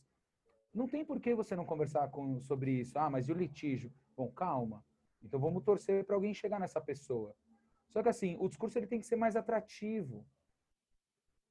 Não 0.74 0.88
tem 0.88 1.04
por 1.04 1.20
que 1.20 1.34
você 1.34 1.54
não 1.54 1.64
conversar 1.64 2.10
com, 2.10 2.40
sobre 2.42 2.72
isso. 2.72 2.98
Ah, 2.98 3.08
mas 3.08 3.28
e 3.28 3.32
o 3.32 3.36
litígio? 3.36 3.92
Bom, 4.16 4.30
calma. 4.32 4.84
Então 5.22 5.38
vamos 5.38 5.62
torcer 5.62 6.04
para 6.04 6.16
alguém 6.16 6.34
chegar 6.34 6.58
nessa 6.58 6.80
pessoa. 6.80 7.34
Só 7.88 8.02
que 8.02 8.08
assim, 8.08 8.36
o 8.40 8.48
discurso 8.48 8.76
ele 8.76 8.88
tem 8.88 8.98
que 8.98 9.06
ser 9.06 9.16
mais 9.16 9.36
atrativo 9.36 10.26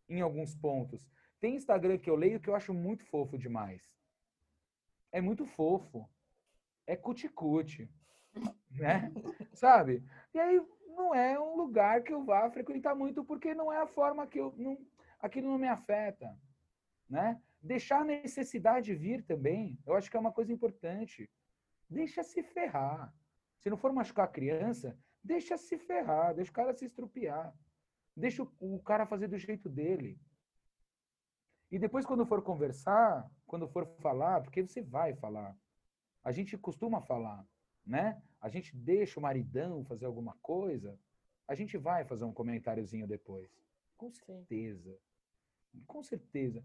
em 0.10 0.20
alguns 0.20 0.54
pontos. 0.54 1.10
Tem 1.40 1.56
Instagram 1.56 1.98
que 1.98 2.10
eu 2.10 2.16
leio 2.16 2.40
que 2.40 2.50
eu 2.50 2.56
acho 2.56 2.74
muito 2.74 3.06
fofo 3.06 3.38
demais. 3.38 3.98
É 5.12 5.22
muito 5.22 5.46
fofo. 5.46 6.10
É 6.86 6.98
cuticute 6.98 7.90
né? 8.72 9.12
Sabe? 9.54 10.04
E 10.34 10.40
aí 10.40 10.62
não 10.88 11.14
é 11.14 11.40
um 11.40 11.56
lugar 11.56 12.04
que 12.04 12.14
eu 12.14 12.24
vá 12.24 12.50
frequentar 12.50 12.96
muito 12.96 13.24
porque 13.24 13.54
não 13.54 13.72
é 13.72 13.82
a 13.82 13.88
forma 13.88 14.28
que 14.28 14.40
eu 14.40 14.54
não 14.58 14.78
aquilo 15.20 15.48
não 15.48 15.58
me 15.58 15.70
afeta, 15.70 16.38
né? 17.10 17.42
Deixar 17.62 18.02
a 18.02 18.06
necessidade 18.06 18.94
vir 18.94 19.24
também, 19.24 19.80
eu 19.86 19.96
acho 19.96 20.12
que 20.12 20.18
é 20.18 20.20
uma 20.20 20.34
coisa 20.34 20.52
importante. 20.52 21.30
Deixa 21.90 22.22
se 22.24 22.44
ferrar. 22.44 23.14
Se 23.60 23.70
não 23.70 23.78
for 23.78 23.94
machucar 23.94 24.26
a 24.26 24.32
criança, 24.32 24.98
deixa 25.24 25.58
se 25.58 25.78
ferrar, 25.78 26.34
deixa 26.36 26.52
o 26.52 26.54
cara 26.54 26.74
se 26.74 26.84
estrupiar. 26.84 27.56
Deixa 28.16 28.46
o 28.60 28.80
cara 28.80 29.06
fazer 29.06 29.30
do 29.30 29.38
jeito 29.38 29.70
dele. 29.70 30.20
E 31.72 31.80
depois, 31.80 32.06
quando 32.06 32.26
for 32.26 32.42
conversar, 32.44 33.32
quando 33.48 33.68
for 33.68 33.88
falar, 34.02 34.42
porque 34.42 34.62
você 34.62 34.82
vai 34.82 35.16
falar. 35.16 35.56
A 36.22 36.32
gente 36.32 36.58
costuma 36.58 37.02
falar 37.02 37.48
né? 37.86 38.22
A 38.42 38.50
gente 38.50 38.76
deixa 38.76 39.20
o 39.20 39.24
maridão 39.24 39.84
fazer 39.86 40.06
alguma 40.06 40.34
coisa, 40.42 40.98
a 41.48 41.56
gente 41.56 41.78
vai 41.78 42.06
fazer 42.06 42.26
um 42.26 42.34
comentáriozinho 42.34 43.08
depois. 43.08 43.50
Com 43.98 44.12
certeza. 44.12 44.98
Sim. 45.72 45.84
Com 45.88 46.04
certeza. 46.04 46.64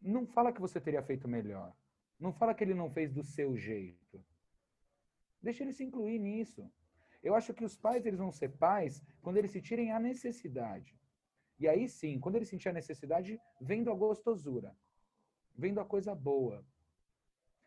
Não 0.00 0.26
fala 0.26 0.52
que 0.52 0.60
você 0.60 0.80
teria 0.80 1.02
feito 1.02 1.28
melhor. 1.28 1.74
Não 2.18 2.32
fala 2.32 2.54
que 2.54 2.64
ele 2.64 2.74
não 2.74 2.90
fez 2.90 3.12
do 3.12 3.22
seu 3.22 3.56
jeito. 3.56 4.24
Deixa 5.42 5.62
ele 5.62 5.72
se 5.72 5.84
incluir 5.84 6.18
nisso. 6.18 6.70
Eu 7.22 7.34
acho 7.34 7.52
que 7.52 7.64
os 7.64 7.76
pais 7.76 8.06
eles 8.06 8.18
vão 8.18 8.32
ser 8.32 8.50
pais 8.56 9.02
quando 9.20 9.36
eles 9.36 9.50
se 9.50 9.60
tirem 9.60 9.92
a 9.92 9.98
necessidade. 9.98 10.98
E 11.58 11.66
aí 11.68 11.88
sim, 11.88 12.18
quando 12.20 12.36
ele 12.36 12.44
sentir 12.44 12.68
a 12.68 12.72
necessidade, 12.72 13.40
vendo 13.60 13.90
a 13.90 13.94
gostosura, 13.94 14.76
vendo 15.56 15.80
a 15.80 15.84
coisa 15.84 16.14
boa, 16.14 16.64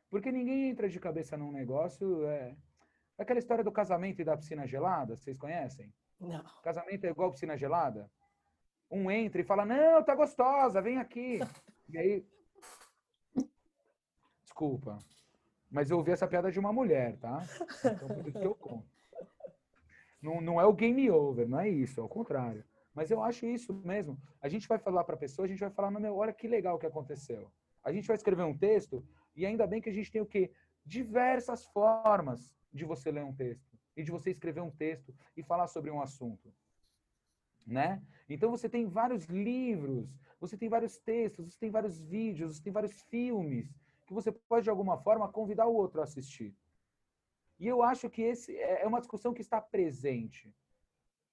porque 0.10 0.32
ninguém 0.32 0.70
entra 0.70 0.90
de 0.90 1.00
cabeça 1.00 1.38
num 1.38 1.52
negócio. 1.52 2.26
É... 2.28 2.56
Aquela 3.18 3.40
história 3.40 3.64
do 3.64 3.72
casamento 3.72 4.22
e 4.22 4.26
da 4.26 4.38
piscina 4.38 4.66
gelada, 4.66 5.16
vocês 5.16 5.38
conhecem? 5.38 5.94
Não. 6.20 6.44
Casamento 6.64 7.06
é 7.06 7.10
igual 7.10 7.32
piscina 7.32 7.58
gelada? 7.58 8.10
Um 8.90 9.12
entra 9.12 9.42
e 9.42 9.46
fala: 9.46 9.66
Não, 9.66 10.04
tá 10.04 10.16
gostosa, 10.16 10.82
vem 10.82 10.98
aqui. 10.98 11.40
e 11.88 11.98
aí. 11.98 12.26
Desculpa. 14.44 14.98
Mas 15.70 15.92
eu 15.92 15.98
ouvi 15.98 16.12
essa 16.12 16.28
piada 16.28 16.52
de 16.52 16.60
uma 16.60 16.74
mulher, 16.74 17.18
tá? 17.18 17.44
Então 17.86 18.08
por 18.08 18.28
isso 18.28 18.40
que 18.40 18.48
eu 18.48 18.56
conto. 18.56 18.88
Não, 20.22 20.42
não 20.42 20.60
é 20.60 20.66
o 20.66 20.74
game 20.74 21.10
over, 21.10 21.48
não 21.48 21.60
é 21.60 21.70
isso, 21.70 22.02
é 22.02 22.04
o 22.04 22.10
contrário. 22.10 22.64
Mas 22.94 23.12
eu 23.12 23.24
acho 23.24 23.46
isso 23.46 23.74
mesmo. 23.86 24.20
A 24.42 24.50
gente 24.50 24.68
vai 24.68 24.78
falar 24.78 25.04
para 25.04 25.16
a 25.16 25.18
pessoa, 25.18 25.46
a 25.46 25.48
gente 25.48 25.60
vai 25.60 25.70
falar, 25.70 25.92
meu, 25.92 26.18
olha 26.18 26.34
que 26.34 26.48
legal 26.48 26.78
que 26.78 26.86
aconteceu. 26.86 27.50
A 27.84 27.92
gente 27.94 28.08
vai 28.08 28.18
escrever 28.18 28.44
um 28.44 28.58
texto, 28.58 29.06
e 29.36 29.46
ainda 29.46 29.66
bem 29.68 29.82
que 29.82 29.90
a 29.90 29.94
gente 29.94 30.12
tem 30.12 30.22
o 30.22 30.26
quê? 30.26 30.52
Diversas 30.86 31.66
formas 31.68 32.56
de 32.74 32.86
você 32.86 33.12
ler 33.12 33.24
um 33.24 33.34
texto 33.34 33.78
e 33.96 34.04
de 34.04 34.12
você 34.12 34.30
escrever 34.30 34.62
um 34.62 34.72
texto 34.72 35.14
e 35.36 35.44
falar 35.44 35.68
sobre 35.68 35.92
um 35.92 36.02
assunto. 36.02 36.54
Né? 37.66 38.02
Então 38.28 38.50
você 38.50 38.68
tem 38.68 38.88
vários 38.88 39.26
livros, 39.26 40.10
você 40.40 40.58
tem 40.58 40.70
vários 40.70 40.98
textos, 40.98 41.46
você 41.46 41.60
tem 41.60 41.70
vários 41.70 42.00
vídeos, 42.00 42.56
você 42.56 42.64
tem 42.64 42.74
vários 42.74 43.02
filmes 43.04 43.76
que 44.08 44.14
você 44.14 44.32
pode 44.32 44.64
de 44.64 44.70
alguma 44.70 44.98
forma 44.98 45.32
convidar 45.32 45.68
o 45.68 45.76
outro 45.76 46.02
a 46.02 46.04
assistir. 46.04 46.56
E 47.60 47.68
eu 47.68 47.84
acho 47.84 48.10
que 48.10 48.22
esse 48.22 48.56
é, 48.58 48.84
é 48.84 48.88
uma 48.88 49.00
discussão 49.00 49.34
que 49.34 49.42
está 49.42 49.62
presente 49.62 50.52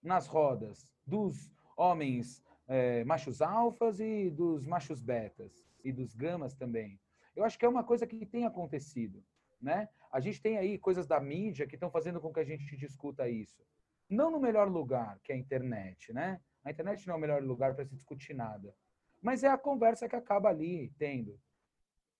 nas 0.03 0.26
rodas 0.26 0.92
dos 1.07 1.51
homens 1.76 2.42
é, 2.66 3.05
machos 3.05 3.40
alfas 3.40 4.01
e 4.01 4.28
dos 4.30 4.66
machos 4.66 5.01
betas 5.01 5.64
e 5.84 5.92
dos 5.92 6.14
gamas 6.14 6.55
também. 6.55 7.01
Eu 7.37 7.45
acho 7.45 7.59
que 7.59 7.66
é 7.66 7.68
uma 7.68 7.84
coisa 7.84 8.07
que 8.07 8.24
tem 8.24 8.47
acontecido, 8.47 9.22
né? 9.61 9.89
A 10.11 10.18
gente 10.18 10.41
tem 10.41 10.57
aí 10.57 10.78
coisas 10.78 11.07
da 11.07 11.20
mídia 11.20 11.66
que 11.66 11.76
estão 11.76 11.91
fazendo 11.91 12.20
com 12.20 12.32
que 12.32 12.41
a 12.41 12.45
gente 12.45 12.76
discuta 12.76 13.28
isso. 13.28 13.62
Não 14.09 14.30
no 14.30 14.41
melhor 14.41 14.68
lugar, 14.68 15.20
que 15.22 15.32
é 15.32 15.34
a 15.34 15.39
internet, 15.39 16.12
né? 16.12 16.41
A 16.64 16.70
internet 16.70 17.07
não 17.07 17.14
é 17.14 17.18
o 17.18 17.20
melhor 17.20 17.43
lugar 17.43 17.74
para 17.74 17.84
se 17.84 17.95
discutir 17.95 18.34
nada. 18.34 18.74
Mas 19.20 19.45
é 19.45 19.49
a 19.49 19.59
conversa 19.59 20.09
que 20.09 20.16
acaba 20.16 20.49
ali 20.49 20.93
tendo. 20.99 21.39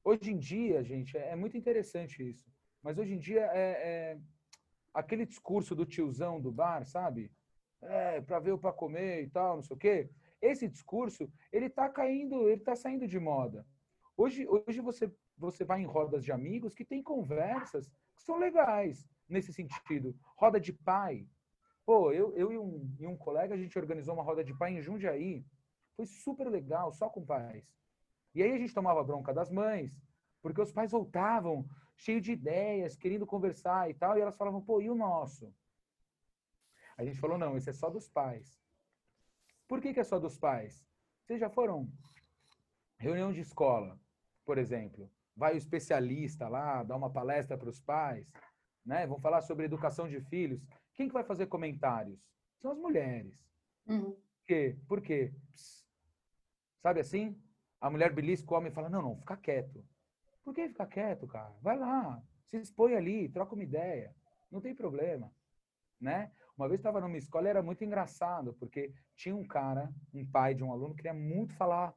Hoje 0.05 0.33
em 0.33 0.39
dia, 0.39 0.85
gente, 0.85 1.17
é 1.17 1.35
muito 1.35 1.57
interessante 1.57 2.29
isso. 2.29 2.49
Mas 2.83 2.99
hoje 2.99 3.15
em 3.15 3.19
dia 3.19 3.41
é, 3.53 3.71
é 4.15 4.19
aquele 4.93 5.25
discurso 5.25 5.75
do 5.75 5.87
tiozão 5.87 6.41
do 6.41 6.53
bar, 6.53 6.85
sabe? 6.85 7.33
É, 7.83 8.21
para 8.21 8.39
ver 8.39 8.53
o 8.53 8.59
para 8.59 8.73
comer 8.73 9.23
e 9.23 9.29
tal, 9.29 9.57
não 9.57 9.63
sei 9.63 9.75
o 9.75 9.79
quê. 9.79 10.11
Esse 10.41 10.69
discurso, 10.69 11.31
ele 11.51 11.69
tá 11.69 11.89
caindo, 11.89 12.49
ele 12.49 12.61
tá 12.61 12.77
saindo 12.77 13.07
de 13.07 13.19
moda. 13.19 13.67
Hoje, 14.17 14.47
hoje 14.49 14.81
você, 14.81 15.13
você 15.37 15.65
vai 15.65 15.83
em 15.83 15.85
rodas 15.85 16.25
de 16.25 16.33
amigos 16.33 16.75
que 16.75 16.85
tem 16.85 17.03
conversas 17.03 17.87
que 18.15 18.23
são 18.23 18.39
legais 18.39 19.07
nesse 19.29 19.53
sentido. 19.53 20.17
Roda 20.37 20.59
de 20.59 20.73
pai. 20.73 21.29
Pô, 21.85 22.11
eu, 22.13 22.35
eu 22.35 22.53
e, 22.53 22.59
um, 22.59 22.97
e 22.99 23.07
um 23.07 23.17
colega, 23.17 23.55
a 23.55 23.59
gente 23.59 23.79
organizou 23.79 24.15
uma 24.15 24.23
roda 24.23 24.43
de 24.43 24.57
pai 24.57 24.73
em 24.73 24.81
Jundiaí. 24.81 25.45
Foi 25.95 26.07
super 26.07 26.49
legal, 26.49 26.93
só 26.93 27.11
com 27.11 27.25
pais. 27.25 27.71
E 28.35 28.43
aí 28.43 28.53
a 28.53 28.59
gente 28.59 28.75
tomava 28.75 29.05
bronca 29.05 29.33
das 29.33 29.51
mães, 29.51 29.99
porque 30.43 30.61
os 30.61 30.73
pais 30.73 30.91
voltavam 30.91 31.67
cheio 31.97 32.21
de 32.21 32.33
ideias, 32.33 32.97
querendo 32.97 33.27
conversar 33.27 33.89
e 33.91 33.95
tal, 33.95 34.17
e 34.17 34.21
elas 34.21 34.37
falavam, 34.37 34.61
pô, 34.63 34.81
e 34.81 34.91
o 34.91 34.95
nosso? 34.95 35.55
A 36.97 37.05
gente 37.05 37.19
falou, 37.19 37.39
não, 37.39 37.57
esse 37.57 37.71
é 37.71 37.73
só 37.73 37.91
dos 37.91 38.09
pais. 38.09 38.61
Por 39.69 39.81
que, 39.81 39.93
que 39.93 40.01
é 40.01 40.05
só 40.05 40.19
dos 40.19 40.39
pais? 40.39 40.87
Vocês 41.23 41.41
já 41.41 41.51
foram 41.51 41.91
reunião 42.99 43.33
de 43.33 43.41
escola, 43.41 43.99
por 44.47 44.57
exemplo, 44.57 45.11
vai 45.37 45.55
o 45.55 45.59
especialista 45.59 46.49
lá, 46.49 46.85
dá 46.85 46.97
uma 46.97 47.11
palestra 47.11 47.59
para 47.59 47.69
os 47.69 47.81
pais, 47.81 48.33
né? 48.85 49.07
Vão 49.07 49.19
falar 49.19 49.43
sobre 49.43 49.67
educação 49.67 50.09
de 50.09 50.21
filhos. 50.21 50.65
Quem 50.95 51.09
que 51.09 51.15
vai 51.15 51.25
fazer 51.25 51.47
comentários? 51.47 52.19
São 52.63 52.71
as 52.71 52.79
mulheres. 52.79 53.37
Uhum. 53.87 54.13
Por 54.13 54.47
quê? 54.47 54.79
Por 54.89 55.03
quê? 55.03 55.35
Sabe 56.81 57.01
assim? 57.01 57.39
A 57.81 57.91
mulher 57.91 58.15
belisca 58.15 58.55
o 58.55 58.57
homem 58.57 58.71
e 58.71 58.75
fala, 58.75 58.89
não, 58.89 59.03
não, 59.03 59.17
fica 59.19 59.37
quieto. 59.37 59.85
Por 60.45 60.55
que 60.55 60.69
ficar 60.69 60.87
quieto, 60.87 61.27
cara? 61.27 61.53
Vai 61.61 61.77
lá, 61.77 62.23
se 62.47 62.57
expõe 62.57 62.95
ali, 62.95 63.29
troca 63.29 63.55
uma 63.55 63.65
ideia. 63.65 64.15
Não 64.51 64.61
tem 64.61 64.75
problema, 64.75 65.31
né? 66.01 66.31
Uma 66.57 66.69
vez 66.69 66.79
estava 66.79 67.01
numa 67.01 67.19
escola 67.19 67.49
e 67.49 67.51
era 67.51 67.63
muito 67.63 67.85
engraçado, 67.85 68.55
porque 68.55 68.95
tinha 69.17 69.35
um 69.35 69.45
cara, 69.45 69.93
um 70.15 70.25
pai 70.25 70.55
de 70.55 70.63
um 70.63 70.73
aluno, 70.73 70.95
que 70.95 71.03
queria 71.03 71.13
muito 71.13 71.53
falar. 71.55 71.93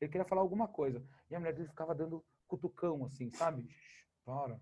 Ele 0.00 0.10
queria 0.10 0.26
falar 0.26 0.40
alguma 0.40 0.66
coisa. 0.66 1.04
E 1.30 1.34
a 1.34 1.38
mulher 1.38 1.54
dele 1.54 1.68
ficava 1.68 1.94
dando 1.94 2.24
cutucão, 2.48 3.04
assim, 3.04 3.30
sabe? 3.30 3.68
Para, 4.24 4.60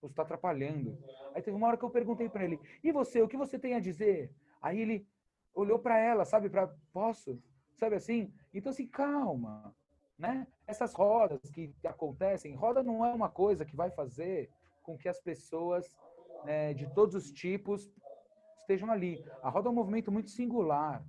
você 0.00 0.12
está 0.12 0.22
atrapalhando. 0.22 0.98
Aí 1.34 1.42
teve 1.42 1.56
uma 1.56 1.66
hora 1.66 1.76
que 1.76 1.84
eu 1.84 1.90
perguntei 1.90 2.28
para 2.28 2.44
ele, 2.44 2.60
e 2.82 2.92
você, 2.92 3.20
o 3.22 3.28
que 3.28 3.36
você 3.36 3.58
tem 3.58 3.74
a 3.74 3.80
dizer? 3.80 4.32
Aí 4.62 4.80
ele 4.80 5.06
olhou 5.54 5.78
para 5.78 5.98
ela, 5.98 6.24
sabe? 6.24 6.48
Para 6.48 6.68
posso? 6.92 7.42
Sabe 7.74 7.96
assim? 7.96 8.32
Então, 8.52 8.70
assim, 8.70 8.86
calma 8.86 9.74
né? 10.18 10.46
Essas 10.66 10.94
rodas 10.94 11.50
que 11.50 11.74
acontecem, 11.84 12.54
roda 12.54 12.82
não 12.82 13.04
é 13.04 13.12
uma 13.12 13.28
coisa 13.28 13.64
que 13.64 13.76
vai 13.76 13.90
fazer 13.90 14.50
com 14.82 14.96
que 14.96 15.08
as 15.08 15.20
pessoas 15.20 15.96
né, 16.44 16.72
de 16.74 16.86
todos 16.94 17.14
os 17.14 17.30
tipos 17.30 17.92
estejam 18.60 18.90
ali. 18.90 19.24
A 19.42 19.50
roda 19.50 19.68
é 19.68 19.70
um 19.72 19.74
movimento 19.74 20.10
muito 20.10 20.30
singular. 20.30 21.04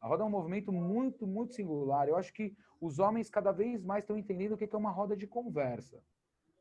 A 0.00 0.08
roda 0.08 0.22
é 0.22 0.26
um 0.26 0.30
movimento 0.30 0.72
muito, 0.72 1.26
muito 1.26 1.54
singular. 1.54 2.08
Eu 2.08 2.16
acho 2.16 2.32
que 2.32 2.56
os 2.80 2.98
homens 2.98 3.28
cada 3.28 3.52
vez 3.52 3.84
mais 3.84 4.02
estão 4.02 4.16
entendendo 4.16 4.52
o 4.52 4.56
que 4.56 4.64
é 4.64 4.78
uma 4.78 4.90
roda 4.90 5.16
de 5.16 5.26
conversa, 5.26 6.02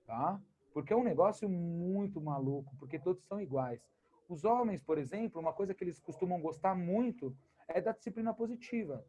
tá? 0.06 0.42
Porque 0.74 0.94
é 0.94 0.96
um 0.96 1.04
negócio 1.04 1.50
muito 1.50 2.20
maluco, 2.22 2.76
porque 2.78 3.00
todos 3.00 3.24
são 3.26 3.40
iguais. 3.40 3.82
Os 4.28 4.44
homens, 4.44 4.82
por 4.82 4.98
exemplo, 4.98 5.42
uma 5.42 5.54
coisa 5.54 5.74
que 5.74 5.84
eles 5.84 6.00
costumam 6.00 6.42
gostar 6.42 6.76
muito 6.76 7.36
é 7.68 7.82
da 7.82 7.92
disciplina 7.92 8.34
positiva. 8.34 9.04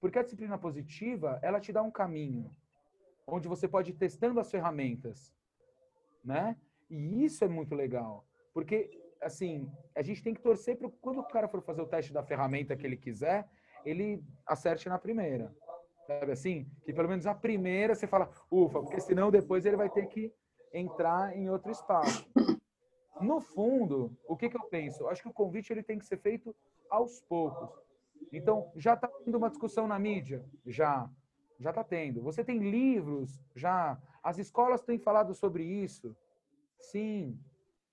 Porque 0.00 0.18
a 0.18 0.22
disciplina 0.22 0.56
positiva, 0.56 1.38
ela 1.42 1.60
te 1.60 1.72
dá 1.72 1.82
um 1.82 1.90
caminho 1.90 2.54
onde 3.26 3.48
você 3.48 3.68
pode 3.68 3.90
ir 3.90 3.94
testando 3.94 4.40
as 4.40 4.50
ferramentas, 4.50 5.34
né? 6.24 6.56
E 6.88 7.24
isso 7.24 7.44
é 7.44 7.48
muito 7.48 7.74
legal, 7.74 8.26
porque 8.52 9.02
assim, 9.22 9.70
a 9.94 10.02
gente 10.02 10.22
tem 10.22 10.34
que 10.34 10.40
torcer 10.40 10.76
para 10.76 10.90
quando 11.00 11.20
o 11.20 11.24
cara 11.24 11.48
for 11.48 11.62
fazer 11.62 11.80
o 11.80 11.86
teste 11.86 12.12
da 12.12 12.22
ferramenta 12.22 12.76
que 12.76 12.84
ele 12.84 12.96
quiser, 12.96 13.48
ele 13.84 14.22
acerte 14.46 14.88
na 14.88 14.98
primeira. 14.98 15.54
Sabe 16.20 16.32
assim? 16.32 16.66
Que 16.84 16.92
pelo 16.92 17.08
menos 17.08 17.26
a 17.26 17.34
primeira 17.34 17.94
você 17.94 18.06
fala, 18.06 18.30
ufa, 18.50 18.80
porque 18.80 19.00
senão 19.00 19.30
depois 19.30 19.64
ele 19.64 19.76
vai 19.76 19.90
ter 19.90 20.06
que 20.06 20.32
entrar 20.72 21.36
em 21.36 21.50
outro 21.50 21.70
espaço. 21.70 22.26
No 23.20 23.40
fundo, 23.40 24.16
o 24.26 24.36
que, 24.36 24.48
que 24.48 24.56
eu 24.56 24.64
penso? 24.64 25.06
Acho 25.08 25.22
que 25.22 25.28
o 25.28 25.32
convite 25.32 25.72
ele 25.72 25.82
tem 25.82 25.98
que 25.98 26.06
ser 26.06 26.18
feito 26.18 26.54
aos 26.90 27.20
poucos. 27.20 27.70
Então, 28.32 28.72
já 28.76 28.94
está 28.94 29.08
tendo 29.08 29.36
uma 29.36 29.50
discussão 29.50 29.86
na 29.86 29.98
mídia? 29.98 30.44
Já. 30.66 31.08
Já 31.58 31.70
está 31.70 31.84
tendo. 31.84 32.22
Você 32.22 32.42
tem 32.42 32.58
livros? 32.58 33.40
Já. 33.54 34.00
As 34.22 34.38
escolas 34.38 34.82
têm 34.82 34.98
falado 34.98 35.34
sobre 35.34 35.64
isso? 35.64 36.16
Sim. 36.78 37.38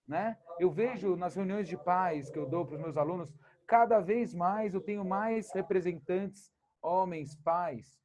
Né? 0.08 0.38
Eu 0.60 0.72
vejo 0.72 1.16
nas 1.16 1.36
reuniões 1.36 1.68
de 1.68 1.78
pais 1.78 2.30
que 2.30 2.40
eu 2.40 2.48
dou 2.48 2.66
para 2.66 2.76
os 2.76 2.82
meus 2.82 2.98
alunos, 2.98 3.32
cada 3.68 4.00
vez 4.00 4.34
mais 4.34 4.74
eu 4.74 4.82
tenho 4.82 5.06
mais 5.06 5.52
representantes, 5.52 6.52
homens, 6.82 7.36
pais, 7.36 8.00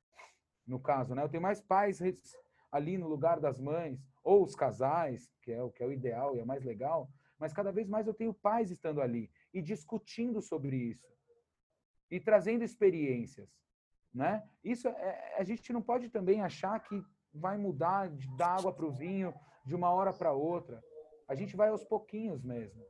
no 0.67 0.81
caso, 0.81 1.15
né? 1.15 1.23
Eu 1.23 1.29
tenho 1.29 1.43
mais 1.43 1.61
pais 1.61 2.01
ali 2.71 2.99
no 2.99 3.09
lugar 3.09 3.41
das 3.41 3.61
mães, 3.61 4.05
ou 4.23 4.43
os 4.43 4.55
casais, 4.55 5.31
que 5.43 5.53
é 5.53 5.63
o 5.63 5.71
que 5.71 5.83
é 5.83 5.87
o 5.87 5.93
ideal 5.93 6.37
e 6.37 6.41
é 6.41 6.45
mais 6.45 6.65
legal, 6.65 7.09
mas 7.39 7.53
cada 7.53 7.71
vez 7.71 7.89
mais 7.89 8.07
eu 8.07 8.15
tenho 8.15 8.33
pais 8.33 8.71
estando 8.71 9.01
ali 9.01 9.31
e 9.53 9.61
discutindo 9.61 10.41
sobre 10.41 10.77
isso 10.77 11.15
e 12.11 12.21
trazendo 12.21 12.65
experiências, 12.65 13.49
né? 14.13 14.43
Isso 14.63 14.89
é, 14.89 15.35
a 15.39 15.45
gente 15.45 15.73
não 15.73 15.83
pode 15.83 16.09
também 16.09 16.41
achar 16.41 16.79
que 16.81 17.05
vai 17.33 17.59
mudar 17.59 18.09
de 18.09 18.29
dar 18.37 18.59
água 18.59 18.73
para 18.73 18.87
o 18.87 18.93
vinho 18.93 19.35
de 19.67 19.75
uma 19.75 19.91
hora 19.91 20.13
para 20.13 20.33
outra. 20.33 20.83
A 21.29 21.35
gente 21.35 21.57
vai 21.57 21.69
aos 21.69 21.85
pouquinhos 21.85 22.43
mesmo. 22.43 22.85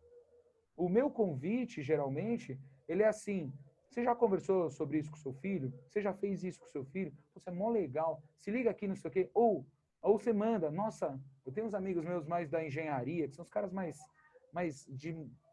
O 0.76 0.88
meu 0.88 1.10
convite, 1.10 1.82
geralmente, 1.82 2.60
ele 2.86 3.02
é 3.02 3.08
assim: 3.08 3.52
você 3.94 4.04
já 4.04 4.14
conversou 4.14 4.70
sobre 4.70 4.98
isso 4.98 5.10
com 5.10 5.16
seu 5.16 5.32
filho? 5.32 5.72
Você 5.88 6.02
já 6.02 6.12
fez 6.12 6.42
isso 6.42 6.60
com 6.60 6.66
seu 6.68 6.84
filho? 6.84 7.12
Você 7.34 7.50
é 7.50 7.52
mó 7.52 7.70
legal. 7.70 8.22
Se 8.40 8.50
liga 8.50 8.70
aqui, 8.70 8.88
não 8.88 8.96
sei 8.96 9.08
o 9.08 9.12
quê. 9.12 9.30
Ou, 9.32 9.64
ou 10.02 10.18
você 10.18 10.32
manda, 10.32 10.70
nossa, 10.70 11.18
eu 11.46 11.52
tenho 11.52 11.66
uns 11.66 11.74
amigos 11.74 12.04
meus 12.04 12.26
mais 12.26 12.50
da 12.50 12.64
engenharia, 12.64 13.28
que 13.28 13.34
são 13.34 13.44
os 13.44 13.50
caras 13.50 13.72
mais, 13.72 13.98
mais 14.52 14.84
de, 14.88 15.12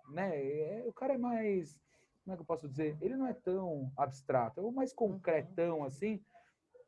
né? 0.09 0.35
É, 0.35 0.83
o 0.87 0.93
cara 0.93 1.13
é 1.13 1.17
mais 1.17 1.79
como 2.23 2.33
é 2.33 2.35
que 2.35 2.41
eu 2.41 2.45
posso 2.45 2.69
dizer? 2.69 2.97
Ele 3.01 3.15
não 3.15 3.27
é 3.27 3.33
tão 3.33 3.91
abstrato, 3.97 4.59
é 4.59 4.63
o 4.63 4.71
mais 4.71 4.93
concretão 4.93 5.83
assim. 5.83 6.23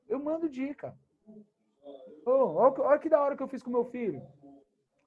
Eu 0.07 0.19
mando 0.19 0.49
dica. 0.49 0.95
Oh, 2.25 2.55
olha, 2.55 2.81
olha 2.81 2.99
que 2.99 3.09
da 3.09 3.21
hora 3.21 3.35
que 3.35 3.41
eu 3.41 3.47
fiz 3.47 3.63
com 3.63 3.71
meu 3.71 3.85
filho. 3.85 4.21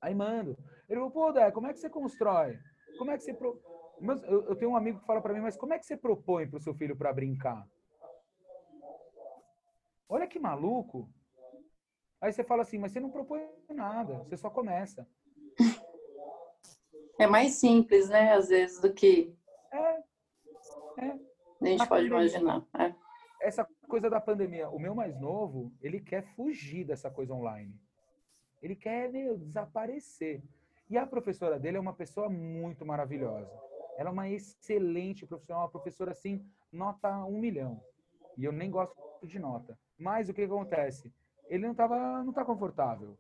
Aí 0.01 0.15
mando. 0.15 0.57
Ele 0.89 0.99
falou, 0.99 1.11
pô, 1.11 1.33
Dé, 1.33 1.51
como 1.51 1.69
é 1.69 1.73
que 1.73 1.79
você 1.79 1.89
constrói? 1.89 2.59
Como 2.99 3.11
é 3.11 3.17
que 3.17 3.23
você. 3.23 3.35
Pro... 3.35 3.61
Mas 4.01 4.23
eu, 4.25 4.45
eu 4.45 4.57
tenho 4.57 4.73
um 4.73 4.77
amigo 4.77 5.01
que 5.01 5.07
fala 5.07 5.21
para 5.21 5.33
mim, 5.33 5.41
mas 5.41 5.57
como 5.57 5.73
é 5.73 5.79
que 5.79 5.87
você 5.87 5.97
propõe 5.97 6.47
para 6.47 6.59
o 6.59 6.61
seu 6.61 6.75
filho 6.75 6.97
para 6.97 7.13
brincar? 7.13 7.67
Olha 10.09 10.27
que 10.27 10.39
maluco. 10.39 11.09
Aí 12.21 12.33
você 12.33 12.45
fala 12.45 12.63
assim, 12.63 12.79
mas 12.79 12.93
você 12.93 13.01
não 13.01 13.11
propõe 13.11 13.47
nada, 13.69 14.19
você 14.25 14.37
só 14.37 14.51
começa. 14.51 15.07
É 17.19 17.27
mais 17.27 17.53
simples, 17.53 18.09
né, 18.09 18.35
às 18.35 18.49
vezes, 18.49 18.81
do 18.81 18.93
que. 18.93 19.35
É, 19.73 19.79
é. 20.99 21.19
A 21.61 21.67
gente 21.67 21.83
a 21.83 21.87
pode 21.87 22.09
pandemia, 22.09 22.39
imaginar. 22.39 22.67
É. 22.79 22.95
Essa 23.41 23.67
coisa 23.89 24.11
da 24.11 24.21
pandemia. 24.21 24.69
O 24.69 24.79
meu 24.79 24.95
mais 24.95 25.19
novo, 25.19 25.73
ele 25.81 26.01
quer 26.01 26.23
fugir 26.35 26.85
dessa 26.85 27.11
coisa 27.11 27.33
online. 27.33 27.75
Ele 28.63 28.77
quer, 28.77 29.11
meu, 29.11 29.39
desaparecer. 29.39 30.43
E 30.89 30.97
a 30.99 31.07
professora 31.07 31.59
dele 31.59 31.79
é 31.79 31.81
uma 31.81 31.95
pessoa 31.95 32.29
muito 32.29 32.85
maravilhosa. 32.85 33.51
Ela 33.97 34.11
é 34.11 34.13
uma 34.13 34.29
excelente 34.29 35.27
professora, 35.27 35.61
uma 35.61 35.69
professora 35.69 36.11
assim, 36.11 36.45
nota 36.73 37.25
um 37.25 37.39
milhão. 37.39 37.83
E 38.37 38.45
eu 38.45 38.53
nem 38.53 38.71
gosto 38.71 38.97
de 39.23 39.39
nota. 39.39 39.79
Mas 39.99 40.29
o 40.29 40.35
que 40.35 40.43
acontece? 40.43 41.13
Ele 41.49 41.67
não 41.67 41.75
tava, 41.75 42.23
não 42.23 42.33
tá 42.33 42.45
confortável. 42.45 43.17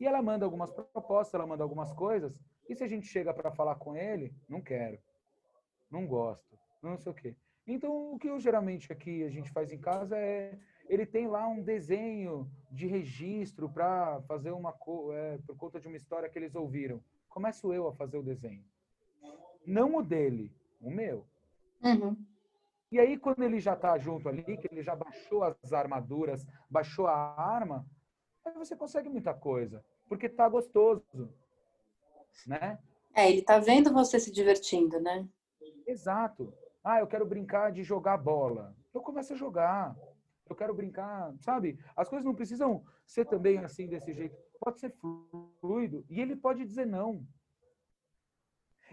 E 0.00 0.06
ela 0.06 0.20
manda 0.20 0.44
algumas 0.44 0.72
propostas, 0.72 1.34
ela 1.34 1.46
manda 1.46 1.62
algumas 1.62 1.92
coisas. 1.92 2.38
E 2.68 2.74
se 2.74 2.82
a 2.82 2.88
gente 2.88 3.06
chega 3.06 3.32
para 3.32 3.52
falar 3.52 3.76
com 3.76 3.96
ele, 3.96 4.34
não 4.48 4.60
quero, 4.60 4.98
não 5.90 6.06
gosto 6.06 6.56
não 6.82 6.98
sei 6.98 7.12
o 7.12 7.14
quê. 7.14 7.36
Então, 7.66 8.14
o 8.14 8.18
que 8.18 8.28
eu 8.28 8.38
geralmente 8.38 8.92
aqui 8.92 9.24
a 9.24 9.30
gente 9.30 9.50
faz 9.50 9.72
em 9.72 9.78
casa 9.78 10.16
é 10.16 10.58
ele 10.88 11.04
tem 11.04 11.26
lá 11.26 11.48
um 11.48 11.60
desenho 11.60 12.48
de 12.70 12.86
registro 12.86 13.68
para 13.68 14.22
fazer 14.22 14.52
uma 14.52 14.72
é, 15.12 15.38
por 15.38 15.56
conta 15.56 15.80
de 15.80 15.88
uma 15.88 15.96
história 15.96 16.28
que 16.28 16.38
eles 16.38 16.54
ouviram. 16.54 17.02
começo 17.28 17.74
eu 17.74 17.88
a 17.88 17.92
fazer 17.92 18.18
o 18.18 18.22
desenho. 18.22 18.64
Não 19.66 19.96
o 19.96 20.02
dele, 20.02 20.52
o 20.80 20.90
meu. 20.90 21.24
Uhum. 21.82 22.16
E 22.90 23.00
aí, 23.00 23.18
quando 23.18 23.42
ele 23.42 23.58
já 23.58 23.74
está 23.74 23.98
junto 23.98 24.28
ali, 24.28 24.56
que 24.56 24.68
ele 24.70 24.82
já 24.82 24.94
baixou 24.94 25.42
as 25.42 25.72
armaduras, 25.72 26.46
baixou 26.70 27.06
a 27.06 27.14
arma, 27.14 27.84
aí 28.44 28.52
você 28.54 28.76
consegue 28.76 29.08
muita 29.08 29.34
coisa, 29.34 29.84
porque 30.08 30.28
tá 30.28 30.48
gostoso, 30.48 31.02
né? 32.46 32.78
É, 33.14 33.30
ele 33.30 33.42
tá 33.42 33.58
vendo 33.58 33.92
você 33.92 34.20
se 34.20 34.30
divertindo, 34.30 35.00
né? 35.00 35.26
Exato. 35.86 36.52
Ah, 36.84 37.00
eu 37.00 37.06
quero 37.06 37.26
brincar 37.26 37.72
de 37.72 37.82
jogar 37.82 38.16
bola. 38.16 38.76
Eu 38.94 39.00
começo 39.00 39.32
a 39.32 39.36
jogar. 39.36 39.96
Eu 40.48 40.54
quero 40.54 40.72
brincar, 40.74 41.34
sabe? 41.40 41.78
As 41.96 42.08
coisas 42.08 42.24
não 42.24 42.34
precisam 42.34 42.84
ser 43.04 43.24
também 43.24 43.58
assim, 43.58 43.88
desse 43.88 44.12
jeito. 44.12 44.36
Pode 44.60 44.78
ser 44.78 44.94
fluido. 45.60 46.04
E 46.08 46.20
ele 46.20 46.36
pode 46.36 46.64
dizer 46.64 46.86
não. 46.86 47.26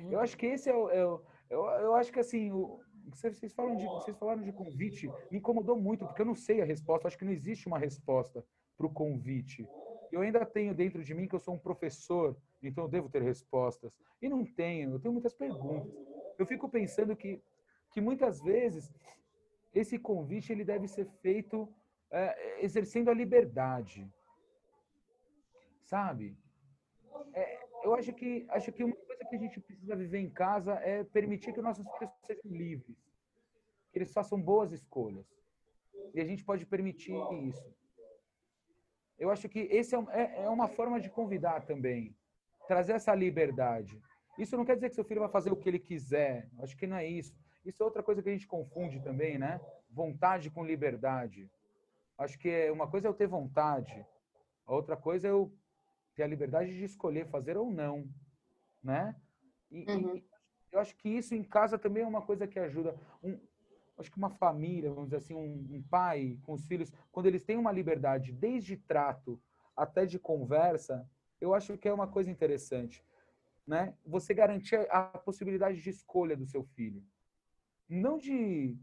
Eu 0.10 0.20
acho 0.20 0.38
que 0.38 0.45
esse 0.45 0.70
é 0.70 0.76
o. 0.76 0.90
É 0.90 1.06
o 1.06 1.22
eu, 1.49 1.65
eu 1.65 1.95
acho 1.95 2.11
que 2.11 2.20
assim, 2.20 2.52
o, 2.52 2.80
vocês, 3.11 3.53
falam 3.53 3.76
de, 3.76 3.86
vocês 3.86 4.18
falaram 4.18 4.41
de 4.41 4.52
convite, 4.52 5.07
me 5.30 5.38
incomodou 5.38 5.78
muito, 5.80 6.06
porque 6.06 6.22
eu 6.22 6.26
não 6.26 6.36
sei 6.36 6.61
a 6.61 6.65
resposta. 6.65 7.07
Acho 7.07 7.18
que 7.18 7.26
não 7.26 7.32
existe 7.32 7.68
uma 7.68 7.78
resposta 7.78 8.44
para 8.78 8.88
o 8.88 8.94
convite. 8.94 9.68
Eu 10.11 10.22
ainda 10.22 10.45
tenho 10.45 10.74
dentro 10.74 11.03
de 11.03 11.14
mim 11.14 11.28
que 11.28 11.36
eu 11.36 11.40
sou 11.40 11.56
um 11.56 11.60
professor, 11.60 12.38
então 12.61 12.86
eu 12.86 12.90
devo 12.90 13.10
ter 13.10 13.22
respostas. 13.22 13.91
E 14.22 14.30
não 14.30 14.45
tenho, 14.45 14.91
eu 14.91 14.99
tenho 14.99 15.14
muitas 15.14 15.34
perguntas. 15.34 15.91
Eu 16.38 16.45
fico 16.45 16.70
pensando 16.70 17.15
que, 17.15 17.41
que 17.91 18.02
muitas 18.02 18.41
vezes 18.41 18.91
esse 19.74 19.98
convite 19.98 20.52
ele 20.52 20.64
deve 20.64 20.88
ser 20.88 21.07
feito 21.22 21.68
é, 22.11 22.64
exercendo 22.64 23.10
a 23.10 23.14
liberdade. 23.14 24.07
Sabe? 25.84 26.38
É, 27.34 27.62
eu 27.84 27.94
acho 27.94 28.14
que, 28.14 28.46
acho 28.50 28.72
que 28.72 28.84
uma 28.84 28.96
coisa 28.96 29.26
que 29.30 29.36
a 29.36 29.40
gente 29.40 29.60
precisa 29.60 29.96
viver 29.96 30.20
em 30.20 30.30
casa 30.30 30.74
é 30.76 31.04
permitir 31.04 31.54
que 31.54 31.62
nossos 31.62 31.86
filhos 31.98 32.14
sejam 32.26 32.52
livres. 32.52 32.98
Que 33.92 34.00
eles 34.00 34.14
façam 34.14 34.42
boas 34.42 34.72
escolhas. 34.72 35.26
E 36.14 36.22
a 36.22 36.26
gente 36.26 36.44
pode 36.44 36.66
permitir 36.66 37.14
isso. 37.44 37.76
Eu 39.20 39.30
acho 39.30 39.48
que 39.50 39.60
esse 39.60 39.96
é, 39.96 40.00
é, 40.12 40.44
é 40.46 40.50
uma 40.50 40.68
forma 40.68 41.00
de 41.00 41.10
convidar 41.10 41.66
também. 41.66 42.16
Trazer 42.68 42.94
essa 42.94 43.14
liberdade. 43.14 44.02
Isso 44.38 44.58
não 44.58 44.66
quer 44.66 44.76
dizer 44.76 44.90
que 44.90 44.96
seu 44.96 45.04
filho 45.04 45.22
vai 45.22 45.30
fazer 45.30 45.52
o 45.52 45.56
que 45.56 45.70
ele 45.70 45.80
quiser. 45.80 46.50
Acho 46.60 46.76
que 46.76 46.88
não 46.88 46.98
é 46.98 47.06
isso. 47.06 47.36
Isso 47.66 47.84
é 47.84 47.86
outra 47.86 48.02
coisa 48.02 48.22
que 48.24 48.30
a 48.30 48.34
gente 48.34 48.48
confunde 48.48 49.02
também, 49.02 49.38
né? 49.38 49.62
Vontade 49.90 50.50
com 50.50 50.66
liberdade. 50.66 51.50
Acho 52.18 52.40
que 52.40 52.50
é, 52.50 52.72
uma 52.72 52.88
coisa 52.88 53.08
é 53.08 53.10
eu 53.10 53.14
ter 53.14 53.28
vontade, 53.28 54.06
a 54.66 54.74
outra 54.74 54.96
coisa 54.96 55.28
é 55.28 55.32
eu 55.32 55.52
ter 56.15 56.23
a 56.23 56.27
liberdade 56.27 56.73
de 56.73 56.84
escolher 56.84 57.27
fazer 57.27 57.57
ou 57.57 57.72
não, 57.72 58.07
né? 58.84 59.15
E, 59.72 59.90
uhum. 59.91 60.15
e 60.15 60.26
eu 60.72 60.80
acho 60.80 60.95
que 60.98 61.10
isso 61.10 61.35
em 61.35 61.44
casa 61.44 61.77
também 61.77 62.03
é 62.03 62.07
uma 62.07 62.22
coisa 62.22 62.48
que 62.48 62.60
ajuda. 62.60 62.95
Um, 63.23 63.40
acho 63.98 64.11
que 64.11 64.18
uma 64.18 64.30
família, 64.30 64.90
vamos 64.90 65.06
dizer 65.06 65.18
assim, 65.18 65.35
um, 65.35 65.77
um 65.77 65.84
pai 65.84 66.40
com 66.44 66.53
os 66.53 66.65
filhos, 66.68 66.91
quando 67.11 67.27
eles 67.27 67.44
têm 67.44 67.57
uma 67.57 67.72
liberdade 67.72 68.31
desde 68.31 68.77
trato 68.77 69.41
até 69.76 70.06
de 70.06 70.19
conversa, 70.19 71.07
eu 71.40 71.53
acho 71.53 71.77
que 71.77 71.88
é 71.88 71.94
uma 71.94 72.07
coisa 72.07 72.30
interessante, 72.30 73.03
né? 73.65 73.95
Você 74.06 74.34
garantir 74.34 74.88
a 74.91 75.03
possibilidade 75.03 75.81
de 75.81 75.90
escolha 75.90 76.35
do 76.35 76.45
seu 76.45 76.64
filho 76.64 77.03
não 77.90 78.18
de 78.18 78.77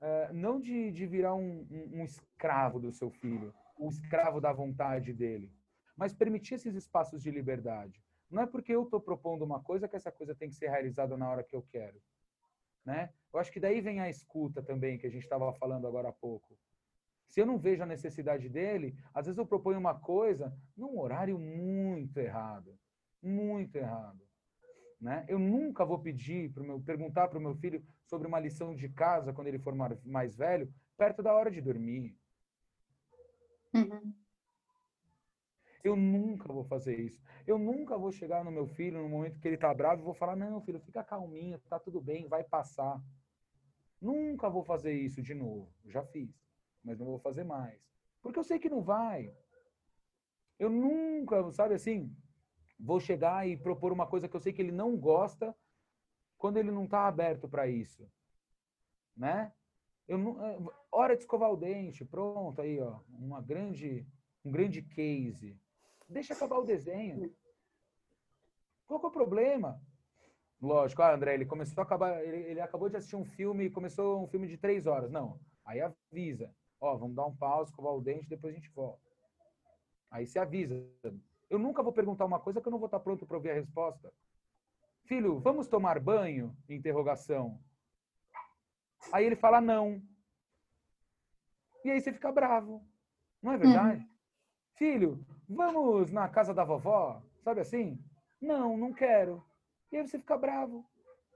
é, 0.00 0.32
não 0.32 0.60
de, 0.60 0.90
de 0.90 1.06
virar 1.06 1.34
um, 1.34 1.66
um, 1.70 2.00
um, 2.00 2.04
escravo 2.04 2.78
do 2.78 2.92
seu 2.92 3.10
filho, 3.10 3.54
o 3.78 3.88
escravo 3.88 4.40
da 4.40 4.52
vontade 4.52 5.12
dele, 5.12 5.50
mas 5.96 6.12
permitir 6.12 6.54
esses 6.54 6.74
espaços 6.74 7.22
de 7.22 7.30
liberdade. 7.30 8.02
Não 8.30 8.42
é 8.42 8.46
porque 8.46 8.72
eu 8.72 8.82
estou 8.82 9.00
propondo 9.00 9.42
uma 9.42 9.62
coisa 9.62 9.88
que 9.88 9.96
essa 9.96 10.10
coisa 10.10 10.34
tem 10.34 10.48
que 10.48 10.54
ser 10.56 10.68
realizada 10.68 11.16
na 11.16 11.30
hora 11.30 11.44
que 11.44 11.54
eu 11.54 11.62
quero. 11.62 12.00
Né? 12.84 13.10
Eu 13.32 13.40
acho 13.40 13.50
que 13.50 13.60
daí 13.60 13.80
vem 13.80 14.00
a 14.00 14.10
escuta 14.10 14.62
também, 14.62 14.98
que 14.98 15.06
a 15.06 15.10
gente 15.10 15.22
estava 15.22 15.52
falando 15.54 15.86
agora 15.86 16.08
há 16.08 16.12
pouco. 16.12 16.56
Se 17.28 17.40
eu 17.40 17.46
não 17.46 17.58
vejo 17.58 17.82
a 17.82 17.86
necessidade 17.86 18.48
dele, 18.48 18.96
às 19.12 19.26
vezes 19.26 19.38
eu 19.38 19.46
proponho 19.46 19.78
uma 19.78 19.98
coisa 19.98 20.56
num 20.76 20.98
horário 20.98 21.38
muito 21.38 22.18
errado. 22.18 22.78
Muito 23.22 23.76
errado. 23.76 24.20
Né? 25.00 25.24
Eu 25.28 25.38
nunca 25.38 25.84
vou 25.84 25.98
pedir 25.98 26.52
para 26.52 26.62
meu 26.62 26.80
perguntar 26.80 27.28
para 27.28 27.38
o 27.38 27.42
meu 27.42 27.54
filho 27.56 27.84
sobre 28.04 28.26
uma 28.26 28.40
lição 28.40 28.74
de 28.74 28.88
casa 28.88 29.32
quando 29.32 29.48
ele 29.48 29.58
for 29.58 29.74
mais 30.04 30.36
velho, 30.36 30.72
perto 30.96 31.22
da 31.22 31.34
hora 31.34 31.50
de 31.50 31.60
dormir. 31.60 32.16
Uhum. 33.74 34.14
Eu 35.86 35.94
nunca 35.94 36.52
vou 36.52 36.64
fazer 36.64 36.98
isso. 36.98 37.22
Eu 37.46 37.58
nunca 37.58 37.96
vou 37.96 38.10
chegar 38.10 38.44
no 38.44 38.50
meu 38.50 38.66
filho 38.66 39.00
no 39.00 39.08
momento 39.08 39.38
que 39.38 39.46
ele 39.46 39.54
está 39.54 39.72
bravo 39.72 40.02
e 40.02 40.04
vou 40.04 40.14
falar: 40.14 40.34
não, 40.34 40.60
filho, 40.60 40.80
fica 40.80 41.04
calminho, 41.04 41.60
tá 41.68 41.78
tudo 41.78 42.00
bem, 42.00 42.26
vai 42.26 42.42
passar. 42.42 43.00
Nunca 44.00 44.50
vou 44.50 44.64
fazer 44.64 44.94
isso 44.94 45.22
de 45.22 45.32
novo. 45.32 45.72
Já 45.86 46.04
fiz, 46.04 46.34
mas 46.82 46.98
não 46.98 47.06
vou 47.06 47.20
fazer 47.20 47.44
mais. 47.44 47.80
Porque 48.20 48.36
eu 48.36 48.42
sei 48.42 48.58
que 48.58 48.68
não 48.68 48.82
vai. 48.82 49.32
Eu 50.58 50.70
nunca, 50.70 51.52
sabe 51.52 51.74
assim, 51.74 52.12
vou 52.80 52.98
chegar 52.98 53.46
e 53.46 53.56
propor 53.56 53.92
uma 53.92 54.08
coisa 54.08 54.28
que 54.28 54.34
eu 54.34 54.40
sei 54.40 54.52
que 54.52 54.60
ele 54.60 54.72
não 54.72 54.96
gosta 54.96 55.54
quando 56.36 56.56
ele 56.56 56.72
não 56.72 56.84
está 56.84 57.06
aberto 57.06 57.48
para 57.48 57.68
isso, 57.68 58.10
né? 59.16 59.52
Eu 60.08 60.18
não, 60.18 60.44
é, 60.44 60.58
hora 60.90 61.14
de 61.14 61.22
escovar 61.22 61.52
o 61.52 61.56
dente, 61.56 62.04
pronto 62.04 62.60
aí, 62.60 62.80
ó, 62.80 63.00
uma 63.08 63.40
grande, 63.40 64.04
um 64.44 64.50
grande 64.50 64.82
case. 64.82 65.56
Deixa 66.08 66.34
acabar 66.34 66.58
o 66.58 66.64
desenho. 66.64 67.34
Qual 68.86 69.02
é 69.02 69.06
o 69.06 69.10
problema? 69.10 69.80
Lógico, 70.60 71.02
ah, 71.02 71.14
André, 71.14 71.34
ele 71.34 71.44
começou 71.44 71.80
a 71.82 71.84
acabar, 71.84 72.24
ele, 72.24 72.36
ele 72.36 72.60
acabou 72.60 72.88
de 72.88 72.96
assistir 72.96 73.16
um 73.16 73.24
filme, 73.24 73.70
começou 73.70 74.22
um 74.22 74.26
filme 74.26 74.46
de 74.46 74.56
três 74.56 74.86
horas. 74.86 75.10
Não, 75.10 75.38
aí 75.64 75.80
avisa. 75.80 76.50
Ó, 76.80 76.96
vamos 76.96 77.16
dar 77.16 77.26
um 77.26 77.36
pause, 77.36 77.70
escovar 77.70 77.94
o 77.94 78.00
dente, 78.00 78.28
depois 78.28 78.54
a 78.54 78.56
gente 78.56 78.70
volta. 78.70 79.02
Aí 80.10 80.26
se 80.26 80.38
avisa. 80.38 80.74
Eu 81.50 81.58
nunca 81.58 81.82
vou 81.82 81.92
perguntar 81.92 82.24
uma 82.24 82.40
coisa 82.40 82.60
que 82.60 82.68
eu 82.68 82.70
não 82.70 82.78
vou 82.78 82.86
estar 82.86 83.00
pronto 83.00 83.26
para 83.26 83.36
ouvir 83.36 83.50
a 83.50 83.54
resposta. 83.54 84.12
Filho, 85.04 85.38
vamos 85.38 85.68
tomar 85.68 86.00
banho? 86.00 86.56
Interrogação. 86.68 87.60
Aí 89.12 89.24
ele 89.24 89.36
fala 89.36 89.60
não. 89.60 90.02
E 91.84 91.90
aí 91.90 92.00
você 92.00 92.12
fica 92.12 92.32
bravo. 92.32 92.84
Não 93.42 93.52
é 93.52 93.58
verdade? 93.58 94.02
Uhum. 94.02 94.15
Filho, 94.76 95.24
vamos 95.48 96.12
na 96.12 96.28
casa 96.28 96.52
da 96.52 96.62
vovó? 96.62 97.22
Sabe 97.42 97.60
assim? 97.60 97.98
Não, 98.40 98.76
não 98.76 98.92
quero. 98.92 99.42
E 99.90 99.96
aí 99.96 100.06
você 100.06 100.18
fica 100.18 100.36
bravo. 100.36 100.84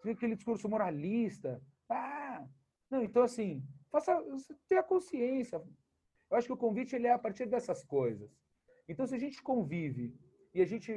Você 0.02 0.10
aquele 0.10 0.36
discurso 0.36 0.68
moralista. 0.68 1.62
Ah, 1.88 2.46
não, 2.90 3.02
então 3.02 3.22
assim, 3.22 3.62
faça, 3.90 4.22
tenha 4.68 4.82
consciência. 4.82 5.62
Eu 6.30 6.36
acho 6.36 6.46
que 6.46 6.52
o 6.52 6.56
convite 6.56 6.94
ele 6.94 7.06
é 7.06 7.12
a 7.12 7.18
partir 7.18 7.46
dessas 7.46 7.82
coisas. 7.82 8.30
Então, 8.88 9.06
se 9.06 9.14
a 9.14 9.18
gente 9.18 9.42
convive 9.42 10.14
e 10.52 10.60
a 10.60 10.66
gente. 10.66 10.92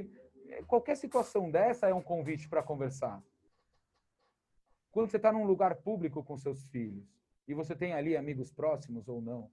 Eh, 0.50 0.64
qualquer 0.64 0.98
situação 0.98 1.50
dessa 1.50 1.88
é 1.88 1.94
um 1.94 2.02
convite 2.02 2.50
para 2.50 2.62
conversar. 2.62 3.24
Quando 4.92 5.10
você 5.10 5.18
está 5.18 5.32
num 5.32 5.46
lugar 5.46 5.76
público 5.78 6.24
com 6.24 6.38
seus 6.38 6.68
filhos 6.68 7.08
e 7.48 7.54
você 7.54 7.76
tem 7.76 7.94
ali 7.94 8.18
amigos 8.18 8.52
próximos 8.52 9.08
ou 9.08 9.22
não, 9.22 9.50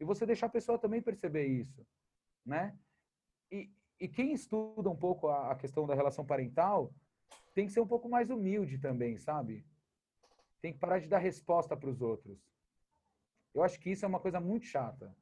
e 0.00 0.04
você 0.04 0.24
deixar 0.24 0.46
a 0.46 0.50
pessoa 0.50 0.78
também 0.78 1.02
perceber 1.02 1.46
isso, 1.46 1.86
né? 2.44 2.76
E, 3.50 3.70
e 4.00 4.08
quem 4.08 4.32
estuda 4.32 4.88
um 4.88 4.96
pouco 4.96 5.28
a, 5.28 5.52
a 5.52 5.56
questão 5.56 5.86
da 5.86 5.94
relação 5.94 6.24
parental 6.24 6.92
tem 7.54 7.66
que 7.66 7.72
ser 7.72 7.80
um 7.80 7.86
pouco 7.86 8.08
mais 8.08 8.30
humilde 8.30 8.78
também, 8.78 9.16
sabe? 9.16 9.64
Tem 10.60 10.72
que 10.72 10.78
parar 10.78 10.98
de 10.98 11.08
dar 11.08 11.18
resposta 11.18 11.76
para 11.76 11.90
os 11.90 12.00
outros. 12.00 12.38
Eu 13.54 13.62
acho 13.62 13.78
que 13.80 13.90
isso 13.90 14.04
é 14.04 14.08
uma 14.08 14.20
coisa 14.20 14.40
muito 14.40 14.66
chata. 14.66 15.14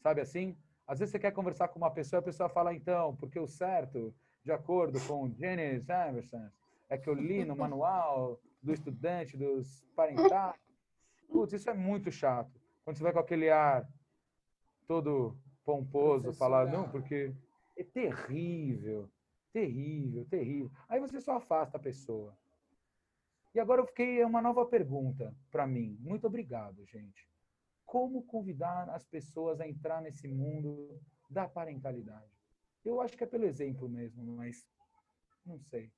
Sabe 0.00 0.20
assim? 0.20 0.56
Às 0.86 0.98
vezes 0.98 1.12
você 1.12 1.18
quer 1.18 1.32
conversar 1.32 1.68
com 1.68 1.78
uma 1.78 1.90
pessoa, 1.90 2.20
a 2.20 2.24
pessoa 2.24 2.48
fala, 2.48 2.74
então, 2.74 3.16
porque 3.16 3.38
o 3.38 3.46
certo, 3.46 4.14
de 4.44 4.52
acordo 4.52 5.00
com 5.06 5.30
Janice 5.30 5.90
Emerson, 5.90 6.50
é 6.88 6.98
que 6.98 7.08
eu 7.08 7.14
li 7.14 7.44
no 7.44 7.56
manual 7.56 8.38
do 8.62 8.72
estudante, 8.72 9.36
dos 9.36 9.86
parentais. 9.96 10.60
Putz, 11.28 11.54
isso 11.54 11.70
é 11.70 11.74
muito 11.74 12.10
chato. 12.10 12.60
Quando 12.84 12.96
você 12.96 13.02
vai 13.02 13.12
com 13.12 13.20
aquele 13.20 13.48
ar 13.48 13.88
todo 14.92 15.36
pomposo, 15.64 16.32
falar, 16.32 16.66
não, 16.66 16.90
porque 16.90 17.34
é 17.76 17.84
terrível, 17.84 19.08
terrível, 19.52 20.24
terrível. 20.26 20.70
Aí 20.88 21.00
você 21.00 21.20
só 21.20 21.36
afasta 21.36 21.76
a 21.76 21.80
pessoa. 21.80 22.36
E 23.54 23.60
agora 23.60 23.80
eu 23.80 23.86
fiquei, 23.86 24.20
é 24.20 24.26
uma 24.26 24.42
nova 24.42 24.64
pergunta 24.66 25.34
para 25.50 25.66
mim. 25.66 25.96
Muito 26.00 26.26
obrigado, 26.26 26.84
gente 26.86 27.32
como 27.92 28.22
convidar 28.22 28.88
as 28.88 29.04
pessoas 29.04 29.60
a 29.60 29.68
entrar 29.68 30.00
nesse 30.00 30.26
mundo 30.26 30.98
da 31.28 31.46
parentalidade? 31.46 32.32
Eu 32.82 33.02
acho 33.02 33.14
que 33.18 33.22
é 33.22 33.26
pelo 33.26 33.44
exemplo 33.44 33.86
mesmo, 33.86 34.24
mas 34.34 34.66
não 35.44 35.58
sei. 35.58 35.92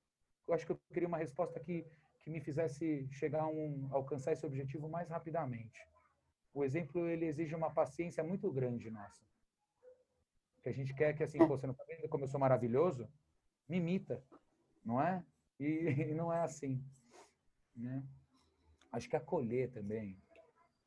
Eu 0.44 0.54
acho 0.54 0.66
que 0.66 0.72
eu 0.72 0.80
queria 0.92 1.06
uma 1.06 1.18
resposta 1.18 1.60
que, 1.60 1.86
que 2.20 2.30
me 2.30 2.40
fizesse 2.40 3.06
chegar 3.12 3.42
a 3.42 3.46
um, 3.46 3.86
alcançar 3.92 4.32
esse 4.32 4.44
objetivo 4.44 4.88
mais 4.88 5.08
rapidamente. 5.08 5.86
O 6.54 6.64
exemplo 6.64 7.06
ele 7.06 7.26
exige 7.26 7.54
uma 7.54 7.70
paciência 7.70 8.24
muito 8.24 8.50
grande 8.50 8.90
nossa. 8.90 9.22
Que 10.62 10.70
a 10.70 10.72
gente 10.72 10.94
quer 10.94 11.12
que 11.14 11.22
assim, 11.22 11.38
pô, 11.38 11.48
você 11.48 11.66
não 11.66 11.72
está 11.72 11.84
vendo 11.84 12.08
como 12.08 12.24
eu 12.24 12.28
sou 12.28 12.40
maravilhoso? 12.40 13.06
me 13.68 13.78
imita, 13.78 14.22
não 14.84 15.00
é? 15.00 15.24
E, 15.58 15.64
e 16.10 16.14
não 16.14 16.32
é 16.32 16.40
assim, 16.40 16.82
né? 17.74 18.04
Acho 18.92 19.08
que 19.08 19.16
acolher 19.16 19.70
também. 19.70 20.16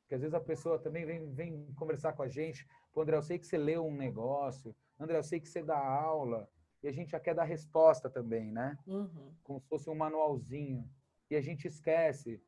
Porque 0.02 0.15
às 0.15 0.22
vezes 0.22 0.34
a 0.34 0.39
pessoa 0.39 0.80
também 0.80 1.06
vem, 1.06 1.34
vem 1.34 1.73
conversar 1.73 2.14
com 2.14 2.23
a 2.23 2.27
gente. 2.27 2.65
Pô, 2.94 3.02
André, 3.02 3.18
eu 3.18 3.22
sei 3.22 3.38
que 3.38 3.45
você 3.45 3.57
leu 3.57 3.85
um 3.85 3.95
negócio. 3.95 4.73
André, 4.98 5.18
eu 5.18 5.23
sei 5.23 5.39
que 5.39 5.49
você 5.49 5.61
dá 5.61 5.77
aula. 5.77 6.49
E 6.81 6.88
a 6.88 6.91
gente 6.91 7.11
já 7.11 7.19
quer 7.19 7.35
dar 7.35 7.44
resposta 7.44 8.10
também, 8.10 8.49
né? 8.49 8.77
Uhum. 8.88 9.35
Como 9.44 9.60
se 9.60 9.68
fosse 9.68 9.89
um 9.89 9.95
manualzinho. 9.95 10.89
E 11.30 11.35
a 11.35 11.41
gente 11.41 11.68
esquece 11.68 12.41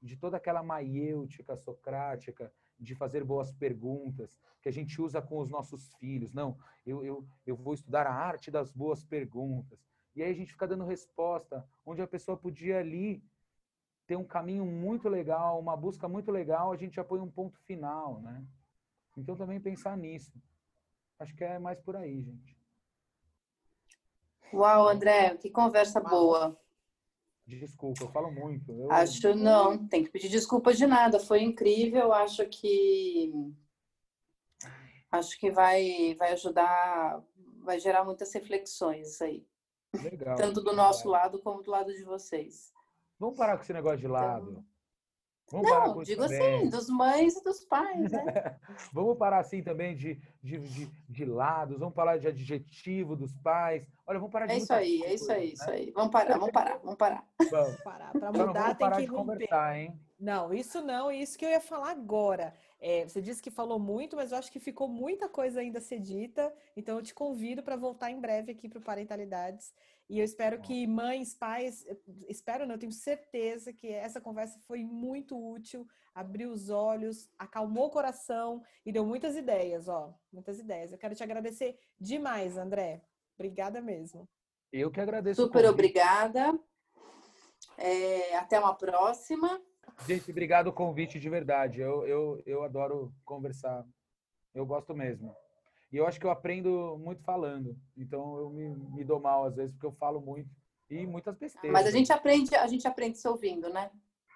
de 0.00 0.16
toda 0.16 0.38
aquela 0.38 0.62
maiêutica 0.62 1.54
socrática 1.56 2.50
de 2.78 2.94
fazer 2.94 3.24
boas 3.24 3.52
perguntas 3.52 4.40
que 4.60 4.68
a 4.68 4.72
gente 4.72 5.00
usa 5.00 5.20
com 5.20 5.38
os 5.38 5.50
nossos 5.50 5.92
filhos. 5.94 6.32
Não, 6.32 6.56
eu, 6.86 7.04
eu, 7.04 7.26
eu 7.46 7.56
vou 7.56 7.74
estudar 7.74 8.06
a 8.06 8.14
arte 8.14 8.50
das 8.50 8.72
boas 8.72 9.04
perguntas. 9.04 9.78
E 10.14 10.22
aí 10.22 10.30
a 10.30 10.34
gente 10.34 10.52
fica 10.52 10.66
dando 10.66 10.84
resposta 10.84 11.66
onde 11.84 12.02
a 12.02 12.06
pessoa 12.06 12.36
podia 12.36 12.78
ali 12.78 13.22
ter 14.06 14.16
um 14.16 14.24
caminho 14.24 14.64
muito 14.64 15.08
legal, 15.08 15.58
uma 15.58 15.76
busca 15.76 16.08
muito 16.08 16.30
legal, 16.30 16.72
a 16.72 16.76
gente 16.76 16.96
já 16.96 17.04
põe 17.04 17.20
um 17.20 17.30
ponto 17.30 17.58
final, 17.60 18.20
né? 18.20 18.44
Então 19.16 19.36
também 19.36 19.60
pensar 19.60 19.96
nisso. 19.96 20.32
Acho 21.18 21.34
que 21.34 21.44
é 21.44 21.58
mais 21.58 21.80
por 21.80 21.96
aí, 21.96 22.20
gente. 22.20 22.56
Uau, 24.52 24.88
André, 24.88 25.36
que 25.36 25.50
conversa 25.50 26.00
Uau. 26.00 26.10
boa. 26.10 26.61
Desculpa, 27.58 28.04
eu 28.04 28.08
falo 28.08 28.30
muito. 28.30 28.72
Eu... 28.72 28.90
Acho 28.90 29.34
não, 29.34 29.86
tem 29.86 30.04
que 30.04 30.10
pedir 30.10 30.28
desculpa 30.28 30.72
de 30.72 30.86
nada. 30.86 31.20
Foi 31.20 31.42
incrível, 31.42 32.12
acho 32.12 32.46
que 32.48 33.32
acho 35.10 35.38
que 35.38 35.50
vai 35.50 36.14
vai 36.18 36.32
ajudar, 36.32 37.22
vai 37.60 37.78
gerar 37.78 38.04
muitas 38.04 38.32
reflexões 38.32 39.20
aí. 39.20 39.46
Legal. 39.94 40.36
Tanto 40.36 40.62
do 40.62 40.72
nosso 40.72 41.08
lado 41.08 41.40
como 41.40 41.62
do 41.62 41.70
lado 41.70 41.92
de 41.92 42.02
vocês. 42.02 42.72
Vamos 43.18 43.36
parar 43.36 43.56
com 43.56 43.62
esse 43.62 43.72
negócio 43.72 43.98
de 43.98 44.08
lado. 44.08 44.50
Então... 44.50 44.71
Vamos 45.50 45.70
não, 45.70 46.02
digo 46.02 46.22
assim, 46.22 46.68
dos 46.70 46.88
mães 46.88 47.36
e 47.36 47.44
dos 47.44 47.62
pais, 47.64 48.10
né? 48.10 48.24
vamos 48.92 49.18
parar 49.18 49.40
assim 49.40 49.62
também 49.62 49.94
de, 49.94 50.18
de, 50.42 50.58
de, 50.58 50.86
de, 51.08 51.24
lados, 51.26 51.78
vamos 51.78 51.94
falar 51.94 52.16
de 52.16 52.26
adjetivo 52.26 53.14
dos 53.14 53.34
pais. 53.34 53.86
Olha, 54.06 54.18
vamos 54.18 54.32
parar 54.32 54.46
de 54.46 54.52
É 54.52 54.56
isso 54.56 54.72
aí, 54.72 54.98
coisa, 55.00 55.12
é 55.12 55.14
isso 55.14 55.32
aí, 55.32 55.46
né? 55.48 55.52
isso 55.52 55.70
aí. 55.70 55.90
Vamos 55.90 56.10
parar, 56.10 56.38
vamos 56.38 56.52
parar, 56.52 56.78
vamos 56.78 56.96
parar. 56.96 57.26
Vamos 57.50 57.76
parar. 57.82 58.12
Para 58.12 58.32
mudar 58.32 58.74
tem 58.76 58.90
que 58.92 59.04
romper. 59.04 59.48
Hein? 59.74 60.00
Não, 60.18 60.54
isso 60.54 60.80
não, 60.80 61.10
isso 61.10 61.36
que 61.36 61.44
eu 61.44 61.50
ia 61.50 61.60
falar 61.60 61.90
agora. 61.90 62.54
É, 62.80 63.04
você 63.06 63.20
disse 63.20 63.42
que 63.42 63.50
falou 63.50 63.78
muito, 63.78 64.16
mas 64.16 64.32
eu 64.32 64.38
acho 64.38 64.50
que 64.50 64.58
ficou 64.58 64.88
muita 64.88 65.28
coisa 65.28 65.60
ainda 65.60 65.78
a 65.78 65.82
ser 65.82 65.98
dita. 65.98 66.52
Então 66.76 66.96
eu 66.96 67.02
te 67.02 67.12
convido 67.12 67.62
para 67.62 67.76
voltar 67.76 68.10
em 68.10 68.20
breve 68.20 68.52
aqui 68.52 68.68
para 68.68 68.78
o 68.78 68.82
Parentalidades 68.82 69.74
e 70.08 70.18
eu 70.18 70.24
espero 70.24 70.60
que 70.60 70.86
mães, 70.86 71.34
pais, 71.34 71.86
espero 72.28 72.66
não, 72.66 72.74
eu 72.74 72.78
tenho 72.78 72.92
certeza 72.92 73.72
que 73.72 73.88
essa 73.88 74.20
conversa 74.20 74.58
foi 74.66 74.84
muito 74.84 75.36
útil, 75.36 75.86
abriu 76.14 76.50
os 76.50 76.68
olhos, 76.68 77.30
acalmou 77.38 77.86
o 77.86 77.90
coração 77.90 78.62
e 78.84 78.92
deu 78.92 79.06
muitas 79.06 79.36
ideias, 79.36 79.88
ó, 79.88 80.14
muitas 80.32 80.58
ideias. 80.58 80.92
Eu 80.92 80.98
quero 80.98 81.14
te 81.14 81.22
agradecer 81.22 81.78
demais, 81.98 82.56
André. 82.56 83.02
Obrigada 83.34 83.80
mesmo. 83.80 84.28
Eu 84.72 84.90
que 84.90 85.00
agradeço. 85.00 85.42
Super 85.42 85.66
obrigada. 85.66 86.58
É, 87.78 88.36
até 88.36 88.58
uma 88.58 88.74
próxima. 88.74 89.60
Gente, 90.06 90.30
obrigado 90.30 90.68
o 90.68 90.72
convite 90.72 91.18
de 91.18 91.28
verdade. 91.28 91.80
Eu, 91.80 92.06
eu, 92.06 92.42
eu 92.46 92.62
adoro 92.62 93.12
conversar. 93.24 93.84
Eu 94.54 94.66
gosto 94.66 94.94
mesmo. 94.94 95.34
E 95.92 95.96
eu 95.98 96.06
acho 96.06 96.18
que 96.18 96.24
eu 96.24 96.30
aprendo 96.30 96.98
muito 96.98 97.22
falando. 97.22 97.76
Então 97.96 98.36
eu 98.38 98.50
me, 98.50 98.68
me 98.68 99.04
dou 99.04 99.20
mal 99.20 99.44
às 99.44 99.54
vezes 99.54 99.72
porque 99.72 99.86
eu 99.86 99.92
falo 99.92 100.20
muito 100.20 100.48
e 100.88 101.06
muitas 101.06 101.36
besteiras. 101.36 101.72
Mas 101.72 101.86
a 101.86 101.90
gente 101.90 102.12
aprende, 102.12 102.54
a 102.54 102.66
gente 102.66 102.86
aprende 102.86 103.18
se 103.18 103.28
ouvindo, 103.28 103.68
né? 103.68 103.90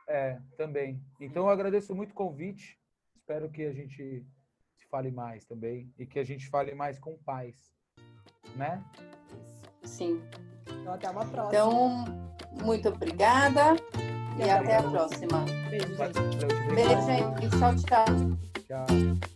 É, 0.09 0.39
também. 0.57 1.03
Então 1.21 1.45
eu 1.45 1.51
agradeço 1.51 1.95
muito 1.95 2.13
o 2.13 2.15
convite. 2.15 2.79
Espero 3.15 3.51
que 3.51 3.65
a 3.65 3.73
gente 3.73 4.25
se 4.77 4.87
fale 4.89 5.11
mais 5.11 5.45
também 5.45 5.93
e 5.99 6.07
que 6.07 6.19
a 6.19 6.25
gente 6.25 6.49
fale 6.49 6.75
mais 6.75 6.99
com 6.99 7.17
pais, 7.19 7.75
né? 8.55 8.83
Sim. 9.83 10.23
Então 10.81 10.93
até 10.93 11.11
uma 11.11 11.27
próxima. 11.27 11.49
Então, 11.49 12.05
muito 12.63 12.89
obrigada 12.89 13.77
e, 14.39 14.47
e 14.47 14.51
até 14.51 14.77
a 14.77 14.83
próxima. 14.83 15.45
Beijo, 15.71 15.97
gente. 15.97 16.75
Beijo, 16.75 17.03
gente. 17.03 17.59
Tchau, 17.59 17.75
tchau. 17.77 18.07
Tchau. 18.67 19.36